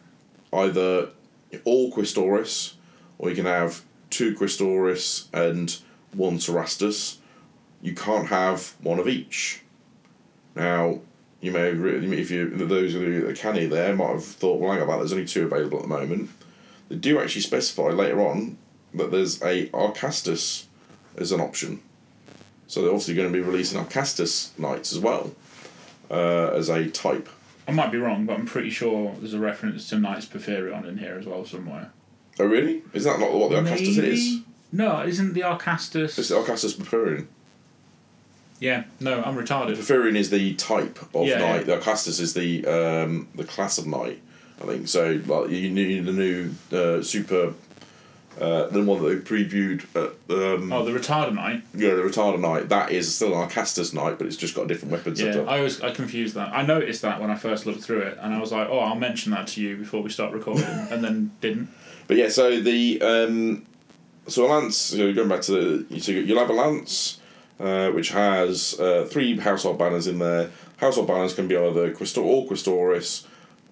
either 0.53 1.11
all 1.65 1.93
Questoris, 1.93 2.75
or 3.19 3.29
you 3.29 3.37
can 3.37 3.45
have 3.47 3.83
two 4.09 4.35
Questoris 4.35 5.27
and 5.35 5.77
one 6.15 6.39
Cerastus. 6.39 7.17
You 7.83 7.95
can't 7.95 8.29
have 8.29 8.75
one 8.81 8.99
of 8.99 9.09
each. 9.09 9.63
Now, 10.55 11.01
you 11.41 11.51
may 11.53 11.71
if 11.71 12.31
you 12.31 12.51
those 12.51 12.95
of 12.95 13.03
you 13.03 13.23
that 13.23 13.31
are 13.31 13.35
canny 13.35 13.67
there 13.67 13.95
might 13.97 14.13
have 14.13 14.25
thought, 14.25 14.61
well, 14.61 14.73
hang 14.73 14.83
about, 14.83 14.99
there's 14.99 15.13
only 15.13 15.25
two 15.25 15.45
available 15.45 15.79
at 15.79 15.83
the 15.83 15.89
moment. 15.89 16.31
They 16.89 16.97
do 16.97 17.21
actually 17.21 17.43
specify 17.43 17.89
later 17.91 18.21
on 18.21 18.59
that 18.95 19.11
there's 19.11 19.41
a 19.43 19.69
Acastus 19.69 20.67
as 21.17 21.33
an 21.33 21.41
option. 21.41 21.81
So 22.67 22.81
they're 22.83 22.91
obviously 22.91 23.15
going 23.15 23.33
to 23.33 23.33
be 23.33 23.45
releasing 23.45 23.83
Acastus 23.83 24.57
Knights 24.59 24.93
as 24.93 24.99
well 24.99 25.35
uh, 26.11 26.49
as 26.49 26.69
a 26.69 26.89
type. 26.89 27.29
I 27.67 27.73
might 27.73 27.93
be 27.93 27.99
wrong, 27.99 28.27
but 28.27 28.37
I'm 28.37 28.47
pretty 28.47 28.71
sure 28.71 29.15
there's 29.19 29.35
a 29.35 29.39
reference 29.39 29.89
to 29.91 29.99
Knights 29.99 30.27
Porphyrion 30.27 30.87
in 30.87 30.99
here 30.99 31.17
as 31.19 31.27
well 31.27 31.45
somewhere. 31.45 31.93
Oh, 32.39 32.47
really? 32.47 32.83
Is 32.93 33.05
that 33.05 33.21
not 33.21 33.33
what 33.33 33.51
the 33.51 33.57
Acastus 33.57 33.97
Maybe? 33.97 34.09
is? 34.09 34.41
No, 34.73 35.03
isn't 35.03 35.35
the 35.35 35.41
Acastus? 35.41 36.19
It's 36.19 36.29
the 36.29 36.37
Acastus 36.37 36.77
Porphyrion. 36.77 37.27
Yeah, 38.61 38.85
no, 39.01 39.23
I'm 39.23 39.35
retarded. 39.37 39.77
Porphyrion 39.77 40.17
is 40.17 40.31
the 40.31 40.55
type 40.55 40.99
of 41.15 41.27
Yeah, 41.27 41.39
knight. 41.39 41.67
yeah. 41.67 41.77
The 41.77 41.81
Acastus 41.81 42.21
is 42.21 42.35
the 42.35 42.65
um, 42.67 43.29
the 43.35 43.45
class 43.45 43.79
of 43.79 43.87
knight. 43.87 44.21
I 44.63 44.67
think 44.67 44.87
so. 44.89 45.21
Like 45.27 45.51
you 45.51 45.71
need 45.71 46.05
the 46.05 46.13
new 46.13 46.51
uh, 46.71 47.03
super, 47.03 47.55
uh, 48.39 48.67
the 48.67 48.83
one 48.85 49.03
that 49.03 49.09
they 49.09 49.17
previewed. 49.17 49.85
At, 49.97 50.11
um, 50.37 50.71
Oh, 50.73 50.85
the 50.85 50.91
Retarded 50.93 51.35
Knight. 51.35 51.63
Yeah, 51.75 51.95
the 51.95 52.03
retarder 52.03 52.39
knight. 52.39 52.69
That 52.69 52.91
is 52.93 53.15
still 53.15 53.33
an 53.41 53.49
Acastus 53.49 53.95
knight, 53.95 54.19
but 54.19 54.27
it's 54.27 54.37
just 54.37 54.55
got 54.55 54.65
a 54.65 54.69
different 54.69 54.93
weapon 54.93 55.15
Yeah. 55.17 55.41
I 55.49 55.61
was 55.63 55.81
I 55.81 55.91
confused 55.93 56.35
that. 56.35 56.53
I 56.53 56.61
noticed 56.63 57.01
that 57.01 57.19
when 57.21 57.31
I 57.31 57.37
first 57.37 57.65
looked 57.65 57.83
through 57.83 58.01
it, 58.03 58.19
and 58.21 58.35
I 58.35 58.39
was 58.41 58.53
like, 58.53 58.69
"Oh, 58.69 58.79
I'll 58.81 58.95
mention 58.97 59.33
that 59.33 59.47
to 59.49 59.63
you 59.63 59.77
before 59.79 60.03
we 60.03 60.11
start 60.11 60.35
recording," 60.35 60.65
and 60.91 61.03
then 61.03 61.31
didn't. 61.41 61.71
But 62.07 62.19
yeah, 62.19 62.29
so 62.29 62.61
the 62.61 63.01
um, 63.01 63.65
so 64.29 64.45
a 64.45 64.49
lance. 64.49 64.77
So 64.77 65.15
going 65.15 65.29
back 65.31 65.41
to 65.43 65.85
the, 65.87 66.01
so 66.01 66.13
you'll 66.13 66.39
have 66.39 66.51
a 66.51 66.53
lance, 66.53 67.19
uh, 67.61 67.91
which 67.91 68.11
has 68.11 68.79
uh, 68.81 69.07
three 69.11 69.37
household 69.39 69.79
banners 69.79 70.07
in 70.07 70.19
there. 70.19 70.51
Household 70.79 71.07
banners 71.07 71.35
can 71.35 71.47
be 71.47 71.57
either 71.57 71.93
Questor 71.93 72.23
or 72.23 72.47
Questoris, 72.47 73.27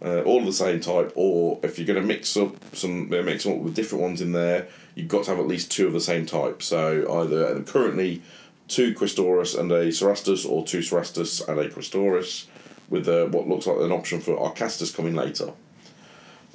uh, 0.04 0.20
all 0.22 0.40
of 0.40 0.46
the 0.46 0.52
same 0.52 0.80
type, 0.80 1.12
or 1.14 1.58
if 1.62 1.78
you're 1.78 1.86
going 1.86 2.00
to 2.00 2.06
mix 2.06 2.36
up 2.36 2.54
some, 2.74 3.08
mix 3.08 3.46
up 3.46 3.56
with 3.56 3.74
different 3.74 4.02
ones 4.02 4.20
in 4.20 4.32
there, 4.32 4.68
you've 4.94 5.08
got 5.08 5.24
to 5.24 5.30
have 5.30 5.38
at 5.38 5.46
least 5.46 5.70
two 5.70 5.86
of 5.86 5.92
the 5.92 6.00
same 6.00 6.26
type. 6.26 6.62
So 6.62 7.22
either 7.22 7.62
currently 7.62 8.22
two 8.68 8.94
Questoris 8.94 9.58
and 9.58 9.72
a 9.72 9.86
Cerastus, 9.86 10.48
or 10.48 10.64
two 10.64 10.80
Cerastus 10.80 11.46
and 11.48 11.58
a 11.58 11.68
Questoris, 11.68 12.46
with 12.90 13.08
uh, 13.08 13.26
what 13.26 13.48
looks 13.48 13.66
like 13.66 13.78
an 13.78 13.92
option 13.92 14.20
for 14.20 14.36
Acastus 14.36 14.94
coming 14.94 15.14
later. 15.14 15.52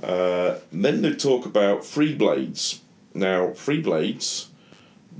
Uh, 0.02 0.60
then 0.72 1.02
they 1.02 1.14
talk 1.14 1.46
about 1.46 1.86
free 1.86 2.14
blades. 2.14 2.82
Now, 3.14 3.52
free 3.54 3.82
blades 3.82 4.50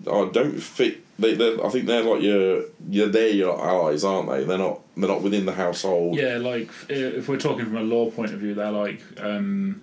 uh, 0.08 0.26
don't 0.26 0.60
fit. 0.60 1.03
They, 1.20 1.34
I 1.62 1.70
think 1.70 1.86
they're 1.86 2.04
like 2.04 2.22
your, 2.24 2.64
your, 2.90 3.08
they're 3.08 3.30
your 3.30 3.64
allies, 3.64 4.04
aren't 4.04 4.30
they? 4.30 4.44
They're 4.46 4.58
not. 4.58 4.80
They're 4.98 5.10
not 5.10 5.22
within 5.22 5.46
the 5.46 5.52
household. 5.54 6.16
Yeah, 6.16 6.38
like 6.38 6.70
if 6.90 7.28
we're 7.30 7.38
talking 7.38 7.66
from 7.66 7.78
a 7.78 7.82
law 7.84 8.10
point 8.12 8.34
of 8.34 8.40
view, 8.40 8.54
they're 8.56 8.72
like 8.72 9.02
um, 9.20 9.82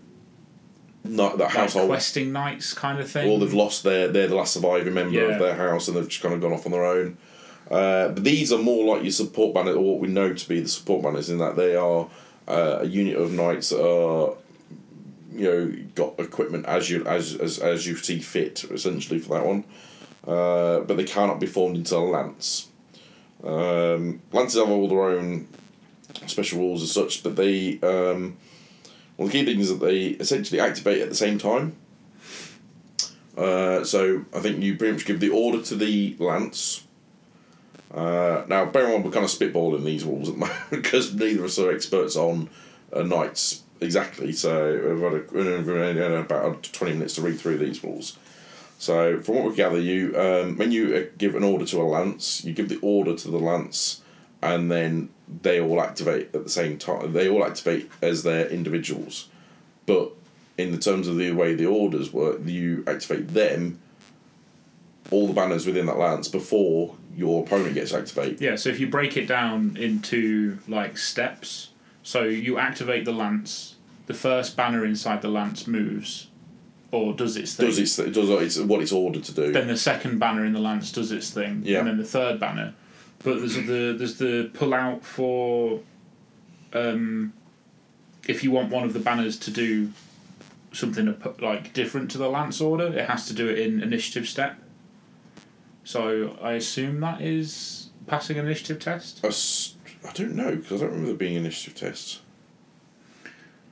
Not 1.05 1.39
that 1.39 1.45
like 1.45 1.53
household. 1.55 1.89
questing 1.89 2.33
knights 2.33 2.75
kind 2.75 2.99
of 3.01 3.09
thing. 3.11 3.29
or 3.31 3.39
they've 3.39 3.55
lost 3.55 3.85
their. 3.85 4.09
They're 4.09 4.27
the 4.29 4.35
last 4.35 4.55
surviving 4.55 4.93
member 4.95 5.15
Yeah. 5.19 5.33
of 5.35 5.39
their 5.39 5.55
house, 5.55 5.87
and 5.89 5.97
they've 5.97 6.09
just 6.09 6.23
kind 6.23 6.35
of 6.35 6.41
gone 6.41 6.53
off 6.53 6.67
on 6.67 6.73
their 6.73 6.85
own. 6.85 7.17
Uh, 7.71 8.09
but 8.09 8.25
these 8.25 8.53
are 8.53 8.59
more 8.59 8.95
like 8.97 9.05
your 9.05 9.13
support 9.13 9.55
banners, 9.55 9.77
or 9.77 9.83
what 9.93 10.01
we 10.01 10.09
know 10.09 10.33
to 10.35 10.49
be 10.49 10.61
the 10.61 10.69
support 10.69 11.03
banners, 11.05 11.31
in 11.31 11.39
that 11.39 11.55
they 11.57 11.77
are 11.77 12.09
uh, 12.49 12.79
a 12.81 12.85
unit 12.87 13.17
of 13.17 13.31
knights 13.33 13.69
that 13.69 13.81
are, 13.81 14.35
you 15.33 15.45
know, 15.45 15.73
got 15.95 16.19
equipment 16.19 16.67
as 16.67 16.91
you 16.91 17.05
as 17.07 17.37
as, 17.37 17.61
as 17.61 17.87
you 17.87 17.95
see 17.97 18.19
fit, 18.19 18.65
essentially 18.65 19.21
for 19.21 19.35
that 19.35 19.47
one. 19.47 19.65
Uh, 20.27 20.81
but 20.81 20.97
they 20.97 21.05
cannot 21.05 21.41
be 21.41 21.47
formed 21.47 21.77
into 21.77 21.97
a 21.97 21.99
lance. 21.99 22.69
Um, 23.43 24.21
lances 24.33 24.61
have 24.61 24.69
all 24.71 24.89
their 24.89 25.03
own 25.03 25.49
special 26.27 26.59
rules 26.59 26.83
as 26.83 26.93
such, 26.93 27.23
but 27.23 27.37
they 27.37 27.81
um, 27.81 28.37
well 29.17 29.29
the 29.29 29.33
key 29.33 29.45
thing 29.45 29.61
is 29.61 29.71
that 29.71 29.85
they 29.85 30.09
essentially 30.09 30.61
activate 30.61 31.01
at 31.01 31.09
the 31.09 31.15
same 31.15 31.39
time. 31.39 31.77
Uh, 33.37 33.83
so 33.85 34.25
I 34.35 34.41
think 34.41 34.63
you 34.63 34.77
pretty 34.77 34.93
much 34.93 35.07
give 35.07 35.21
the 35.21 35.31
order 35.31 35.63
to 35.63 35.75
the 35.75 36.17
lance. 36.19 36.85
Uh, 37.93 38.45
now, 38.47 38.67
bear 38.67 38.85
in 38.85 38.93
mind, 38.93 39.05
we're 39.05 39.11
kind 39.11 39.25
of 39.25 39.31
spitballing 39.31 39.85
these 39.85 40.05
rules 40.05 40.29
at 40.29 40.35
the 40.35 40.41
moment 40.47 40.71
because 40.71 41.15
neither 41.15 41.41
of 41.41 41.47
us 41.47 41.59
are 41.59 41.73
experts 41.73 42.17
on 42.17 42.51
uh, 42.93 43.03
knights 43.03 43.63
exactly. 43.81 44.33
So 44.33 44.95
we've 44.95 45.77
had 45.77 45.97
a, 45.97 46.17
about 46.21 46.69
twenty 46.73 46.93
minutes 46.93 47.15
to 47.15 47.23
read 47.23 47.41
through 47.41 47.59
these 47.59 47.83
rules. 47.83 48.19
So 48.81 49.21
from 49.21 49.35
what 49.35 49.45
we 49.45 49.55
gather, 49.55 49.79
you 49.79 50.19
um, 50.19 50.57
when 50.57 50.73
you 50.73 50.97
uh, 50.97 51.15
give 51.19 51.35
an 51.35 51.45
order 51.45 51.67
to 51.67 51.83
a 51.83 51.85
lance, 51.85 52.43
you 52.47 52.55
give 52.55 52.71
the 52.71 52.79
order 52.81 53.15
to 53.15 53.31
the 53.31 53.39
lance, 53.39 54.01
and 54.41 54.73
then 54.73 55.11
they 55.43 55.61
all 55.61 55.83
activate 55.83 56.35
at 56.35 56.45
the 56.45 56.49
same 56.49 56.79
time. 56.79 57.13
They 57.13 57.29
all 57.29 57.45
activate 57.45 57.91
as 58.01 58.23
their 58.23 58.49
individuals, 58.49 59.29
but 59.85 60.13
in 60.57 60.73
the 60.73 60.79
terms 60.79 61.09
of 61.09 61.19
the 61.19 61.33
way 61.33 61.55
the 61.55 61.67
orders 61.67 62.11
work, 62.11 62.41
you 62.47 62.83
activate 62.87 63.29
them, 63.29 63.81
all 65.11 65.27
the 65.27 65.35
banners 65.35 65.67
within 65.67 65.85
that 65.85 65.99
lance 65.99 66.29
before 66.29 66.97
your 67.15 67.45
opponent 67.45 67.75
gets 67.75 67.93
activated. 67.93 68.41
Yeah, 68.41 68.57
so 68.57 68.71
if 68.71 68.81
you 68.81 68.89
break 68.89 69.15
it 69.19 69.27
down 69.27 69.77
into 69.77 70.59
like 70.67 70.97
steps, 70.97 71.69
so 72.03 72.23
you 72.23 72.57
activate 72.57 73.05
the 73.05 73.13
lance, 73.13 73.75
the 74.07 74.15
first 74.15 74.57
banner 74.57 74.87
inside 74.87 75.21
the 75.21 75.29
lance 75.29 75.67
moves, 75.67 76.29
or 76.93 77.13
does 77.15 77.37
its 77.37 77.55
thing. 77.55 77.67
Does 77.67 77.79
its 77.79 77.99
it 77.99 78.13
does 78.13 78.29
its 78.29 78.59
what 78.59 78.81
it's 78.83 78.93
ordered 78.93 79.25
to 79.25 79.33
do. 79.33 79.53
Then 79.53 79.69
the 79.69 79.77
second 79.77 80.19
banner 80.19 80.45
in 80.45 80.53
the 80.53 80.61
lance 80.61 80.91
does 80.93 81.13
its 81.13 81.31
thing, 81.31 81.63
Yeah. 81.65 81.79
and 81.81 81.89
then 81.89 81.97
the 81.99 82.05
third 82.05 82.41
banner. 82.41 82.75
But 83.23 83.39
there's 83.39 83.55
the 83.55 83.95
there's 83.99 84.17
the 84.19 84.51
pull 84.55 84.73
out 84.75 85.05
for, 85.05 85.81
um, 86.73 87.33
if 88.27 88.43
you 88.43 88.51
want 88.51 88.71
one 88.71 88.85
of 88.85 88.93
the 88.93 88.99
banners 88.99 89.39
to 89.41 89.51
do 89.51 89.91
something 90.73 91.15
like 91.41 91.73
different 91.73 92.11
to 92.13 92.19
the 92.19 92.29
lance 92.29 92.61
order, 92.61 92.87
it 92.87 93.09
has 93.09 93.27
to 93.27 93.35
do 93.35 93.49
it 93.49 93.59
in 93.59 93.83
initiative 93.83 94.29
step. 94.29 94.57
So 95.85 96.37
I 96.43 96.53
assume 96.53 97.01
that 97.01 97.21
is 97.21 97.89
passing 98.07 98.39
an 98.39 98.47
initiative 98.47 98.79
test. 98.79 99.21
I 99.25 99.29
s- 99.29 99.75
I 100.09 100.13
don't 100.13 100.35
know 100.35 100.57
because 100.57 100.81
I 100.81 100.85
don't 100.87 100.91
remember 100.93 101.09
there 101.09 101.17
being 101.17 101.35
initiative 101.37 101.75
tests 101.79 102.21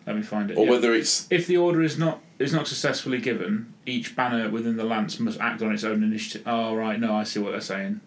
Let 0.07 0.15
me 0.17 0.23
find 0.23 0.51
it. 0.51 0.59
or 0.59 0.65
yeah. 0.67 0.71
whether 0.73 0.93
it's 0.93 1.27
If 1.31 1.47
the 1.47 1.57
order 1.57 1.81
is 1.83 1.97
not 1.99 2.21
is 2.39 2.53
not 2.53 2.69
successfully 2.69 3.21
given, 3.21 3.75
each 3.85 4.15
banner 4.15 4.49
within 4.49 4.77
the 4.77 4.85
lance 4.85 5.19
must 5.19 5.41
act 5.41 5.63
on 5.63 5.73
its 5.73 5.85
own 5.85 6.03
initiative. 6.03 6.43
Oh 6.47 6.75
right, 6.75 6.99
no, 6.99 7.15
I 7.15 7.25
see 7.25 7.41
what 7.41 7.53
they're 7.53 7.61
saying. 7.61 8.01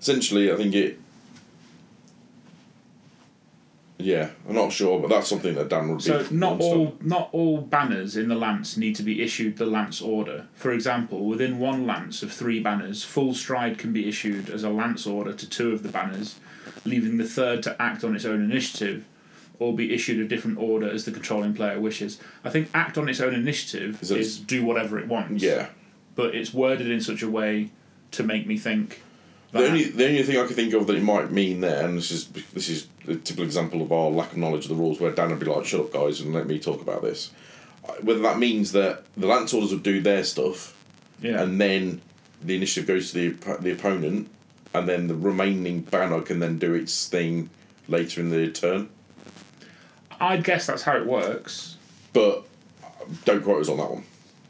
essentially 0.00 0.50
I 0.52 0.56
think 0.56 0.74
it 0.74 0.98
Yeah, 4.02 4.30
I'm 4.48 4.54
not 4.54 4.72
sure, 4.72 5.00
but 5.00 5.08
that's 5.10 5.28
something 5.28 5.54
that 5.54 5.68
Dan 5.68 5.88
would 5.88 5.98
be. 5.98 6.04
So 6.04 6.26
not 6.30 6.60
all 6.60 6.96
not 7.00 7.28
all 7.32 7.60
banners 7.60 8.16
in 8.16 8.28
the 8.28 8.34
lance 8.34 8.76
need 8.76 8.96
to 8.96 9.02
be 9.02 9.22
issued 9.22 9.56
the 9.56 9.66
lance 9.66 10.00
order. 10.00 10.46
For 10.54 10.72
example, 10.72 11.24
within 11.26 11.58
one 11.58 11.86
lance 11.86 12.22
of 12.22 12.32
three 12.32 12.60
banners, 12.60 13.04
full 13.04 13.34
stride 13.34 13.78
can 13.78 13.92
be 13.92 14.08
issued 14.08 14.50
as 14.50 14.64
a 14.64 14.70
lance 14.70 15.06
order 15.06 15.32
to 15.32 15.48
two 15.48 15.72
of 15.72 15.82
the 15.82 15.88
banners, 15.88 16.36
leaving 16.84 17.18
the 17.18 17.28
third 17.28 17.62
to 17.64 17.80
act 17.80 18.02
on 18.02 18.16
its 18.16 18.24
own 18.24 18.42
initiative, 18.42 19.04
or 19.58 19.74
be 19.74 19.94
issued 19.94 20.18
a 20.18 20.28
different 20.28 20.58
order 20.58 20.90
as 20.90 21.04
the 21.04 21.12
controlling 21.12 21.54
player 21.54 21.78
wishes. 21.78 22.18
I 22.44 22.50
think 22.50 22.68
act 22.74 22.98
on 22.98 23.08
its 23.08 23.20
own 23.20 23.34
initiative 23.34 24.02
Is 24.02 24.10
is, 24.10 24.38
do 24.38 24.64
whatever 24.64 24.98
it 24.98 25.06
wants. 25.06 25.42
Yeah. 25.42 25.68
But 26.14 26.34
it's 26.34 26.52
worded 26.52 26.90
in 26.90 27.00
such 27.00 27.22
a 27.22 27.30
way 27.30 27.70
to 28.12 28.22
make 28.22 28.46
me 28.46 28.58
think. 28.58 29.02
The 29.52 29.66
only 29.66 29.84
the 29.84 30.06
only 30.06 30.22
thing 30.22 30.38
I 30.38 30.46
can 30.46 30.56
think 30.56 30.72
of 30.72 30.86
that 30.86 30.96
it 30.96 31.02
might 31.02 31.30
mean 31.30 31.60
there, 31.60 31.86
and 31.86 31.98
this 31.98 32.10
is 32.10 32.26
this 32.54 32.70
is 32.70 32.88
a 33.06 33.16
typical 33.16 33.44
example 33.44 33.82
of 33.82 33.92
our 33.92 34.08
lack 34.08 34.32
of 34.32 34.38
knowledge 34.38 34.64
of 34.64 34.70
the 34.70 34.74
rules, 34.74 34.98
where 34.98 35.12
Dan 35.12 35.28
would 35.28 35.40
be 35.40 35.46
like, 35.46 35.66
"Shut 35.66 35.80
up, 35.80 35.92
guys, 35.92 36.20
and 36.20 36.32
let 36.32 36.46
me 36.46 36.58
talk 36.58 36.80
about 36.80 37.02
this." 37.02 37.30
Whether 38.00 38.20
that 38.20 38.38
means 38.38 38.72
that 38.72 39.04
the 39.16 39.26
lance 39.26 39.52
orders 39.52 39.72
would 39.72 39.82
do 39.82 40.00
their 40.00 40.24
stuff, 40.24 40.74
yeah. 41.20 41.42
and 41.42 41.60
then 41.60 42.00
the 42.42 42.56
initiative 42.56 42.86
goes 42.88 43.12
to 43.12 43.36
the 43.36 43.56
the 43.58 43.72
opponent, 43.72 44.28
and 44.72 44.88
then 44.88 45.06
the 45.08 45.14
remaining 45.14 45.80
banner 45.82 46.22
can 46.22 46.38
then 46.40 46.58
do 46.58 46.72
its 46.72 47.06
thing 47.06 47.50
later 47.88 48.22
in 48.22 48.30
the 48.30 48.50
turn. 48.50 48.88
I'd 50.22 50.44
guess 50.44 50.66
that's 50.66 50.82
how 50.82 50.96
it 50.96 51.06
works. 51.06 51.76
But 52.12 52.44
don't 53.24 53.42
quote 53.42 53.62
us 53.62 53.68
on 53.68 53.76
that 53.78 53.90
one. 53.90 54.04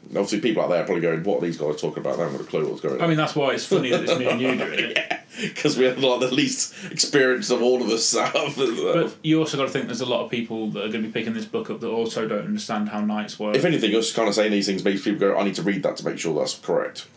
Obviously, 0.09 0.41
people 0.41 0.61
out 0.61 0.69
there 0.69 0.81
are 0.81 0.85
probably 0.85 1.01
going, 1.01 1.23
"What 1.23 1.39
are 1.39 1.45
these 1.45 1.57
guys 1.57 1.81
talking 1.81 1.99
about?" 1.99 2.17
They 2.17 2.23
haven't 2.23 2.37
got 2.37 2.45
a 2.45 2.49
clue 2.49 2.67
what's 2.67 2.81
going 2.81 2.95
on. 2.95 3.01
I 3.01 3.07
mean, 3.07 3.17
that's 3.17 3.35
why 3.35 3.53
it's 3.53 3.65
funny 3.65 3.89
that 3.89 4.03
it's 4.03 4.17
me 4.19 4.27
and 4.27 4.39
you 4.39 4.55
doing 4.55 4.79
it. 4.79 4.97
Yeah, 5.35 5.49
because 5.49 5.75
we 5.75 5.85
have 5.85 5.97
like 5.97 6.19
the 6.19 6.31
least 6.31 6.75
experience 6.91 7.49
of 7.49 7.63
all 7.63 7.81
of 7.81 7.89
us. 7.89 8.13
Have. 8.13 8.33
But 8.55 9.15
you 9.23 9.39
also 9.39 9.57
got 9.57 9.63
to 9.63 9.69
think 9.71 9.87
there's 9.87 10.01
a 10.01 10.05
lot 10.05 10.23
of 10.23 10.29
people 10.29 10.69
that 10.71 10.79
are 10.83 10.89
going 10.89 11.01
to 11.01 11.07
be 11.07 11.11
picking 11.11 11.33
this 11.33 11.45
book 11.45 11.71
up 11.71 11.79
that 11.79 11.87
also 11.89 12.27
don't 12.27 12.45
understand 12.45 12.89
how 12.89 13.01
knights 13.01 13.39
work. 13.39 13.55
if 13.55 13.65
anything, 13.65 13.95
us 13.95 14.13
kind 14.13 14.27
of 14.29 14.35
saying 14.35 14.51
these 14.51 14.67
things 14.67 14.83
makes 14.83 15.03
people 15.03 15.19
go, 15.19 15.35
"I 15.37 15.43
need 15.43 15.55
to 15.55 15.63
read 15.63 15.81
that 15.81 15.97
to 15.97 16.05
make 16.05 16.19
sure 16.19 16.37
that's 16.37 16.59
correct." 16.59 17.07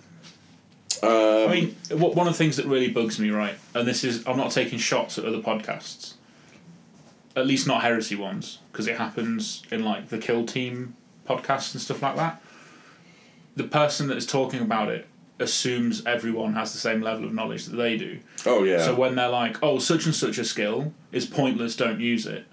Um, 1.03 1.11
I 1.11 1.47
mean, 1.53 1.77
one 1.91 2.27
of 2.27 2.33
the 2.33 2.39
things 2.39 2.57
that 2.57 2.65
really 2.65 2.89
bugs 2.89 3.19
me, 3.19 3.29
right, 3.31 3.57
and 3.75 3.87
this 3.87 4.03
is, 4.03 4.27
I'm 4.27 4.39
not 4.39 4.51
taking 4.53 4.79
shots 4.79 5.19
at 5.19 5.27
other 5.27 5.41
podcasts, 5.41 6.15
at 7.37 7.47
least 7.47 7.67
not 7.67 7.83
heresy 7.83 8.17
ones, 8.17 8.59
because 8.73 8.87
it 8.89 8.97
happens 8.97 9.63
in 9.71 9.85
like 9.85 10.09
the 10.09 10.19
Kill 10.19 10.45
Team 10.47 10.97
podcasts 11.29 11.75
and 11.75 11.81
stuff 11.83 12.03
like 12.03 12.17
that. 12.17 12.43
The 13.57 13.65
person 13.65 14.09
that 14.09 14.17
is 14.17 14.27
talking 14.27 14.61
about 14.61 14.89
it 14.91 15.07
assumes 15.39 16.05
everyone 16.07 16.55
has 16.55 16.73
the 16.73 16.79
same 16.79 17.03
level 17.03 17.27
of 17.27 17.33
knowledge 17.35 17.67
that 17.67 17.77
they 17.77 17.97
do. 17.99 18.19
oh 18.47 18.65
yeah, 18.65 18.83
So 18.83 18.95
when 18.95 19.15
they're 19.17 19.29
like, 19.29 19.63
"Oh, 19.63 19.79
such 19.79 20.07
and 20.07 20.15
such 20.15 20.39
a 20.39 20.45
skill 20.45 20.93
is 21.13 21.27
pointless, 21.27 21.77
don't 21.77 22.01
use 22.01 22.27
it," 22.27 22.47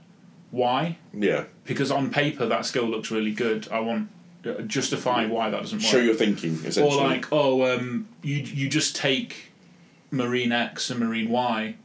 why? 0.51 0.97
yeah. 1.13 1.45
Because 1.65 1.91
on 1.91 2.09
paper 2.09 2.45
that 2.45 2.65
skill 2.65 2.85
looks 2.85 3.09
really 3.09 3.31
good. 3.31 3.69
I 3.71 3.79
want 3.79 4.09
uh, 4.45 4.61
justify 4.63 5.25
why 5.25 5.49
that 5.49 5.61
doesn't 5.61 5.77
work. 5.79 5.87
Show 5.87 5.99
your 5.99 6.13
thinking 6.15 6.55
essentially. 6.65 6.97
or 6.97 7.01
like, 7.07 7.31
oh, 7.31 7.73
um, 7.73 8.09
you 8.21 8.37
you 8.39 8.67
just 8.67 8.97
take 8.97 9.51
Marine 10.11 10.51
X 10.51 10.89
and 10.89 10.99
Marine 10.99 11.29
Y 11.29 11.75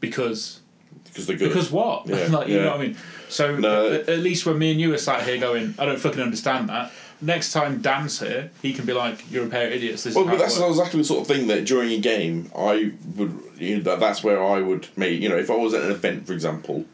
because 0.00 0.60
because 1.08 1.26
they're 1.26 1.36
good. 1.36 1.48
because 1.48 1.70
what? 1.70 2.06
Yeah, 2.06 2.26
like 2.30 2.48
you 2.48 2.56
yeah. 2.56 2.64
know 2.64 2.70
what 2.72 2.80
I 2.80 2.82
mean. 2.86 2.96
So 3.28 3.56
No. 3.56 3.92
at, 3.92 4.08
at 4.08 4.18
least 4.20 4.46
when 4.46 4.58
me 4.58 4.70
and 4.72 4.80
you 4.80 4.92
are 4.94 4.98
sat 4.98 5.22
here 5.24 5.38
going, 5.38 5.74
I 5.78 5.84
don't 5.86 5.98
fucking 5.98 6.20
understand 6.20 6.68
that. 6.68 6.92
Next 7.20 7.52
time 7.52 7.82
Dan's 7.82 8.20
here, 8.20 8.50
he 8.62 8.72
can 8.72 8.84
be 8.86 8.92
like, 8.92 9.28
"You're 9.30 9.46
a 9.46 9.48
pair 9.48 9.66
of 9.66 9.72
idiots." 9.72 10.04
This 10.04 10.14
Well, 10.14 10.24
but 10.24 10.38
that's 10.38 10.56
exactly 10.60 11.00
the 11.00 11.04
sort 11.04 11.22
of 11.22 11.26
thing 11.26 11.48
that 11.48 11.64
during 11.64 11.90
a 11.90 11.98
game 11.98 12.50
I 12.56 12.92
would. 13.16 13.36
You 13.58 13.78
know, 13.78 13.82
that, 13.82 13.98
that's 13.98 14.22
where 14.22 14.40
I 14.42 14.60
would 14.60 14.86
make. 14.96 15.20
You 15.20 15.28
know, 15.28 15.36
if 15.36 15.50
I 15.50 15.56
was 15.56 15.74
at 15.74 15.82
an 15.82 15.90
event, 15.90 16.26
for 16.28 16.32
example. 16.32 16.84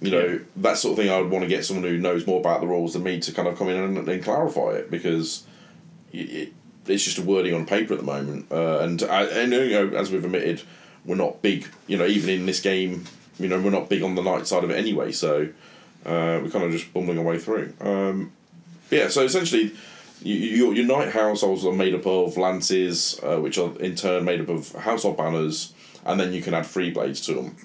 You 0.00 0.10
know, 0.10 0.26
Yeah. 0.26 0.38
that 0.56 0.78
sort 0.78 0.98
of 0.98 1.04
thing. 1.04 1.12
I 1.12 1.20
would 1.20 1.30
want 1.30 1.42
to 1.44 1.48
get 1.48 1.64
someone 1.64 1.84
who 1.84 1.96
knows 1.96 2.26
more 2.26 2.40
about 2.40 2.60
the 2.60 2.66
rules 2.66 2.94
than 2.94 3.04
me 3.04 3.20
to 3.20 3.30
kind 3.32 3.46
of 3.46 3.56
come 3.56 3.68
in 3.68 3.76
and, 3.76 4.08
and 4.08 4.24
clarify 4.24 4.70
it 4.72 4.90
because 4.90 5.44
it, 6.12 6.18
it, 6.30 6.52
it's 6.88 7.04
just 7.04 7.18
a 7.18 7.22
wording 7.22 7.54
on 7.54 7.66
paper 7.66 7.92
at 7.94 8.00
the 8.00 8.04
moment. 8.06 8.46
Uh, 8.50 8.78
and 8.80 9.00
I, 9.04 9.22
and 9.26 9.52
you 9.52 9.70
know, 9.70 9.96
as 9.96 10.10
we've 10.10 10.24
admitted, 10.24 10.62
we're 11.04 11.16
not 11.16 11.42
big. 11.42 11.66
You 11.86 11.98
know, 11.98 12.06
even 12.06 12.30
in 12.30 12.46
this 12.46 12.60
game, 12.60 13.04
you 13.38 13.48
know, 13.48 13.60
we're 13.60 13.70
not 13.70 13.88
big 13.88 14.02
on 14.02 14.14
the 14.14 14.22
knight 14.22 14.46
side 14.46 14.64
of 14.64 14.70
it 14.70 14.76
anyway. 14.76 15.12
So 15.12 15.48
uh, 16.04 16.40
we're 16.42 16.50
kind 16.50 16.64
of 16.64 16.72
just 16.72 16.92
bumbling 16.92 17.18
our 17.18 17.24
way 17.24 17.38
through. 17.38 17.74
Um, 17.80 18.32
yeah, 18.90 19.08
so 19.08 19.22
essentially, 19.22 19.72
you, 20.22 20.34
your, 20.34 20.74
your 20.74 20.86
knight 20.86 21.12
households 21.12 21.64
are 21.64 21.72
made 21.72 21.94
up 21.94 22.06
of 22.06 22.36
lances, 22.36 23.18
uh, 23.22 23.38
which 23.38 23.58
are 23.58 23.76
in 23.78 23.96
turn 23.96 24.24
made 24.24 24.40
up 24.40 24.48
of 24.48 24.72
household 24.72 25.16
banners, 25.16 25.72
and 26.04 26.20
then 26.20 26.32
you 26.32 26.42
can 26.42 26.54
add 26.54 26.66
free 26.66 26.90
blades 26.90 27.20
to 27.22 27.34
them. 27.34 27.56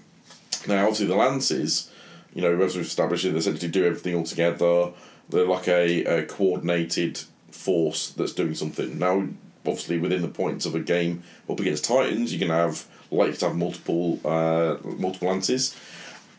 Now, 0.68 0.84
obviously, 0.84 1.08
the 1.08 1.16
lances, 1.16 1.92
you 2.34 2.42
know, 2.42 2.60
as 2.62 2.76
we've 2.76 2.86
established, 2.86 3.24
they 3.24 3.30
essentially 3.30 3.72
do 3.72 3.86
everything 3.86 4.16
all 4.16 4.24
together. 4.24 4.92
They're 5.30 5.46
like 5.46 5.68
a, 5.68 6.04
a 6.06 6.26
coordinated 6.26 7.22
force 7.52 8.10
that's 8.10 8.34
doing 8.34 8.56
something. 8.56 8.98
Now, 8.98 9.28
obviously, 9.66 9.98
within 9.98 10.22
the 10.22 10.28
points 10.28 10.66
of 10.66 10.76
a 10.76 10.80
game 10.80 11.24
up 11.50 11.60
against 11.60 11.86
Titans, 11.86 12.32
you 12.32 12.40
can 12.40 12.50
have 12.50 12.86
like 13.12 13.38
to 13.40 13.48
have 13.48 13.56
multiple 13.56 14.20
uh, 14.26 14.78
multiple 14.84 15.30
lances. 15.30 15.76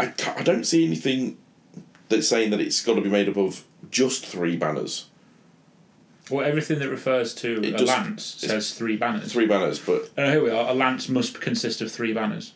I, 0.01 0.13
I 0.37 0.43
don't 0.43 0.65
see 0.65 0.85
anything 0.85 1.39
that's 2.09 2.29
saying 2.29 2.51
that 2.51 2.61
it's 2.61 2.85
got 2.85 2.95
to 2.95 3.01
be 3.01 3.11
made 3.11 3.29
up 3.29 3.37
of 3.37 3.65
just 3.91 4.25
three 4.27 4.57
banners. 4.57 5.07
Well, 6.31 6.45
everything 6.47 6.79
that 6.81 6.91
refers 6.91 7.35
to 7.37 7.63
It 7.63 7.81
a 7.81 7.85
lance 7.85 8.25
says 8.25 8.75
three 8.75 8.97
banners. 8.97 9.33
Three 9.33 9.47
banners, 9.47 9.79
but 9.79 10.11
Uh, 10.17 10.31
here 10.31 10.43
we 10.43 10.51
are. 10.51 10.69
A 10.69 10.75
lance 10.75 11.09
must 11.09 11.41
consist 11.41 11.81
of 11.81 11.91
three 11.91 12.13
banners. 12.13 12.53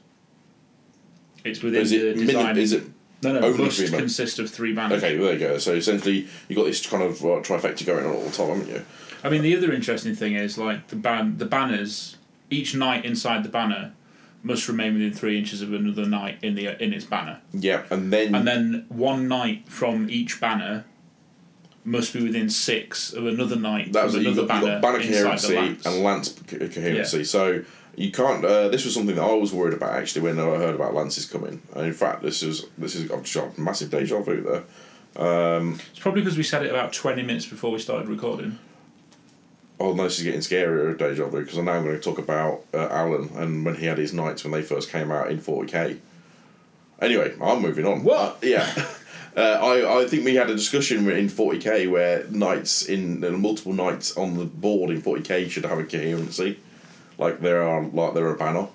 It's 1.44 1.62
within 1.62 1.82
is 1.82 1.90
the 1.90 2.12
design. 2.14 2.26
minim, 2.26 2.58
is 2.58 2.72
it 2.72 2.84
no, 3.22 3.32
no, 3.32 3.40
only 3.40 3.64
must 3.64 3.78
three 3.78 3.86
banners? 3.86 4.00
consist 4.00 4.38
of 4.38 4.50
three 4.50 4.74
banners. 4.74 5.02
okay? 5.02 5.16
There 5.16 5.32
you 5.32 5.38
go. 5.38 5.58
So 5.58 5.72
essentially, 5.72 6.28
you've 6.48 6.56
got 6.56 6.66
this 6.66 6.84
kind 6.86 7.02
of 7.02 7.24
uh, 7.24 7.40
trifecta 7.40 7.86
going 7.86 8.04
on 8.04 8.14
all 8.14 8.24
the 8.24 8.30
time, 8.30 8.48
haven't 8.48 8.68
you? 8.68 8.84
I 9.24 9.30
mean, 9.30 9.42
the 9.42 9.56
other 9.56 9.72
interesting 9.72 10.14
thing 10.14 10.34
is 10.34 10.58
like 10.58 10.88
the 10.88 10.96
ban, 10.96 11.38
the 11.38 11.46
banners. 11.46 12.16
Each 12.50 12.74
knight 12.74 13.06
inside 13.06 13.44
the 13.44 13.48
banner 13.48 13.94
must 14.42 14.68
remain 14.68 14.94
within 14.94 15.12
three 15.12 15.38
inches 15.38 15.62
of 15.62 15.72
another 15.72 16.04
knight 16.06 16.38
in 16.42 16.54
the 16.54 16.82
in 16.82 16.92
its 16.92 17.04
banner, 17.04 17.40
Yeah, 17.52 17.82
and 17.90 18.12
then 18.12 18.34
and 18.34 18.46
then 18.46 18.86
one 18.88 19.28
knight 19.28 19.68
from 19.68 20.08
each 20.10 20.40
banner 20.40 20.84
must 21.84 22.12
be 22.12 22.22
within 22.22 22.48
six 22.48 23.12
of 23.12 23.26
another 23.26 23.56
knight 23.56 23.92
that 23.92 24.04
was 24.04 24.14
from 24.14 24.26
another 24.26 24.46
got, 24.46 24.62
banner, 24.62 24.80
banner 24.80 24.98
coherency 25.00 25.48
the 25.54 25.60
lance. 25.60 25.86
and 25.86 26.04
lance 26.04 26.28
co- 26.46 26.58
coherency. 26.68 27.24
So 27.24 27.64
you 27.96 28.10
can't. 28.10 28.44
Uh, 28.44 28.68
this 28.68 28.84
was 28.84 28.94
something 28.94 29.16
that 29.16 29.22
I 29.24 29.34
was 29.34 29.52
worried 29.52 29.74
about 29.74 29.94
actually 29.94 30.22
when 30.22 30.38
I 30.38 30.44
heard 30.56 30.74
about 30.74 30.94
lances 30.94 31.26
coming. 31.26 31.60
And 31.74 31.86
in 31.86 31.92
fact, 31.92 32.22
this 32.22 32.42
is 32.42 32.66
this 32.78 32.94
is 32.94 33.10
I've 33.10 33.30
got 33.32 33.58
massive 33.58 33.90
deja 33.90 34.20
vu 34.22 34.42
there. 34.42 34.64
It's 35.14 35.98
probably 35.98 36.22
because 36.22 36.36
we 36.36 36.42
said 36.42 36.64
it 36.64 36.70
about 36.70 36.92
twenty 36.92 37.22
minutes 37.22 37.46
before 37.46 37.70
we 37.70 37.78
started 37.78 38.08
recording. 38.08 38.58
Oh, 39.82 39.92
no, 39.94 40.04
this 40.04 40.18
is 40.18 40.24
getting 40.24 40.40
scarier, 40.40 40.96
deja 40.96 41.26
vu, 41.26 41.40
because 41.40 41.58
now 41.58 41.72
I'm 41.72 41.82
going 41.82 41.96
to 41.96 42.00
talk 42.00 42.18
about 42.18 42.62
uh, 42.72 42.86
Alan 42.88 43.30
and 43.34 43.64
when 43.64 43.74
he 43.74 43.86
had 43.86 43.98
his 43.98 44.12
knights 44.12 44.44
when 44.44 44.52
they 44.52 44.62
first 44.62 44.90
came 44.90 45.10
out 45.10 45.28
in 45.28 45.40
40k. 45.40 45.98
Anyway, 47.00 47.34
I'm 47.42 47.60
moving 47.60 47.84
on. 47.84 48.04
What? 48.04 48.34
Uh, 48.34 48.36
yeah. 48.42 48.86
Uh, 49.34 49.40
I, 49.40 50.02
I 50.02 50.04
think 50.04 50.26
we 50.26 50.34
had 50.34 50.50
a 50.50 50.54
discussion 50.54 51.08
in 51.10 51.26
40k 51.26 51.90
where 51.90 52.26
knights 52.28 52.84
in 52.84 53.24
uh, 53.24 53.30
multiple 53.30 53.72
knights 53.72 54.14
on 54.14 54.36
the 54.36 54.44
board 54.44 54.90
in 54.90 55.00
40k 55.00 55.48
should 55.48 55.64
have 55.64 55.78
a 55.78 55.84
coherency, 55.84 56.60
like 57.16 57.40
there 57.40 57.62
are 57.62 57.82
like 57.82 58.12
they're 58.12 58.28
a 58.28 58.36
banner. 58.36 58.68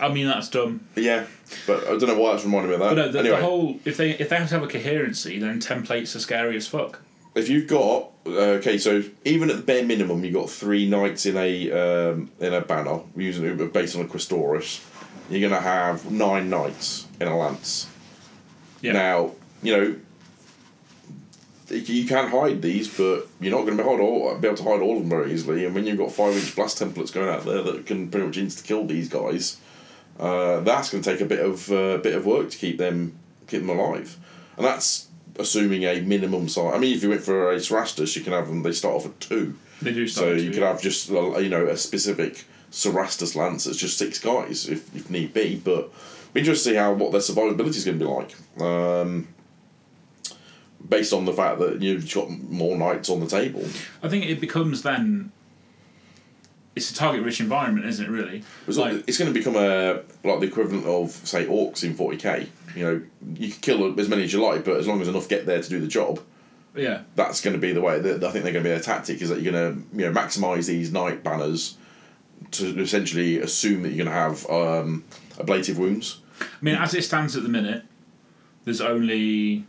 I 0.00 0.08
mean, 0.08 0.26
that's 0.26 0.48
dumb. 0.48 0.88
Yeah, 0.96 1.26
but 1.66 1.84
I 1.84 1.98
don't 1.98 2.06
know 2.06 2.18
why 2.18 2.32
that's 2.32 2.44
reminding 2.46 2.70
me 2.70 2.74
of 2.76 2.80
that. 2.80 2.88
But 2.88 2.94
no, 2.94 3.12
the, 3.12 3.18
anyway, 3.18 3.36
the 3.36 3.42
whole 3.42 3.78
if 3.84 3.98
they 3.98 4.12
if 4.12 4.30
they 4.30 4.36
have 4.36 4.48
to 4.48 4.54
have 4.54 4.62
a 4.64 4.68
coherency, 4.68 5.38
then 5.38 5.60
templates 5.60 6.16
are 6.16 6.20
scary 6.20 6.56
as 6.56 6.66
fuck. 6.66 7.02
if 7.34 7.50
you've 7.50 7.68
got 7.68 8.10
okay, 8.28 8.78
so 8.78 9.02
even 9.24 9.50
at 9.50 9.56
the 9.56 9.62
bare 9.62 9.84
minimum, 9.84 10.24
you've 10.24 10.34
got 10.34 10.50
three 10.50 10.88
knights 10.88 11.26
in 11.26 11.36
a 11.36 11.70
um, 11.70 12.30
in 12.40 12.54
a 12.54 12.60
banner 12.60 13.00
using 13.16 13.68
based 13.68 13.96
on 13.96 14.02
a 14.02 14.08
Questoris. 14.08 14.84
You're 15.30 15.48
gonna 15.48 15.60
have 15.60 16.10
nine 16.10 16.50
knights 16.50 17.06
in 17.20 17.28
a 17.28 17.36
lance. 17.36 17.88
Now 18.82 19.32
you 19.62 19.76
know 19.76 19.96
you 21.70 22.06
can't 22.06 22.30
hide 22.30 22.62
these, 22.62 22.88
but 22.88 23.28
you're 23.40 23.52
not 23.52 23.66
going 23.66 23.76
to 23.76 23.82
be, 23.82 23.88
hide 23.88 24.00
all, 24.00 24.34
be 24.38 24.46
able 24.46 24.56
to 24.56 24.62
hide 24.62 24.80
all 24.80 24.96
of 24.96 25.00
them 25.00 25.10
very 25.10 25.32
easily. 25.32 25.66
And 25.66 25.74
when 25.74 25.86
you've 25.86 25.98
got 25.98 26.12
five 26.12 26.34
inch 26.34 26.54
blast 26.56 26.78
templates 26.78 27.12
going 27.12 27.28
out 27.28 27.44
there 27.44 27.62
that 27.62 27.86
can 27.86 28.10
pretty 28.10 28.26
much 28.26 28.36
insta 28.36 28.64
kill 28.64 28.86
these 28.86 29.08
guys, 29.08 29.58
uh, 30.18 30.60
that's 30.60 30.90
going 30.90 31.02
to 31.02 31.10
take 31.10 31.20
a 31.20 31.26
bit 31.26 31.40
of 31.40 31.70
uh, 31.70 31.98
bit 31.98 32.14
of 32.14 32.26
work 32.26 32.50
to 32.50 32.58
keep 32.58 32.78
them 32.78 33.18
keep 33.46 33.60
them 33.60 33.70
alive, 33.70 34.18
and 34.56 34.66
that's 34.66 35.07
assuming 35.38 35.84
a 35.84 36.00
minimum 36.00 36.48
size. 36.48 36.74
I 36.74 36.78
mean, 36.78 36.94
if 36.94 37.02
you 37.02 37.10
went 37.10 37.22
for 37.22 37.52
a 37.52 37.56
Cerastus, 37.56 38.16
you 38.16 38.22
can 38.22 38.32
have 38.32 38.48
them. 38.48 38.62
They 38.62 38.72
start 38.72 38.96
off 38.96 39.06
at 39.06 39.18
two, 39.20 39.56
They 39.80 39.92
do 39.92 40.08
so 40.08 40.32
you 40.32 40.50
could 40.50 40.62
have 40.62 40.80
just 40.82 41.10
uh, 41.10 41.38
you 41.38 41.48
know 41.48 41.66
a 41.66 41.76
specific 41.76 42.44
Cerastus 42.70 43.34
lance 43.34 43.64
that's 43.64 43.78
just 43.78 43.98
six 43.98 44.18
guys 44.18 44.68
if, 44.68 44.94
if 44.94 45.10
need 45.10 45.32
be. 45.32 45.56
But 45.56 45.90
interested 46.34 46.70
to 46.70 46.74
see 46.74 46.76
how 46.76 46.92
what 46.92 47.12
their 47.12 47.20
survivability 47.20 47.76
is 47.76 47.84
going 47.84 47.98
to 47.98 48.04
be 48.04 48.10
like. 48.10 48.34
Um, 48.60 49.28
based 50.86 51.12
on 51.12 51.24
the 51.24 51.32
fact 51.32 51.58
that 51.58 51.82
you've 51.82 52.12
got 52.12 52.30
more 52.30 52.76
knights 52.76 53.10
on 53.10 53.20
the 53.20 53.26
table. 53.26 53.64
I 54.02 54.08
think 54.08 54.26
it 54.26 54.40
becomes 54.40 54.82
then. 54.82 55.32
It's 56.78 56.90
a 56.92 56.94
target-rich 56.94 57.40
environment, 57.40 57.86
isn't 57.86 58.04
it? 58.06 58.08
Really. 58.08 58.42
It's, 58.66 58.76
Like- 58.78 59.02
it's 59.08 59.18
going 59.18 59.32
to 59.32 59.38
become 59.38 59.56
a 59.56 60.00
like 60.24 60.40
the 60.40 60.46
equivalent 60.46 60.86
of 60.86 61.10
say 61.10 61.44
orcs 61.46 61.82
in 61.84 61.94
40k. 61.94 62.46
You 62.76 62.84
know, 62.84 63.02
you 63.34 63.50
can 63.50 63.60
kill 63.60 63.98
as 64.00 64.08
many 64.08 64.22
as 64.24 64.32
you 64.32 64.40
like, 64.40 64.64
but 64.64 64.76
as 64.76 64.86
long 64.86 65.00
as 65.00 65.08
enough 65.08 65.28
get 65.28 65.44
there 65.46 65.60
to 65.60 65.68
do 65.68 65.80
the 65.80 65.88
job, 65.88 66.20
Yeah. 66.76 67.02
that's 67.16 67.40
going 67.40 67.54
to 67.54 67.60
be 67.60 67.72
the 67.72 67.80
way. 67.80 67.98
That 67.98 68.22
I 68.22 68.30
think 68.30 68.44
they're 68.44 68.52
going 68.52 68.62
to 68.64 68.70
be 68.70 68.74
their 68.74 68.80
tactic 68.80 69.20
is 69.20 69.28
that 69.30 69.40
you're 69.42 69.52
going 69.52 69.74
to 69.74 69.96
you 69.98 70.06
know 70.08 70.12
maximize 70.12 70.66
these 70.66 70.92
knight 70.92 71.24
banners 71.24 71.76
to 72.52 72.78
essentially 72.80 73.40
assume 73.40 73.82
that 73.82 73.88
you're 73.90 74.04
going 74.06 74.14
to 74.14 74.22
have 74.24 74.48
um, 74.48 75.04
ablative 75.40 75.78
wounds. 75.78 76.20
I 76.40 76.44
mean, 76.60 76.76
as 76.76 76.94
it 76.94 77.02
stands 77.02 77.36
at 77.36 77.42
the 77.42 77.48
minute, 77.48 77.82
there's 78.64 78.80
only 78.80 79.64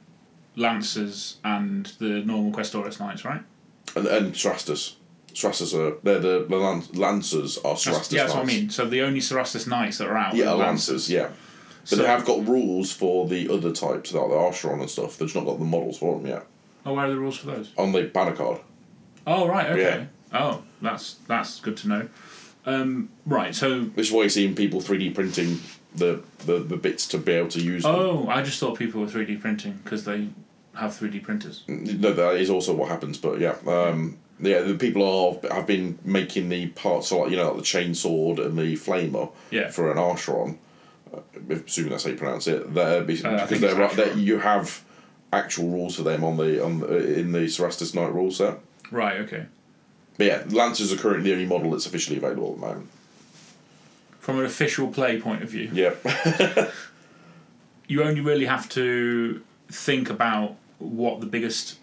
lancers 0.56 1.38
and 1.44 1.88
the 2.00 2.22
normal 2.24 2.52
Questoris 2.52 3.00
knights, 3.00 3.26
right? 3.26 3.42
And, 3.96 4.06
and 4.06 4.34
Cerastus. 4.34 4.96
Cerastus 5.34 5.74
are 5.74 5.98
they're 6.04 6.20
the, 6.20 6.46
the 6.50 6.56
lan- 6.58 6.84
lancers 6.94 7.58
are 7.60 7.76
That's, 7.76 8.12
yeah, 8.12 8.24
that's 8.24 8.34
what 8.34 8.44
I 8.44 8.46
knights. 8.46 8.58
mean. 8.58 8.70
So 8.70 8.86
the 8.88 9.02
only 9.02 9.20
Cerastus 9.20 9.68
knights 9.68 9.98
that 10.00 10.08
are 10.08 10.18
out. 10.18 10.36
Yeah, 10.36 10.50
are 10.52 10.56
lancers. 10.58 11.10
Yeah, 11.10 11.30
but 11.82 11.90
So- 11.90 11.96
they 11.98 12.06
have 12.08 12.26
got 12.26 12.48
rules 12.48 12.92
for 12.92 13.28
the 13.28 13.50
other 13.50 13.72
types, 13.72 14.14
like 14.14 14.30
the 14.30 14.36
Archeron 14.36 14.82
and 14.82 14.90
stuff. 14.90 15.18
They've 15.18 15.28
just 15.28 15.36
not 15.36 15.46
got 15.46 15.60
the 15.60 15.66
models 15.66 15.98
for 16.00 16.16
them 16.18 16.26
yet 16.28 16.46
Oh, 16.86 16.94
where 16.94 17.06
are 17.06 17.10
the 17.10 17.18
rules 17.20 17.38
for 17.38 17.48
those? 17.48 17.72
on 17.78 17.92
the 17.92 18.04
banner 18.04 18.36
card. 18.36 18.60
Oh, 19.28 19.48
right. 19.48 19.70
Okay. 19.72 20.08
Oh, 20.34 20.64
that's 20.82 21.16
that's 21.28 21.60
good 21.60 21.78
to 21.78 21.88
know. 21.88 22.10
Um, 22.66 23.10
right. 23.26 23.54
So. 23.56 23.82
Which 23.82 24.08
is 24.08 24.12
why 24.12 24.22
you're 24.22 24.30
seeing 24.30 24.56
people 24.56 24.80
three 24.82 24.98
D 24.98 25.10
printing 25.10 25.60
the, 25.96 26.22
the, 26.46 26.60
the 26.60 26.78
bits 26.78 27.08
to 27.10 27.18
be 27.18 27.32
able 27.34 27.50
to 27.50 27.62
use 27.62 27.84
them. 27.84 27.96
Oh, 27.96 28.28
I 28.28 28.42
just 28.44 28.60
thought 28.60 28.78
people 28.78 29.02
were 29.02 29.08
3D 29.08 29.42
printing 29.42 29.80
because 29.84 30.06
they 30.06 30.30
have 30.76 30.92
3D 30.92 31.24
printers. 31.24 31.64
No, 31.68 32.14
that 32.14 32.36
is 32.36 32.50
also 32.52 32.76
what 32.76 32.90
happens. 32.90 33.18
But 33.18 33.40
yeah, 33.40 33.56
um, 33.68 34.18
yeah, 34.42 34.62
the 34.62 34.76
people 34.76 35.04
are 35.04 35.54
have 35.56 35.68
been 35.68 36.00
making 36.04 36.50
the 36.50 36.68
parts, 36.68 37.12
like 37.12 37.30
you 37.32 37.38
know, 37.38 37.48
like 37.52 37.58
the 37.58 37.64
chainsword 37.64 38.44
and 38.46 38.58
the 38.58 38.76
flamer 38.76 39.32
Yeah. 39.52 39.70
for 39.70 39.92
an 39.92 39.98
Archeron. 39.98 40.58
Uh, 41.14 41.22
assuming 41.66 41.90
that's 41.92 42.04
how 42.04 42.12
you 42.12 42.16
pronounce 42.18 42.48
it. 42.48 42.74
They're, 42.74 43.00
Uh, 43.00 43.02
because 43.02 43.62
they're, 43.62 43.76
right- 43.76 43.96
they 43.96 44.04
Archeron. 44.10 44.22
you 44.22 44.40
have 44.40 44.84
actual 45.34 45.70
rules 45.70 45.96
for 45.96 46.04
them 46.04 46.24
on 46.24 46.38
the 46.38 46.64
on 46.64 46.80
the, 46.80 47.20
in 47.20 47.32
the 47.32 47.40
Cerastus 47.48 47.94
Knight 47.96 48.14
rule 48.14 48.32
set. 48.32 48.60
Right. 48.92 49.18
Okay. 49.22 49.46
But 50.18 50.28
yeah, 50.28 50.44
Lancers 50.50 50.92
are 50.94 50.98
currently 50.98 51.30
the 51.30 51.34
only 51.34 51.46
model 51.48 51.72
that's 51.72 51.86
officially 51.86 52.18
available 52.18 52.50
at 52.50 52.56
the 52.60 52.66
moment. 52.68 52.90
From 54.20 54.40
an 54.40 54.46
official 54.46 54.90
play 54.90 55.20
point 55.20 55.42
of 55.44 55.50
view, 55.50 55.70
Yeah, 55.74 55.94
you 57.88 58.04
only 58.04 58.22
really 58.22 58.46
have 58.46 58.70
to 58.70 59.42
think 59.72 60.10
about 60.10 60.56
what 60.78 61.20
the 61.22 61.26
biggest 61.26 61.79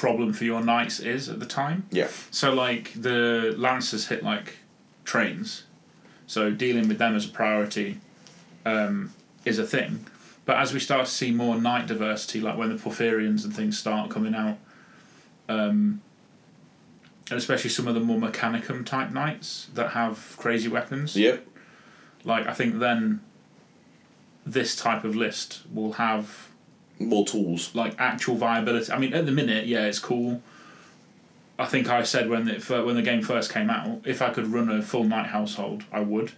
problem 0.00 0.32
for 0.32 0.44
your 0.44 0.62
knights 0.62 0.98
is 0.98 1.28
at 1.28 1.38
the 1.40 1.46
time. 1.46 1.86
yeah, 1.90 2.08
So 2.30 2.54
like 2.54 2.90
the 2.94 3.54
lancers 3.58 4.08
hit 4.08 4.22
like 4.22 4.56
trains, 5.04 5.64
so 6.26 6.50
dealing 6.50 6.88
with 6.88 6.96
them 6.96 7.14
as 7.14 7.26
a 7.26 7.28
priority 7.28 8.00
um, 8.64 9.12
is 9.44 9.58
a 9.58 9.66
thing. 9.66 10.06
But 10.46 10.56
as 10.56 10.72
we 10.72 10.80
start 10.80 11.04
to 11.04 11.12
see 11.12 11.30
more 11.32 11.60
knight 11.60 11.86
diversity, 11.86 12.40
like 12.40 12.56
when 12.56 12.70
the 12.70 12.82
Porphyrians 12.82 13.44
and 13.44 13.54
things 13.54 13.78
start 13.78 14.08
coming 14.10 14.34
out, 14.34 14.56
um, 15.50 16.00
and 17.28 17.38
especially 17.38 17.68
some 17.68 17.86
of 17.86 17.94
the 17.94 18.00
more 18.00 18.18
mechanicum 18.18 18.86
type 18.86 19.10
knights 19.10 19.68
that 19.74 19.90
have 19.90 20.34
crazy 20.38 20.68
weapons, 20.68 21.14
yeah. 21.14 21.36
like 22.24 22.46
I 22.46 22.54
think 22.54 22.78
then 22.78 23.20
this 24.46 24.74
type 24.74 25.04
of 25.04 25.14
list 25.14 25.60
will 25.70 25.92
have 25.92 26.49
More 27.00 27.24
tools. 27.26 27.74
like 27.74 27.94
actual 27.98 28.36
viability. 28.36 28.92
I 28.92 28.98
mean, 28.98 29.14
at 29.14 29.26
the 29.26 29.32
minute, 29.32 29.66
yeah, 29.66 29.86
it's 29.86 29.98
cool. 29.98 30.42
I 31.58 31.66
think 31.66 31.88
I 31.88 32.02
said 32.04 32.28
when 32.30 32.46
it 32.48 32.68
when 32.68 32.94
the 32.94 33.02
game 33.02 33.22
first 33.22 33.52
came 33.52 33.68
out, 33.70 34.02
if 34.04 34.22
I 34.22 34.30
could 34.30 34.46
run 34.46 34.70
a 34.70 34.80
full 34.82 35.04
knight 35.04 35.26
household, 35.26 35.84
I 35.92 36.00
would. 36.00 36.32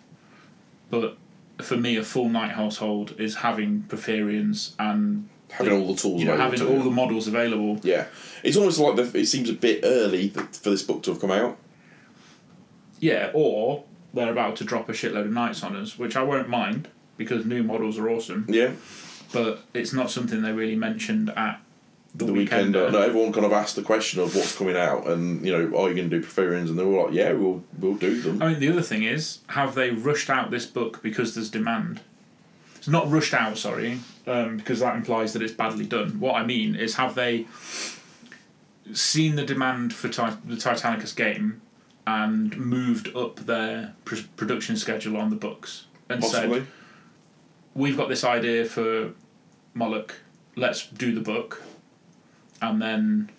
But 0.90 1.16
for 1.60 1.76
me, 1.76 1.96
a 1.96 2.02
full 2.04 2.28
knight 2.28 2.52
household 2.52 3.14
is 3.18 3.36
having 3.36 3.84
Porphyrians 3.88 4.74
and 4.78 5.28
Having 5.50 5.72
all 5.74 5.94
the 5.94 6.00
tools. 6.00 6.20
you 6.20 6.26
know 6.26 6.32
available 6.32 6.58
having 6.58 6.66
to 6.66 6.76
all 6.78 6.82
the 6.82 6.90
models 6.90 7.28
available. 7.28 7.78
Yeah, 7.82 8.06
it's 8.42 8.56
almost 8.56 8.78
like 8.78 8.96
the, 8.96 9.18
it 9.18 9.26
seems 9.26 9.50
a 9.50 9.52
bit 9.52 9.80
early 9.84 10.30
for 10.30 10.70
this 10.70 10.82
book 10.82 11.02
to 11.04 11.10
have 11.10 11.20
come 11.20 11.30
out. 11.30 11.58
Yeah, 13.00 13.30
or 13.34 13.84
they're 14.14 14.30
about 14.30 14.56
to 14.56 14.64
drop 14.64 14.88
a 14.88 14.92
shitload 14.92 15.26
of 15.26 15.32
knights 15.32 15.62
on 15.62 15.76
us, 15.76 15.98
which 15.98 16.16
I 16.16 16.22
won't 16.22 16.48
mind 16.48 16.88
because 17.16 17.44
new 17.44 17.62
models 17.62 17.98
are 17.98 18.08
awesome. 18.08 18.46
Yeah, 18.48 18.72
But 19.33 19.61
it's 19.74 19.93
not 19.93 20.11
something 20.11 20.43
they 20.43 20.53
really 20.53 20.76
mentioned 20.76 21.30
at 21.30 21.61
the, 22.14 22.26
the 22.26 22.33
weekend. 22.33 22.74
weekend. 22.74 22.76
uh, 22.76 22.91
no, 22.91 23.01
everyone 23.03 23.33
kind 23.33 23.47
of 23.47 23.53
asked 23.53 23.76
the 23.76 23.83
question 23.83 24.20
of 24.20 24.35
what's 24.37 24.57
coming 24.57 24.76
out, 24.76 25.07
and 25.07 25.45
you 25.45 25.53
know, 25.53 25.78
are 25.78 25.89
you 25.89 25.95
going 25.95 26.11
to 26.11 26.20
do 26.20 26.22
Porphyrians? 26.22 26.68
And 26.68 26.78
they 26.78 26.85
were 26.85 27.05
like, 27.05 27.14
yeah, 27.14 27.33
we'll 27.33 27.62
we'll 27.78 27.95
do 27.95 28.20
them. 28.20 28.43
I 28.43 28.49
mean, 28.49 28.61
the 28.61 28.68
other 28.68 28.83
thing 28.83 29.03
is, 29.05 29.39
have 29.49 29.74
they 29.74 29.91
rushed 29.91 30.28
out 30.28 30.51
this 30.51 30.66
book 30.66 31.03
because 31.03 31.35
there's 31.35 31.51
demand? 31.51 32.01
It's 32.76 32.89
not 32.89 33.11
rushed 33.11 33.33
out, 33.33 33.57
sorry, 33.59 34.01
um, 34.26 34.57
because 34.57 34.80
that 34.80 34.97
implies 34.97 35.33
that 35.35 35.43
it's 35.43 35.53
badly 35.53 35.87
done. 35.87 36.18
What 36.20 36.35
I 36.35 36.45
mean 36.45 36.74
is, 36.74 36.97
have 36.97 37.14
they 37.14 37.47
seen 38.93 39.37
the 39.37 39.45
demand 39.45 39.95
for 39.95 40.09
ti- 40.09 40.37
the 40.45 40.57
Titanicus 40.57 41.14
game 41.14 41.62
and 42.07 42.57
moved 42.57 43.14
up 43.16 43.37
their 43.37 43.95
pr- 44.05 44.16
production 44.37 44.76
schedule 44.76 45.16
on 45.16 45.30
the 45.30 45.37
books 45.37 45.87
and 46.09 46.20
Possibly. 46.20 46.59
said, 46.61 46.66
"We've 47.74 47.97
got 47.97 48.09
this 48.09 48.24
idea 48.24 48.64
for 48.64 49.12
Moloch. 49.75 50.14
Let's 50.57 50.87
do 50.87 51.14
the 51.14 51.20
book," 51.20 51.62
and 52.61 52.81
then. 52.81 53.31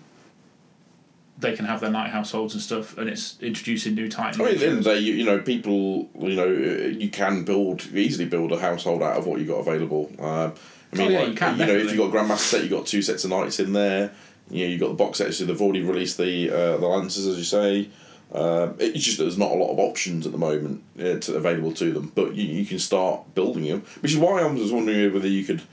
They 1.40 1.56
can 1.56 1.66
have 1.66 1.82
their 1.82 1.90
knight 1.90 2.12
households 2.12 2.54
and 2.54 2.64
stuff, 2.64 2.98
and 2.98 3.10
it's 3.10 3.38
introducing 3.42 3.96
new 3.96 4.08
titans. 4.08 4.40
I 4.40 4.46
mean, 4.46 4.54
at 4.54 4.60
the 4.60 4.68
end 4.68 4.78
of 4.78 4.84
the 4.86 4.94
day, 4.94 5.00
you, 5.00 5.14
you 5.14 5.26
know, 5.26 5.40
people, 5.40 6.10
you 6.18 6.36
know, 6.36 6.48
you 6.48 7.10
can 7.10 7.44
build 7.44 7.86
easily 7.94 8.26
build 8.26 8.54
a 8.54 8.60
household 8.60 9.02
out 9.02 9.18
of 9.18 9.26
what 9.26 9.42
you 9.42 9.48
got 9.48 9.56
available. 9.56 10.10
Um, 10.20 10.54
I 10.94 10.96
mean, 10.96 11.08
Oh, 11.08 11.10
yeah, 11.10 11.20
like, 11.20 11.30
you 11.30 11.36
can, 11.36 11.58
know, 11.58 11.66
if 11.68 11.92
you 11.92 11.98
got 11.98 12.14
Grandmaster 12.14 12.38
set, 12.38 12.64
you 12.64 12.70
got 12.70 12.86
two 12.86 13.02
sets 13.02 13.26
of 13.26 13.32
knights 13.32 13.60
in 13.60 13.74
there. 13.74 14.12
You 14.50 14.66
know, 14.66 14.72
you 14.72 14.78
got 14.78 14.90
the 14.90 14.94
box 14.94 15.18
sets. 15.18 15.38
So 15.38 15.46
they've 15.46 15.62
already 15.62 15.82
released 15.82 16.18
the 16.18 16.50
uh, 16.50 16.78
the 16.78 16.88
lancers, 16.88 17.26
as 17.26 17.38
you 17.38 17.44
say. 17.44 17.90
Um, 18.32 18.76
it's 18.80 19.04
just 19.04 19.18
that 19.18 19.26
there's 19.26 19.38
not 19.38 19.52
a 19.52 19.56
lot 19.56 19.72
of 19.72 19.80
options 19.80 20.26
at 20.26 20.32
the 20.32 20.38
moment 20.38 20.84
uh, 20.98 21.18
to, 21.20 21.36
available 21.36 21.74
to 21.74 21.92
them, 21.92 22.12
but 22.16 22.36
you, 22.36 22.46
you 22.46 22.66
can 22.66 22.80
start 22.80 23.36
building 23.36 23.66
them. 23.66 23.84
Which 24.02 24.14
is 24.14 24.18
why 24.18 24.42
I 24.42 24.46
was 24.46 24.72
wondering 24.72 25.14
whether 25.14 25.28
you 25.28 25.44
could 25.44 25.64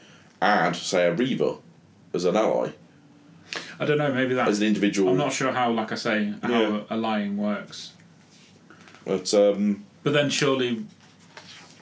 add, 0.41 0.77
say, 0.77 1.07
a 1.07 1.15
Reaver 1.15 1.57
as 2.15 2.25
an 2.25 2.37
ally, 2.37 2.71
I 3.79 3.85
don't 3.85 3.99
know. 3.99 4.13
Maybe 4.13 4.35
that 4.35 4.49
as 4.49 4.61
an 4.61 4.67
individual. 4.67 5.11
I'm 5.11 5.17
not 5.17 5.33
sure 5.33 5.53
how, 5.53 5.71
like 5.73 5.91
I 5.91 5.95
say, 5.97 6.35
how 6.43 6.49
Yeah. 6.51 6.81
a 6.91 6.97
lying 6.97 7.37
works. 7.37 7.93
But 9.05 9.33
um, 9.35 9.85
But 10.03 10.13
then 10.13 10.29
surely, 10.31 10.85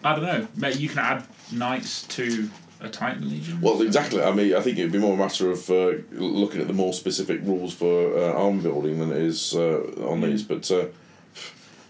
I 0.04 0.14
don't 0.14 0.24
know. 0.24 0.46
Maybe 0.56 0.78
you 0.78 0.88
can 0.88 0.98
add 1.00 1.26
knights 1.52 2.04
to 2.04 2.48
a 2.80 2.88
Titan 2.88 3.28
Legion. 3.28 3.60
Well, 3.60 3.82
exactly. 3.82 4.22
I 4.22 4.32
mean, 4.32 4.54
I 4.54 4.60
think 4.60 4.78
it'd 4.78 4.92
be 4.92 4.98
more 4.98 5.14
a 5.14 5.16
matter 5.16 5.50
of 5.50 5.68
uh, 5.68 5.94
looking 6.12 6.60
at 6.60 6.68
the 6.68 6.72
more 6.72 6.92
specific 6.92 7.40
rules 7.42 7.74
for 7.74 8.16
uh, 8.16 8.32
arm 8.32 8.60
building 8.60 9.00
than 9.00 9.10
it 9.10 9.18
is 9.18 9.54
uh, 9.54 9.80
on 10.06 10.20
these. 10.20 10.44
But, 10.44 10.70
uh, 10.70 10.86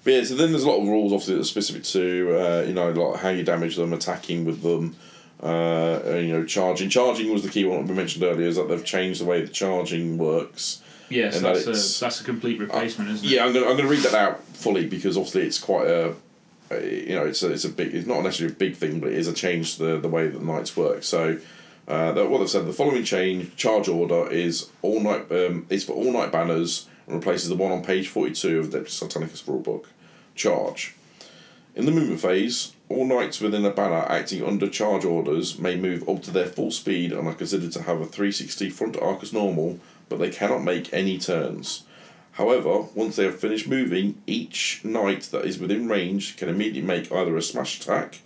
but 0.04 0.12
yeah, 0.12 0.24
so 0.24 0.34
then 0.34 0.50
there's 0.52 0.64
a 0.64 0.68
lot 0.68 0.80
of 0.80 0.88
rules, 0.88 1.12
obviously, 1.12 1.34
that 1.34 1.42
are 1.42 1.44
specific 1.44 1.84
to 1.84 2.38
uh, 2.40 2.62
you 2.66 2.72
know 2.72 2.90
like 2.90 3.20
how 3.20 3.28
you 3.28 3.44
damage 3.44 3.76
them, 3.76 3.92
attacking 3.92 4.46
with 4.46 4.62
them, 4.62 4.96
uh, 5.42 6.00
you 6.16 6.28
know, 6.32 6.44
charging. 6.44 6.88
Charging 6.88 7.32
was 7.32 7.42
the 7.42 7.48
key 7.48 7.64
one 7.64 7.86
we 7.86 7.94
mentioned 7.94 8.24
earlier. 8.24 8.46
Is 8.48 8.56
that 8.56 8.68
they've 8.68 8.84
changed 8.84 9.20
the 9.20 9.24
way 9.24 9.40
the 9.42 9.48
charging 9.48 10.18
works. 10.18 10.82
Yes, 11.10 11.36
and 11.36 11.44
that 11.44 11.54
that's 11.54 11.66
it's- 11.66 11.96
a 11.98 12.04
that's 12.04 12.20
a 12.20 12.24
complete 12.24 12.58
replacement, 12.58 13.10
isn't 13.10 13.24
it? 13.26 13.30
Yeah, 13.30 13.44
I'm 13.46 13.52
gonna 13.52 13.66
I'm 13.66 13.76
gonna 13.76 13.88
read 13.88 14.02
that 14.02 14.14
out 14.14 14.42
fully 14.48 14.86
because 14.86 15.16
obviously 15.16 15.42
it's 15.42 15.58
quite 15.58 15.86
a, 15.88 16.14
you 16.82 17.14
know 17.14 17.24
it's 17.24 17.42
a, 17.42 17.50
it's 17.52 17.64
a 17.64 17.70
big 17.70 17.94
it's 17.94 18.06
not 18.06 18.22
necessarily 18.22 18.54
a 18.54 18.58
big 18.58 18.76
thing 18.76 19.00
but 19.00 19.08
it 19.10 19.14
is 19.18 19.26
a 19.28 19.32
change 19.32 19.76
to 19.76 19.84
the 19.84 19.96
the 20.00 20.08
way 20.08 20.28
that 20.28 20.38
the 20.38 20.44
knights 20.44 20.76
work. 20.76 21.02
So 21.04 21.38
uh, 21.86 22.12
that, 22.12 22.28
what 22.28 22.38
they've 22.40 22.50
said 22.50 22.66
the 22.66 22.72
following 22.74 23.04
change 23.04 23.56
charge 23.56 23.88
order 23.88 24.30
is 24.30 24.68
all 24.82 25.00
knight 25.00 25.30
um, 25.32 25.66
is 25.70 25.84
for 25.84 25.92
all 25.94 26.12
knight 26.12 26.30
banners 26.30 26.86
and 27.06 27.14
replaces 27.16 27.48
the 27.48 27.56
one 27.56 27.72
on 27.72 27.82
page 27.82 28.08
forty 28.08 28.34
two 28.34 28.58
of 28.58 28.70
the 28.72 28.80
Titanicus 28.80 29.46
rule 29.48 29.60
book. 29.60 29.88
Charge. 30.34 30.94
In 31.78 31.86
the 31.86 31.92
movement 31.92 32.20
phase, 32.20 32.72
all 32.88 33.06
knights 33.06 33.40
within 33.40 33.64
a 33.64 33.70
banner 33.70 34.04
acting 34.08 34.44
under 34.44 34.68
charge 34.68 35.04
orders 35.04 35.60
may 35.60 35.76
move 35.76 36.08
up 36.08 36.24
to 36.24 36.32
their 36.32 36.48
full 36.48 36.72
speed 36.72 37.12
and 37.12 37.28
are 37.28 37.34
considered 37.34 37.70
to 37.70 37.82
have 37.82 38.00
a 38.00 38.04
360 38.04 38.68
front 38.70 38.96
arc 39.00 39.22
as 39.22 39.32
normal, 39.32 39.78
but 40.08 40.18
they 40.18 40.28
cannot 40.28 40.64
make 40.64 40.92
any 40.92 41.18
turns. 41.18 41.84
However, 42.32 42.80
once 42.96 43.14
they 43.14 43.26
have 43.26 43.38
finished 43.38 43.68
moving, 43.68 44.20
each 44.26 44.80
knight 44.82 45.28
that 45.30 45.44
is 45.44 45.60
within 45.60 45.88
range 45.88 46.36
can 46.36 46.48
immediately 46.48 46.82
make 46.82 47.12
either 47.12 47.36
a 47.36 47.42
smash 47.42 47.78
attack 47.78 48.22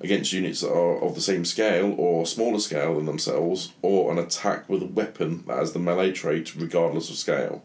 against 0.00 0.32
units 0.32 0.62
that 0.62 0.72
are 0.72 1.00
of 1.00 1.14
the 1.14 1.20
same 1.20 1.44
scale 1.44 1.94
or 1.96 2.26
smaller 2.26 2.58
scale 2.58 2.96
than 2.96 3.06
themselves, 3.06 3.72
or 3.82 4.10
an 4.10 4.18
attack 4.18 4.68
with 4.68 4.82
a 4.82 4.86
weapon 4.86 5.44
that 5.46 5.58
has 5.58 5.74
the 5.74 5.78
melee 5.78 6.10
trait 6.10 6.56
regardless 6.56 7.08
of 7.08 7.14
scale. 7.14 7.62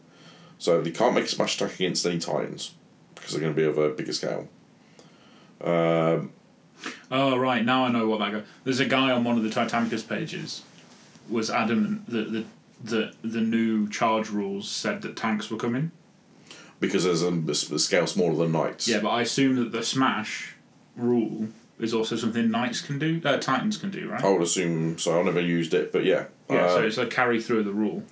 So 0.58 0.80
they 0.80 0.92
can't 0.92 1.16
make 1.16 1.24
a 1.24 1.28
smash 1.28 1.56
attack 1.56 1.74
against 1.74 2.06
any 2.06 2.20
titans 2.20 2.74
because 3.16 3.32
they're 3.32 3.40
going 3.40 3.54
to 3.54 3.60
be 3.60 3.66
of 3.66 3.76
a 3.76 3.88
bigger 3.88 4.12
scale. 4.12 4.48
Um, 5.62 6.32
Oh 7.10 7.36
right, 7.36 7.64
now 7.64 7.84
I 7.84 7.90
know 7.90 8.08
what 8.08 8.20
that 8.20 8.32
guy. 8.32 8.42
There's 8.64 8.80
a 8.80 8.86
guy 8.86 9.10
on 9.10 9.24
one 9.24 9.36
of 9.36 9.42
the 9.42 9.50
Titanicus 9.50 10.06
pages, 10.08 10.62
was 11.28 11.50
adamant 11.50 12.08
that 12.10 12.32
the 12.32 12.44
the 12.82 13.12
the 13.22 13.40
new 13.40 13.88
charge 13.90 14.30
rules 14.30 14.68
said 14.70 15.02
that 15.02 15.16
tanks 15.16 15.50
were 15.50 15.58
coming. 15.58 15.90
because 16.78 17.04
there's 17.04 17.22
a, 17.22 17.28
a 17.74 17.78
scale 17.78 18.06
smaller 18.06 18.36
than 18.36 18.52
knights. 18.52 18.88
Yeah, 18.88 19.00
but 19.00 19.10
I 19.10 19.20
assume 19.22 19.56
that 19.56 19.70
the 19.72 19.82
smash 19.82 20.54
rule 20.96 21.48
is 21.78 21.92
also 21.92 22.16
something 22.16 22.50
knights 22.50 22.80
can 22.80 22.98
do, 22.98 23.20
uh, 23.24 23.36
titans 23.36 23.76
can 23.76 23.90
do, 23.90 24.08
right? 24.08 24.24
I 24.24 24.28
would 24.30 24.40
assume 24.42 24.98
so. 24.98 25.18
I've 25.18 25.26
never 25.26 25.40
used 25.40 25.74
it, 25.74 25.92
but 25.92 26.04
yeah. 26.04 26.24
yeah, 26.48 26.64
Uh, 26.64 26.68
so 26.76 26.82
it's 26.86 26.96
a 26.98 27.06
carry 27.06 27.40
through 27.42 27.58
of 27.60 27.64
the 27.66 27.72
rule. 27.72 28.02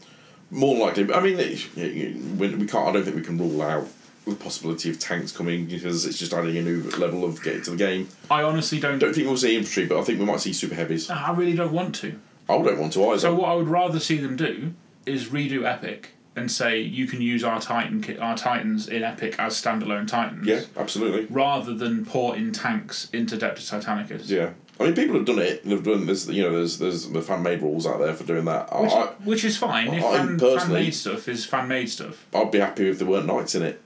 more 0.51 0.77
likely. 0.77 1.11
I 1.15 1.21
mean, 1.21 1.39
it, 1.39 1.67
you- 1.77 1.85
you- 1.87 2.35
we 2.39 2.55
we 2.55 2.67
can't. 2.67 2.89
I 2.89 2.93
don't 2.93 3.05
think 3.05 3.17
we 3.17 3.23
can 3.23 3.39
rule 3.39 3.63
out 3.63 3.89
the 4.31 4.37
possibility 4.37 4.91
of 4.91 4.99
tanks 4.99 5.33
coming 5.33 5.67
because 5.67 6.05
it's 6.07 6.19
just 6.19 6.33
adding 6.33 6.57
a 6.57 6.63
new 6.63 6.83
level 6.99 7.25
of 7.25 7.43
getting 7.43 7.63
to 7.63 7.71
the 7.71 7.77
game. 7.77 8.09
I 8.31 8.43
honestly 8.43 8.81
don't. 8.81 8.99
don't 8.99 9.15
think 9.15 9.27
we'll 9.27 9.37
see 9.37 9.57
infantry, 9.57 9.87
but 9.87 9.99
I 9.99 10.03
think 10.05 10.19
we 10.19 10.25
might 10.25 10.41
see 10.41 10.53
super 10.53 10.75
heavies. 10.75 11.11
I 11.11 11.33
really 11.33 11.55
don't 11.55 11.73
want 11.73 11.95
to. 11.97 12.19
I 12.49 12.57
don't 12.63 12.79
want 12.79 12.93
to 12.95 13.05
either. 13.09 13.19
So 13.19 13.35
what 13.35 13.49
I 13.51 13.55
would 13.55 13.69
rather 13.69 14.01
see 14.01 14.17
them 14.19 14.37
do 14.37 14.73
is 15.07 15.27
redo 15.27 15.65
Epic 15.65 16.11
and 16.37 16.51
say 16.51 16.81
you 16.81 17.07
can 17.07 17.21
use 17.21 17.43
our 17.45 17.61
Titan 17.61 18.19
our 18.21 18.37
Titans 18.37 18.89
in 18.89 19.03
Epic 19.03 19.35
as 19.39 19.61
standalone 19.61 20.07
Titans. 20.07 20.47
yeah, 20.47 20.63
absolutely. 20.77 21.27
Rather 21.35 21.75
than 21.75 22.05
porting 22.07 22.53
tanks 22.53 23.11
into 23.13 23.37
Deptus 23.37 23.71
Titanicus. 23.71 24.29
Yeah, 24.29 24.53
I 24.81 24.85
mean, 24.85 24.95
people 24.95 25.17
have 25.17 25.25
done 25.25 25.41
it. 25.41 25.65
They've 25.65 25.83
done 25.83 26.07
this. 26.07 26.29
You 26.29 26.45
know, 26.45 26.53
there's 26.53 26.79
there's 26.79 27.09
the 27.09 27.21
fan 27.21 27.43
made 27.43 27.61
rules 27.61 27.87
out 27.87 27.99
there 27.99 28.15
for 28.15 28.25
doing 28.25 28.45
that. 28.45 28.69
Which, 28.81 28.93
I, 28.93 29.07
which 29.25 29.45
is 29.45 29.57
fine. 29.57 29.89
If 29.89 30.05
I 30.05 30.17
fan, 30.17 30.27
fan 30.27 30.39
personally- 30.39 30.83
made 30.85 30.95
stuff 30.95 31.29
is 31.29 31.45
fan 31.45 31.69
made 31.69 31.91
stuff. 31.91 32.25
I'd 32.35 32.51
be 32.51 32.61
happy 32.61 32.89
if 32.89 32.99
there 32.99 33.09
weren't 33.09 33.27
knights 33.27 33.55
in 33.55 33.63
it. 33.63 33.83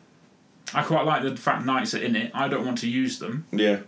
I 0.74 0.82
quite 0.82 1.05
like 1.05 1.23
the 1.23 1.36
fact 1.36 1.65
knights 1.65 1.94
are 1.94 1.99
in 2.03 2.16
it. 2.16 2.31
I 2.35 2.49
don't 2.49 2.65
want 2.65 2.78
to 2.78 2.89
use 2.89 3.19
them. 3.19 3.47
Yeah, 3.53 3.81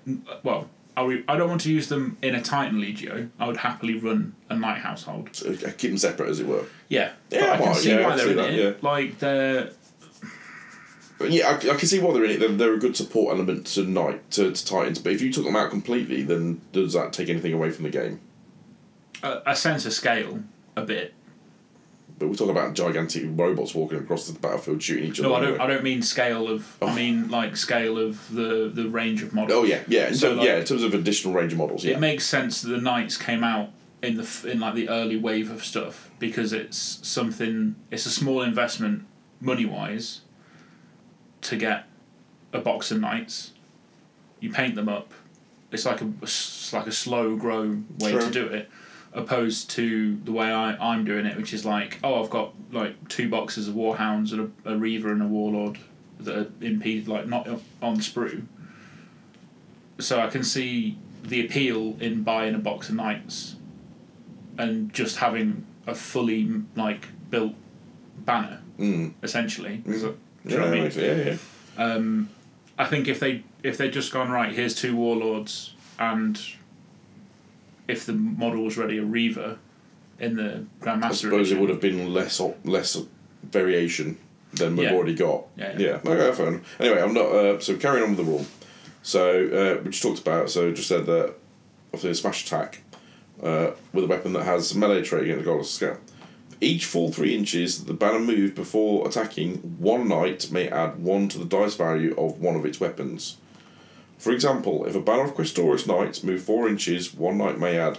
Well, 0.43 0.69
I, 0.97 1.05
re- 1.05 1.25
I 1.27 1.37
don't 1.37 1.49
want 1.49 1.63
to 1.63 1.73
use 1.73 1.89
them 1.89 2.17
in 2.23 2.35
a 2.35 2.43
Titan 2.43 2.81
Legio. 2.81 3.31
I 3.41 3.47
would 3.47 3.57
happily 3.57 3.95
run 3.99 4.35
a 4.51 4.57
knight 4.57 4.79
household. 4.79 5.31
so 5.33 5.51
uh, 5.51 5.71
keep 5.77 5.91
them 5.91 5.99
separate 5.99 6.29
as 6.31 6.41
it 6.41 6.47
were. 6.47 6.65
Yeah, 6.89 7.13
Yeah, 7.31 7.41
but 7.41 7.51
I 7.51 7.57
can 7.57 7.67
well, 7.67 7.75
see 7.75 7.91
yeah, 7.91 8.07
why 8.09 8.17
they're 8.17 8.25
see 8.27 8.31
in 8.33 8.37
that, 8.37 8.55
it. 8.55 8.83
Like 8.83 9.19
they're 9.19 9.71
But 11.19 11.31
yeah, 11.31 11.49
I, 11.49 11.55
I 11.55 11.75
can 11.77 11.87
see 11.89 12.01
why 12.01 12.13
they're 12.13 12.25
in 12.25 12.31
it. 12.33 12.41
They're, 12.41 12.49
they're 12.51 12.75
a 12.75 12.79
good 12.79 12.97
support 12.97 13.35
element 13.35 13.67
to 13.69 13.85
knight 13.85 14.31
to, 14.33 14.53
to 14.53 14.65
titans. 14.65 14.99
But 14.99 15.13
if 15.13 15.21
you 15.23 15.33
took 15.33 15.45
them 15.45 15.57
out 15.57 15.71
completely, 15.71 16.23
then 16.23 16.61
does 16.73 16.93
that 16.93 17.13
take 17.13 17.29
anything 17.29 17.53
away 17.53 17.71
from 17.71 17.85
the 17.85 17.91
game? 17.91 18.21
a, 19.23 19.43
a 19.47 19.57
sense 19.57 19.87
of 19.87 19.93
scale 19.93 20.41
a 20.77 20.83
bit. 20.83 21.15
But 22.17 22.29
we're 22.29 22.35
talking 22.35 22.53
about 22.53 22.75
gigantic 22.75 23.25
robots 23.29 23.75
walking 23.75 23.99
across 23.99 24.29
the 24.29 24.39
battlefield 24.39 24.83
shooting 24.83 25.05
each 25.11 25.19
other. 25.19 25.31
No, 25.31 25.35
I 25.35 25.41
don't. 25.41 25.49
anyway. 25.49 25.65
I 25.65 25.67
don't 25.67 25.83
mean 25.83 26.03
scale 26.03 26.49
of. 26.49 26.77
I 26.81 26.87
oh. 26.87 26.95
mean 26.95 27.29
like 27.29 27.57
scale 27.57 27.99
of 27.99 28.33
the 28.33 28.71
the 28.73 28.89
range 28.89 29.23
of 29.23 29.35
models. 29.35 29.53
Oh 29.53 29.65
yeah, 29.65 29.83
yeah. 29.89 30.09
In 30.09 30.15
So, 30.15 30.35
like- 30.35 30.47
yeah, 30.47 30.57
in 30.59 30.65
terms 30.65 30.83
of 30.85 30.95
additional 30.95 31.35
range 31.35 31.53
of 31.53 31.59
models, 31.59 31.85
yeah. 31.85 31.97
It 31.97 32.01
makes 32.01 32.25
sense 32.25 32.63
that 32.63 32.71
the 32.71 32.81
knights 32.81 33.17
came 33.17 33.43
out 33.43 33.71
in 34.01 34.17
the 34.17 34.51
in 34.51 34.61
like 34.61 34.75
the 34.75 34.89
early 34.89 35.17
wave 35.17 35.51
of 35.51 35.65
stuff 35.65 36.11
because 36.19 36.53
it's 36.53 37.01
something. 37.03 37.75
It's 37.91 38.07
a 38.07 38.11
small 38.11 38.43
investment 38.43 39.07
money 39.41 39.65
wise. 39.65 40.21
To 41.43 41.57
get 41.57 41.85
a 42.55 42.59
box 42.59 42.91
of 42.91 43.01
knights, 43.01 43.53
you 44.41 44.51
paint 44.51 44.77
them 44.77 44.89
up. 44.89 45.13
It's 45.73 45.85
like 45.85 46.01
a 46.01 46.11
it's 46.23 46.73
like 46.73 46.87
a 46.87 46.93
slow 46.93 47.37
grow 47.37 47.83
way 47.99 48.13
True. 48.13 48.21
to 48.21 48.31
do 48.31 48.47
it, 48.47 48.71
opposed 49.15 49.71
to 49.71 50.17
the 50.25 50.33
way 50.33 50.53
I, 50.53 50.75
I'm 50.93 51.05
doing 51.05 51.25
it, 51.27 51.37
which 51.37 51.53
is 51.55 51.65
like, 51.65 51.99
oh, 52.03 52.23
I've 52.23 52.31
got 52.31 52.53
like 52.73 53.09
two 53.09 53.29
boxes 53.29 53.69
of 53.69 53.75
warhounds 53.75 54.33
and 54.33 54.53
a, 54.67 54.73
a 54.73 54.77
reaver 54.77 55.13
and 55.13 55.23
a 55.23 55.27
warlord 55.27 55.79
that 56.21 56.37
are 56.37 56.53
impeded, 56.61 57.07
like 57.09 57.27
not 57.27 57.47
on 57.81 57.99
sprue. 57.99 58.43
So 59.99 60.21
I 60.21 60.27
can 60.29 60.43
see 60.43 60.99
the 61.23 61.45
appeal 61.47 61.97
in 62.01 62.23
buying 62.25 62.55
a 62.55 62.59
box 62.59 62.89
of 62.89 62.97
knights, 62.97 63.57
and 64.59 64.93
just 64.93 65.17
having 65.17 65.65
a 65.87 65.95
fully 65.95 66.51
like 66.77 67.09
built 67.31 67.55
banner, 68.19 68.61
Mm. 68.79 69.13
essentially. 69.23 69.83
you 69.87 70.17
Yeah, 70.45 70.57
know 70.59 70.65
what 70.67 70.69
I 70.69 70.81
mean? 70.81 70.91
yeah, 70.97 71.15
yeah. 71.15 71.37
Um, 71.83 72.29
I 72.79 72.85
think 72.87 73.07
if 73.09 73.21
they 73.21 73.45
if 73.63 73.79
they'd 73.79 73.93
just 73.93 74.13
gone 74.13 74.31
right, 74.31 74.53
here's 74.53 74.75
two 74.75 74.97
warlords, 74.97 75.75
and 75.99 76.41
if 77.89 78.07
the 78.07 78.13
model 78.13 78.63
was 78.65 78.77
ready, 78.77 78.99
a 78.99 79.03
reaver 79.05 79.59
in 80.19 80.37
the 80.37 80.67
Grandmaster. 80.81 81.05
I 81.05 81.13
suppose 81.13 81.41
edition. 81.49 81.57
it 81.59 81.61
would 81.61 81.71
have 81.71 81.81
been 81.81 82.13
less 82.13 82.41
op- 82.41 82.59
less 82.65 82.97
variation 83.43 84.17
than 84.53 84.77
we've 84.77 84.89
Yeah. 84.91 84.95
already 84.95 85.15
got. 85.15 85.47
Yeah, 85.57 85.77
yeah. 85.79 86.01
yeah. 86.05 86.11
Okay. 86.11 86.61
Anyway, 86.81 87.01
I'm 87.03 87.15
not. 87.15 87.27
Uh, 87.27 87.61
so 87.61 87.77
carrying 87.77 88.05
on 88.05 88.11
with 88.17 88.19
the 88.19 88.25
rule. 88.25 88.47
So 89.03 89.79
uh, 89.79 89.83
we 89.83 89.91
just 89.91 90.03
talked 90.03 90.21
about. 90.21 90.51
So 90.51 90.73
just 90.73 90.89
said 90.89 91.07
that 91.07 91.35
obviously 91.93 92.11
a 92.11 92.15
smash 92.15 92.45
attack 92.47 92.83
uh, 93.43 93.73
with 93.93 94.05
a 94.05 94.07
weapon 94.07 94.33
that 94.35 94.45
has 94.45 94.75
melee 94.75 95.03
trait 95.03 95.25
against 95.25 95.45
the 95.45 95.51
Goddess 95.51 95.71
scale. 95.71 95.99
Each 96.61 96.87
full 96.87 97.13
three 97.13 97.35
inches 97.35 97.79
that 97.81 97.87
the 97.89 97.95
banner 97.95 98.21
moved 98.21 98.55
before 98.55 99.07
attacking, 99.07 99.57
one 99.79 100.09
knight 100.09 100.51
may 100.51 100.69
add 100.69 100.99
one 101.03 101.29
to 101.31 101.39
the 101.39 101.45
dice 101.45 101.75
value 101.75 102.15
of 102.17 102.41
one 102.41 102.55
of 102.57 102.65
its 102.65 102.81
weapons. 102.81 103.37
For 104.19 104.33
example, 104.33 104.87
if 104.87 104.95
a 104.95 105.01
banner 105.01 105.25
of 105.25 105.35
Questoris 105.35 105.87
knights 105.87 106.23
move 106.23 106.43
four 106.43 106.69
inches, 106.69 107.13
one 107.15 107.37
knight 107.39 107.59
may 107.59 107.79
add 107.79 107.99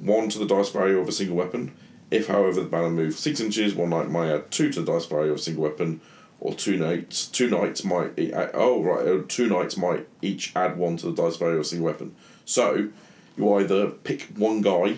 one 0.00 0.28
to 0.30 0.38
the 0.38 0.46
dice 0.46 0.70
value 0.70 0.98
of 0.98 1.08
a 1.08 1.12
single 1.12 1.36
weapon. 1.36 1.72
If, 2.10 2.26
however, 2.26 2.60
the 2.60 2.68
banner 2.68 2.90
moves 2.90 3.18
six 3.18 3.40
inches, 3.40 3.74
one 3.74 3.90
knight 3.90 4.10
may 4.10 4.32
add 4.32 4.50
two 4.50 4.70
to 4.72 4.82
the 4.82 4.92
dice 4.92 5.06
value 5.06 5.30
of 5.30 5.36
a 5.38 5.40
single 5.40 5.62
weapon, 5.64 6.00
or 6.40 6.54
two 6.54 6.76
knights. 6.76 7.26
Two 7.26 7.48
knights 7.48 7.84
might 7.84 8.18
e- 8.18 8.32
oh 8.34 8.82
right, 8.82 9.06
uh, 9.06 9.22
two 9.28 9.46
knights 9.48 9.76
might 9.76 10.06
each 10.20 10.54
add 10.56 10.76
one 10.76 10.96
to 10.98 11.06
the 11.10 11.22
dice 11.22 11.36
value 11.36 11.54
of 11.54 11.60
a 11.60 11.64
single 11.64 11.86
weapon. 11.86 12.14
So 12.44 12.88
you 13.36 13.54
either 13.54 13.88
pick 13.90 14.22
one 14.36 14.60
guy, 14.60 14.96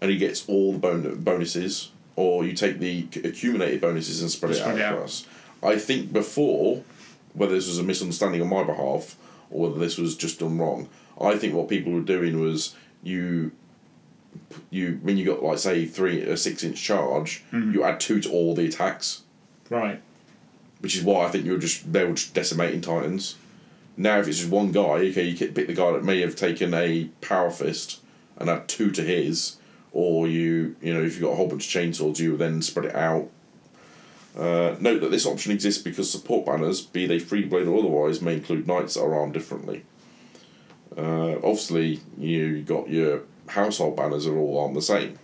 and 0.00 0.10
he 0.10 0.16
gets 0.16 0.48
all 0.48 0.72
the 0.72 0.78
bon- 0.78 1.16
bonuses, 1.16 1.90
or 2.16 2.44
you 2.44 2.54
take 2.54 2.78
the 2.78 3.06
accumulated 3.24 3.80
bonuses 3.80 4.22
and 4.22 4.30
spread 4.30 4.52
it 4.52 4.62
out 4.62 4.76
it 4.76 4.82
out. 4.82 4.94
across. 4.94 5.26
I 5.62 5.76
think 5.76 6.12
before, 6.12 6.82
whether 7.34 7.54
this 7.54 7.68
was 7.68 7.78
a 7.78 7.82
misunderstanding 7.82 8.40
on 8.40 8.48
my 8.48 8.62
behalf 8.62 9.16
or 9.50 9.68
whether 9.68 9.78
this 9.80 9.98
was 9.98 10.16
just 10.16 10.40
done 10.40 10.58
wrong, 10.58 10.88
I 11.20 11.36
think 11.36 11.54
what 11.54 11.68
people 11.68 11.92
were 11.92 12.00
doing 12.00 12.40
was 12.40 12.74
you 13.02 13.52
you 14.70 14.98
when 15.02 15.16
you 15.16 15.24
got 15.24 15.42
like 15.42 15.58
say 15.58 15.86
three 15.86 16.20
a 16.22 16.36
six 16.36 16.62
inch 16.62 16.82
charge, 16.82 17.42
Mm-hmm. 17.52 17.72
you 17.72 17.82
add 17.84 18.00
two 18.00 18.20
to 18.20 18.30
all 18.30 18.54
the 18.54 18.66
attacks, 18.66 19.22
right. 19.70 20.00
which 20.80 20.96
is 20.96 21.02
why 21.02 21.24
I 21.26 21.30
think 21.30 21.44
you 21.46 21.52
were 21.52 21.58
just 21.58 21.90
they 21.92 22.04
were 22.04 22.14
just 22.14 22.34
decimating 22.34 22.80
titans. 22.80 23.36
Now 23.96 24.18
if 24.18 24.28
it's 24.28 24.38
just 24.38 24.50
one 24.50 24.72
guy, 24.72 24.82
okay, 25.10 25.24
you 25.24 25.36
pick 25.36 25.66
the 25.66 25.72
guy 25.74 25.92
that 25.92 26.04
may 26.04 26.20
have 26.20 26.36
taken 26.36 26.74
a 26.74 27.06
power 27.22 27.50
fist 27.50 28.00
and 28.36 28.50
add 28.50 28.68
two 28.68 28.90
to 28.90 29.02
his, 29.02 29.56
or 29.92 30.28
you 30.28 30.76
you 30.82 30.92
know 30.92 31.02
if 31.02 31.14
you've 31.14 31.22
got 31.22 31.32
a 31.32 31.36
whole 31.36 31.48
bunch 31.48 31.74
of 31.74 31.82
chainsaws, 31.82 32.18
you 32.18 32.36
then 32.36 32.60
spread 32.60 32.86
it 32.86 32.94
out. 32.94 33.30
Uh, 34.36 34.76
note 34.80 35.00
that 35.00 35.10
this 35.10 35.24
option 35.24 35.50
exists 35.52 35.82
because 35.82 36.10
support 36.10 36.44
banners, 36.44 36.82
be 36.82 37.06
they 37.06 37.18
free 37.18 37.44
blade 37.44 37.66
or 37.66 37.78
otherwise, 37.78 38.20
may 38.20 38.34
include 38.34 38.66
knights 38.66 38.94
that 38.94 39.02
are 39.02 39.14
armed 39.18 39.32
differently. 39.32 39.82
Uh, 40.96 41.36
obviously, 41.36 42.00
you 42.18 42.62
got 42.62 42.88
your 42.88 43.22
household 43.48 43.96
banners 43.96 44.26
are 44.26 44.36
all 44.36 44.60
armed 44.60 44.76
the 44.76 44.82
same. 44.82 45.18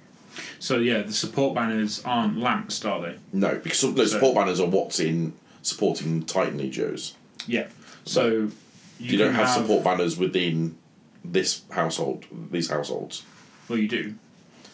So 0.59 0.79
yeah, 0.79 1.03
the 1.03 1.13
support 1.13 1.55
banners 1.55 2.03
aren't 2.05 2.39
lanced, 2.39 2.87
are 2.87 3.01
they? 3.03 3.17
No, 3.33 3.57
because 3.63 3.79
some, 3.81 3.95
no, 3.95 4.05
So- 4.05 4.13
support 4.13 4.35
banners 4.35 4.61
are 4.61 4.67
what's 4.69 4.99
in 5.01 5.35
supporting 5.63 6.25
Titan 6.25 6.59
Legios. 6.59 7.13
Yeah. 7.47 7.67
So 8.05 8.29
you, 8.29 8.51
You, 8.99 9.19
don't 9.19 9.35
can 9.35 9.45
have, 9.45 9.49
support 9.61 9.85
banners 9.85 10.17
within 10.17 10.77
this 11.25 11.63
household, 11.71 12.25
these 12.51 12.71
households. 12.71 13.25
Well, 13.69 13.79
you 13.79 13.89
do. 13.89 14.15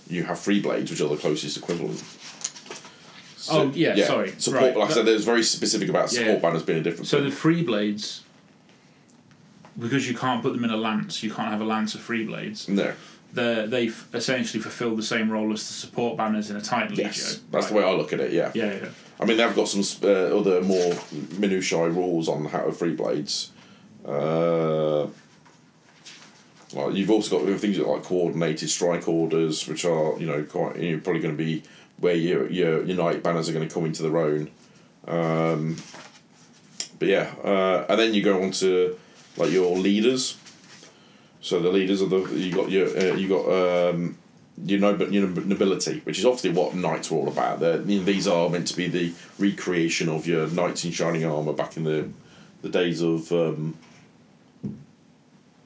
You 0.08 0.22
have 0.24 0.38
free 0.38 0.60
blades, 0.60 0.90
which 0.90 1.00
are 1.00 1.08
the 1.08 1.16
closest 1.16 1.56
equivalent. 1.56 2.02
Oh, 3.50 3.70
yeah, 3.74 3.94
sorry. 4.06 4.32
Support, 4.38 4.62
Right. 4.62 4.76
like 4.76 4.90
I 4.90 4.94
said, 4.94 5.06
there's 5.06 5.24
very 5.24 5.42
specific 5.42 5.88
about 5.88 6.12
Yeah. 6.12 6.20
support 6.20 6.42
banners 6.42 6.62
being 6.62 6.78
a 6.80 6.82
different. 6.82 7.06
So 7.06 7.20
the 7.22 7.30
free 7.30 7.62
blades, 7.62 8.22
because 9.78 10.08
you 10.08 10.16
can't 10.16 10.42
put 10.42 10.52
them 10.54 10.64
in 10.64 10.70
a 10.70 10.76
lance, 10.76 11.22
you 11.22 11.30
can't 11.30 11.50
have 11.50 11.60
a 11.60 11.64
lance 11.64 11.94
of 11.94 12.00
free 12.00 12.24
blades. 12.24 12.68
no, 12.68 12.92
They 13.32 13.66
they 13.66 13.86
f- 13.88 14.08
essentially 14.14 14.60
fulfil 14.62 14.96
the 14.96 15.02
same 15.02 15.30
role 15.30 15.52
as 15.52 15.66
the 15.68 15.74
support 15.74 16.16
banners 16.16 16.50
in 16.50 16.56
a 16.56 16.60
Titan 16.62 16.96
yes, 16.96 17.40
that's 17.52 17.66
the 17.68 17.74
way 17.74 17.84
I 17.84 17.92
look 17.92 18.12
at 18.14 18.20
it. 18.20 18.32
Yeah, 18.32 18.50
Yeah, 18.54 18.72
yeah. 18.72 18.88
I 19.20 19.24
mean 19.26 19.36
they've 19.36 19.54
got 19.54 19.68
some 19.68 19.82
uh, 20.02 20.38
other 20.38 20.62
more 20.62 20.94
minutiae 21.38 21.90
rules 21.90 22.28
on 22.28 22.46
how 22.46 22.62
to 22.64 22.72
free 22.72 22.94
blades. 22.94 23.50
Uh, 24.06 25.08
like 26.72 26.94
you've 26.94 27.10
also 27.10 27.38
got 27.38 27.58
things 27.60 27.78
like 27.78 28.02
coordinated 28.02 28.68
strike 28.70 29.06
orders, 29.08 29.66
which 29.68 29.84
are 29.84 30.18
you 30.18 30.26
know 30.26 30.42
quite 30.44 30.76
you're 30.76 30.98
probably 30.98 31.20
going 31.22 31.36
to 31.36 31.44
be 31.44 31.62
where 31.98 32.14
your 32.14 32.48
your 32.50 32.82
knight 32.84 33.22
banners 33.22 33.48
are 33.48 33.52
going 33.52 33.68
to 33.68 33.72
come 33.72 33.84
into 33.84 34.02
their 34.02 34.16
own. 34.16 34.50
Um, 35.06 35.76
but 36.98 37.08
yeah, 37.08 37.32
uh, 37.44 37.86
and 37.88 37.98
then 37.98 38.14
you 38.14 38.22
go 38.22 38.42
on 38.42 38.50
to 38.52 38.98
like 39.36 39.50
your 39.50 39.76
leaders. 39.76 40.36
So 41.40 41.60
the 41.60 41.70
leaders 41.70 42.00
of 42.00 42.10
the 42.10 42.20
you 42.34 42.52
got 42.52 42.70
your 42.70 42.88
uh, 42.88 43.14
you 43.14 43.28
got 43.28 43.90
um, 43.90 44.18
your, 44.64 44.80
nob- 44.80 45.12
your 45.12 45.28
nobility, 45.28 46.00
which 46.00 46.18
is 46.18 46.24
obviously 46.24 46.50
what 46.50 46.74
knights 46.74 47.10
were 47.10 47.18
all 47.18 47.28
about. 47.28 47.60
You 47.60 47.98
know, 47.98 48.04
these 48.04 48.26
are 48.26 48.48
meant 48.48 48.66
to 48.68 48.76
be 48.76 48.88
the 48.88 49.12
recreation 49.38 50.08
of 50.08 50.26
your 50.26 50.48
knights 50.48 50.84
in 50.84 50.90
shining 50.90 51.24
armor 51.24 51.52
back 51.52 51.76
in 51.76 51.84
the 51.84 52.08
the 52.60 52.68
days 52.68 53.02
of 53.02 53.30
um, 53.30 53.78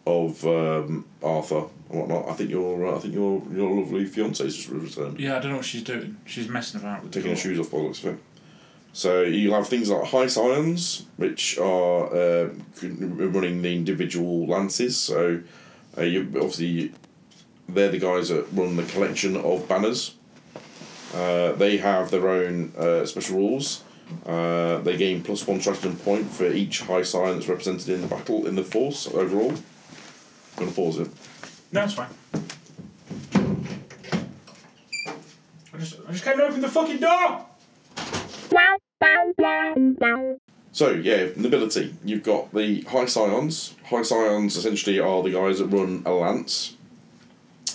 of 0.07 0.45
um, 0.47 1.05
Arthur 1.23 1.65
and 1.91 2.01
whatnot. 2.01 2.29
I 2.29 2.33
think 2.35 2.51
your 2.51 2.87
uh, 2.87 2.97
I 2.97 2.99
think 2.99 3.15
your 3.15 3.43
your 3.53 3.71
lovely 3.71 4.05
fiance's 4.05 4.57
just 4.57 4.69
returned, 4.69 5.21
Yeah, 5.21 5.37
I 5.37 5.41
don't 5.41 5.53
know 5.53 5.57
what 5.59 5.67
she's 5.67 5.83
doing. 5.83 6.17
She's 6.27 6.49
messing 6.49 6.81
about 6.81 7.03
with 7.03 7.13
the 7.13 7.21
taking 7.21 7.35
her 7.35 7.37
shoes 7.37 7.59
off 7.59 7.71
by 7.71 7.79
the 7.79 7.85
looks 7.85 8.05
of 8.05 8.15
it. 8.15 8.21
So 8.95 9.23
you'll 9.23 9.55
have 9.55 9.69
things 9.69 9.89
like 9.89 10.05
high 10.05 10.27
scions, 10.27 11.07
which 11.17 11.59
are 11.59 12.15
uh, 12.15 12.51
running 12.83 13.63
the 13.63 13.75
individual 13.75 14.47
lances. 14.47 14.99
So 14.99 15.41
uh, 15.97 16.03
you 16.03 16.23
obviously 16.35 16.93
they're 17.69 17.89
the 17.91 17.99
guys 17.99 18.29
that 18.29 18.47
run 18.53 18.77
the 18.77 18.85
collection 18.85 19.37
of 19.37 19.67
banners. 19.69 20.15
Uh, 21.15 21.53
they 21.53 21.77
have 21.77 22.11
their 22.11 22.29
own 22.29 22.73
uh, 22.77 23.05
special 23.07 23.37
rules. 23.37 23.85
Uh, 24.27 24.79
they 24.79 24.97
gain 24.97 25.23
plus 25.23 25.47
one 25.47 25.61
stratagem 25.61 25.97
point 25.97 26.31
for 26.31 26.47
each 26.47 26.81
high 26.83 27.01
that's 27.01 27.49
represented 27.49 27.89
in 27.89 28.03
the 28.03 28.07
battle 28.07 28.47
in 28.47 28.57
the 28.57 28.65
force 28.65 29.07
overall. 29.09 29.55
I'm 30.57 30.65
gonna 30.65 30.73
pause 30.73 30.99
it. 30.99 31.09
No, 31.73 31.85
it's 31.85 31.95
fine. 31.95 32.09
I 35.75 35.79
just, 35.79 35.97
I 36.07 36.13
just 36.13 36.25
came 36.25 36.37
to 36.37 36.45
open 36.45 36.61
the 36.61 36.69
fucking 36.69 36.99
door! 36.99 37.47
So 40.73 40.91
yeah, 40.91 41.29
nobility. 41.37 41.95
You've 42.05 42.23
got 42.23 42.53
the 42.55 42.81
high 42.83 43.07
scions. 43.07 43.75
High 43.85 44.03
scions 44.03 44.57
essentially 44.57 44.99
are 44.99 45.23
the 45.23 45.31
guys 45.31 45.59
that 45.59 45.67
run 45.67 46.03
a 46.07 46.13
lance. 46.13 46.77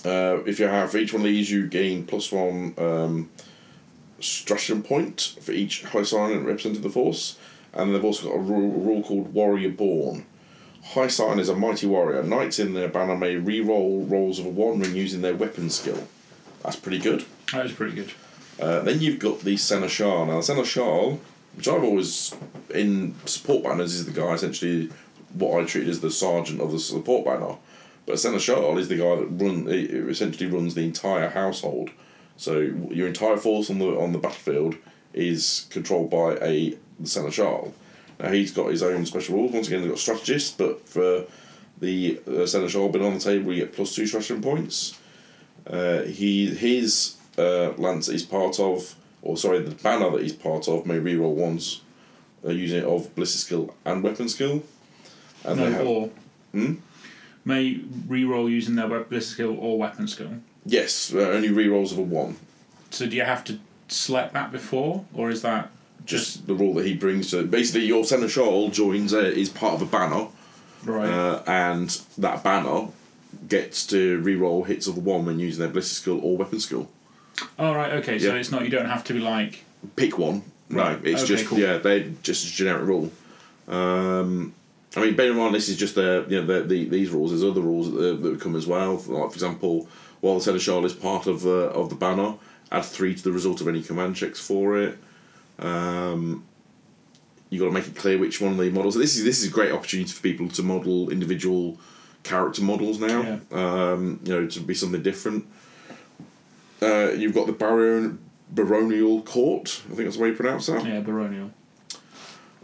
Uh, 0.05 0.43
if 0.45 0.59
you 0.59 0.67
have 0.67 0.91
for 0.91 0.97
each 0.97 1.13
one 1.13 1.21
of 1.21 1.27
these, 1.27 1.51
you 1.51 1.67
gain 1.67 2.05
plus 2.05 2.31
one 2.31 2.73
um, 2.77 3.29
stratagem 4.19 4.83
point 4.83 5.35
for 5.41 5.51
each 5.51 5.83
high 5.83 6.03
scion 6.03 6.45
represented 6.45 6.77
in 6.77 6.83
the 6.83 6.89
force, 6.89 7.37
and 7.73 7.93
they've 7.93 8.03
also 8.03 8.29
got 8.29 8.35
a 8.35 8.39
rule, 8.39 8.73
a 8.75 8.79
rule 8.79 9.03
called 9.03 9.33
Warrior 9.33 9.69
Born. 9.69 10.25
High 10.93 11.07
scion 11.07 11.39
is 11.39 11.49
a 11.49 11.55
mighty 11.55 11.85
warrior. 11.85 12.23
Knights 12.23 12.59
in 12.59 12.73
their 12.73 12.87
banner 12.87 13.15
may 13.15 13.35
re-roll 13.35 14.05
rolls 14.05 14.39
of 14.39 14.45
a 14.45 14.49
one 14.49 14.79
when 14.79 14.95
using 14.95 15.21
their 15.21 15.35
weapon 15.35 15.69
skill. 15.69 16.07
That's 16.63 16.77
pretty 16.77 16.99
good. 16.99 17.25
That 17.51 17.65
is 17.65 17.73
pretty 17.73 17.95
good. 17.95 18.13
Uh, 18.59 18.79
then 18.81 19.01
you've 19.01 19.19
got 19.19 19.41
the 19.41 19.57
Seneschal. 19.57 20.25
Now, 20.25 20.37
the 20.37 20.43
Seneschal, 20.43 21.19
which 21.55 21.67
I've 21.67 21.83
always, 21.83 22.33
in 22.73 23.15
support 23.25 23.63
banners, 23.63 23.93
is 23.93 24.05
the 24.05 24.11
guy 24.11 24.33
essentially 24.33 24.89
what 25.33 25.61
I 25.61 25.65
treat 25.65 25.87
as 25.87 25.99
the 25.99 26.09
sergeant 26.09 26.61
of 26.61 26.71
the 26.71 26.79
support 26.79 27.25
banner. 27.25 27.57
But 28.05 28.19
Seneschal 28.19 28.77
is 28.77 28.87
the 28.87 28.97
guy 28.97 29.15
that 29.17 29.27
run 29.27 29.67
essentially 30.09 30.49
runs 30.49 30.73
the 30.73 30.85
entire 30.85 31.29
household. 31.29 31.89
So 32.37 32.59
your 32.59 33.07
entire 33.07 33.37
force 33.37 33.69
on 33.69 33.79
the 33.79 33.99
on 33.99 34.13
the 34.13 34.19
battlefield 34.19 34.75
is 35.13 35.67
controlled 35.69 36.09
by 36.09 36.37
a 36.41 36.77
Seneschal. 37.03 37.73
Now 38.19 38.31
he's 38.31 38.51
got 38.51 38.71
his 38.71 38.81
own 38.83 39.05
special 39.05 39.35
rules. 39.35 39.51
Once 39.51 39.67
again, 39.67 39.81
they've 39.81 39.89
got 39.91 39.99
strategists, 39.99 40.51
but 40.55 40.87
for 40.87 41.25
the 41.79 42.19
uh, 42.27 42.31
Seneschal 42.47 42.89
being 42.91 43.05
on 43.05 43.13
the 43.15 43.19
table, 43.19 43.53
you 43.53 43.63
get 43.63 43.73
plus 43.73 43.93
two 43.93 44.07
stratagem 44.07 44.41
points. 44.41 44.97
Uh, 45.65 46.01
he 46.03 46.47
his 46.47 47.15
uh, 47.37 47.71
lance 47.77 48.07
is 48.09 48.23
part 48.23 48.59
of, 48.59 48.95
or 49.21 49.37
sorry, 49.37 49.59
the 49.59 49.75
banner 49.75 50.09
that 50.11 50.21
he's 50.21 50.33
part 50.33 50.67
of 50.67 50.85
may 50.85 50.95
reroll 50.99 51.35
once, 51.35 51.81
uh, 52.45 52.49
using 52.49 52.79
it 52.79 52.85
of 52.85 53.13
ballistic 53.15 53.41
skill 53.41 53.75
and 53.85 54.01
weapon 54.03 54.27
skill. 54.29 54.63
And 55.43 55.59
No, 55.59 55.71
have 55.71 55.87
or. 55.87 56.09
Hmm? 56.53 56.75
May 57.45 57.79
re-roll 58.07 58.49
using 58.49 58.75
their 58.75 58.87
ballistic 58.87 59.21
skill 59.35 59.57
or 59.59 59.77
weapon 59.77 60.07
skill. 60.07 60.31
yes, 60.65 61.13
uh, 61.13 61.19
only 61.19 61.49
rerolls 61.49 61.91
of 61.93 61.97
a 61.99 62.01
one. 62.01 62.35
So 62.89 63.05
do 63.05 63.15
you 63.15 63.23
have 63.23 63.43
to 63.45 63.59
select 63.87 64.33
that 64.33 64.51
before, 64.51 65.05
or 65.13 65.29
is 65.29 65.43
that 65.43 65.69
Just 66.07 66.47
the 66.47 66.55
rule 66.55 66.73
that 66.75 66.85
he 66.85 66.95
brings 66.95 67.29
to 67.31 67.43
basically 67.43 67.85
your 67.85 68.03
seneschal 68.03 68.69
joins 68.71 69.13
a, 69.13 69.31
is 69.31 69.49
part 69.49 69.75
of 69.75 69.81
a 69.81 69.85
banner, 69.85 70.27
right? 70.85 71.09
uh, 71.09 71.43
and 71.45 71.89
that 72.17 72.43
banner 72.43 72.87
gets 73.47 73.85
to 73.87 74.19
re-roll 74.21 74.63
hits 74.63 74.87
of 74.87 74.97
one 74.97 75.25
when 75.25 75.37
using 75.39 75.59
their 75.59 75.69
ballistic 75.69 75.97
skill 76.01 76.19
or 76.23 76.37
weapon 76.37 76.59
skill. 76.59 76.89
oh 77.59 77.73
right, 77.75 77.93
okay. 77.99 78.17
So 78.17 78.27
yeah. 78.29 78.39
it's 78.39 78.51
not 78.51 78.63
you 78.63 78.69
don't 78.69 78.89
have 78.89 79.03
to 79.05 79.13
be 79.13 79.19
like 79.19 79.63
pick 79.95 80.17
one. 80.17 80.43
Right, 80.69 81.01
No, 81.01 81.09
it's 81.09 81.23
okay, 81.23 81.35
just 81.35 81.45
cool. 81.47 81.59
yeah, 81.59 81.77
they 81.77 82.11
just 82.23 82.45
a 82.47 82.51
generic 82.51 82.87
rule. 82.87 83.11
Um, 83.67 84.53
I 84.95 85.01
mean, 85.01 85.15
bear 85.15 85.31
in 85.31 85.37
mind 85.37 85.53
this 85.55 85.69
is 85.69 85.77
just 85.77 85.95
the 85.95 86.25
you 86.29 86.41
know 86.41 86.47
the, 86.47 86.63
the 86.63 86.85
these 86.89 87.09
rules. 87.09 87.31
There's 87.31 87.43
other 87.43 87.61
rules 87.61 87.91
that, 87.91 88.21
that 88.23 88.39
come 88.41 88.55
as 88.55 88.65
well. 88.65 88.93
Like 88.95 89.29
for 89.29 89.33
example, 89.33 89.87
while 90.21 90.35
the 90.35 90.41
seneschal 90.41 90.85
is 90.85 90.93
part 90.93 91.27
of 91.27 91.41
the 91.41 91.69
of 91.81 91.89
the 91.89 91.95
banner, 91.95 92.35
add 92.71 92.85
three 92.85 93.13
to 93.13 93.23
the 93.23 93.31
result 93.31 93.61
of 93.61 93.67
any 93.67 93.83
command 93.83 94.15
checks 94.15 94.39
for 94.39 94.77
it. 94.77 94.97
Um, 95.59 96.45
you 97.49 97.59
got 97.59 97.65
to 97.65 97.71
make 97.71 97.87
it 97.87 97.95
clear 97.95 98.17
which 98.17 98.41
one 98.41 98.51
of 98.51 98.57
the 98.57 98.69
models. 98.69 98.95
This 98.95 99.15
is 99.15 99.23
this 99.23 99.41
is 99.41 99.49
a 99.49 99.51
great 99.51 99.71
opportunity 99.71 100.09
for 100.09 100.21
people 100.21 100.49
to 100.49 100.63
model 100.63 101.09
individual 101.09 101.77
character 102.23 102.61
models 102.61 102.99
now. 102.99 103.39
Um, 103.51 104.19
you 104.23 104.33
know, 104.33 104.47
to 104.47 104.59
be 104.59 104.73
something 104.73 105.01
different. 105.01 105.45
Uh, 106.81 107.11
you've 107.11 107.33
got 107.33 107.47
the 107.47 107.53
baron 107.53 108.19
baronial 108.49 109.21
court. 109.23 109.81
I 109.85 109.95
think 109.95 110.03
that's 110.05 110.17
the 110.17 110.23
way 110.23 110.29
you 110.29 110.35
pronounce 110.35 110.67
that. 110.67 110.85
yeah 110.85 110.99
baronial. 110.99 111.51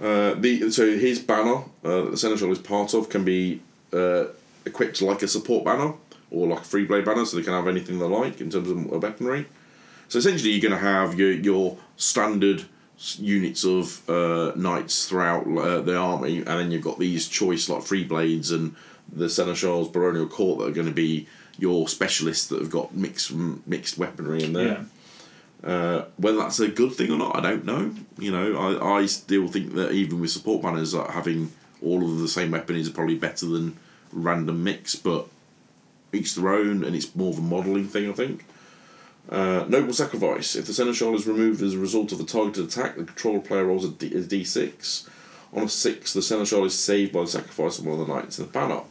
Uh, 0.01 0.33
the 0.35 0.71
so 0.71 0.97
his 0.97 1.19
banner 1.19 1.63
uh, 1.83 2.01
that 2.03 2.11
the 2.11 2.17
seneschal 2.17 2.51
is 2.51 2.59
part 2.59 2.93
of 2.93 3.09
can 3.09 3.23
be 3.23 3.61
uh, 3.93 4.25
equipped 4.65 5.01
like 5.01 5.21
a 5.21 5.27
support 5.27 5.63
banner 5.63 5.93
or 6.31 6.47
like 6.47 6.61
a 6.61 6.63
free 6.63 6.85
blade 6.85 7.05
banner, 7.05 7.25
so 7.25 7.37
they 7.37 7.43
can 7.43 7.53
have 7.53 7.67
anything 7.67 7.99
they 7.99 8.05
like 8.05 8.41
in 8.41 8.49
terms 8.49 8.69
of 8.69 8.85
weaponry. 8.87 9.45
So 10.09 10.19
essentially, 10.19 10.51
you're 10.51 10.67
going 10.69 10.79
to 10.79 10.85
have 10.85 11.17
your 11.17 11.31
your 11.31 11.77
standard 11.95 12.65
units 13.19 13.65
of 13.65 14.07
uh, 14.09 14.53
knights 14.55 15.07
throughout 15.07 15.45
uh, 15.45 15.81
the 15.81 15.95
army, 15.95 16.37
and 16.37 16.47
then 16.47 16.71
you've 16.71 16.83
got 16.83 16.99
these 16.99 17.27
choice 17.27 17.69
like 17.69 17.83
free 17.83 18.03
blades 18.03 18.51
and 18.51 18.75
the 19.11 19.29
seneschal's 19.29 19.89
baronial 19.89 20.27
court 20.27 20.59
that 20.59 20.67
are 20.69 20.71
going 20.71 20.87
to 20.87 20.93
be 20.93 21.27
your 21.57 21.87
specialists 21.87 22.47
that 22.47 22.59
have 22.59 22.69
got 22.69 22.95
mixed 22.95 23.31
mixed 23.65 23.97
weaponry 23.97 24.43
in 24.43 24.53
there. 24.53 24.67
Yeah. 25.63 25.69
Uh, 25.69 26.05
whether 26.17 26.37
that's 26.37 26.59
a 26.59 26.67
good 26.67 26.93
thing 26.93 27.09
or 27.11 27.17
not, 27.17 27.35
I 27.37 27.41
don't 27.41 27.63
know. 27.63 27.93
You 28.17 28.31
know, 28.31 28.57
I, 28.57 28.99
I 28.99 29.05
still 29.05 29.47
think 29.47 29.73
that 29.75 29.91
even 29.91 30.19
with 30.19 30.31
support 30.31 30.61
banners, 30.61 30.91
that 30.91 31.11
having 31.11 31.51
all 31.81 32.03
of 32.03 32.19
the 32.19 32.27
same 32.27 32.51
weapon 32.51 32.75
is 32.75 32.89
probably 32.89 33.15
better 33.15 33.45
than 33.45 33.77
random 34.11 34.63
mix, 34.63 34.95
but 34.95 35.27
each 36.11 36.35
their 36.35 36.49
own, 36.49 36.83
and 36.83 36.95
it's 36.95 37.15
more 37.15 37.31
of 37.31 37.39
a 37.39 37.41
modelling 37.41 37.87
thing, 37.87 38.09
I 38.09 38.13
think. 38.13 38.45
Uh, 39.29 39.65
Noble 39.67 39.93
Sacrifice. 39.93 40.55
If 40.55 40.65
the 40.65 40.73
Seneschal 40.73 41.15
is 41.15 41.25
removed 41.25 41.61
as 41.61 41.73
a 41.73 41.79
result 41.79 42.11
of 42.11 42.19
a 42.19 42.23
targeted 42.23 42.65
attack, 42.65 42.97
the 42.97 43.05
controller 43.05 43.39
player 43.39 43.65
rolls 43.65 43.85
a, 43.85 43.89
D, 43.89 44.07
a 44.07 44.21
d6. 44.21 45.09
On 45.53 45.63
a 45.63 45.69
6, 45.69 46.13
the 46.13 46.21
Seneschal 46.21 46.65
is 46.65 46.77
saved 46.77 47.13
by 47.13 47.21
the 47.21 47.27
sacrifice 47.27 47.79
of 47.79 47.85
one 47.85 47.99
of 47.99 48.07
the 48.07 48.13
knights 48.13 48.39
in 48.39 48.45
the 48.45 48.51
banner. 48.51 48.81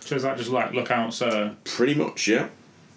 So 0.00 0.16
is 0.16 0.22
that 0.22 0.38
just 0.38 0.50
like 0.50 0.72
look 0.72 0.90
out, 0.90 1.12
sir? 1.12 1.54
Pretty 1.64 1.94
much, 1.94 2.26
yeah. 2.26 2.48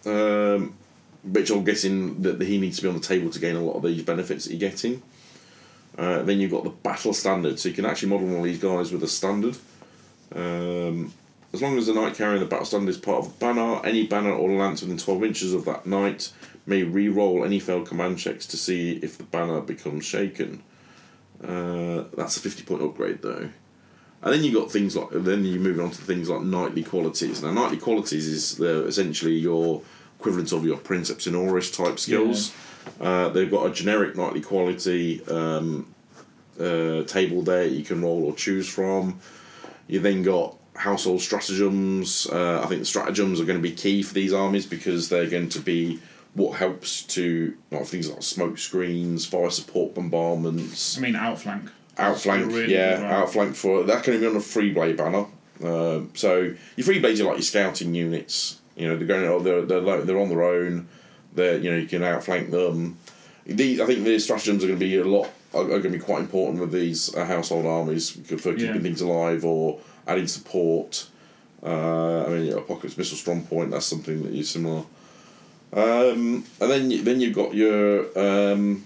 Um, 0.06 0.76
which 1.24 1.50
I'm 1.50 1.64
guessing 1.64 2.22
that 2.22 2.42
he 2.42 2.60
needs 2.60 2.78
to 2.78 2.84
be 2.84 2.88
on 2.88 2.96
the 2.96 3.02
table 3.02 3.30
to 3.32 3.40
gain 3.40 3.56
a 3.56 3.62
lot 3.62 3.76
of 3.76 3.84
these 3.84 4.04
benefits 4.04 4.46
that 4.46 4.52
you're 4.52 4.70
getting. 4.70 5.02
Uh, 5.98 6.22
then 6.24 6.40
you've 6.40 6.52
got 6.52 6.64
the 6.64 6.70
battle 6.70 7.14
standard, 7.14 7.60
so 7.60 7.70
you 7.70 7.76
can 7.76 7.86
actually 7.86 8.10
model 8.10 8.28
one 8.28 8.38
of 8.38 8.44
these 8.44 8.60
guys 8.60 8.92
with 8.92 9.04
a 9.04 9.08
standard. 9.08 9.58
Um, 10.34 11.14
as 11.54 11.62
long 11.62 11.78
as 11.78 11.88
the 11.88 11.94
knight 11.94 12.16
carrying 12.16 12.42
the 12.42 12.46
battle 12.46 12.66
standard 12.66 12.90
is 12.90 12.98
part 12.98 13.26
of 13.26 13.32
the 13.32 13.46
banner, 13.46 13.80
any 13.86 14.06
banner 14.06 14.32
or 14.32 14.50
lance 14.52 14.82
within 14.82 14.98
12 14.98 15.24
inches 15.24 15.54
of 15.54 15.66
that 15.66 15.86
knight 15.86 16.32
may 16.66 16.84
re-roll 16.84 17.44
any 17.44 17.60
failed 17.60 17.88
command 17.88 18.18
checks 18.18 18.46
to 18.48 18.58
see 18.58 18.94
if 19.04 19.18
the 19.18 19.24
banner 19.24 19.62
becomes 19.62 20.06
shaken. 20.06 20.64
Uh, 21.44 22.06
that's 22.16 22.38
a 22.38 22.40
50 22.40 22.64
point 22.64 22.82
upgrade 22.82 23.22
though. 23.22 23.50
And 24.22 24.34
then 24.34 24.44
you 24.44 24.52
got 24.52 24.72
things 24.72 24.96
like 24.96 25.10
then 25.12 25.46
you 25.46 25.60
move 25.60 25.80
on 25.80 25.92
to 25.92 26.02
things 26.02 26.30
like 26.30 26.42
knightly 26.42 26.84
qualities. 26.84 27.44
Now 27.44 27.52
knightly 27.52 27.78
qualities 27.78 28.28
is 28.28 28.58
the, 28.58 28.86
essentially 28.86 29.36
your 29.36 29.84
equivalent 30.20 30.52
of 30.52 30.66
your 30.66 30.78
Princeps 30.78 31.28
Senioris 31.28 31.76
type 31.76 32.00
skills. 32.00 32.54
Uh, 33.00 33.30
they've 33.30 33.52
got 33.52 33.68
a 33.68 33.72
generic 33.72 34.16
knightly 34.16 34.42
quality 34.42 35.24
um, 35.28 35.94
uh, 36.60 37.04
table 37.04 37.42
there 37.42 37.66
you 37.66 37.84
can 37.84 38.02
roll 38.02 38.24
or 38.24 38.34
choose 38.34 38.68
from. 38.68 39.20
You 39.88 40.00
then 40.00 40.24
got 40.24 40.58
household 40.76 41.22
stratagems. 41.22 42.28
Uh, 42.28 42.62
I 42.64 42.68
think 42.68 42.80
the 42.80 42.86
stratagems 42.86 43.40
are 43.40 43.46
going 43.46 43.60
to 43.60 43.64
be 43.64 43.74
key 43.74 44.02
for 44.02 44.14
these 44.14 44.34
armies 44.34 44.66
because 44.66 45.10
they're 45.10 45.30
going 45.30 45.50
to 45.50 45.60
be 45.60 46.00
what 46.36 46.58
helps 46.58 47.02
to 47.04 47.56
like 47.72 47.86
things 47.86 48.10
like 48.10 48.22
smoke 48.22 48.58
screens, 48.58 49.26
fire 49.26 49.50
support 49.50 49.96
bombardments 49.96 50.98
I 50.98 51.02
mean 51.02 51.16
outflank. 51.16 51.70
outflank, 51.98 52.52
Really 52.52 52.74
yeah, 52.74 53.02
outflank 53.10 53.56
for 53.56 53.84
that 53.84 54.04
can 54.04 54.20
be 54.20 54.28
on 54.28 54.36
a 54.36 54.42
free 54.42 54.72
blade 54.74 54.98
banner. 54.98 55.26
Um, 55.64 56.12
so 56.14 56.54
your 56.76 56.86
free 56.86 57.00
blades 57.00 57.22
are 57.22 57.26
like 57.26 57.38
your 57.38 57.42
scouting 57.44 57.96
units. 57.96 58.60
You 58.76 58.88
know 58.90 58.98
they're 58.98 59.08
going, 59.08 59.26
oh, 59.26 59.40
they're 59.40 59.62
they're 59.66 60.02
they're 60.04 60.20
on 60.20 60.30
their 60.30 60.44
own. 60.44 60.88
They're 61.34 61.58
you 61.58 61.72
know 61.72 61.78
you 61.78 61.88
can 61.88 62.04
outflank 62.04 62.52
them. 62.52 62.98
These 63.46 63.80
I 63.80 63.86
think 63.86 64.04
the 64.04 64.20
stratagems 64.20 64.64
are 64.64 64.68
going 64.68 64.80
to 64.80 64.86
be 64.86 64.98
a 64.98 65.04
lot 65.06 65.30
are, 65.54 65.62
are 65.62 65.80
going 65.80 65.84
to 65.84 65.90
be 65.92 66.00
quite 66.00 66.20
important 66.22 66.60
with 66.60 66.72
these 66.74 67.16
uh, 67.16 67.24
household 67.26 67.66
armies 67.66 68.10
for 68.10 68.36
keeping 68.36 68.76
Yeah. 68.76 68.80
things 68.82 69.00
alive 69.02 69.46
or 69.46 69.80
adding 70.08 70.28
support. 70.28 71.08
Uh, 71.64 72.26
I 72.26 72.30
mean, 72.30 72.52
apocalypse 72.54 72.98
missile 72.98 73.18
strong 73.18 73.44
point. 73.44 73.72
That's 73.72 73.86
something 73.86 74.24
that 74.24 74.34
is 74.34 74.50
similar. 74.50 74.84
Um, 75.76 76.46
and 76.62 76.72
then 76.72 77.04
then 77.04 77.20
you've 77.22 77.36
got 77.36 77.54
your 77.54 78.08
um, 78.18 78.84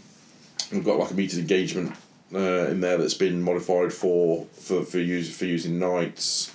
we've 0.72 0.84
got 0.84 0.98
like 0.98 1.12
a 1.12 1.14
metered 1.14 1.38
engagement 1.40 1.94
uh, 2.34 2.68
in 2.68 2.82
there 2.82 2.98
that's 2.98 3.14
been 3.14 3.42
modified 3.44 3.94
for 3.94 4.46
for 4.54 4.84
for 4.84 4.98
use 5.00 5.36
for 5.36 5.46
using 5.46 5.78
knights, 5.78 6.52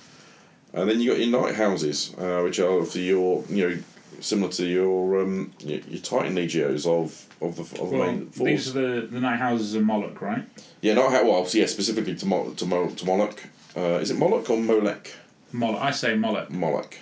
and 0.73 0.89
then 0.89 0.99
you 0.99 1.09
got 1.11 1.19
your 1.19 1.29
knight 1.41 1.55
houses, 1.55 2.13
uh, 2.17 2.41
which 2.43 2.59
are 2.59 2.83
for 2.83 2.99
your 2.99 3.43
you 3.49 3.69
know 3.69 3.77
similar 4.19 4.51
to 4.51 4.65
your 4.65 5.21
um, 5.21 5.51
your, 5.59 5.79
your 5.87 6.01
Titan 6.01 6.35
Legios 6.35 6.85
of 6.85 7.25
of 7.41 7.55
the 7.55 7.81
of 7.81 7.89
the 7.91 7.97
Well, 7.97 8.07
main 8.11 8.29
force. 8.29 8.47
these 8.49 8.75
are 8.75 9.01
the, 9.01 9.07
the 9.07 9.19
knight 9.21 9.39
houses 9.39 9.73
of 9.73 9.83
Moloch, 9.83 10.21
right? 10.21 10.43
Yeah, 10.81 10.95
not 10.95 11.11
how 11.11 11.23
well. 11.25 11.47
Yeah, 11.53 11.65
specifically 11.67 12.15
to 12.15 12.25
Mo- 12.25 12.51
to 12.51 12.65
Mo- 12.65 12.89
to 12.89 13.05
Moloch. 13.05 13.41
Uh, 13.77 13.99
is 14.01 14.11
it 14.11 14.17
Moloch 14.17 14.49
or 14.49 14.57
Molech? 14.57 15.13
Moloch. 15.53 15.81
I 15.81 15.91
say 15.91 16.15
Moloch. 16.15 16.49
Moloch. 16.49 16.97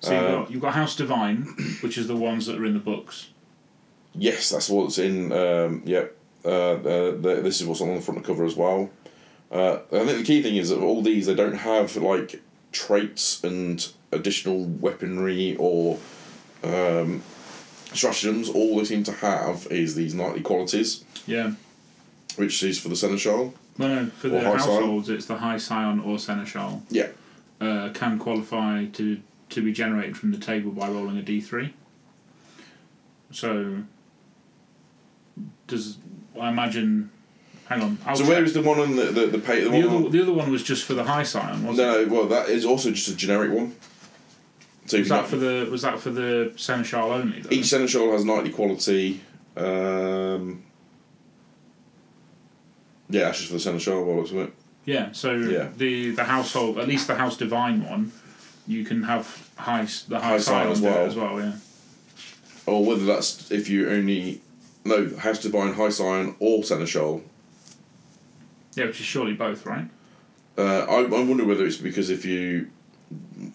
So 0.00 0.12
you've, 0.12 0.22
got, 0.30 0.50
you've 0.50 0.62
got 0.62 0.74
House 0.74 0.96
Devine, 0.96 1.42
which 1.80 1.96
is 1.98 2.06
the 2.06 2.16
ones 2.16 2.46
that 2.46 2.58
are 2.58 2.64
in 2.64 2.74
the 2.74 2.80
books. 2.80 3.28
Yes, 4.14 4.50
that's 4.50 4.68
what's 4.68 4.98
in. 4.98 5.32
Um, 5.32 5.82
yep. 5.84 6.16
Uh, 6.44 6.48
uh, 6.48 6.76
the, 7.20 7.40
this 7.42 7.60
is 7.60 7.66
what's 7.66 7.80
on 7.80 7.94
the 7.94 8.00
front 8.00 8.18
of 8.18 8.24
the 8.24 8.32
cover 8.32 8.44
as 8.44 8.54
well. 8.54 8.90
Uh, 9.50 9.78
I 9.92 10.04
think 10.04 10.18
the 10.18 10.24
key 10.24 10.42
thing 10.42 10.56
is 10.56 10.70
that 10.70 10.80
all 10.80 11.02
these 11.02 11.26
they 11.26 11.34
don't 11.34 11.56
have 11.56 11.96
like 11.96 12.40
traits 12.72 13.42
and 13.42 13.86
additional 14.12 14.64
weaponry 14.64 15.56
or 15.58 15.98
um, 16.62 17.22
stratagems. 17.92 18.48
All 18.48 18.76
they 18.78 18.84
seem 18.84 19.02
to 19.04 19.12
have 19.12 19.66
is 19.70 19.94
these 19.94 20.14
knightly 20.14 20.40
qualities, 20.40 21.04
Yeah. 21.26 21.52
which 22.36 22.62
is 22.62 22.78
for 22.78 22.88
the 22.88 22.96
seneschal. 22.96 23.54
No, 23.78 23.88
no. 24.04 24.06
For 24.10 24.28
the 24.28 24.38
Or 24.38 24.42
High 24.44 24.58
Scion. 24.58 24.74
households, 24.74 25.08
it's 25.10 25.26
the 25.26 25.36
High 25.38 25.58
Scion 25.58 26.00
or 26.00 26.18
Seneschal. 26.18 26.82
Yeah. 26.90 27.08
Uh, 27.60 27.90
can 27.92 28.18
qualify 28.18 28.86
to 28.86 29.18
to 29.50 29.62
be 29.62 29.72
generated 29.72 30.16
from 30.16 30.32
the 30.32 30.38
table 30.38 30.70
by 30.72 30.88
rolling 30.88 31.18
a 31.18 31.22
d3. 31.22 31.72
So, 33.30 33.82
does 35.66 35.98
I 36.40 36.48
imagine? 36.48 37.10
Hang 37.66 37.82
on. 37.82 37.98
I'll 38.06 38.14
So 38.16 38.22
check. 38.22 38.30
where 38.30 38.44
is 38.44 38.54
the 38.54 38.62
one 38.62 38.78
on 38.78 38.96
the 38.96 39.04
the 39.06 39.26
the, 39.26 39.38
pay, 39.38 39.64
the, 39.64 39.70
the 39.70 39.70
one 39.70 39.82
other? 39.84 39.96
on, 40.06 40.10
The 40.10 40.22
other 40.22 40.32
one 40.32 40.50
was 40.52 40.62
just 40.62 40.84
for 40.84 40.94
the 40.94 41.04
High 41.04 41.24
Scion, 41.24 41.64
wasn't 41.66 41.88
it? 41.88 42.08
No, 42.08 42.14
well 42.14 42.26
that 42.28 42.48
is 42.48 42.64
also 42.64 42.90
just 42.90 43.08
a 43.08 43.16
generic 43.16 43.50
one. 43.52 43.74
So 44.86 44.98
Was 44.98 45.08
that 45.08 45.22
can- 45.22 45.30
for 45.30 45.36
the 45.36 45.68
was 45.70 45.82
that 45.82 45.98
for 45.98 46.10
the 46.10 46.52
Seneschal 46.56 47.10
only? 47.12 47.40
Though? 47.40 47.50
Each 47.50 47.66
seneschal 47.66 48.12
has 48.12 48.24
knightly 48.24 48.50
quality. 48.50 49.20
Um, 49.56 50.62
yeah, 53.08 53.22
that's 53.24 53.38
just 53.38 53.48
for 53.48 53.54
the 53.54 53.60
seneschal 53.60 54.04
by 54.04 54.10
the 54.12 54.16
looks 54.18 54.30
of 54.30 54.36
it. 54.38 54.52
Yeah, 54.84 55.10
so 55.10 55.32
Yeah. 55.34 55.68
the 55.76 56.12
the 56.12 56.24
household, 56.24 56.78
at 56.78 56.86
least 56.86 57.08
the 57.08 57.16
house 57.16 57.36
Devine 57.36 57.84
one, 57.84 58.12
you 58.66 58.84
can 58.84 59.02
have 59.04 59.48
high 59.56 59.86
the 60.08 60.18
high, 60.20 60.28
High 60.30 60.38
side 60.38 60.62
sign 60.64 60.68
as 60.72 60.80
well. 60.80 61.06
as 61.06 61.16
well. 61.16 61.40
Yeah, 61.40 61.52
Or 62.66 62.84
whether 62.84 63.04
that's 63.04 63.50
if 63.50 63.68
you 63.68 63.88
only 63.90 64.40
no 64.84 65.16
House 65.16 65.40
Devine, 65.42 65.74
High 65.74 65.88
Scion, 65.90 66.34
or 66.38 66.62
Seneschal. 66.62 67.22
yeah, 68.74 68.86
which 68.86 69.00
is 69.00 69.06
surely 69.06 69.32
both, 69.34 69.66
right? 69.66 69.88
Uh, 70.58 70.62
I 70.88 71.00
I 71.02 71.22
wonder 71.22 71.44
whether 71.44 71.66
it's 71.66 71.76
because 71.76 72.10
if 72.10 72.24
you 72.24 72.70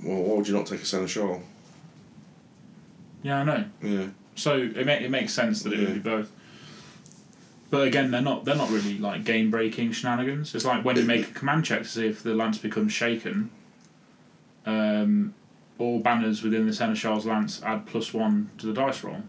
well, 0.03 0.21
why 0.23 0.35
would 0.35 0.47
you 0.47 0.53
not 0.53 0.65
take 0.65 0.81
a 0.81 0.85
Seneschal? 0.85 1.41
Yeah, 3.23 3.39
I 3.39 3.43
know. 3.43 3.65
Yeah, 3.83 4.07
So 4.35 4.57
it 4.57 4.85
ma- 4.85 4.93
it 4.93 5.11
makes 5.11 5.33
sense 5.33 5.61
that 5.63 5.73
it 5.73 5.79
Yeah. 5.79 5.85
would 5.85 6.03
be 6.03 6.09
both. 6.09 6.31
But 7.69 7.87
again, 7.87 8.11
they're 8.11 8.21
not 8.21 8.43
they're 8.45 8.55
not 8.55 8.69
really 8.69 8.97
like 8.97 9.23
game 9.23 9.49
breaking 9.51 9.91
shenanigans. 9.93 10.53
It's 10.55 10.65
like 10.65 10.83
when 10.83 10.95
you 10.97 11.03
make 11.03 11.29
a 11.29 11.33
command 11.33 11.65
check 11.65 11.83
to 11.83 11.87
see 11.87 12.07
if 12.07 12.23
the 12.23 12.33
lance 12.35 12.57
becomes 12.57 12.91
shaken. 12.93 13.49
Um, 14.65 15.33
all 15.79 15.99
banners 15.99 16.43
within 16.43 16.67
the 16.67 16.73
seneschal's 16.73 17.25
lance 17.25 17.61
add 17.63 17.85
plus 17.87 18.13
one 18.13 18.51
to 18.59 18.67
the 18.67 18.73
dice 18.73 19.03
roll. 19.03 19.23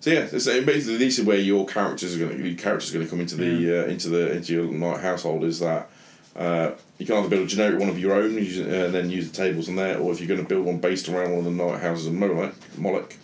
So 0.00 0.10
yeah, 0.10 0.26
so 0.26 0.64
basically 0.64 0.96
these 0.96 1.18
are 1.18 1.24
where 1.24 1.38
your 1.38 1.66
characters 1.66 2.14
are 2.14 2.18
going 2.18 2.36
to 2.36 2.48
your 2.48 2.58
characters 2.58 2.90
are 2.90 2.94
going 2.94 3.06
to 3.06 3.10
come 3.10 3.20
into 3.20 3.36
the 3.36 3.82
uh, 3.82 3.86
into 3.86 4.08
the 4.08 4.32
into 4.32 4.52
your 4.52 4.64
knight 4.66 5.00
household 5.00 5.44
is 5.44 5.58
that 5.60 5.90
uh, 6.36 6.72
you 6.98 7.06
can 7.06 7.16
either 7.16 7.28
build 7.28 7.44
a 7.44 7.46
generic 7.46 7.80
one 7.80 7.88
of 7.88 7.98
your 7.98 8.14
own 8.14 8.34
use, 8.34 8.60
uh, 8.60 8.86
and 8.86 8.94
then 8.94 9.10
use 9.10 9.28
the 9.28 9.36
tables 9.36 9.68
on 9.68 9.74
there, 9.74 9.98
or 9.98 10.12
if 10.12 10.20
you're 10.20 10.28
going 10.28 10.40
to 10.40 10.48
build 10.48 10.64
one 10.64 10.78
based 10.78 11.08
around 11.08 11.30
one 11.30 11.40
of 11.40 11.44
the 11.44 11.50
knight 11.50 11.80
houses 11.80 12.06
of 12.06 12.14
Moloch, 12.14 12.54
Moloch 12.76 13.16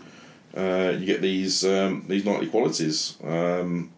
uh, 0.56 0.92
you 0.98 1.06
get 1.06 1.22
these 1.22 1.64
um, 1.64 2.04
these 2.08 2.24
knightly 2.24 2.48
qualities. 2.48 3.16
Um, 3.22 3.90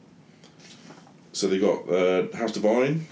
so 1.33 1.49
they've 1.49 1.61
got 1.61 1.89
uh, 1.89 2.37
House 2.37 2.53
Devine, 2.53 3.07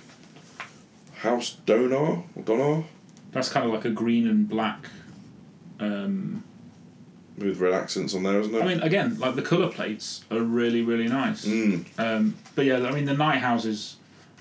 House 1.14 1.56
Donar 1.66 2.22
or 2.36 2.42
Donar 2.42 2.84
That's 3.34 3.50
kind 3.50 3.66
of 3.66 3.72
like 3.72 3.84
a 3.84 3.90
green 3.90 4.26
and 4.28 4.48
black. 4.48 4.88
Um, 5.80 6.42
with 7.36 7.58
red 7.58 7.74
accents 7.74 8.14
on 8.14 8.22
there, 8.22 8.38
isn't 8.40 8.54
it? 8.54 8.62
I 8.62 8.66
mean, 8.66 8.80
again, 8.80 9.18
like 9.18 9.34
the 9.34 9.42
color 9.42 9.68
plates 9.68 10.24
are 10.30 10.40
really 10.40 10.82
really 10.82 11.08
nice. 11.08 11.44
mm, 11.44 11.84
Um, 11.98 12.36
but 12.54 12.64
yeah, 12.64 12.78
I 12.86 12.92
mean 12.92 13.04
the 13.06 13.14
knight 13.14 13.38
houses, 13.40 13.96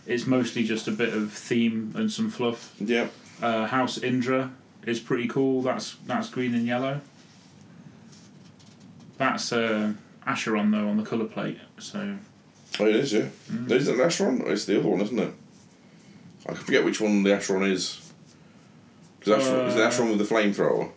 it's 0.06 0.28
mostly 0.28 0.64
just 0.64 0.88
a 0.88 0.92
bit 0.92 1.14
of 1.14 1.34
theme 1.34 1.92
and 1.98 2.10
some 2.12 2.30
fluff. 2.30 2.74
yeah. 2.80 3.08
Uh, 3.42 3.66
House 3.66 3.98
Indra 3.98 4.52
is 4.86 5.00
pretty 5.00 5.28
cool. 5.28 5.64
That's 5.64 5.96
that's 6.06 6.30
green 6.30 6.54
and 6.54 6.66
yellow. 6.68 7.02
That's 9.18 9.52
uh, 9.52 9.94
Acheron 10.28 10.72
though 10.72 10.88
on 10.88 10.98
the 10.98 11.04
color 11.04 11.26
plate. 11.26 11.60
So 11.80 12.18
Oh, 12.80 12.86
it 12.88 12.96
is, 12.96 13.14
yeah. 13.14 13.28
Mm. 13.52 13.68
There's 13.68 13.88
an 13.88 14.00
Acheron. 14.00 14.44
It's 14.48 14.66
the 14.66 14.80
other 14.80 14.90
one, 14.90 15.02
isn't 15.02 15.20
it? 15.20 15.32
I 16.48 16.54
forget 16.56 16.84
which 16.84 17.00
one 17.00 17.22
the 17.24 17.32
Acheron 17.36 17.64
is. 17.72 18.03
Because 19.24 19.48
Acheron, 19.48 19.68
is 19.68 19.76
Uh, 19.76 19.80
Acheron 19.88 20.10
with 20.10 20.20
the 20.28 20.36
flamethrower? 20.36 20.90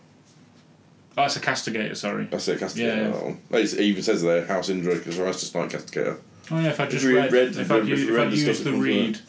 oh, 1.17 1.23
it's 1.23 1.35
a 1.35 1.39
castigator. 1.39 1.95
Sorry. 1.95 2.27
That's 2.29 2.47
it, 2.47 2.59
Castigator. 2.59 2.77
Yeah, 2.87 2.95
yeah. 2.95 3.11
That 3.11 3.23
one. 3.23 3.37
It's- 3.51 3.73
It 3.73 3.81
even 3.81 4.03
says 4.03 4.21
there 4.23 4.45
House 4.45 4.69
Indra 4.69 4.95
because 4.95 5.17
that's 5.17 5.39
just 5.41 5.55
Knight 5.55 5.69
Castigator. 5.71 6.17
Oh 6.51 6.59
yeah, 6.59 6.69
if 6.69 6.79
I 6.79 6.85
just 6.87 7.03
you 7.03 7.15
read, 7.17 7.31
read- 7.31 7.47
if 7.49 7.59
if 7.59 7.71
I 7.71 7.79
you 7.79 7.93
if 7.95 8.09
read 8.09 8.27
I 8.27 8.29
the 8.29 8.35
used 8.37 8.63
the 8.63 8.71
that 8.71 8.77
read, 8.77 9.19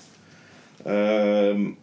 Um, 0.87 1.77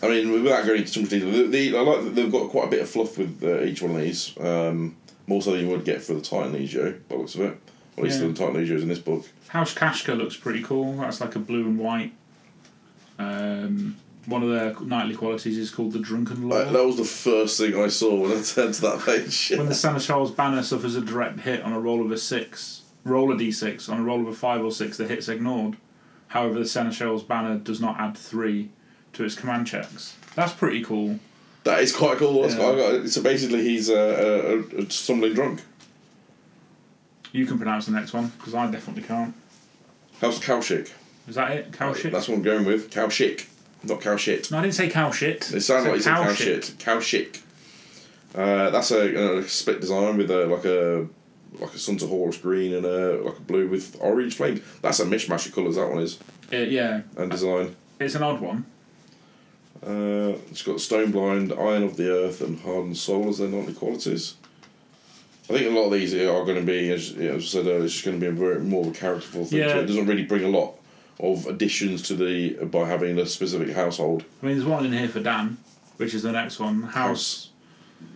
I 0.00 0.08
mean, 0.08 0.30
without 0.30 0.64
going 0.64 0.78
into 0.80 0.92
too 0.92 1.00
much 1.02 1.10
detail, 1.10 1.30
the, 1.32 1.42
the, 1.48 1.76
I 1.76 1.80
like 1.80 2.04
that 2.04 2.14
they've 2.14 2.30
got 2.30 2.50
quite 2.50 2.68
a 2.68 2.70
bit 2.70 2.80
of 2.82 2.88
fluff 2.88 3.18
with 3.18 3.42
uh, 3.42 3.62
each 3.62 3.82
one 3.82 3.96
of 3.96 4.00
these. 4.00 4.32
Um, 4.40 4.94
more 5.26 5.42
so 5.42 5.50
than 5.52 5.60
you 5.64 5.68
would 5.70 5.84
get 5.84 6.00
for 6.02 6.14
the 6.14 6.20
Titan 6.20 6.52
Legio, 6.54 6.92
by 7.08 7.16
the 7.16 7.20
looks 7.22 7.34
of 7.34 7.40
it. 7.42 7.46
Or 7.96 7.98
at 7.98 8.04
least 8.04 8.20
Yeah. 8.20 8.28
the 8.28 8.34
Titan 8.34 8.54
Legios 8.54 8.82
in 8.82 8.88
this 8.88 9.00
book. 9.00 9.26
House 9.48 9.74
Kashka 9.74 10.16
looks 10.16 10.36
pretty 10.36 10.62
cool. 10.62 10.94
That's 10.98 11.20
like 11.20 11.34
a 11.34 11.38
blue 11.40 11.64
and 11.66 11.78
white. 11.78 12.12
Um, 13.18 13.96
one 14.28 14.42
of 14.42 14.50
their 14.50 14.78
knightly 14.80 15.14
qualities 15.14 15.56
is 15.56 15.70
called 15.70 15.92
the 15.92 15.98
Drunken 15.98 16.48
Lord. 16.48 16.68
That 16.68 16.84
was 16.84 16.96
the 16.96 17.04
first 17.04 17.58
thing 17.58 17.80
I 17.80 17.88
saw 17.88 18.14
when 18.14 18.32
I 18.32 18.42
turned 18.42 18.74
to 18.74 18.80
that 18.82 19.00
page. 19.04 19.52
when 19.56 19.68
the 19.68 19.74
Seneschal's 19.74 20.30
banner 20.30 20.62
suffers 20.62 20.96
a 20.96 21.00
direct 21.00 21.40
hit 21.40 21.62
on 21.62 21.72
a 21.72 21.80
roll 21.80 22.04
of 22.04 22.10
a 22.12 22.18
six, 22.18 22.82
roll 23.04 23.32
a 23.32 23.36
d6. 23.36 23.88
On 23.88 23.98
a 23.98 24.02
roll 24.02 24.20
of 24.20 24.28
a 24.28 24.34
five 24.34 24.62
or 24.62 24.70
six, 24.70 24.98
the 24.98 25.06
hit's 25.06 25.28
ignored. 25.28 25.76
However, 26.28 26.58
the 26.58 26.66
Seneschal's 26.66 27.22
banner 27.22 27.56
does 27.56 27.80
not 27.80 27.98
add 27.98 28.16
three 28.16 28.68
to 29.14 29.24
its 29.24 29.34
command 29.34 29.66
checks. 29.66 30.16
That's 30.34 30.52
pretty 30.52 30.84
cool. 30.84 31.18
That 31.64 31.80
is 31.80 31.94
quite 31.94 32.18
cool. 32.18 32.48
Yeah. 32.48 32.56
quite- 32.56 33.08
so 33.08 33.22
basically, 33.22 33.62
he's 33.62 33.88
a, 33.88 33.96
a, 33.96 34.58
a, 34.82 34.90
stumbling 34.90 35.34
drunk. 35.34 35.62
You 37.32 37.46
can 37.46 37.56
pronounce 37.56 37.86
the 37.86 37.92
next 37.92 38.12
one 38.12 38.32
because 38.38 38.54
I 38.54 38.70
definitely 38.70 39.02
can't. 39.02 39.34
How's 40.20 40.38
Cowshick? 40.38 40.92
Is 41.26 41.34
that 41.34 41.50
it? 41.52 41.74
Shit? 41.96 42.12
That's 42.12 42.28
what 42.28 42.36
I'm 42.36 42.42
going 42.42 42.64
with. 42.64 42.90
Cowshick, 42.90 43.46
not 43.84 44.00
cow 44.00 44.16
shit. 44.16 44.50
No, 44.50 44.58
I 44.58 44.62
didn't 44.62 44.74
say 44.74 44.88
cow 44.90 45.10
shit. 45.10 45.50
It 45.52 45.60
sounds 45.60 45.84
I 45.86 45.88
like 45.88 45.96
it's 45.96 46.04
said 46.04 46.14
cow 46.14 46.32
shit. 46.34 46.62
Cowshick. 46.78 47.40
Uh, 48.34 48.70
that's 48.70 48.90
a, 48.90 49.38
a 49.38 49.42
split 49.48 49.80
design 49.80 50.16
with 50.18 50.30
a 50.30 50.46
like 50.46 50.64
a 50.64 51.06
like 51.60 51.72
a 51.74 51.78
Sons 51.78 52.02
of 52.02 52.10
Horus 52.10 52.36
green 52.36 52.74
and 52.74 52.84
a 52.84 53.22
like 53.22 53.38
a 53.38 53.40
blue 53.40 53.68
with 53.68 53.96
orange 54.00 54.36
flames. 54.36 54.60
That's 54.82 55.00
a 55.00 55.04
mishmash 55.04 55.46
of 55.46 55.54
colours. 55.54 55.76
That 55.76 55.88
one 55.88 56.02
is 56.02 56.18
Uh, 56.52 56.56
yeah, 56.58 57.02
and 57.16 57.30
design. 57.30 57.74
it's 58.00 58.14
an 58.14 58.22
odd 58.22 58.40
one. 58.40 58.66
Uh, 59.86 60.36
it's 60.50 60.62
got 60.62 60.80
Stone 60.80 61.12
Blind, 61.12 61.52
Iron 61.52 61.84
of 61.84 61.96
the 61.96 62.10
Earth, 62.10 62.40
and 62.40 62.58
Hardened 62.60 62.96
Soul 62.96 63.28
as 63.28 63.38
their 63.38 63.48
knightly 63.48 63.72
qualities. 63.74 64.34
I 65.48 65.52
think 65.54 65.66
a 65.66 65.70
lot 65.70 65.86
of 65.86 65.92
these 65.92 66.12
are 66.14 66.44
going 66.44 66.56
to 66.56 66.62
be, 66.62 66.90
as, 66.92 67.16
as 67.16 67.42
I 67.42 67.46
said 67.46 67.66
earlier, 67.66 67.84
it's 67.84 67.94
just 67.94 68.04
going 68.04 68.18
to 68.18 68.20
be 68.20 68.26
a 68.26 68.32
very, 68.32 68.60
more 68.60 68.82
of 68.82 68.88
a 68.88 68.94
characterful 68.94 69.44
thing. 69.46 69.60
Yeah. 69.60 69.68
So 69.68 69.78
it 69.80 69.86
doesn't 69.86 70.06
really 70.06 70.24
bring 70.24 70.44
a 70.44 70.48
lot 70.48 70.77
of 71.20 71.46
additions 71.46 72.02
to 72.02 72.14
the 72.14 72.64
by 72.64 72.88
having 72.88 73.18
a 73.18 73.26
specific 73.26 73.74
household. 73.74 74.24
I 74.42 74.46
mean, 74.46 74.56
there's 74.56 74.68
one 74.68 74.86
in 74.86 74.92
here 74.92 75.08
for 75.08 75.20
Dan, 75.20 75.58
which 75.96 76.14
is 76.14 76.22
the 76.22 76.32
next 76.32 76.58
one. 76.58 76.82
House 76.82 77.48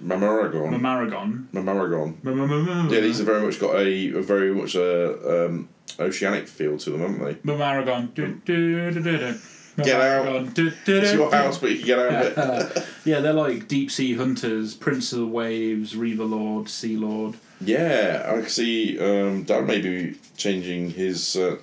Mamaragon. 0.05 0.70
Mamaragon. 0.70 1.47
Mamaragon. 1.53 2.20
Mamaragon. 2.23 2.91
Yeah, 2.91 3.01
these 3.01 3.19
have 3.19 3.27
very 3.27 3.43
much 3.43 3.61
got 3.61 3.77
a, 3.77 4.19
a 4.19 4.23
very 4.23 4.55
much 4.55 4.74
a 4.74 5.47
um, 5.47 5.69
oceanic 5.99 6.49
feel 6.49 6.77
to 6.79 6.91
them, 6.91 7.01
haven't 7.01 7.24
they? 7.24 7.35
Mamaragon. 7.35 8.15
Get 8.15 9.97
out. 9.97 10.27
Mamaragon. 10.27 10.55
Du, 10.55 10.70
du, 10.85 10.99
It's 10.99 11.12
your 11.12 11.31
house, 11.31 11.59
but 11.59 11.70
you 11.70 11.79
can 11.79 11.87
get 11.87 11.99
out 11.99 12.12
of 12.12 12.77
it. 12.77 12.87
yeah, 13.05 13.20
they're 13.20 13.33
like 13.33 13.69
deep 13.69 13.91
sea 13.91 14.15
hunters, 14.15 14.74
Prince 14.74 15.12
of 15.12 15.20
the 15.20 15.27
Waves, 15.27 15.97
Reaver 15.97 16.24
Lord, 16.24 16.69
Sea 16.69 16.97
Lord. 16.97 17.37
Yeah, 17.64 18.32
I 18.34 18.47
see 18.48 18.98
um, 18.98 19.44
Dad 19.44 19.66
may 19.66 19.80
be 19.80 20.16
changing 20.36 20.90
his 20.90 21.36
uh, 21.36 21.59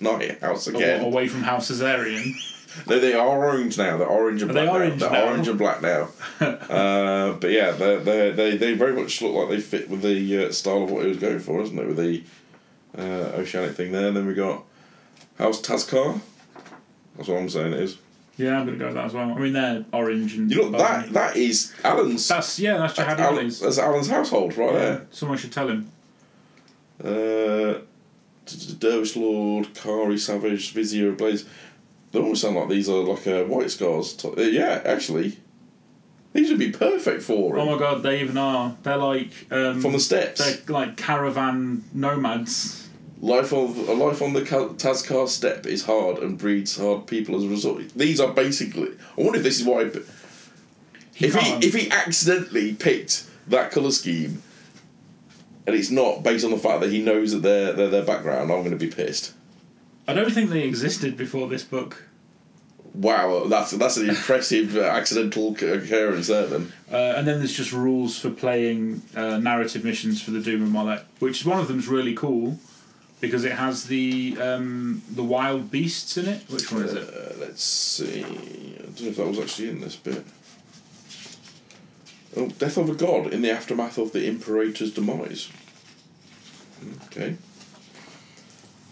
knight 0.00 0.40
house 0.40 0.66
again. 0.66 1.02
Away 1.04 1.28
from 1.28 1.42
House 1.42 1.68
Caesarian. 1.68 2.34
No, 2.86 2.98
they 2.98 3.12
are 3.12 3.28
orange 3.28 3.76
now. 3.76 3.98
They're 3.98 4.06
orange 4.06 4.40
and 4.40 4.50
Are 4.50 4.54
black 4.54 4.64
they 4.64 4.72
now. 4.72 4.78
orange 4.78 5.00
They're 5.00 5.10
now? 5.10 5.24
orange 5.26 5.48
and 5.48 5.58
black 5.58 5.82
now. 5.82 6.08
uh, 6.40 7.32
but 7.34 7.50
yeah, 7.50 7.72
they 7.72 7.96
they 7.98 8.30
they 8.30 8.56
they 8.56 8.72
very 8.72 8.94
much 8.94 9.20
look 9.20 9.34
like 9.34 9.50
they 9.50 9.60
fit 9.60 9.90
with 9.90 10.00
the 10.00 10.46
uh, 10.46 10.52
style 10.52 10.84
of 10.84 10.90
what 10.90 11.02
he 11.02 11.08
was 11.10 11.18
going 11.18 11.38
for, 11.40 11.60
isn't 11.60 11.78
it? 11.78 11.86
With 11.86 11.98
the 11.98 12.24
uh, 12.96 13.36
oceanic 13.36 13.76
thing 13.76 13.92
there. 13.92 14.08
And 14.08 14.16
then 14.16 14.24
we 14.26 14.32
got 14.32 14.64
House 15.36 15.60
Tazkar. 15.60 16.18
That's 17.18 17.28
what 17.28 17.40
I'm 17.40 17.50
saying. 17.50 17.74
It 17.74 17.80
is. 17.80 17.98
Yeah, 18.38 18.58
I'm 18.58 18.64
gonna 18.66 18.78
go 18.78 18.86
with 18.86 18.94
that 18.94 19.04
as 19.06 19.12
well. 19.14 19.30
I 19.30 19.38
mean, 19.38 19.52
they're 19.52 19.84
orange 19.92 20.36
and. 20.36 20.50
You 20.50 20.62
look 20.64 20.78
that 20.78 21.12
that 21.12 21.36
is 21.36 21.72
Alan's. 21.84 22.26
That's 22.28 22.58
yeah, 22.58 22.78
that's 22.78 22.94
Jihad 22.94 23.20
Alan, 23.20 23.38
Ali's. 23.38 23.60
that's 23.60 23.78
Alan's 23.78 24.08
household 24.08 24.56
right 24.56 24.74
Yeah, 24.74 25.00
someone 25.10 25.36
should 25.38 25.52
tell 25.52 25.68
him. 25.68 25.90
Uh, 27.02 27.78
Dervish 28.78 29.16
Lord, 29.16 29.74
Kari 29.74 30.18
Savage, 30.18 30.72
Vizier 30.72 31.10
of 31.10 31.18
Blaze. 31.18 31.44
They 32.10 32.18
almost 32.20 32.42
sound 32.42 32.56
like 32.56 32.68
these 32.68 32.88
are 32.88 33.02
like 33.02 33.26
uh, 33.26 33.44
White 33.44 33.70
Scars. 33.70 34.12
To- 34.14 34.36
uh, 34.36 34.40
yeah, 34.42 34.82
actually, 34.84 35.38
these 36.32 36.50
would 36.50 36.58
be 36.58 36.70
perfect 36.70 37.22
for 37.22 37.58
Oh 37.58 37.66
my 37.66 37.78
god, 37.78 38.02
they 38.02 38.20
even 38.20 38.36
are. 38.38 38.76
They're 38.82 38.96
like 38.96 39.30
um, 39.50 39.80
from 39.80 39.92
the 39.92 40.00
steps. 40.00 40.40
they're 40.40 40.74
like 40.74 40.96
caravan 40.96 41.84
nomads. 41.92 42.88
Life 43.22 43.52
of 43.52 43.88
a 43.88 43.94
life 43.94 44.20
on 44.20 44.32
the 44.32 44.40
Tazcar 44.40 45.28
steppe 45.28 45.64
is 45.66 45.84
hard 45.84 46.18
and 46.18 46.36
breeds 46.36 46.76
hard 46.76 47.06
people 47.06 47.36
as 47.36 47.44
a 47.44 47.48
result. 47.48 47.78
These 47.94 48.18
are 48.18 48.32
basically. 48.32 48.90
I 49.16 49.20
wonder 49.22 49.38
if 49.38 49.44
this 49.44 49.60
is 49.60 49.64
why. 49.64 49.90
He 51.14 51.26
if 51.26 51.34
can't. 51.34 51.62
he 51.62 51.68
if 51.68 51.72
he 51.72 51.88
accidentally 51.92 52.74
picked 52.74 53.24
that 53.46 53.70
color 53.70 53.92
scheme, 53.92 54.42
and 55.68 55.76
it's 55.76 55.88
not 55.90 56.24
based 56.24 56.44
on 56.44 56.50
the 56.50 56.58
fact 56.58 56.80
that 56.80 56.90
he 56.90 57.00
knows 57.00 57.30
that 57.30 57.42
they're 57.42 57.72
they're 57.72 57.90
their 57.90 58.04
background, 58.04 58.50
I'm 58.50 58.58
going 58.58 58.72
to 58.72 58.76
be 58.76 58.88
pissed. 58.88 59.34
I 60.08 60.14
don't 60.14 60.32
think 60.32 60.50
they 60.50 60.64
existed 60.64 61.16
before 61.16 61.46
this 61.46 61.62
book. 61.62 62.08
Wow, 62.92 63.44
that's 63.44 63.70
that's 63.70 63.98
an 63.98 64.08
impressive 64.08 64.76
uh, 64.76 64.80
accidental 64.80 65.50
occurrence 65.52 66.26
there. 66.26 66.48
Then 66.48 66.72
Uh, 66.90 66.96
and 66.96 67.24
then 67.24 67.38
there's 67.38 67.56
just 67.56 67.72
rules 67.72 68.18
for 68.18 68.30
playing 68.30 69.02
uh, 69.14 69.38
narrative 69.38 69.84
missions 69.84 70.20
for 70.20 70.32
the 70.32 70.40
Doom 70.40 70.62
and 70.62 70.72
Molech, 70.72 71.04
which 71.20 71.46
one 71.46 71.60
of 71.60 71.68
them's 71.68 71.86
really 71.86 72.14
cool 72.14 72.58
because 73.22 73.44
it 73.44 73.52
has 73.52 73.84
the 73.84 74.36
um, 74.38 75.00
the 75.08 75.22
wild 75.22 75.70
beasts 75.70 76.18
in 76.18 76.26
it. 76.26 76.42
Which 76.50 76.70
one 76.70 76.82
is 76.82 76.92
it? 76.92 77.08
uh, 77.08 77.38
let's 77.38 77.62
see. 77.62 78.24
I 78.24 78.26
don't 78.26 79.00
know 79.00 79.08
if 79.08 79.16
that 79.16 79.28
was 79.28 79.38
actually 79.38 79.70
in 79.70 79.80
this 79.80 79.96
bit. 79.96 80.24
Oh, 82.36 82.48
death 82.48 82.76
of 82.76 82.90
a 82.90 82.94
god 82.94 83.32
in 83.32 83.40
the 83.40 83.50
aftermath 83.50 83.96
of 83.96 84.12
the 84.12 84.26
Imperator's 84.26 84.92
demise. 84.92 85.50
Okay. 87.06 87.36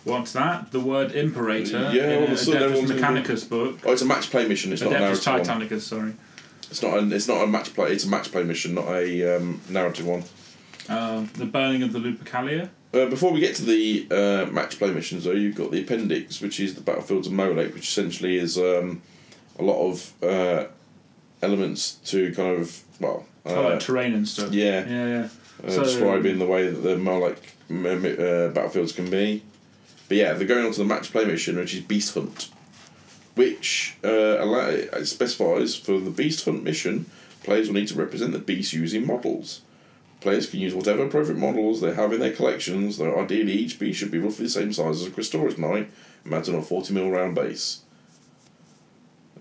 What's 0.04 0.32
that? 0.32 0.70
The 0.70 0.80
word 0.80 1.12
Imperator 1.12 1.90
Yeah, 1.92 2.14
all 2.14 2.22
in 2.22 2.22
of 2.24 2.30
a 2.30 2.36
sudden 2.36 2.62
everyone's 2.62 2.92
Mechanicus 2.92 3.48
book. 3.48 3.80
Oh, 3.84 3.92
it's 3.92 4.02
a 4.02 4.06
match 4.06 4.30
play 4.30 4.46
mission. 4.46 4.72
It's 4.72 4.80
not 4.80 4.92
a 4.92 4.98
narrative 4.98 5.26
one. 5.26 5.40
Titanicus, 5.42 5.80
sorry. 5.80 6.14
It's 6.70 6.82
not. 6.82 6.98
A, 6.98 7.14
it's 7.14 7.26
not 7.26 7.42
a 7.42 7.46
match 7.48 7.74
play. 7.74 7.90
It's 7.90 8.04
a 8.04 8.08
match 8.08 8.30
play 8.30 8.44
mission, 8.44 8.74
not 8.74 8.86
a 8.86 9.36
um, 9.36 9.60
narrative 9.68 10.06
one. 10.06 10.22
Uh, 10.88 11.26
the 11.34 11.46
burning 11.46 11.82
of 11.82 11.92
the 11.92 11.98
Lupercalia. 11.98 12.68
Uh, 12.92 13.06
before 13.06 13.32
we 13.32 13.38
get 13.40 13.54
to 13.54 13.62
the 13.64 14.06
uh, 14.10 14.50
match 14.50 14.78
play 14.78 14.90
missions, 14.90 15.24
though, 15.24 15.30
you've 15.32 15.54
got 15.54 15.70
the 15.70 15.80
appendix, 15.82 16.40
which 16.40 16.58
is 16.58 16.74
the 16.74 16.80
battlefields 16.80 17.28
of 17.28 17.32
Molech, 17.32 17.72
which 17.72 17.84
essentially 17.88 18.36
is 18.36 18.58
um, 18.58 19.00
a 19.58 19.62
lot 19.62 19.80
of 19.88 20.12
uh, 20.24 20.64
elements 21.42 21.92
to 22.06 22.32
kind 22.34 22.60
of 22.60 22.82
well, 23.00 23.26
Oh, 23.46 23.66
uh, 23.66 23.70
like 23.70 23.80
terrain 23.80 24.12
and 24.12 24.26
stuff. 24.28 24.52
yeah. 24.52 24.84
Yeah, 24.88 25.06
yeah. 25.06 25.28
uh, 25.66 25.70
So- 25.70 25.84
describing 25.84 26.38
the 26.38 26.46
way 26.46 26.68
that 26.68 26.80
the 26.82 26.96
Molech 26.98 27.38
m- 27.70 27.86
m- 27.86 28.04
uh, 28.04 28.48
battlefields 28.48 28.92
can 28.92 29.08
be. 29.08 29.42
But 30.08 30.16
yeah, 30.16 30.32
they're 30.34 30.46
going 30.48 30.66
on 30.66 30.72
to 30.72 30.78
the 30.78 30.84
match 30.84 31.12
play 31.12 31.24
mission, 31.24 31.56
which 31.56 31.72
is 31.72 31.80
Beast 31.82 32.12
Hunt, 32.14 32.50
which 33.36 33.96
uh, 34.04 34.08
allow, 34.42 34.76
specifies 35.04 35.76
for 35.76 36.00
the 36.00 36.10
Beast 36.10 36.44
Hunt 36.44 36.64
mission, 36.64 37.06
players 37.44 37.68
will 37.68 37.76
need 37.76 37.88
to 37.88 37.94
represent 37.94 38.32
the 38.32 38.40
beast 38.40 38.72
using 38.72 39.06
models. 39.06 39.60
Players 40.20 40.48
can 40.48 40.60
use 40.60 40.74
whatever 40.74 41.04
appropriate 41.04 41.38
models 41.38 41.80
they 41.80 41.94
have 41.94 42.12
in 42.12 42.20
their 42.20 42.32
collections, 42.32 42.98
though 42.98 43.18
ideally 43.18 43.52
each 43.52 43.78
beast 43.78 43.98
should 43.98 44.10
be 44.10 44.18
roughly 44.18 44.44
the 44.44 44.50
same 44.50 44.72
size 44.72 45.00
as 45.00 45.06
a 45.06 45.10
Questoris 45.10 45.56
Knight, 45.56 45.90
mounted 46.24 46.54
on 46.54 46.60
a 46.60 46.64
40mm 46.64 47.10
round 47.12 47.34
base. 47.34 47.80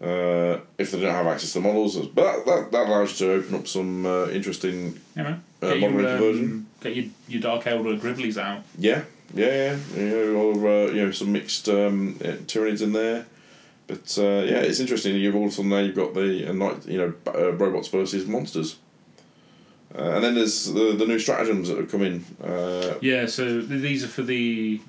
Uh, 0.01 0.59
if 0.77 0.91
they 0.91 1.01
don't 1.01 1.13
have 1.13 1.27
access 1.27 1.51
to 1.51 1.59
models, 1.59 1.97
but 2.07 2.23
that, 2.23 2.45
that, 2.45 2.71
that 2.71 2.87
allows 2.87 3.19
you 3.19 3.27
to 3.27 3.33
open 3.33 3.55
up 3.55 3.67
some 3.67 4.05
uh, 4.05 4.27
interesting 4.29 4.97
Yeah, 5.17 5.23
man. 5.23 5.43
Uh, 5.61 5.75
modern 5.75 5.81
your, 5.81 5.89
conversion. 5.89 6.45
um, 6.45 6.67
get 6.79 6.95
your, 6.95 7.05
your 7.27 7.41
Dark 7.41 7.65
Eldar 7.65 7.99
Griblies 7.99 8.37
out. 8.37 8.63
Yeah, 8.77 9.03
yeah, 9.33 9.75
yeah, 9.93 10.01
you 10.01 10.09
know, 10.09 10.35
or 10.35 10.67
uh, 10.67 10.91
you 10.91 11.05
know, 11.05 11.11
some 11.11 11.33
mixed 11.33 11.67
um, 11.67 12.17
uh, 12.23 12.27
Tyranids 12.47 12.81
in 12.81 12.93
there. 12.93 13.25
But 13.87 14.17
uh, 14.17 14.45
yeah, 14.45 14.59
it's 14.59 14.79
interesting. 14.79 15.15
You've 15.17 15.35
all 15.35 15.45
of 15.45 15.49
a 15.49 15.51
sudden 15.51 15.69
now 15.71 15.79
you've 15.79 15.95
got 15.95 16.13
the 16.13 16.49
uh, 16.49 16.53
knight, 16.53 16.87
you 16.87 16.97
know, 16.99 17.13
uh, 17.27 17.51
robots 17.53 17.89
versus 17.89 18.25
monsters. 18.25 18.77
Uh, 19.97 20.01
and 20.15 20.23
then 20.23 20.35
there's 20.35 20.71
the, 20.71 20.93
the 20.95 21.05
new 21.05 21.17
stratagems 21.17 21.67
that 21.67 21.77
have 21.77 21.89
come 21.89 22.03
in. 22.03 22.23
Uh, 22.43 22.95
Yeah, 23.01 23.25
so 23.25 23.59
these 23.61 24.03
are 24.03 24.07
for 24.07 24.21
the 24.21 24.79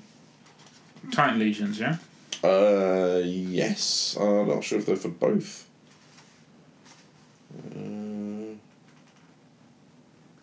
Titan 1.11 1.39
Legions, 1.39 1.79
yeah? 1.79 1.97
uh, 2.43 3.21
yes, 3.23 4.15
I'm 4.19 4.47
not 4.47 4.63
sure 4.63 4.79
if 4.79 4.85
they're 4.85 4.95
for 4.95 5.09
both. 5.09 5.67
Uh, 7.55 7.79
oh, 7.79 8.57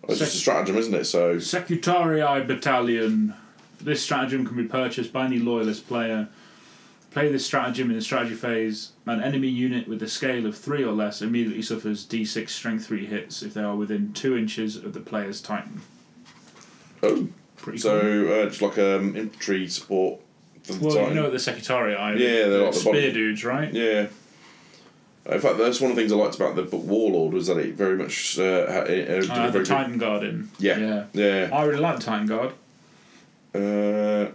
it's 0.08 0.18
just 0.18 0.34
a 0.34 0.38
stratagem, 0.38 0.76
isn't 0.76 0.94
it? 0.94 1.04
So 1.04 1.36
Secutarii 1.36 2.46
Battalion. 2.46 3.34
This 3.80 4.02
stratagem 4.02 4.44
can 4.46 4.56
be 4.56 4.64
purchased 4.64 5.12
by 5.12 5.24
any 5.26 5.38
loyalist 5.38 5.86
player. 5.86 6.28
Play 7.10 7.32
this 7.32 7.46
stratagem 7.46 7.88
in 7.90 7.96
the 7.96 8.02
strategy 8.02 8.34
phase. 8.34 8.92
An 9.06 9.22
enemy 9.22 9.48
unit 9.48 9.88
with 9.88 10.02
a 10.02 10.08
scale 10.08 10.44
of 10.46 10.56
3 10.56 10.84
or 10.84 10.92
less 10.92 11.22
immediately 11.22 11.62
suffers 11.62 12.04
d6 12.06 12.50
strength 12.50 12.86
3 12.86 13.06
hits 13.06 13.42
if 13.42 13.54
they 13.54 13.62
are 13.62 13.74
within 13.76 14.12
2 14.12 14.36
inches 14.36 14.76
of 14.76 14.92
the 14.92 15.00
player's 15.00 15.40
Titan. 15.40 15.80
oh, 17.02 17.28
Pretty 17.56 17.78
so 17.78 18.00
cool. 18.00 18.32
uh, 18.32 18.44
just 18.46 18.62
like 18.62 18.78
um, 18.78 19.16
infantry 19.16 19.66
support. 19.68 20.20
The 20.64 20.78
Well, 20.78 20.94
Titan. 20.94 21.08
you 21.08 21.14
know 21.16 21.22
what 21.24 21.32
the 21.32 21.38
Secutarii 21.38 21.98
are. 21.98 22.14
Yeah, 22.14 22.48
they're 22.48 22.62
like 22.64 22.72
the 22.74 22.78
spear 22.78 23.10
dudes, 23.12 23.44
right? 23.44 23.72
Yeah. 23.72 24.08
In 25.26 25.40
fact, 25.40 25.58
that's 25.58 25.80
one 25.80 25.90
of 25.90 25.96
the 25.96 26.02
things 26.02 26.12
I 26.12 26.16
liked 26.16 26.36
about 26.36 26.56
the 26.56 26.62
book 26.62 26.84
Warlord 26.84 27.34
was 27.34 27.48
that 27.48 27.58
it 27.58 27.74
very 27.74 27.96
much 27.96 28.38
uh, 28.38 28.70
had, 28.70 28.84
uh, 28.84 28.86
did 28.86 29.08
I 29.08 29.12
a 29.12 29.14
had 29.14 29.26
very 29.28 29.50
the 29.50 29.58
good- 29.58 29.66
Titan 29.66 29.98
Guard 29.98 30.22
in. 30.24 30.50
Yeah. 30.58 30.78
Yeah. 30.78 31.04
Yeah. 31.12 31.50
I 31.52 31.64
really 31.64 31.80
like 31.80 31.96
the 31.98 32.02
Titan 32.04 32.26
Guard. 32.26 32.52
Uh, 33.54 34.30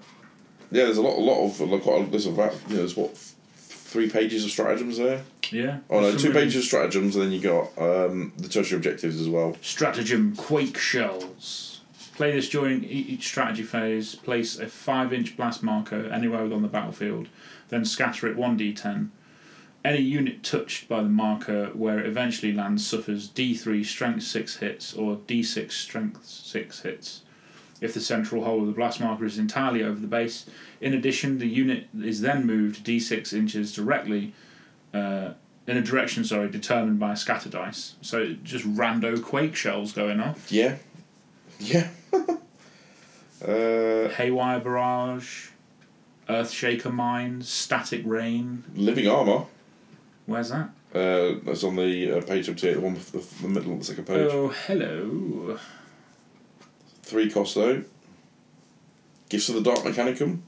yeah, 0.74 0.86
there's 0.86 0.98
a 0.98 1.02
lot, 1.04 1.18
a 1.18 1.22
lot 1.22 1.46
of 1.46 1.60
like 1.62 1.84
quite 1.84 2.08
a, 2.08 2.10
there's 2.10 2.26
about 2.26 2.54
you 2.68 2.76
know 2.76 2.78
there's 2.78 2.98
what 2.98 3.16
three 3.56 4.10
pages 4.10 4.44
of 4.44 4.50
stratagems 4.50 4.98
there. 4.98 5.24
Yeah. 5.52 5.80
Oh 5.90 6.00
no, 6.00 6.18
two 6.18 6.34
pages 6.34 6.56
of 6.56 6.64
stratagems, 6.64 7.16
and 7.16 7.26
then 7.26 7.32
you 7.32 7.40
got 7.40 7.78
um, 7.78 8.34
the 8.38 8.50
tertiary 8.50 8.78
objectives 8.78 9.22
as 9.22 9.30
well. 9.30 9.56
Stratagem 9.62 10.36
Quake 10.36 10.78
Shells. 10.78 11.82
Play 12.16 12.32
this 12.32 12.50
during 12.50 12.84
each 12.84 13.28
strategy 13.28 13.64
phase. 13.64 14.16
Place 14.16 14.60
a 14.60 14.68
5 14.68 15.14
inch 15.14 15.38
blast 15.38 15.64
marker 15.64 16.08
anywhere 16.08 16.42
on 16.42 16.62
the 16.62 16.68
battlefield, 16.68 17.28
then 17.70 17.86
scatter 17.86 18.28
it 18.28 18.38
1d10. 18.38 19.10
Any 19.86 20.02
unit 20.02 20.44
touched 20.44 20.88
by 20.88 21.04
the 21.04 21.10
marker 21.10 21.68
where 21.74 22.00
it 22.00 22.06
eventually 22.06 22.54
lands 22.54 22.86
suffers 22.86 23.30
d3 23.30 23.86
strength 23.86 24.24
6 24.24 24.58
hits 24.58 24.94
or 24.94 25.18
d6 25.18 25.72
strength 25.72 26.26
6 26.26 26.82
hits. 26.82 27.23
If 27.82 27.94
the 27.94 28.00
central 28.00 28.44
hole 28.46 28.62
of 28.62 28.68
the 28.68 28.72
blast 28.72 29.02
marker 29.02 29.26
is 29.26 29.38
entirely 29.38 29.84
over 29.84 30.00
the 30.00 30.08
base, 30.08 30.46
in 30.80 30.94
addition, 30.94 31.40
the 31.40 31.48
unit 31.48 31.88
is 32.02 32.22
then 32.22 32.46
moved 32.46 32.86
d6 32.86 33.34
inches 33.34 33.74
directly 33.74 34.34
uh, 34.94 35.34
in 35.68 35.78
a 35.78 35.82
direction, 35.82 36.24
sorry, 36.24 36.50
determined 36.50 37.00
by 37.00 37.14
a 37.14 37.16
scatter 37.18 37.50
dice. 37.50 37.96
So 38.02 38.34
just 38.44 38.66
rando 38.66 39.22
quake 39.22 39.56
shells 39.56 39.92
going 39.92 40.20
off. 40.20 40.52
Yeah. 40.52 40.78
Yeah. 41.60 41.90
uh, 43.46 44.10
Haywire 44.10 44.60
barrage, 44.60 45.50
Earthshaker 46.30 46.94
mines, 46.94 47.50
static 47.50 48.02
rain. 48.06 48.64
living 48.76 49.08
armor. 49.08 49.46
Where's 50.26 50.50
that? 50.50 50.70
Uh, 50.94 51.40
that's 51.44 51.64
on 51.64 51.76
the 51.76 52.18
uh, 52.18 52.22
page 52.22 52.48
up 52.50 52.56
to 52.58 52.74
the 52.74 52.80
one 52.80 52.98
the 53.42 53.48
middle 53.48 53.74
of 53.74 53.80
the 53.80 53.86
second 53.86 54.06
page. 54.06 54.30
Oh, 54.32 54.50
hello. 54.68 55.60
Three 57.14 57.30
cost 57.30 57.54
though. 57.54 57.84
Gifts 59.30 59.48
of 59.48 59.54
the 59.54 59.62
Dark 59.62 59.82
Mechanicum. 59.82 60.40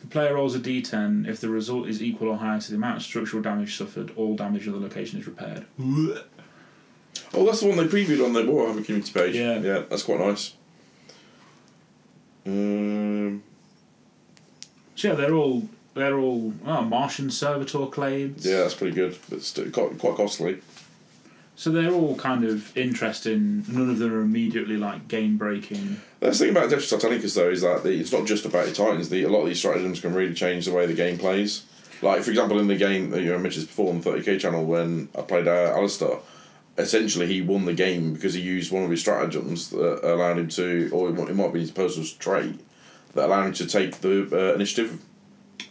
The 0.00 0.06
player 0.06 0.36
rolls 0.36 0.54
a 0.54 0.58
d10. 0.58 1.28
If 1.28 1.42
the 1.42 1.50
result 1.50 1.86
is 1.86 2.02
equal 2.02 2.28
or 2.28 2.38
higher 2.38 2.58
to 2.58 2.70
the 2.70 2.76
amount 2.76 2.96
of 2.96 3.02
structural 3.02 3.42
damage 3.42 3.76
suffered, 3.76 4.10
all 4.16 4.34
damage 4.34 4.66
of 4.66 4.72
the 4.72 4.80
location 4.80 5.20
is 5.20 5.26
repaired. 5.26 5.66
Oh, 5.78 7.44
that's 7.44 7.60
the 7.60 7.66
one 7.68 7.76
they 7.76 7.84
previewed 7.84 8.24
on 8.24 8.32
the 8.32 8.40
Warhammer 8.40 8.82
community 8.82 9.12
page. 9.12 9.34
Yeah. 9.34 9.58
yeah, 9.58 9.82
that's 9.90 10.02
quite 10.02 10.20
nice. 10.20 10.54
Um, 12.46 13.42
So 14.96 15.08
yeah, 15.08 15.14
they're 15.14 15.34
all 15.34 15.68
they're 15.92 16.18
all 16.18 16.54
oh, 16.64 16.82
Martian 16.84 17.30
servitor 17.30 17.80
clades. 17.80 18.46
yeah, 18.46 18.60
that's 18.60 18.72
pretty 18.72 18.94
good, 18.94 19.18
but 19.28 19.42
still 19.42 19.70
quite, 19.70 19.98
quite 19.98 20.16
costly. 20.16 20.62
So 21.58 21.72
they're 21.72 21.90
all 21.90 22.14
kind 22.14 22.44
of 22.44 22.74
interesting. 22.78 23.64
None 23.66 23.90
of 23.90 23.98
them 23.98 24.14
are 24.14 24.20
immediately 24.20 24.76
like 24.76 25.08
game 25.08 25.36
breaking. 25.36 26.00
That's 26.20 26.38
the 26.38 26.44
thing 26.44 26.56
about 26.56 26.70
Adeptus 26.70 26.96
Titanicus 26.96 27.34
though 27.34 27.50
is 27.50 27.62
that 27.62 27.82
the, 27.82 27.98
it's 27.98 28.12
not 28.12 28.28
just 28.28 28.44
about 28.44 28.66
the 28.66 28.72
titans. 28.72 29.08
The, 29.08 29.24
a 29.24 29.28
lot 29.28 29.40
of 29.40 29.48
these 29.48 29.58
stratagems 29.58 30.00
can 30.00 30.14
really 30.14 30.34
change 30.34 30.66
the 30.66 30.72
way 30.72 30.86
the 30.86 30.94
game 30.94 31.18
plays. 31.18 31.64
Like 32.00 32.22
for 32.22 32.30
example, 32.30 32.60
in 32.60 32.68
the 32.68 32.76
game 32.76 33.10
that 33.10 33.22
you 33.22 33.32
know, 33.32 33.38
mentioned 33.40 33.66
before 33.66 33.90
on 33.90 33.98
the 33.98 34.04
thirty 34.04 34.22
K 34.22 34.38
channel, 34.38 34.64
when 34.64 35.08
I 35.18 35.22
played 35.22 35.48
uh, 35.48 35.72
Alistair, 35.74 36.18
essentially 36.76 37.26
he 37.26 37.42
won 37.42 37.64
the 37.64 37.74
game 37.74 38.14
because 38.14 38.34
he 38.34 38.40
used 38.40 38.70
one 38.70 38.84
of 38.84 38.90
his 38.90 39.00
stratagems 39.00 39.70
that 39.70 40.08
allowed 40.08 40.38
him 40.38 40.48
to, 40.50 40.88
or 40.92 41.08
it 41.08 41.34
might, 41.34 41.52
be 41.52 41.58
his 41.58 41.72
personal 41.72 42.08
trait 42.20 42.60
that 43.14 43.26
allowed 43.26 43.46
him 43.46 43.52
to 43.54 43.66
take 43.66 44.00
the 44.00 44.28
uh, 44.30 44.54
initiative. 44.54 45.02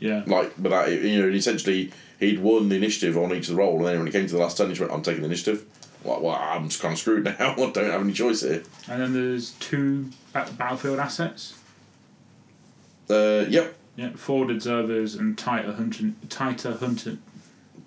Yeah. 0.02 0.26
Like, 0.28 0.52
but 0.58 0.68
that, 0.68 0.92
you 0.92 1.22
know, 1.22 1.30
essentially 1.30 1.94
he'd 2.20 2.40
won 2.40 2.68
the 2.68 2.76
initiative 2.76 3.18
on 3.18 3.32
each 3.32 3.48
of 3.48 3.56
the 3.56 3.62
roll, 3.62 3.78
and 3.78 3.86
then 3.86 4.00
when 4.00 4.08
it 4.10 4.12
came 4.12 4.28
to 4.28 4.34
the 4.34 4.42
last 4.42 4.58
turn, 4.58 4.70
he 4.70 4.78
went, 4.78 4.92
"I'm 4.92 5.02
taking 5.02 5.22
the 5.22 5.28
initiative." 5.28 5.66
Like, 6.04 6.22
well, 6.22 6.36
I'm 6.36 6.70
just 6.70 6.82
kind 6.82 6.94
of 6.94 7.00
screwed 7.00 7.24
now. 7.26 7.34
I 7.40 7.56
don't 7.56 7.76
have 7.76 8.02
any 8.02 8.14
choice 8.14 8.42
here. 8.42 8.64
And 8.90 9.02
then 9.02 9.14
there's 9.14 9.52
two 9.60 10.10
battlefield 10.34 11.00
assets. 11.00 11.56
Uh, 13.10 13.46
yep, 13.48 13.76
Yeah, 13.96 14.12
forward 14.12 14.52
observers 14.52 15.16
and 15.16 15.38
tighter 15.38 15.74
hunter, 15.74 16.12
tighter 16.30 16.74
hunter. 16.74 17.18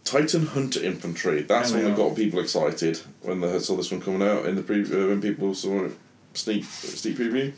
Titan 0.02 0.46
Hunter 0.46 0.82
Infantry. 0.82 1.42
That's 1.42 1.72
when 1.72 1.84
we 1.84 1.92
got 1.92 2.16
people 2.16 2.40
excited 2.40 3.00
when 3.22 3.40
they 3.40 3.58
saw 3.60 3.76
this 3.76 3.92
one 3.92 4.00
coming 4.00 4.26
out 4.26 4.46
in 4.46 4.56
the 4.56 4.62
pre- 4.62 4.82
uh, 4.82 5.08
when 5.08 5.20
people 5.20 5.54
saw 5.54 5.84
it 5.84 5.92
sneak 6.32 6.64
sneak 6.64 7.16
preview. 7.16 7.52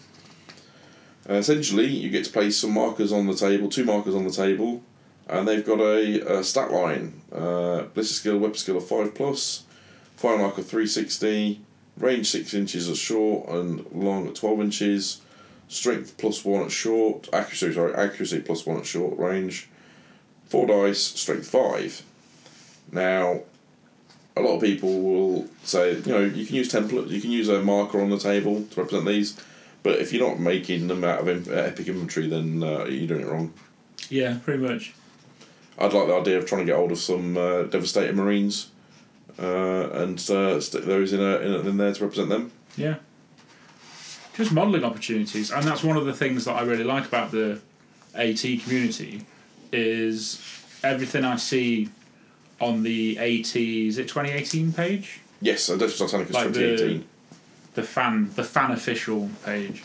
Uh, 1.29 1.35
essentially, 1.35 1.87
you 1.87 2.11
get 2.11 2.25
to 2.25 2.33
place 2.33 2.59
some 2.59 2.73
markers 2.73 3.13
on 3.13 3.27
the 3.27 3.35
table, 3.35 3.69
two 3.69 3.85
markers 3.85 4.15
on 4.15 4.25
the 4.25 4.31
table, 4.31 4.83
and 5.29 5.47
they've 5.47 5.65
got 5.65 5.79
a, 5.81 6.39
a 6.41 6.45
stat 6.45 6.73
line: 6.73 7.23
uh, 7.33 7.85
ballistic 7.95 8.17
skill, 8.17 8.39
weapon 8.39 8.57
skill 8.57 8.77
of 8.77 8.87
five 8.87 9.15
plus, 9.15 9.63
fire 10.17 10.39
mark 10.39 10.59
of 10.59 10.67
three 10.67 10.87
sixty, 10.87 11.61
range 11.97 12.29
six 12.31 12.55
inches 12.55 12.89
at 12.89 12.97
short 12.97 13.49
and 13.49 13.85
long 13.93 14.29
at 14.29 14.35
twelve 14.35 14.61
inches, 14.61 15.21
strength 15.69 16.17
plus 16.19 16.45
one 16.45 16.63
at 16.63 16.73
short, 16.73 17.29
accuracy 17.33 17.73
sorry 17.73 17.95
accuracy 17.95 18.41
plus 18.41 18.67
one 18.67 18.79
at 18.79 18.87
short 18.87 19.19
range, 19.19 19.69
four 20.47 20.67
dice, 20.67 21.03
strength 21.03 21.49
five. 21.49 22.03
Now, 22.91 23.41
a 24.37 24.41
lot 24.41 24.57
of 24.57 24.63
people 24.63 25.01
will 25.03 25.49
say, 25.63 25.97
you 25.97 26.13
know, 26.13 26.21
you 26.21 26.47
can 26.47 26.57
use 26.57 26.73
templates, 26.73 27.11
you 27.11 27.21
can 27.21 27.31
use 27.31 27.49
a 27.49 27.63
marker 27.63 28.01
on 28.01 28.11
the 28.11 28.19
table 28.19 28.65
to 28.71 28.81
represent 28.81 29.07
these, 29.07 29.39
but 29.83 29.99
if 29.99 30.13
you're 30.13 30.27
not 30.27 30.41
making 30.41 30.89
them 30.89 31.05
out 31.05 31.27
of 31.27 31.49
uh, 31.49 31.53
epic 31.53 31.89
inventory, 31.89 32.29
then 32.29 32.63
uh, 32.63 32.85
you're 32.85 33.09
doing 33.09 33.23
it 33.23 33.27
wrong. 33.27 33.53
Yeah, 34.09 34.39
pretty 34.45 34.63
much. 34.63 34.95
I'd 35.79 35.93
like 35.93 36.07
the 36.07 36.15
idea 36.15 36.39
of 36.39 36.47
trying 36.47 36.63
to 36.63 36.67
get 36.67 36.77
hold 36.77 36.93
of 36.93 36.99
some 36.99 37.37
uh, 37.37 37.63
devastated 37.63 38.15
marines 38.15 38.69
uh, 39.43 39.91
and 40.03 40.19
uh, 40.31 40.61
stick 40.61 40.85
those 40.85 41.13
in, 41.13 41.21
a, 41.21 41.37
in, 41.39 41.53
a, 41.53 41.59
in 41.69 41.77
there 41.77 41.93
to 41.93 42.03
represent 42.05 42.29
them. 42.29 42.53
Yeah. 42.77 42.97
Just 44.35 44.53
modelling 44.53 44.85
opportunities, 44.85 45.51
and 45.51 45.65
that's 45.67 45.83
one 45.83 45.97
of 45.99 46.07
the 46.07 46.15
things 46.15 46.47
that 46.47 46.53
I 46.55 46.63
really 46.63 46.85
like 46.85 47.07
about 47.07 47.33
the 47.33 47.61
AT 48.15 48.41
community 48.63 49.27
is 49.73 50.41
everything 50.83 51.25
I 51.25 51.37
see 51.37 51.89
on 52.61 52.83
the 52.83 53.19
AT 53.19 53.57
is 53.57 53.99
it 53.99 54.09
2018 54.09 54.73
page, 54.73 55.21
Yes, 55.41 55.69
I 55.69 55.77
don't 55.77 55.89
Death 55.89 55.99
Titanicus 55.99 56.33
Like 56.33 56.53
the- 56.53 56.77
2018. 56.77 57.05
the 57.75 57.83
fan 57.83 58.31
the 58.37 58.45
fan 58.45 58.71
official 58.71 59.29
page. 59.45 59.83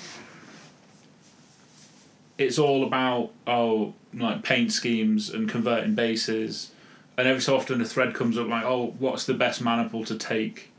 It's 2.37 2.59
all 2.59 2.85
about 2.85 3.31
oh 3.47 3.93
like 4.13 4.43
paint 4.43 4.71
schemes 4.71 5.29
and 5.29 5.49
converting 5.49 5.95
bases, 5.95 6.71
and 7.17 7.27
every 7.27 7.41
so 7.41 7.55
often 7.55 7.81
a 7.81 7.85
thread 7.85 8.13
comes 8.13 8.37
up 8.37 8.47
like 8.47 8.63
oh 8.63 8.95
what's 8.99 9.25
the 9.25 9.33
best 9.33 9.61
maniple 9.61 10.05
to 10.05 10.17
take 10.17 10.71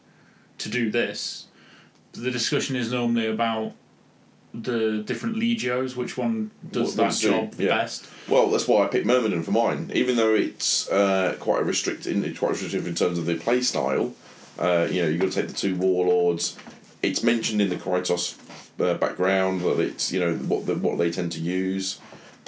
to 0.59 0.69
do 0.69 0.91
this. 0.91 1.47
The 2.13 2.31
discussion 2.31 2.77
is 2.77 2.93
normally 2.93 3.27
about 3.27 3.73
the 4.55 5.03
different 5.05 5.37
legios, 5.37 5.95
which 5.95 6.17
one 6.17 6.51
does 6.71 6.97
What 6.97 7.11
that 7.11 7.19
job 7.19 7.53
the 7.53 7.65
yeah. 7.65 7.77
best. 7.77 8.09
Well, 8.29 8.49
that's 8.49 8.67
why 8.67 8.85
I 8.85 8.89
picked 8.89 9.07
Myrmidon 9.07 9.43
for 9.43 9.53
mine. 9.53 9.91
Even 9.95 10.17
though 10.17 10.35
it's 10.35 10.89
uh, 10.91 11.37
quite 11.39 11.61
a 11.61 11.65
restricted, 11.65 12.25
it's 12.25 12.39
quite 12.39 12.51
restrictive 12.53 12.87
in 12.87 12.95
terms 12.95 13.19
of 13.19 13.27
the 13.27 13.37
play 13.37 13.61
style. 13.61 14.15
Uh, 14.59 14.89
you 14.91 15.03
know, 15.03 15.09
you've 15.09 15.21
got 15.21 15.31
to 15.33 15.43
take 15.43 15.49
the 15.49 15.55
two 15.55 15.77
warlords. 15.77 16.57
It's 17.03 17.23
mentioned 17.23 17.61
in 17.61 17.69
the 17.69 17.77
Krytos 17.77 18.37
uh, 18.81 18.95
background 18.95 19.61
that 19.61 19.79
it's 19.79 20.13
you 20.13 20.21
know 20.21 20.35
what 20.35 20.67
the, 20.67 20.75
what 20.75 20.99
they 20.99 21.11
tend 21.11 21.33
to 21.33 21.41
use. 21.41 22.01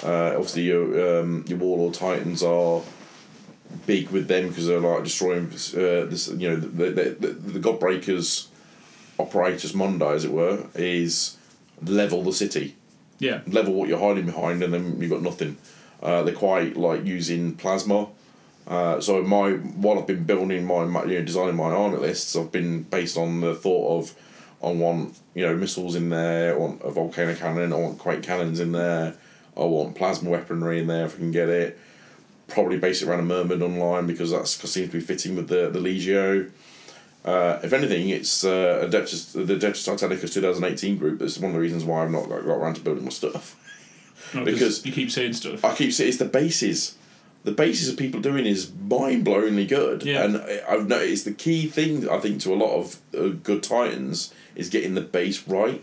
Uh, 0.03 0.31
obviously, 0.35 0.63
your 0.63 1.19
um, 1.21 1.45
your 1.47 1.59
warlord 1.59 1.93
titans 1.93 2.41
are 2.43 2.81
big 3.85 4.09
with 4.09 4.27
them 4.27 4.49
because 4.49 4.67
they're 4.67 4.79
like 4.79 5.03
destroying 5.03 5.45
uh, 5.47 6.05
this. 6.09 6.27
You 6.29 6.49
know, 6.49 6.55
the 6.55 6.89
the, 6.89 7.03
the, 7.19 7.27
the 7.27 7.59
Godbreakers 7.59 8.47
operatus 9.19 9.73
mundi, 9.75 10.05
as 10.05 10.25
it 10.25 10.31
were, 10.31 10.65
is 10.75 11.37
level 11.83 12.23
the 12.23 12.33
city 12.33 12.75
Yeah, 13.19 13.41
level 13.47 13.73
what 13.73 13.89
you're 13.89 13.99
hiding 13.99 14.25
behind, 14.25 14.63
and 14.63 14.73
then 14.73 14.99
you've 15.01 15.11
got 15.11 15.21
nothing. 15.21 15.57
Uh, 16.01 16.23
they're 16.23 16.33
quite 16.33 16.75
like 16.77 17.05
using 17.05 17.55
plasma. 17.55 18.07
Uh, 18.67 18.99
so 19.01 19.21
my 19.23 19.51
while 19.51 19.99
I've 19.99 20.07
been 20.07 20.23
building 20.23 20.65
my 20.65 20.85
ma- 20.85 21.03
you 21.03 21.19
know 21.19 21.25
designing 21.25 21.55
my 21.55 21.71
army 21.71 21.97
lists, 21.97 22.35
I've 22.35 22.51
been 22.51 22.83
based 22.83 23.17
on 23.17 23.41
the 23.41 23.53
thought 23.55 23.99
of 23.99 24.15
I 24.63 24.71
want 24.71 25.17
you 25.33 25.45
know 25.45 25.55
missiles 25.55 25.95
in 25.95 26.09
there, 26.09 26.53
I 26.53 26.57
want 26.57 26.81
a 26.83 26.91
volcano 26.91 27.35
cannon, 27.35 27.73
I 27.73 27.77
want 27.77 27.97
quake 27.97 28.23
cannons 28.23 28.59
in 28.59 28.71
there, 28.71 29.15
I 29.57 29.61
want 29.61 29.95
plasma 29.95 30.29
weaponry 30.29 30.79
in 30.79 30.87
there 30.87 31.05
if 31.05 31.15
I 31.15 31.17
can 31.17 31.31
get 31.31 31.49
it. 31.49 31.79
Probably 32.53 32.77
base 32.77 33.01
it 33.01 33.07
around 33.07 33.19
a 33.19 33.23
Myrmidon 33.23 33.77
line 33.79 34.07
because 34.07 34.31
that's 34.31 34.51
seems 34.69 34.87
to 34.87 34.97
be 34.97 34.99
fitting 34.99 35.35
with 35.35 35.47
the 35.47 35.69
the 35.69 35.79
Legio. 35.79 36.49
Uh, 37.23 37.59
if 37.63 37.71
anything, 37.71 38.09
it's 38.09 38.43
uh, 38.43 38.87
Adeptus, 38.89 39.33
the 39.33 39.55
Adeptus 39.55 39.87
Titanicus 39.87 40.33
2018 40.33 40.97
group. 40.97 41.19
That's 41.19 41.37
one 41.37 41.51
of 41.51 41.53
the 41.55 41.59
reasons 41.61 41.83
why 41.85 42.03
I've 42.03 42.09
not 42.11 42.27
got, 42.27 42.43
got 42.45 42.53
around 42.55 42.75
to 42.75 42.81
building 42.81 43.03
my 43.03 43.09
stuff. 43.11 43.57
No, 44.33 44.45
Because- 44.45 44.85
you 44.85 44.91
keep 44.93 45.11
saying 45.11 45.33
stuff. 45.33 45.65
I 45.65 45.75
keep 45.75 45.91
saying 45.91 46.09
it's 46.09 46.17
the 46.17 46.25
bases. 46.25 46.95
The 47.43 47.51
bases 47.51 47.89
of 47.89 47.97
people 47.97 48.21
doing 48.21 48.45
is 48.45 48.71
mind 48.71 49.25
blowingly 49.25 49.67
good. 49.67 50.03
Yeah. 50.03 50.23
And 50.23 50.37
I've 50.69 50.87
noticed 50.87 51.25
the 51.25 51.33
key 51.33 51.67
thing 51.67 52.07
I 52.07 52.19
think 52.19 52.39
to 52.41 52.53
a 52.53 52.55
lot 52.55 52.77
of 52.79 52.97
uh, 53.17 53.29
good 53.43 53.61
Titans 53.63 54.33
is 54.55 54.69
getting 54.69 54.93
the 54.93 55.01
base 55.01 55.45
right. 55.47 55.81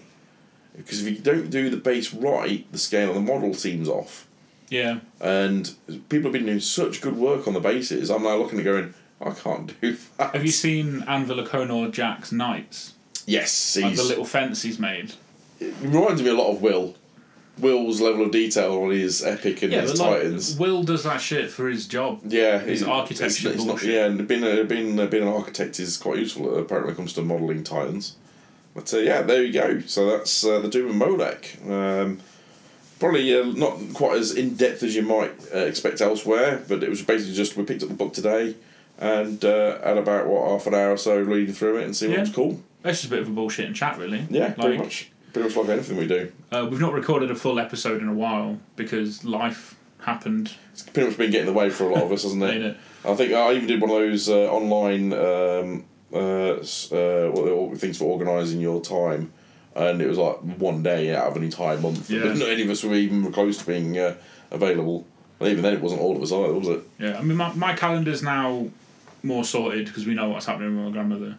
Because 0.77 1.05
if 1.05 1.13
you 1.13 1.21
don't 1.23 1.51
do 1.51 1.69
the 1.69 1.77
base 1.77 2.15
right, 2.15 2.65
the 2.73 2.79
scale 2.79 3.09
of 3.11 3.17
the 3.17 3.21
model 3.21 3.53
seems 3.55 3.89
off. 3.89 4.28
Yeah, 4.71 5.01
And 5.21 5.71
people 6.09 6.25
have 6.25 6.33
been 6.33 6.47
doing 6.47 6.61
such 6.61 7.01
good 7.01 7.17
work 7.17 7.47
on 7.49 7.55
the 7.55 7.61
bases. 7.61 8.11
I'm 8.11 8.23
now 8.23 8.37
looking 8.37 8.59
at 8.59 8.65
going, 8.65 8.95
I 9.21 9.31
can't 9.31 9.79
do 9.81 9.97
that. 10.19 10.35
have 10.35 10.45
you 10.45 10.51
seen 10.53 11.03
Anvil 11.09 11.45
Conor 11.47 11.91
Jack's 11.91 12.33
knights? 12.33 12.95
Yes, 13.27 13.77
Like 13.77 13.97
the 13.97 14.05
little 14.05 14.25
fence 14.25 14.63
he's 14.63 14.79
made. 14.79 15.13
it 15.61 15.75
reminds 15.83 16.23
me 16.23 16.31
a 16.31 16.35
lot 16.35 16.51
of 16.51 16.63
Will. 16.63 16.95
Will's 17.59 18.01
level 18.01 18.25
of 18.25 18.31
detail 18.31 18.81
on 18.85 18.91
his 18.91 19.25
epic 19.25 19.63
and 19.63 19.73
his 19.73 19.93
but 19.93 19.99
like, 19.99 20.23
Titans. 20.23 20.57
Will 20.59 20.85
does 20.85 21.03
that 21.03 21.21
shit 21.21 21.51
for 21.51 21.69
his 21.69 21.89
job. 21.89 22.21
Yeah, 22.25 22.61
His 22.61 22.85
architecture 22.85 23.49
it's- 23.49 23.55
it's 23.63 23.65
not- 23.65 23.83
yeah, 23.83 24.05
and 24.07 24.29
being 24.29 24.45
a, 24.45 24.63
being 24.63 24.99
a, 25.01 25.07
being 25.07 25.25
an 25.25 25.29
architect 25.29 25.81
is 25.81 25.97
quite 25.97 26.19
useful 26.19 26.47
uh, 26.55 26.59
apparently 26.61 26.89
when 26.91 26.95
it 26.95 26.97
comes 26.99 27.13
to 27.15 27.23
modelling 27.23 27.65
titans. 27.65 28.15
But 28.75 28.95
uh, 28.95 28.99
yeah, 28.99 29.23
there 29.23 29.43
you 29.43 29.53
go. 29.53 29.81
So 29.81 30.07
that's 30.07 30.45
uh, 30.45 30.61
the 30.61 30.69
Doom 30.69 30.91
and 30.91 30.99
Molech. 31.01 31.57
Um, 31.69 32.21
probably 32.99 33.35
uh, 33.39 33.45
not 33.45 33.79
quite 33.95 34.17
as 34.19 34.35
in 34.35 34.55
depth 34.55 34.83
as 34.83 34.95
you 34.97 35.03
might 35.03 35.33
uh, 35.55 35.59
expect 35.59 36.01
elsewhere, 36.01 36.63
but 36.69 36.83
it 36.83 36.89
was 36.91 37.03
basically 37.03 37.35
just 37.35 37.57
we 37.57 37.65
picked 37.65 37.83
up 37.83 37.89
the 37.89 37.95
book 37.95 38.13
today 38.13 38.55
and 38.99 39.45
uh, 39.45 39.81
had 39.83 39.97
about 39.99 40.27
what 40.27 40.49
half 40.51 40.67
an 40.67 40.75
hour 40.75 40.93
or 40.93 40.97
so 40.97 41.17
reading 41.21 41.55
through 41.55 41.79
it 41.79 41.85
and 41.85 41.97
see 41.97 42.09
what 42.09 42.15
Yeah. 42.15 42.21
was 42.21 42.31
cool. 42.31 42.61
It's 42.85 43.01
just 43.01 43.05
a 43.07 43.11
bit 43.11 43.21
of 43.23 43.29
a 43.29 43.31
bullshit 43.31 43.67
and 43.67 43.75
chat, 43.77 43.99
really. 43.99 44.27
Yeah, 44.31 44.51
pretty 44.53 44.71
like, 44.71 44.79
much. 44.81 45.11
Pretty 45.33 45.49
much 45.49 45.57
like 45.57 45.69
anything 45.69 45.97
we 45.97 46.07
do. 46.07 46.33
Uh, 46.51 46.67
we've 46.71 46.81
not 46.81 46.93
recorded 46.93 47.31
a 47.31 47.35
full 47.35 47.59
episode 47.61 48.01
in 48.03 48.09
a 48.09 48.15
while 48.15 48.59
because 48.77 49.25
life 49.25 49.77
happened. 50.01 50.53
It's 50.73 50.83
pretty 50.83 51.09
much 51.09 51.19
been 51.19 51.31
getting 51.31 51.49
in 51.49 51.53
the 51.55 51.59
way 51.59 51.71
for 51.71 51.85
a 51.91 51.95
lot 51.95 52.05
of 52.05 52.13
us, 52.13 52.23
hasn't 52.23 52.43
it? 52.43 52.77
I 53.05 53.15
think 53.15 53.33
I 53.33 53.53
even 53.53 53.67
did 53.69 53.81
one 53.81 53.91
of 53.91 53.97
those 53.97 54.29
uh, 54.29 54.51
online 54.51 55.13
um, 55.13 55.85
uh, 56.13 56.19
uh, 56.19 57.31
what 57.31 57.45
they- 57.45 57.53
what 57.53 57.79
things 57.79 57.99
for 57.99 58.05
organising 58.05 58.61
your 58.61 58.81
time, 58.81 59.33
and 59.79 60.03
it 60.03 60.09
was 60.09 60.19
like 60.19 60.37
one 60.59 60.83
day 60.83 61.15
out 61.15 61.29
of 61.29 61.37
an 61.37 61.45
entire 61.45 61.79
month. 61.79 62.11
Yeah. 62.11 62.25
Not 62.35 62.49
any 62.49 62.63
of 62.63 62.71
us 62.71 62.83
were 62.83 62.95
even 62.95 63.33
close 63.33 63.59
to 63.59 63.67
being 63.67 63.99
uh, 63.99 64.17
available. 64.51 65.07
And 65.41 65.49
even 65.51 65.63
then, 65.63 65.75
it 65.75 65.81
wasn't 65.81 66.01
all 66.01 66.17
of 66.17 66.23
us 66.23 66.33
either, 66.33 66.53
was 66.53 66.69
it? 66.69 66.81
Yeah, 66.99 67.19
I 67.19 67.23
mean, 67.23 67.37
my, 67.37 67.53
my 67.55 67.75
calendar's 67.75 68.23
now 68.23 68.69
more 69.23 69.45
sorted 69.45 69.87
because 69.87 70.07
we 70.07 70.15
know 70.15 70.29
what's 70.29 70.47
happening 70.47 70.77
with 70.77 70.87
my 70.87 70.91
grandmother. 70.91 71.37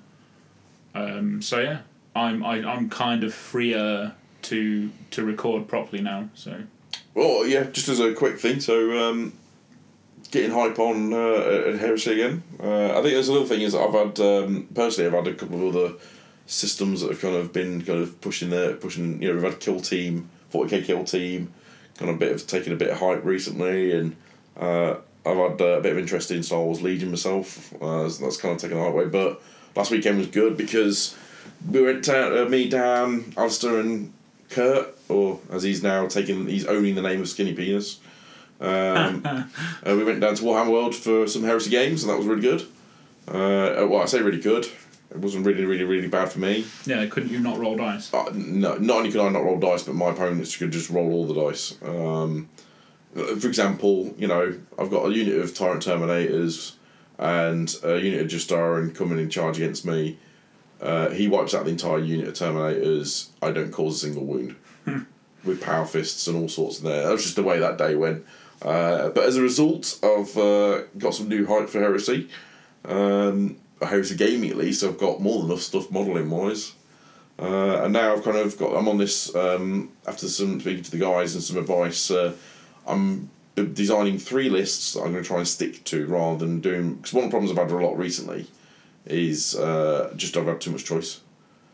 Um, 0.96 1.42
so 1.42 1.60
yeah, 1.60 1.80
I'm 2.16 2.44
I, 2.44 2.64
I'm 2.66 2.90
kind 2.90 3.24
of 3.24 3.34
freer 3.34 4.14
to 4.44 4.92
to 5.12 5.26
record 5.26 5.68
properly 5.68 6.02
now. 6.02 6.30
So 6.34 6.62
Well, 7.14 7.46
yeah, 7.46 7.64
just 7.64 7.90
as 7.90 8.00
a 8.00 8.14
quick 8.14 8.40
thing, 8.40 8.60
so 8.60 9.10
um, 9.10 9.34
getting 10.32 10.52
hype 10.52 10.80
on 10.80 11.14
uh, 11.14 11.68
at 11.70 11.80
Heresy 11.80 12.14
again. 12.14 12.44
Uh, 12.62 12.92
I 12.92 13.02
think 13.02 13.14
there's 13.14 13.30
another 13.30 13.46
thing 13.46 13.62
is 13.62 13.76
I've 13.76 13.94
had 13.94 14.20
um, 14.20 14.68
personally 14.74 15.08
I've 15.08 15.26
had 15.26 15.34
a 15.34 15.38
couple 15.38 15.68
of 15.68 15.76
other 15.76 15.94
systems 16.50 17.02
that 17.02 17.12
have 17.12 17.22
kind 17.22 17.36
of 17.36 17.54
been 17.54 17.82
kind 17.84 18.02
of 18.02 18.20
pushing 18.22 18.50
the 18.50 18.78
pushing. 18.82 19.22
You 19.22 19.30
know, 19.30 19.36
we've 19.36 19.44
had 19.44 19.60
Kill 19.60 19.80
Team, 19.80 20.30
Forty 20.50 20.70
K 20.70 20.86
Kill 20.86 21.04
Team, 21.04 21.54
kind 21.98 22.10
of 22.10 22.18
a 22.18 22.20
bit 22.20 22.32
of 22.32 22.46
taking 22.48 22.74
a 22.74 22.76
bit 22.76 22.90
of 22.90 22.98
hype 22.98 23.24
recently, 23.24 23.94
and 23.94 24.16
uh, 24.60 24.96
I've 25.26 25.38
had 25.38 25.62
uh, 25.62 25.78
a 25.78 25.82
bit 25.82 25.94
of 25.94 25.98
interest 25.98 26.32
in 26.32 26.44
Star 26.44 26.60
Wars 26.60 26.82
Legion 26.82 27.12
myself. 27.12 27.72
Uh, 27.82 28.10
so 28.10 28.24
that's 28.24 28.38
kind 28.38 28.56
of 28.56 28.62
taken 28.62 28.78
the 28.78 28.84
hype 28.84 28.94
away, 28.94 29.06
but 29.06 29.42
last 29.76 29.92
weekend 29.92 30.18
was 30.18 30.28
good 30.28 30.58
because 30.58 31.16
we 31.70 31.82
went 31.82 32.04
down, 32.04 32.38
uh, 32.38 32.46
me, 32.46 32.68
Dan, 32.68 33.32
Alistair, 33.38 33.80
and 33.80 34.12
Kurt, 34.50 34.98
or 35.08 35.40
as 35.52 35.64
he's 35.64 35.84
now 35.84 36.08
taking, 36.08 36.48
he's 36.48 36.66
owning 36.66 36.96
the 36.96 37.02
name 37.02 37.22
of 37.22 37.30
Skinny 37.30 37.54
Penis. 37.54 38.00
Um, 38.60 39.22
uh, 39.26 39.46
we 39.86 40.04
went 40.04 40.20
down 40.20 40.36
to 40.36 40.44
Warhammer 40.44 40.72
World 40.72 40.96
for 40.96 41.28
some 41.28 41.44
Heresy 41.44 41.70
games, 41.70 42.04
and 42.04 42.12
that 42.12 42.18
was 42.18 42.26
really 42.26 42.42
good. 42.42 42.62
Uh, 43.28 43.86
well, 43.88 44.02
I 44.02 44.06
say 44.06 44.22
really 44.22 44.42
good. 44.42 44.68
It 45.12 45.18
wasn't 45.18 45.46
really, 45.46 45.66
really, 45.66 45.84
really 45.86 46.08
bad 46.08 46.32
for 46.32 46.40
me. 46.40 46.66
yeah, 46.86 47.06
couldn't 47.08 47.32
you 47.32 47.40
not 47.40 47.58
roll 47.58 47.76
dice? 47.76 48.14
Uh, 48.14 48.32
no, 48.34 48.76
not 48.76 48.98
only 48.98 49.12
could 49.12 49.22
I 49.22 49.30
not 49.30 49.44
roll 49.44 49.60
dice, 49.60 49.84
but 49.84 49.96
my 49.96 50.10
opponents 50.10 50.56
could 50.56 50.72
just 50.72 50.90
roll 50.90 51.12
all 51.12 51.26
the 51.26 51.50
dice. 51.50 51.78
Um, 51.84 52.50
for 53.16 53.48
example, 53.48 54.14
you 54.18 54.28
know, 54.28 54.60
I've 54.78 54.92
got 54.92 55.08
a 55.08 55.14
unit 55.14 55.40
of 55.40 55.56
Tyrant 55.56 55.84
Terminators 55.84 56.74
and 57.18 57.76
a 57.84 58.00
unit 58.00 58.22
of 58.22 58.28
Justaerin 58.28 58.94
coming 58.94 59.18
in 59.18 59.30
charge 59.30 59.58
against 59.58 59.84
me. 59.86 60.20
Uh, 60.80 61.10
he 61.10 61.28
wipes 61.28 61.54
out 61.54 61.66
the 61.66 61.72
entire 61.72 61.98
unit 62.00 62.28
of 62.28 62.34
Terminators. 62.36 63.30
I 63.42 63.52
don't 63.52 63.72
cause 63.72 63.96
a 63.96 64.08
single 64.08 64.26
wound 64.26 64.56
with 65.44 65.60
power 65.62 65.86
fists 65.86 66.28
and 66.28 66.38
all 66.38 66.48
sorts 66.48 66.80
in 66.80 66.86
there. 66.86 67.04
That 67.04 67.12
was 67.12 67.24
just 67.24 67.36
the 67.36 67.44
way 67.44 67.60
that 67.60 67.78
day 67.78 67.96
went. 67.96 68.26
Uh, 68.62 69.10
but 69.10 69.24
as 69.26 69.38
a 69.38 69.42
result, 69.42 70.00
I've 70.04 70.38
uh, 70.38 70.84
got 70.98 71.16
some 71.16 71.30
new 71.30 71.46
height 71.48 71.70
for 71.70 71.80
Heresy. 71.80 72.30
Um, 72.86 73.58
Heresy 73.88 74.16
Gaming, 74.16 74.50
at 74.50 74.58
least, 74.58 74.84
I've 74.84 74.98
got 74.98 75.22
more 75.22 75.42
than 75.42 75.52
enough 75.52 75.62
stuff 75.62 75.90
modelling 75.92 76.30
wise. 76.30 76.74
Uh, 77.38 77.84
and 77.84 77.94
now 77.94 78.14
I've 78.14 78.24
kind 78.24 78.38
of 78.38 78.58
got. 78.58 78.76
I'm 78.76 78.90
on 78.90 78.98
this 78.98 79.34
um, 79.34 79.92
after 80.06 80.28
some 80.28 80.60
speaking 80.60 80.84
to 80.84 80.92
the 80.92 80.98
guys 80.98 81.36
and 81.36 81.44
some 81.44 81.58
advice. 81.58 82.12
Uh, 82.12 82.34
I'm 82.86 83.30
designing 83.56 84.18
three 84.18 84.50
lists 84.50 84.94
that 84.94 85.02
I'm 85.02 85.12
going 85.12 85.24
to 85.24 85.28
try 85.28 85.38
and 85.38 85.48
stick 85.48 85.84
to 85.86 86.06
rather 86.08 86.46
than 86.46 86.60
doing. 86.60 86.96
Because 86.96 87.14
one 87.14 87.24
of 87.24 87.30
the 87.30 87.34
problems 87.34 87.52
I've 87.58 87.70
had 87.70 87.72
a 87.72 87.86
lot 87.86 87.98
recently 87.98 88.48
is 89.06 89.56
uh, 89.56 90.14
just 90.18 90.36
I've 90.36 90.48
had 90.48 90.60
too 90.60 90.72
much 90.72 90.84
choice. 90.84 91.22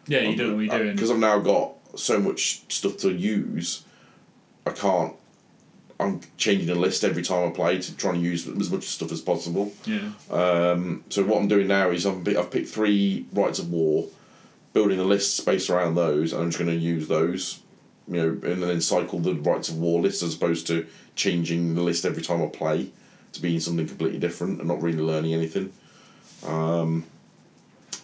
Yeah, 0.08 0.20
you 0.20 0.36
don't 0.36 0.50
know 0.50 0.56
what 0.56 0.66
you're 0.66 0.78
doing. 0.78 0.96
Because 0.96 1.10
I've 1.10 1.18
now 1.18 1.40
got 1.40 1.74
so 1.96 2.20
much 2.20 2.72
stuff 2.72 2.98
to 2.98 3.12
use, 3.12 3.84
I 4.68 4.72
can't. 4.72 5.16
I'm 6.00 6.20
changing 6.38 6.68
the 6.68 6.76
list 6.76 7.04
every 7.04 7.24
time 7.24 7.48
I 7.48 7.52
play 7.52 7.80
to 7.80 7.96
try 7.96 8.14
and 8.14 8.22
use 8.22 8.48
as 8.48 8.70
much 8.70 8.84
stuff 8.84 9.12
as 9.12 9.22
possible. 9.22 9.72
yeah. 9.86 10.12
Um, 10.30 11.04
so 11.10 11.24
what 11.24 11.40
I'm 11.40 11.48
doing 11.48 11.68
now 11.68 11.90
is 11.90 12.06
I've, 12.06 12.28
I've 12.28 12.52
picked 12.52 12.68
three 12.70 13.26
rites 13.32 13.60
of 13.60 13.72
war, 13.72 14.08
building 14.74 15.00
a 15.00 15.04
list 15.04 15.46
based 15.46 15.70
around 15.70 15.96
those, 15.96 16.34
and 16.34 16.42
I'm 16.42 16.50
just 16.50 16.60
going 16.60 16.72
to 16.72 16.84
use 16.84 17.08
those, 17.08 17.62
you 18.08 18.18
know, 18.18 18.28
and 18.52 18.62
then 18.62 18.82
cycle 18.82 19.20
the 19.20 19.36
rites 19.36 19.70
of 19.70 19.78
war 19.78 20.02
list 20.02 20.22
as 20.22 20.36
opposed 20.36 20.68
to 20.68 20.86
changing 21.16 21.76
the 21.76 21.82
list 21.82 22.04
every 22.06 22.24
time 22.24 22.44
I 22.44 22.48
play 22.48 22.90
to 23.32 23.42
being 23.42 23.60
something 23.62 23.88
completely 23.88 24.20
different 24.20 24.60
and 24.60 24.68
not 24.68 24.82
really 24.82 25.00
learning 25.00 25.34
anything. 25.34 25.72
Um, 26.46 27.06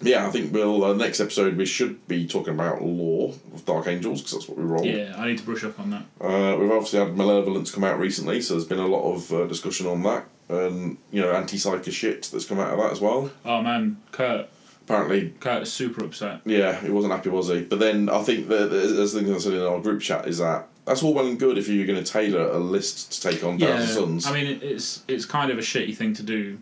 yeah, 0.01 0.27
I 0.27 0.31
think 0.31 0.53
we'll 0.53 0.83
uh, 0.83 0.93
next 0.93 1.19
episode 1.19 1.55
we 1.57 1.65
should 1.65 2.07
be 2.07 2.27
talking 2.27 2.53
about 2.53 2.81
law 2.81 3.33
of 3.53 3.65
Dark 3.65 3.87
Angels 3.87 4.21
because 4.21 4.33
that's 4.33 4.47
what 4.49 4.57
we 4.57 4.63
roll. 4.63 4.85
Yeah, 4.85 5.13
I 5.17 5.27
need 5.27 5.37
to 5.37 5.43
brush 5.43 5.63
up 5.63 5.79
on 5.79 5.89
that. 5.91 6.03
Uh, 6.19 6.57
we've 6.57 6.71
obviously 6.71 6.99
had 6.99 7.15
Malevolence 7.15 7.71
come 7.71 7.83
out 7.83 7.99
recently, 7.99 8.41
so 8.41 8.53
there's 8.55 8.65
been 8.65 8.79
a 8.79 8.87
lot 8.87 9.13
of 9.13 9.31
uh, 9.33 9.45
discussion 9.47 9.87
on 9.87 10.03
that, 10.03 10.25
and 10.49 10.97
you 11.11 11.21
know, 11.21 11.31
anti-psyker 11.31 11.91
shit 11.91 12.29
that's 12.31 12.45
come 12.45 12.59
out 12.59 12.73
of 12.73 12.79
that 12.79 12.91
as 12.91 13.01
well. 13.01 13.31
Oh 13.45 13.61
man, 13.61 13.97
Kurt. 14.11 14.47
Apparently, 14.83 15.33
Kurt 15.39 15.61
is 15.63 15.71
super 15.71 16.03
upset. 16.03 16.41
yeah, 16.43 16.79
he 16.81 16.89
wasn't 16.89 17.13
happy, 17.13 17.29
was 17.29 17.47
he? 17.47 17.61
But 17.61 17.79
then 17.79 18.09
I 18.09 18.23
think 18.23 18.47
that 18.49 18.71
there's 18.71 19.13
the 19.13 19.21
thing 19.21 19.33
I 19.33 19.37
said 19.37 19.53
in 19.53 19.61
our 19.61 19.79
group 19.79 20.01
chat 20.01 20.27
is 20.27 20.39
that 20.39 20.67
that's 20.85 21.03
all 21.03 21.13
well 21.13 21.27
and 21.27 21.39
good 21.39 21.57
if 21.57 21.67
you're 21.69 21.85
going 21.85 22.03
to 22.03 22.11
tailor 22.11 22.49
a 22.49 22.57
list 22.57 23.11
to 23.13 23.29
take 23.29 23.43
on 23.43 23.59
Thousand 23.59 23.87
Sons. 23.87 24.25
I 24.25 24.33
mean, 24.33 24.59
it's 24.61 25.03
it's 25.07 25.25
kind 25.25 25.51
of 25.51 25.57
a 25.59 25.61
shitty 25.61 25.95
thing 25.95 26.13
to 26.15 26.23
do. 26.23 26.57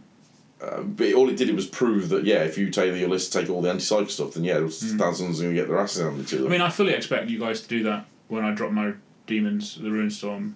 Uh, 0.61 0.81
but 0.81 1.13
all 1.13 1.29
it 1.29 1.37
did 1.37 1.49
it 1.49 1.55
was 1.55 1.67
prove 1.67 2.09
that 2.09 2.25
yeah, 2.25 2.43
if 2.43 2.57
you 2.57 2.69
tailor 2.69 2.97
your 2.97 3.09
list 3.09 3.31
to 3.31 3.39
take 3.39 3.49
all 3.49 3.61
the 3.61 3.69
anti-psyker 3.69 4.09
stuff, 4.09 4.33
then 4.33 4.43
yeah, 4.43 4.55
Thousand 4.55 4.97
Sons 4.99 5.39
are 5.39 5.43
going 5.43 5.55
to 5.55 5.61
get 5.61 5.69
their 5.69 5.79
asses 5.79 6.01
handed 6.01 6.27
to 6.27 6.37
them. 6.37 6.47
I 6.47 6.49
mean, 6.49 6.61
I 6.61 6.69
fully 6.69 6.93
expect 6.93 7.29
you 7.29 7.39
guys 7.39 7.61
to 7.61 7.67
do 7.67 7.83
that 7.83 8.05
when 8.27 8.43
I 8.43 8.53
drop 8.53 8.71
my 8.71 8.93
demons, 9.25 9.75
the 9.75 9.89
Ruinstorm. 9.89 10.55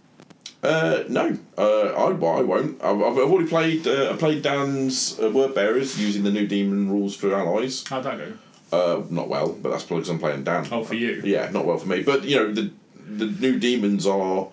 Uh, 0.61 1.03
no, 1.09 1.37
uh, 1.57 1.87
I, 1.87 2.07
I 2.09 2.41
won't. 2.41 2.81
I've, 2.81 3.01
I've 3.01 3.17
already 3.17 3.49
played. 3.49 3.85
Uh, 3.85 4.11
I 4.13 4.15
played 4.15 4.41
Dan's 4.41 5.19
uh, 5.19 5.29
Word 5.29 5.53
Bearers 5.53 5.99
using 5.99 6.23
the 6.23 6.31
new 6.31 6.47
demon 6.47 6.89
rules 6.89 7.15
for 7.15 7.33
allies. 7.33 7.85
How'd 7.87 8.03
that 8.03 8.17
go? 8.17 8.33
Uh, 8.71 9.03
not 9.09 9.27
well, 9.27 9.53
but 9.53 9.69
that's 9.69 9.83
probably 9.83 10.01
because 10.01 10.09
I'm 10.09 10.19
playing 10.19 10.43
Dan. 10.45 10.65
Oh, 10.71 10.83
for 10.83 10.95
you. 10.95 11.21
Yeah, 11.23 11.49
not 11.51 11.65
well 11.65 11.77
for 11.77 11.87
me. 11.87 12.01
But 12.01 12.23
you 12.23 12.37
know, 12.37 12.51
the 12.53 12.71
the 12.95 13.25
new 13.25 13.59
demons 13.59 14.07
are. 14.07 14.47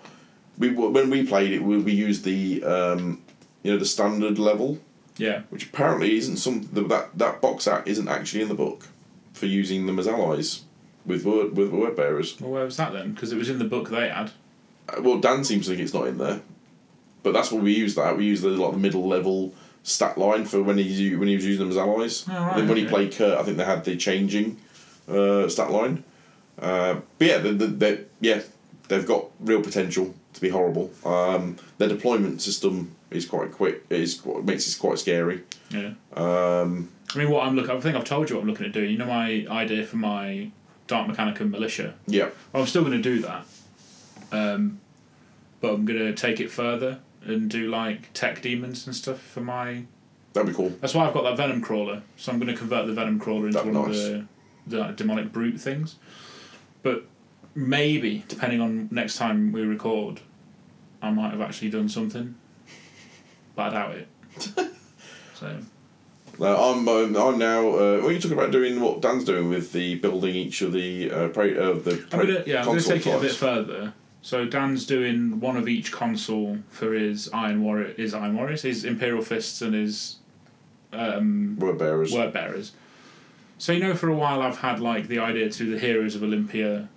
We 0.58 0.70
when 0.70 1.10
we 1.10 1.24
played 1.26 1.52
it, 1.52 1.62
we, 1.62 1.78
we 1.78 1.92
used 1.92 2.24
the 2.24 2.62
um, 2.64 3.22
you 3.62 3.72
know 3.72 3.78
the 3.78 3.86
standard 3.86 4.38
level, 4.38 4.78
Yeah. 5.20 5.42
which 5.50 5.66
apparently 5.66 6.16
isn't 6.16 6.38
some 6.38 6.68
that 6.72 7.10
that 7.18 7.40
box 7.40 7.66
art 7.66 7.86
isn't 7.86 8.08
actually 8.08 8.42
in 8.42 8.48
the 8.48 8.54
book 8.54 8.88
for 9.32 9.46
using 9.46 9.86
them 9.86 9.98
as 9.98 10.06
allies 10.08 10.62
with 11.06 11.24
word 11.24 11.56
with 11.56 11.70
word 11.70 11.94
bearers. 11.96 12.40
Well, 12.40 12.50
where 12.52 12.64
was 12.64 12.76
that 12.78 12.92
then? 12.92 13.12
Because 13.12 13.32
it 13.32 13.36
was 13.38 13.48
in 13.50 13.58
the 13.58 13.64
book 13.64 13.90
they 13.90 14.08
had. 14.08 14.30
Uh, 14.88 15.00
Well, 15.02 15.18
Dan 15.18 15.44
seems 15.44 15.64
to 15.66 15.70
think 15.70 15.82
it's 15.82 15.94
not 15.94 16.06
in 16.08 16.18
there, 16.18 16.40
but 17.22 17.32
that's 17.32 17.50
what 17.52 17.62
we 17.62 17.72
use. 17.72 17.94
That 17.94 18.16
we 18.16 18.24
use 18.26 18.42
the 18.42 18.50
like 18.50 18.72
the 18.72 18.78
middle 18.78 19.06
level 19.08 19.52
stat 19.82 20.18
line 20.18 20.44
for 20.44 20.62
when 20.62 20.76
he's 20.78 21.00
u- 21.00 21.18
when 21.18 21.28
he 21.28 21.36
was 21.36 21.44
using 21.46 21.60
them 21.60 21.70
as 21.70 21.76
allies. 21.78 22.24
Oh, 22.28 22.32
right, 22.32 22.56
then 22.56 22.68
when 22.68 22.76
he 22.76 22.86
played 22.86 23.12
Kurt, 23.14 23.38
I 23.38 23.42
think 23.42 23.56
they 23.56 23.64
had 23.64 23.84
the 23.84 23.96
changing 23.96 24.58
uh, 25.08 25.48
stat 25.48 25.70
line. 25.70 26.04
Uh, 26.58 26.96
but 27.18 27.26
yeah, 27.26 27.38
they, 27.38 27.52
they, 27.52 27.66
they, 27.66 28.04
yeah, 28.20 28.40
they've 28.88 29.06
got 29.06 29.24
real 29.40 29.62
potential 29.62 30.14
to 30.34 30.40
be 30.42 30.50
horrible. 30.50 30.90
Um, 31.04 31.56
their 31.78 31.88
deployment 31.88 32.42
system 32.42 32.94
is 33.10 33.26
quite 33.26 33.52
quick. 33.52 33.84
Is 33.90 34.20
quite, 34.20 34.44
makes 34.44 34.72
it 34.72 34.78
quite 34.78 34.98
scary. 34.98 35.42
Yeah. 35.70 35.92
Um, 36.14 36.90
I 37.14 37.18
mean, 37.18 37.30
what 37.30 37.46
I'm 37.46 37.56
looking. 37.56 37.76
I 37.76 37.80
think 37.80 37.96
I've 37.96 38.04
told 38.04 38.30
you 38.30 38.36
what 38.36 38.42
I'm 38.42 38.48
looking 38.48 38.66
at 38.66 38.72
doing. 38.72 38.90
You 38.90 38.98
know 38.98 39.06
my 39.06 39.46
idea 39.50 39.84
for 39.84 39.96
my 39.96 40.50
Dark 40.86 41.08
Mechanicum 41.08 41.50
militia. 41.50 41.94
yeah, 42.06 42.30
Well, 42.52 42.62
I'm 42.62 42.66
still 42.68 42.82
going 42.82 43.00
to 43.00 43.02
do 43.02 43.20
that, 43.20 43.44
um, 44.32 44.80
but 45.60 45.74
I'm 45.74 45.84
going 45.84 45.98
to 45.98 46.14
take 46.14 46.40
it 46.40 46.50
further 46.50 46.98
and 47.22 47.50
do 47.50 47.68
like 47.68 48.12
tech 48.12 48.42
demons 48.42 48.86
and 48.86 48.94
stuff 48.96 49.20
for 49.20 49.40
my. 49.40 49.84
that'd 50.32 50.48
be 50.48 50.54
cool. 50.54 50.70
That's 50.80 50.94
why 50.94 51.06
I've 51.06 51.14
got 51.14 51.22
that 51.24 51.36
venom 51.36 51.60
crawler. 51.60 52.02
So 52.16 52.32
I'm 52.32 52.38
going 52.38 52.52
to 52.52 52.58
convert 52.58 52.86
the 52.86 52.92
venom 52.92 53.18
crawler 53.20 53.46
into 53.46 53.58
That'd 53.58 53.74
one 53.74 53.90
be 53.90 53.98
of 54.14 54.26
the, 54.66 54.76
the 54.76 54.92
demonic 54.92 55.32
brute 55.32 55.60
things. 55.60 55.96
But 56.82 57.04
maybe, 57.54 58.24
depending 58.28 58.60
on 58.60 58.88
next 58.90 59.16
time 59.16 59.52
we 59.52 59.62
record, 59.62 60.20
I 61.02 61.10
might 61.10 61.30
have 61.30 61.40
actually 61.40 61.70
done 61.70 61.88
something, 61.88 62.34
but 63.60 63.74
I 63.74 63.78
doubt 63.78 63.94
it. 63.96 64.08
so 65.34 65.56
I'm 66.40 66.88
um, 66.88 67.16
I'm 67.16 67.38
now. 67.38 67.68
Uh, 67.68 68.00
what 68.00 68.06
are 68.06 68.12
you 68.12 68.18
talking 68.18 68.38
about 68.38 68.50
doing? 68.50 68.80
What 68.80 69.02
Dan's 69.02 69.24
doing 69.24 69.50
with 69.50 69.72
the 69.72 69.96
building 69.96 70.34
each 70.34 70.62
of 70.62 70.72
the 70.72 71.10
uh, 71.10 71.28
pra- 71.28 71.52
uh, 71.52 71.74
the 71.74 72.06
I'm 72.12 72.20
gonna 72.20 72.42
yeah 72.46 72.60
I'm 72.60 72.66
gonna 72.66 72.80
console 72.80 72.92
take 72.94 73.06
it 73.06 73.14
a 73.14 73.20
bit 73.20 73.32
further. 73.32 73.92
So 74.22 74.46
Dan's 74.46 74.86
doing 74.86 75.40
one 75.40 75.56
of 75.56 75.68
each 75.68 75.92
consul 75.92 76.58
for 76.70 76.94
his 76.94 77.28
Iron 77.34 77.62
Warrior, 77.62 77.94
his 77.94 78.14
Iron 78.14 78.36
Warriors, 78.36 78.62
his 78.62 78.84
Imperial 78.84 79.22
Fists, 79.22 79.60
and 79.60 79.74
his 79.74 80.16
um, 80.92 81.58
Word 81.58 81.78
bearers. 81.78 82.12
Word 82.12 82.32
Bearers. 82.32 82.72
So 83.58 83.72
you 83.72 83.80
know, 83.80 83.94
for 83.94 84.08
a 84.08 84.14
while 84.14 84.40
I've 84.40 84.58
had 84.58 84.80
like 84.80 85.08
the 85.08 85.18
idea 85.18 85.50
to 85.50 85.64
do 85.64 85.70
the 85.70 85.78
Heroes 85.78 86.14
of 86.14 86.22
Olympia 86.22 86.88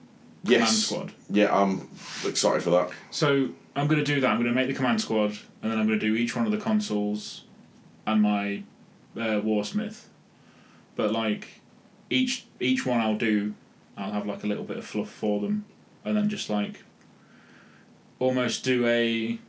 command 0.45 0.69
squad. 0.69 1.11
Yeah, 1.29 1.53
I'm 1.53 1.89
excited 2.25 2.63
for 2.63 2.69
that. 2.69 2.91
So 3.11 3.49
I'm 3.75 3.87
going 3.87 3.99
to 3.99 4.05
do 4.05 4.21
that. 4.21 4.29
I'm 4.29 4.37
going 4.37 4.49
to 4.49 4.55
make 4.55 4.67
the 4.67 4.73
command 4.73 5.01
squad, 5.01 5.31
and 5.61 5.71
then 5.71 5.79
I'm 5.79 5.87
going 5.87 5.99
to 5.99 6.05
do 6.05 6.15
each 6.15 6.35
one 6.35 6.45
of 6.45 6.51
the 6.51 6.57
consuls, 6.57 7.43
and 8.05 8.21
my 8.21 8.63
uh, 9.15 9.41
Warsmith. 9.41 10.05
But 10.95 11.11
like 11.11 11.61
each 12.09 12.45
each 12.59 12.85
one 12.85 12.99
I'll 12.99 13.17
do, 13.17 13.55
I'll 13.97 14.11
have 14.11 14.27
like 14.27 14.43
a 14.43 14.47
little 14.47 14.63
bit 14.63 14.77
of 14.77 14.85
fluff 14.85 15.09
for 15.09 15.39
them, 15.39 15.65
and 16.05 16.15
then 16.15 16.29
just 16.29 16.49
like 16.49 16.83
almost 18.19 18.63
do 18.63 18.85
a 18.87 19.39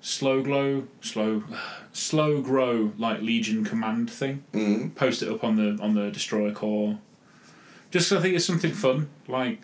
slow 0.00 0.42
glow, 0.42 0.86
slow, 1.00 1.42
slow 1.92 2.40
grow 2.40 2.92
like 2.98 3.20
Legion 3.20 3.64
command 3.64 4.10
thing. 4.10 4.44
Mm. 4.52 4.94
Post 4.94 5.22
it 5.22 5.28
up 5.28 5.42
on 5.42 5.56
the 5.56 5.82
on 5.82 5.94
the 5.94 6.10
destroyer 6.10 6.52
core. 6.52 6.98
Just 7.90 8.12
I 8.12 8.20
think 8.20 8.36
it's 8.36 8.44
something 8.44 8.72
fun, 8.72 9.08
like 9.26 9.60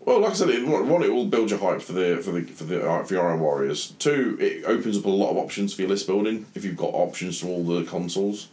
Well, 0.00 0.20
like 0.20 0.30
I 0.30 0.34
said, 0.34 0.48
it, 0.48 0.66
one, 0.66 1.02
it 1.02 1.12
will 1.12 1.26
build 1.26 1.50
your 1.50 1.58
hype 1.58 1.82
for 1.82 1.92
the 1.92 2.16
for 2.22 2.32
the 2.32 2.42
for 2.42 2.64
the 2.64 2.88
uh, 2.88 3.04
for 3.04 3.14
your 3.14 3.28
Iron 3.28 3.40
Warriors. 3.40 3.90
Two, 3.98 4.38
it 4.40 4.64
opens 4.64 4.96
up 4.96 5.04
a 5.04 5.10
lot 5.10 5.30
of 5.30 5.36
options 5.36 5.74
for 5.74 5.82
your 5.82 5.90
list 5.90 6.06
building 6.06 6.46
if 6.54 6.64
you've 6.64 6.76
got 6.76 6.94
options 6.94 7.40
to 7.40 7.48
all 7.48 7.64
the 7.64 7.84
consuls. 7.84 8.48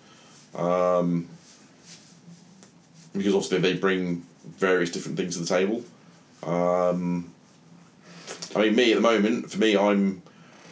Um, 0.54 1.28
because 3.14 3.34
obviously 3.34 3.60
they 3.60 3.74
bring 3.74 4.26
various 4.58 4.92
different 4.92 5.18
things 5.18 5.36
to 5.38 5.44
the 5.44 5.48
table. 5.48 5.84
Um, 6.44 7.32
I 8.56 8.62
mean, 8.62 8.76
me 8.76 8.92
at 8.92 8.96
the 8.96 9.02
moment, 9.02 9.52
for 9.52 9.58
me, 9.58 9.78
I'm 9.78 10.22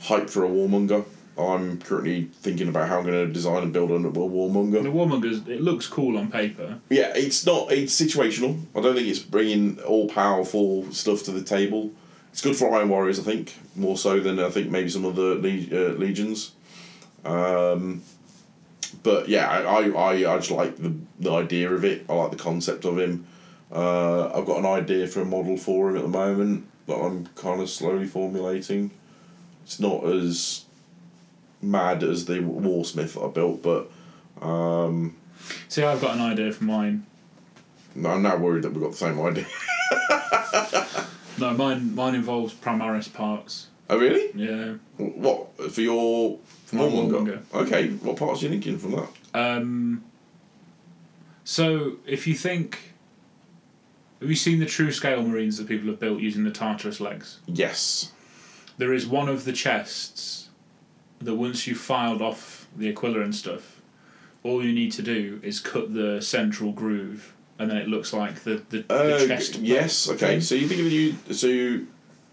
hyped 0.02 0.30
for 0.30 0.44
a 0.44 0.50
Warmonger. 0.50 1.06
I'm 1.38 1.80
currently 1.80 2.26
thinking 2.26 2.68
about 2.68 2.88
how 2.88 3.00
I'm 3.00 3.06
going 3.06 3.28
to 3.28 3.34
design 3.34 3.64
and 3.64 3.74
build 3.74 3.90
a 3.90 3.96
Warmonger. 3.96 4.84
the 4.84 4.90
Warmongers. 4.90 5.48
It 5.48 5.62
looks 5.62 5.88
cool 5.88 6.18
on 6.18 6.30
paper. 6.30 6.80
Yeah, 6.90 7.12
it's 7.16 7.46
not. 7.46 7.72
It's 7.72 8.00
situational. 8.00 8.62
I 8.76 8.82
don't 8.82 8.96
think 8.96 9.08
it's 9.08 9.20
bringing 9.20 9.80
all 9.82 10.08
powerful 10.08 10.92
stuff 10.92 11.24
to 11.24 11.32
the 11.32 11.44
table. 11.44 11.92
It's 12.32 12.42
good 12.42 12.56
for 12.56 12.74
Iron 12.76 12.90
Warriors, 12.90 13.20
I 13.20 13.24
think, 13.24 13.56
more 13.76 13.98
so 13.98 14.20
than 14.20 14.40
I 14.40 14.50
think 14.50 14.70
maybe 14.70 14.90
some 14.90 15.06
other 15.06 15.36
le- 15.36 15.50
uh, 15.72 15.94
legions. 15.94 16.52
Um, 17.26 18.04
but 19.02 19.28
yeah, 19.28 19.50
I, 19.50 19.62
I, 19.62 19.90
I, 19.90 20.34
I 20.34 20.38
just 20.38 20.52
like 20.52 20.78
the, 20.78 20.94
the 21.20 21.32
idea 21.32 21.72
of 21.72 21.84
it. 21.84 22.06
I 22.10 22.14
like 22.14 22.32
the 22.32 22.38
concept 22.38 22.86
of 22.86 23.00
him. 23.00 23.26
Uh, 23.72 24.28
I've 24.38 24.46
got 24.46 24.60
an 24.60 24.66
idea 24.66 25.08
for 25.08 25.22
a 25.22 25.26
model 25.26 25.58
for 25.58 25.90
him 25.90 25.96
at 25.96 26.04
the 26.04 26.08
moment 26.08 26.68
that 26.86 26.96
I'm 26.96 27.28
kind 27.36 27.62
of 27.62 27.70
slowly 27.70 28.06
formulating. 28.06 28.92
It's 29.64 29.80
not 29.80 30.04
as 30.04 30.63
mad 31.64 32.04
as 32.04 32.26
the 32.26 32.40
Warsmith 32.40 33.24
I 33.24 33.32
built, 33.32 33.64
but 33.64 33.92
um, 34.46 35.16
See, 35.68 35.84
I've 35.84 36.02
got 36.02 36.16
an 36.16 36.22
idea 36.22 36.52
for 36.52 36.64
mine. 36.64 37.06
No 37.96 38.10
I'm 38.10 38.24
now 38.24 38.38
worried 38.38 38.64
that 38.64 38.74
we've 38.74 38.82
got 38.82 38.92
the 38.92 38.98
same 38.98 39.20
idea. 39.22 39.46
No, 41.40 41.54
mine 41.54 41.96
mine 41.96 42.16
involves 42.16 42.54
Primaris 42.54 43.12
parts. 43.12 43.68
Oh 43.90 43.98
really? 43.98 44.30
Yeah. 44.36 44.76
What 44.98 45.72
for 45.72 45.82
your 45.82 46.40
for? 46.66 46.76
Warmonger. 46.78 47.42
Okay, 47.54 47.90
what 47.90 48.18
parts 48.18 48.42
are 48.42 48.46
you 48.46 48.52
thinking 48.52 48.78
from 48.78 48.92
that? 48.92 49.10
Um, 49.34 50.04
so 51.44 51.98
if 52.06 52.28
you 52.28 52.36
think, 52.36 52.94
have 54.20 54.30
you 54.30 54.36
seen 54.36 54.60
the 54.60 54.66
true 54.66 54.92
scale 54.92 55.24
marines 55.24 55.58
that 55.58 55.68
people 55.68 55.90
have 55.90 56.00
built 56.00 56.20
using 56.20 56.44
the 56.44 56.52
Tartarus 56.52 57.00
legs? 57.00 57.40
Yes. 57.48 58.12
There 58.78 58.94
is 58.94 59.06
one 59.08 59.28
of 59.28 59.44
the 59.46 59.54
chests 59.54 60.43
that 61.26 61.36
once 61.36 61.68
you've 61.68 61.78
filed 61.80 62.22
off 62.22 62.68
the 62.76 62.90
Aquila 62.90 63.22
and 63.22 63.34
stuff, 63.36 63.82
all 64.44 64.64
you 64.64 64.74
need 64.74 64.92
to 64.94 65.02
do 65.02 65.40
is 65.44 65.60
cut 65.60 65.94
the 65.94 66.22
central 66.22 66.72
groove, 66.72 67.34
and 67.60 67.70
then 67.70 67.78
it 67.78 67.88
looks 67.88 68.14
like 68.14 68.44
the 68.44 68.62
the, 68.70 68.86
Uh, 68.90 69.18
the 69.20 69.28
chest. 69.28 69.56
yes. 69.60 70.10
Okay. 70.10 70.18
thing. 70.28 70.42
So 70.42 70.56
you 70.56 70.68
think 70.68 70.82
of 70.82 70.92
you 70.92 71.16
so 71.32 71.48
you, 71.48 71.88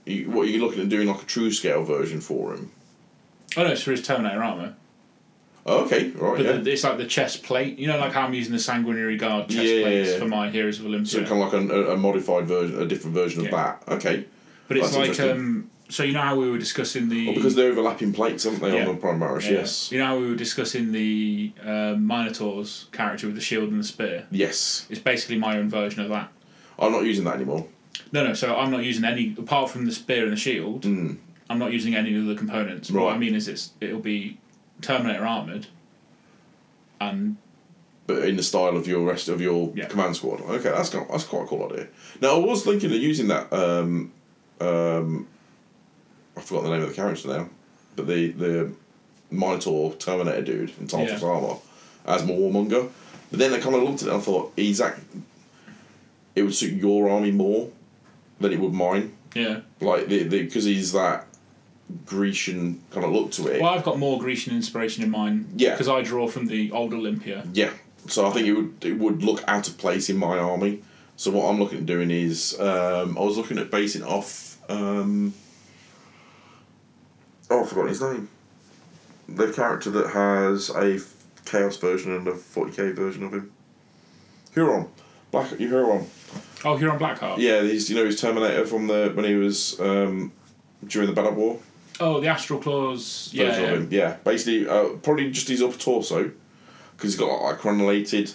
you 0.07 0.31
what 0.31 0.43
are 0.47 0.51
you're 0.51 0.61
looking 0.61 0.83
at 0.83 0.89
doing 0.89 1.09
like 1.09 1.23
a 1.23 1.27
true 1.27 1.51
scale 1.53 1.85
version 1.85 2.21
for 2.21 2.55
him? 2.55 2.71
Oh 3.57 3.63
no, 3.65 3.71
it's 3.71 3.83
for 3.83 3.91
his 3.93 4.03
Terminator 4.03 4.43
armor. 4.43 4.75
Oh, 5.67 5.85
okay. 5.85 6.09
Right. 6.11 6.37
But 6.39 6.47
yeah. 6.47 6.53
the, 6.53 6.73
it's 6.73 6.85
like 6.85 6.97
the 6.97 7.07
chest 7.07 7.43
plate. 7.43 7.79
You 7.79 7.87
know, 7.89 7.99
like 7.99 8.13
how 8.13 8.23
I'm 8.23 8.33
using 8.33 8.53
the 8.53 8.59
Sanguinary 8.59 9.17
Guard 9.19 9.49
chest 9.51 9.63
Yeah, 9.63 9.83
plates 9.83 10.11
yeah. 10.11 10.19
for 10.19 10.27
my 10.27 10.51
Heroes 10.51 10.81
of 10.81 10.87
Olympia. 10.87 11.07
so 11.07 11.25
kind 11.25 11.43
of 11.43 11.53
like 11.53 11.71
a, 11.71 11.93
a 11.93 11.97
modified 11.97 12.47
version, 12.47 12.81
a 12.81 12.87
different 12.87 13.15
version 13.15 13.45
of 13.45 13.51
that. 13.53 13.83
Okay. 13.87 14.25
but 14.69 14.77
it's 14.79 14.97
that's 14.97 15.19
like 15.19 15.31
um. 15.31 15.71
So 15.91 16.05
you 16.05 16.13
know 16.13 16.21
how 16.23 16.37
we 16.37 16.49
were 16.51 16.59
discussing 16.59 17.09
the 17.09 17.27
Well, 17.27 17.35
because 17.35 17.55
they're 17.57 17.71
overlapping 17.73 18.13
plates, 18.13 18.47
aren't 18.47 18.61
they, 18.61 18.75
Yeah. 18.75 18.87
on 18.87 18.95
the 18.95 19.01
Primaris? 19.01 19.43
Yeah. 19.45 19.51
Yes. 19.59 19.91
You 19.91 19.99
know 19.99 20.07
how 20.07 20.19
we 20.19 20.29
were 20.29 20.37
discussing 20.37 20.93
the 20.93 21.53
um, 21.65 22.07
Minotaur's 22.07 22.87
character 22.93 23.27
with 23.27 23.35
the 23.35 23.41
shield 23.43 23.71
and 23.71 23.81
the 23.81 23.85
spear? 23.85 24.27
Yes. 24.31 24.87
It's 24.89 25.01
basically 25.01 25.39
my 25.39 25.59
own 25.59 25.69
version 25.69 26.01
of 26.03 26.09
that. 26.11 26.29
I'm 26.79 26.93
not 26.93 27.05
using 27.05 27.25
that 27.25 27.35
anymore. 27.35 27.67
No, 28.13 28.25
no, 28.25 28.35
so 28.35 28.57
I'm 28.57 28.71
not 28.71 28.85
using 28.85 29.05
any, 29.05 29.35
apart 29.37 29.71
from 29.71 29.85
the 29.87 29.93
spear 29.93 30.23
and 30.25 30.33
the 30.33 30.37
shield, 30.37 30.83
Mm. 30.85 31.19
I'm 31.51 31.59
not 31.59 31.73
using 31.73 31.97
any 31.97 32.17
of 32.17 32.27
the 32.27 32.37
components. 32.37 32.91
What 32.93 33.13
I 33.13 33.19
mean 33.19 33.35
is 33.35 33.49
it's 33.49 33.71
it'll 33.81 33.99
be 33.99 34.39
Terminator 34.81 35.27
armoured 35.27 35.67
and 37.01 37.37
But 38.07 38.25
in 38.25 38.37
the 38.37 38.43
style 38.45 38.77
of 38.77 38.87
your 38.87 39.05
rest 39.05 39.29
of 39.29 39.41
your 39.41 39.73
Yeah. 39.75 39.87
command 39.87 40.15
squad. 40.17 40.41
Okay, 40.43 40.71
that's 40.71 40.91
got, 40.91 41.09
that's 41.11 41.25
quite 41.25 41.43
a 41.43 41.47
cool 41.47 41.65
idea. 41.71 41.89
Now 42.21 42.37
I 42.37 42.39
was 42.39 42.63
thinking 42.65 42.91
of 42.91 42.97
using 42.97 43.27
that. 43.29 43.53
Um, 43.53 44.13
um, 44.61 45.27
I 46.37 46.41
forgot 46.41 46.65
the 46.65 46.71
name 46.71 46.83
of 46.83 46.89
the 46.89 46.95
character 46.95 47.29
now, 47.29 47.49
but 47.97 48.07
the 48.07 48.29
the 48.33 48.73
Minotaur 49.31 49.95
Terminator 49.95 50.43
dude 50.43 50.73
in 50.81 50.87
Tartarus 50.87 51.23
Yeah. 51.23 51.29
armor 51.29 51.57
as 52.07 52.25
my 52.25 52.33
warmonger. 52.33 52.89
But 53.31 53.39
then 53.39 53.53
I 53.53 53.59
kind 53.61 53.77
of 53.77 53.83
looked 53.83 54.03
at 54.03 54.09
it 54.09 54.13
and 54.13 54.21
I 54.21 54.25
thought 54.25 54.53
act- 54.59 55.01
it 56.35 56.43
would 56.43 56.55
suit 56.55 56.75
your 56.81 57.09
army 57.09 57.31
more 57.31 57.69
than 58.41 58.53
it 58.53 58.59
would 58.61 58.73
mine. 58.73 59.13
yeah. 59.35 59.61
Like 59.81 60.09
the 60.09 60.25
because 60.25 60.65
he's 60.65 60.93
that 60.93 61.27
Grecian 62.07 62.81
kind 62.91 63.05
of 63.05 63.13
look 63.13 63.33
to 63.33 63.49
it. 63.49 63.61
Well, 63.61 63.71
I've 63.73 63.85
got 63.85 63.99
more 63.99 64.19
Grecian 64.19 64.55
inspiration 64.55 65.03
in 65.03 65.11
mine. 65.11 65.49
Yeah. 65.57 65.73
Because 65.73 65.89
I 65.89 66.03
draw 66.03 66.29
from 66.29 66.47
the 66.47 66.71
old 66.73 66.93
Olympia. 66.95 67.45
Yeah. 67.53 67.71
So 68.07 68.27
I 68.27 68.31
think 68.31 68.47
it 68.47 68.53
would 68.55 68.75
it 68.85 68.99
would 68.99 69.23
look 69.23 69.43
out 69.47 69.69
of 69.69 69.77
place 69.79 70.09
in 70.09 70.17
my 70.17 70.39
army. 70.39 70.83
So 71.17 71.31
what 71.31 71.49
I'm 71.51 71.59
looking 71.59 71.79
at 71.79 71.87
doing 71.87 72.11
is 72.11 72.59
um, 72.59 73.19
I 73.19 73.21
was 73.21 73.37
looking 73.37 73.59
at 73.59 73.71
basing 73.71 74.03
off. 74.03 74.57
Um, 74.71 75.35
oh, 77.51 77.65
I 77.65 77.67
forgot 77.67 77.89
his 77.89 78.01
name. 78.01 78.29
The 79.29 79.53
character 79.53 79.91
that 79.91 80.11
has 80.11 80.71
a 80.71 80.99
chaos 81.45 81.77
version 81.77 82.15
and 82.15 82.27
a 82.29 82.33
40k 82.33 82.95
version 82.95 83.25
of 83.25 83.33
him. 83.33 83.53
Huron, 84.55 84.89
Black 85.31 85.59
you 85.61 85.69
Huron. 85.69 86.07
Oh, 86.65 86.77
Huron 86.77 86.99
Blackheart. 86.99 87.39
Yeah, 87.39 87.63
he's 87.63 87.89
you 87.89 87.97
know 87.97 88.05
he's 88.05 88.21
Terminator 88.21 88.67
from 88.67 88.87
the 88.87 89.13
when 89.15 89.25
he 89.25 89.35
was 89.35 89.79
um, 89.81 90.33
during 90.87 91.13
the 91.13 91.21
Badab 91.21 91.35
War. 91.35 91.59
Oh, 92.01 92.21
the 92.21 92.29
Astral 92.29 92.61
Claws. 92.61 93.31
Yeah. 93.33 93.45
yeah. 93.45 93.51
of 93.61 93.69
him. 93.83 93.89
Yeah, 93.91 94.17
basically, 94.25 94.67
uh, 94.67 94.89
probably 95.03 95.31
just 95.31 95.49
his 95.49 95.63
upper 95.63 95.79
torso, 95.79 96.25
because 96.97 97.13
he's 97.13 97.17
got 97.17 97.27
like 97.43 97.57
a 97.57 97.59
crenulated 97.59 98.35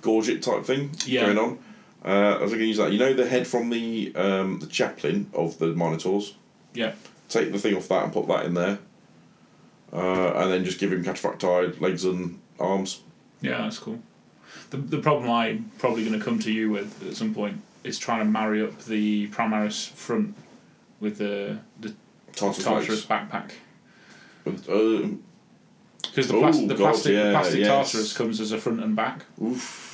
gorget 0.00 0.42
type 0.42 0.64
thing 0.64 0.90
Yeah. 1.06 1.26
going 1.26 1.38
on. 1.38 1.58
Uh, 2.04 2.38
I 2.38 2.42
was 2.42 2.50
going 2.52 2.60
to 2.60 2.66
use 2.66 2.76
that. 2.76 2.92
You 2.92 2.98
know 2.98 3.12
the 3.14 3.28
head 3.28 3.46
from 3.46 3.70
the 3.70 4.12
um, 4.14 4.60
the 4.60 4.66
chaplain 4.66 5.30
of 5.32 5.58
the 5.58 5.68
Minotaurs. 5.68 6.34
Yeah. 6.74 6.92
Take 7.28 7.52
the 7.52 7.58
thing 7.58 7.76
off 7.76 7.88
that 7.88 8.04
and 8.04 8.12
put 8.12 8.26
that 8.28 8.46
in 8.46 8.54
there, 8.54 8.78
uh, 9.92 10.32
and 10.34 10.50
then 10.50 10.64
just 10.64 10.78
give 10.78 10.92
him 10.92 11.04
Cataphractii 11.04 11.80
legs 11.80 12.04
and 12.04 12.40
arms. 12.58 13.02
Yeah, 13.42 13.58
that's 13.58 13.78
cool. 13.78 14.00
The, 14.70 14.78
the 14.78 14.98
problem 14.98 15.30
I'm 15.30 15.70
probably 15.78 16.04
going 16.04 16.18
to 16.18 16.24
come 16.24 16.38
to 16.40 16.52
you 16.52 16.70
with 16.70 17.06
at 17.06 17.16
some 17.16 17.34
point 17.34 17.60
is 17.84 17.98
trying 17.98 18.20
to 18.20 18.24
marry 18.24 18.62
up 18.62 18.78
the 18.84 19.28
Primaris 19.28 19.90
front 19.90 20.34
with 21.00 21.18
the, 21.18 21.58
the 21.80 21.94
Tartarus 22.34 22.64
Tartarus 22.64 23.04
backpack. 23.06 23.50
Because 24.44 24.62
the, 24.64 24.72
Ooh, 24.74 25.20
plas- 26.40 26.58
the 26.58 26.66
God, 26.68 26.76
plastic, 26.78 27.12
yeah, 27.12 27.24
the 27.24 27.30
plastic 27.32 27.60
yes. 27.60 27.92
Tartarus 27.92 28.16
comes 28.16 28.40
as 28.40 28.52
a 28.52 28.58
front 28.58 28.82
and 28.82 28.96
back. 28.96 29.24
oof. 29.42 29.84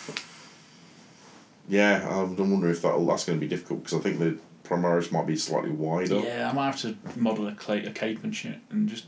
Yeah, 1.68 2.06
I'm 2.08 2.36
wondering 2.36 2.72
if 2.72 2.82
that 2.82 3.04
that's 3.06 3.24
going 3.24 3.38
to 3.38 3.40
be 3.40 3.48
difficult 3.48 3.84
because 3.84 3.98
I 3.98 4.02
think 4.02 4.18
the 4.18 4.38
Primaris 4.64 5.12
might 5.12 5.26
be 5.26 5.36
slightly 5.36 5.70
wider. 5.70 6.20
Yeah, 6.20 6.48
I 6.50 6.54
might 6.54 6.66
have 6.66 6.80
to 6.82 6.96
model 7.16 7.46
a, 7.48 7.52
cla- 7.52 7.84
a 7.86 7.90
cape 7.90 8.24
and 8.24 8.34
shit 8.34 8.56
and 8.70 8.88
just. 8.88 9.06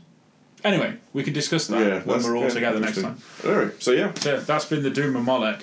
Anyway, 0.63 0.95
we 1.13 1.23
can 1.23 1.33
discuss 1.33 1.67
that 1.67 1.79
Yeah, 1.79 1.85
when 1.99 2.07
that's- 2.07 2.25
we're 2.25 2.35
all 2.37 2.43
yeah, 2.43 2.49
together 2.49 2.79
next 2.79 3.01
time. 3.01 3.17
interesting. 3.43 3.51
Anyway, 3.51 3.71
so 3.79 3.91
yeah, 3.91 4.13
So 4.15 4.39
that's 4.39 4.65
been 4.65 4.83
the 4.83 4.89
Doom 4.89 5.15
of 5.15 5.23
Molech. 5.23 5.61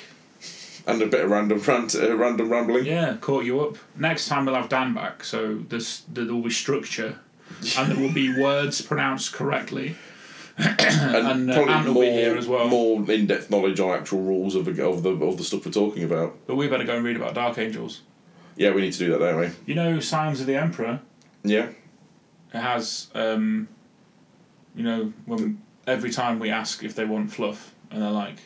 and 0.86 1.00
a 1.02 1.06
bit 1.06 1.24
of 1.24 1.30
random 1.30 1.58
rant, 1.60 1.94
uh, 1.94 2.14
random 2.16 2.50
rambling. 2.50 2.84
Yeah, 2.86 3.16
caught 3.20 3.44
you 3.44 3.60
up. 3.60 3.76
Next 3.96 4.28
time 4.28 4.44
we'll 4.46 4.54
have 4.54 4.68
Dan 4.68 4.94
back, 4.94 5.24
so 5.24 5.58
there's 5.68 6.02
there 6.12 6.26
will 6.26 6.42
be 6.42 6.50
structure, 6.50 7.18
and 7.78 7.90
there 7.92 7.98
will 7.98 8.12
be 8.14 8.36
words 8.40 8.82
pronounced 8.82 9.32
correctly. 9.32 9.96
and, 10.56 11.50
uh, 11.50 11.54
probably 11.54 11.72
Ant 11.74 11.86
will 11.86 11.94
more, 11.94 12.02
be 12.04 12.10
here 12.10 12.36
as 12.36 12.46
well. 12.46 12.68
more 12.68 13.10
in-depth 13.10 13.50
knowledge 13.50 13.80
on 13.80 13.98
actual 13.98 14.22
rules 14.22 14.54
of 14.54 14.64
the, 14.66 14.86
of 14.86 15.02
the 15.02 15.10
of 15.10 15.36
the 15.36 15.42
stuff 15.44 15.66
we're 15.66 15.72
talking 15.72 16.04
about. 16.04 16.36
But 16.46 16.54
we 16.56 16.68
better 16.68 16.84
go 16.84 16.94
and 16.94 17.04
read 17.04 17.16
about 17.16 17.34
Dark 17.34 17.58
Angels. 17.58 18.02
Yeah, 18.56 18.72
we 18.72 18.82
need 18.82 18.92
to 18.92 18.98
do 18.98 19.10
that, 19.12 19.18
don't 19.18 19.40
we? 19.40 19.50
You 19.66 19.74
know, 19.74 20.00
Signs 20.00 20.40
of 20.40 20.46
the 20.46 20.56
Emperor. 20.56 21.00
Yeah. 21.42 21.70
It 22.52 22.60
has, 22.60 23.08
um, 23.14 23.68
you 24.74 24.84
know, 24.84 25.12
when 25.26 25.60
every 25.86 26.10
time 26.10 26.38
we 26.38 26.50
ask 26.50 26.82
if 26.82 26.94
they 26.94 27.04
want 27.04 27.32
fluff, 27.32 27.74
and 27.90 28.02
they're 28.02 28.10
like, 28.10 28.36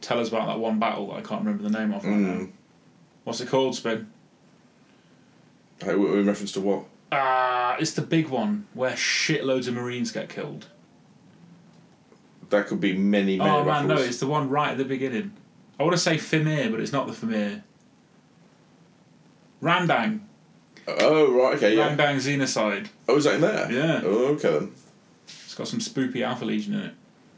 "Tell 0.00 0.20
us 0.20 0.28
about 0.28 0.46
that 0.46 0.58
one 0.58 0.78
battle 0.78 1.08
that 1.08 1.14
I 1.14 1.20
can't 1.22 1.44
remember 1.44 1.62
the 1.62 1.70
name 1.70 1.92
of 1.92 2.04
right 2.04 2.16
now. 2.16 2.32
Mm. 2.32 2.50
What's 3.24 3.40
it 3.40 3.48
called, 3.48 3.74
Spin?" 3.74 4.10
Hey, 5.82 5.92
in 5.92 6.26
reference 6.26 6.52
to 6.52 6.60
what? 6.60 6.84
Ah, 7.10 7.76
it's 7.80 7.92
the 7.92 8.02
big 8.02 8.28
one 8.28 8.66
where 8.74 8.92
shitloads 8.92 9.66
of 9.66 9.74
Marines 9.74 10.12
get 10.12 10.28
killed. 10.28 10.66
That 12.50 12.66
could 12.66 12.80
be 12.80 12.96
many, 12.96 13.38
many 13.38 13.50
oh 13.50 13.64
man, 13.64 13.86
no, 13.86 13.96
it's 13.96 14.20
the 14.20 14.26
one 14.26 14.48
right 14.48 14.72
at 14.72 14.78
the 14.78 14.84
beginning. 14.84 15.32
I 15.78 15.84
want 15.84 15.94
to 15.94 15.98
say 15.98 16.18
Fimir, 16.18 16.70
but 16.70 16.80
it's 16.80 16.92
not 16.92 17.06
the 17.06 17.12
Fimir. 17.12 17.64
Randang, 19.62 20.20
Oh 20.98 21.32
right, 21.32 21.56
okay, 21.56 21.76
yeah. 21.76 21.94
Randang 21.94 22.16
Xenocide. 22.16 22.88
Oh, 23.08 23.16
is 23.16 23.24
that 23.24 23.34
in 23.34 23.40
there? 23.42 23.70
Yeah. 23.70 24.00
Oh, 24.04 24.26
okay 24.34 24.50
then. 24.50 24.72
It's 25.26 25.54
got 25.54 25.68
some 25.68 25.80
spoopy 25.80 26.22
Alpha 26.22 26.44
Legion 26.44 26.74
in 26.74 26.80
it. 26.80 26.94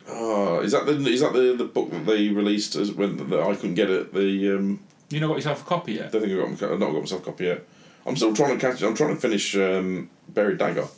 Oh, 0.08 0.60
is 0.60 0.72
that 0.72 0.86
the 0.86 0.92
is 1.06 1.20
that 1.20 1.32
the, 1.32 1.54
the 1.56 1.64
book 1.64 1.90
that 1.90 2.06
they 2.06 2.28
released 2.28 2.74
as 2.76 2.92
when 2.92 3.16
that 3.16 3.40
I 3.40 3.54
couldn't 3.54 3.74
get 3.74 3.90
it? 3.90 4.12
The 4.12 4.56
um, 4.56 4.80
You 5.10 5.20
not 5.20 5.28
got 5.28 5.36
yourself 5.36 5.62
a 5.62 5.64
copy 5.64 5.94
yet. 5.94 6.06
I 6.06 6.10
don't 6.10 6.22
think 6.22 6.32
I 6.32 6.36
got 6.36 6.72
I've 6.72 6.80
not 6.80 6.92
got 6.92 7.00
myself 7.00 7.22
a 7.22 7.24
copy 7.24 7.44
yet. 7.44 7.66
I'm 8.04 8.16
still 8.16 8.34
trying 8.34 8.58
to 8.58 8.66
catch. 8.66 8.82
I'm 8.82 8.94
trying 8.94 9.14
to 9.14 9.20
finish 9.20 9.54
um, 9.56 10.10
Buried 10.28 10.58
Dagger. 10.58 10.88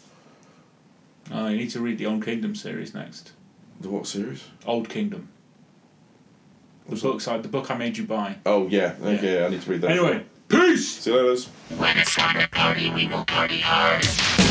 Oh, 1.32 1.48
you 1.48 1.56
need 1.56 1.70
to 1.70 1.80
read 1.80 1.98
the 1.98 2.06
Old 2.06 2.24
Kingdom 2.24 2.54
series 2.54 2.94
next. 2.94 3.32
The 3.80 3.88
what 3.88 4.06
series? 4.06 4.44
Old 4.66 4.88
Kingdom. 4.88 5.28
The 6.86 6.90
What's 6.90 7.02
book 7.02 7.20
side, 7.20 7.42
the 7.42 7.48
book 7.48 7.70
I 7.70 7.76
made 7.76 7.96
you 7.96 8.04
buy. 8.04 8.36
Oh 8.46 8.68
yeah, 8.68 8.94
okay. 9.02 9.44
I 9.44 9.48
need 9.48 9.62
to 9.62 9.70
read 9.70 9.80
that. 9.82 9.90
Anyway, 9.90 10.24
peace. 10.54 10.88
See 11.00 11.12
you 11.12 11.20
later. 11.20 11.42
When 11.76 11.98
it's 11.98 12.14
time 12.14 12.40
to 12.40 12.48
party, 12.48 12.90
we 12.90 13.08
will 13.08 13.24
party 13.24 13.60
hard. 13.60 14.43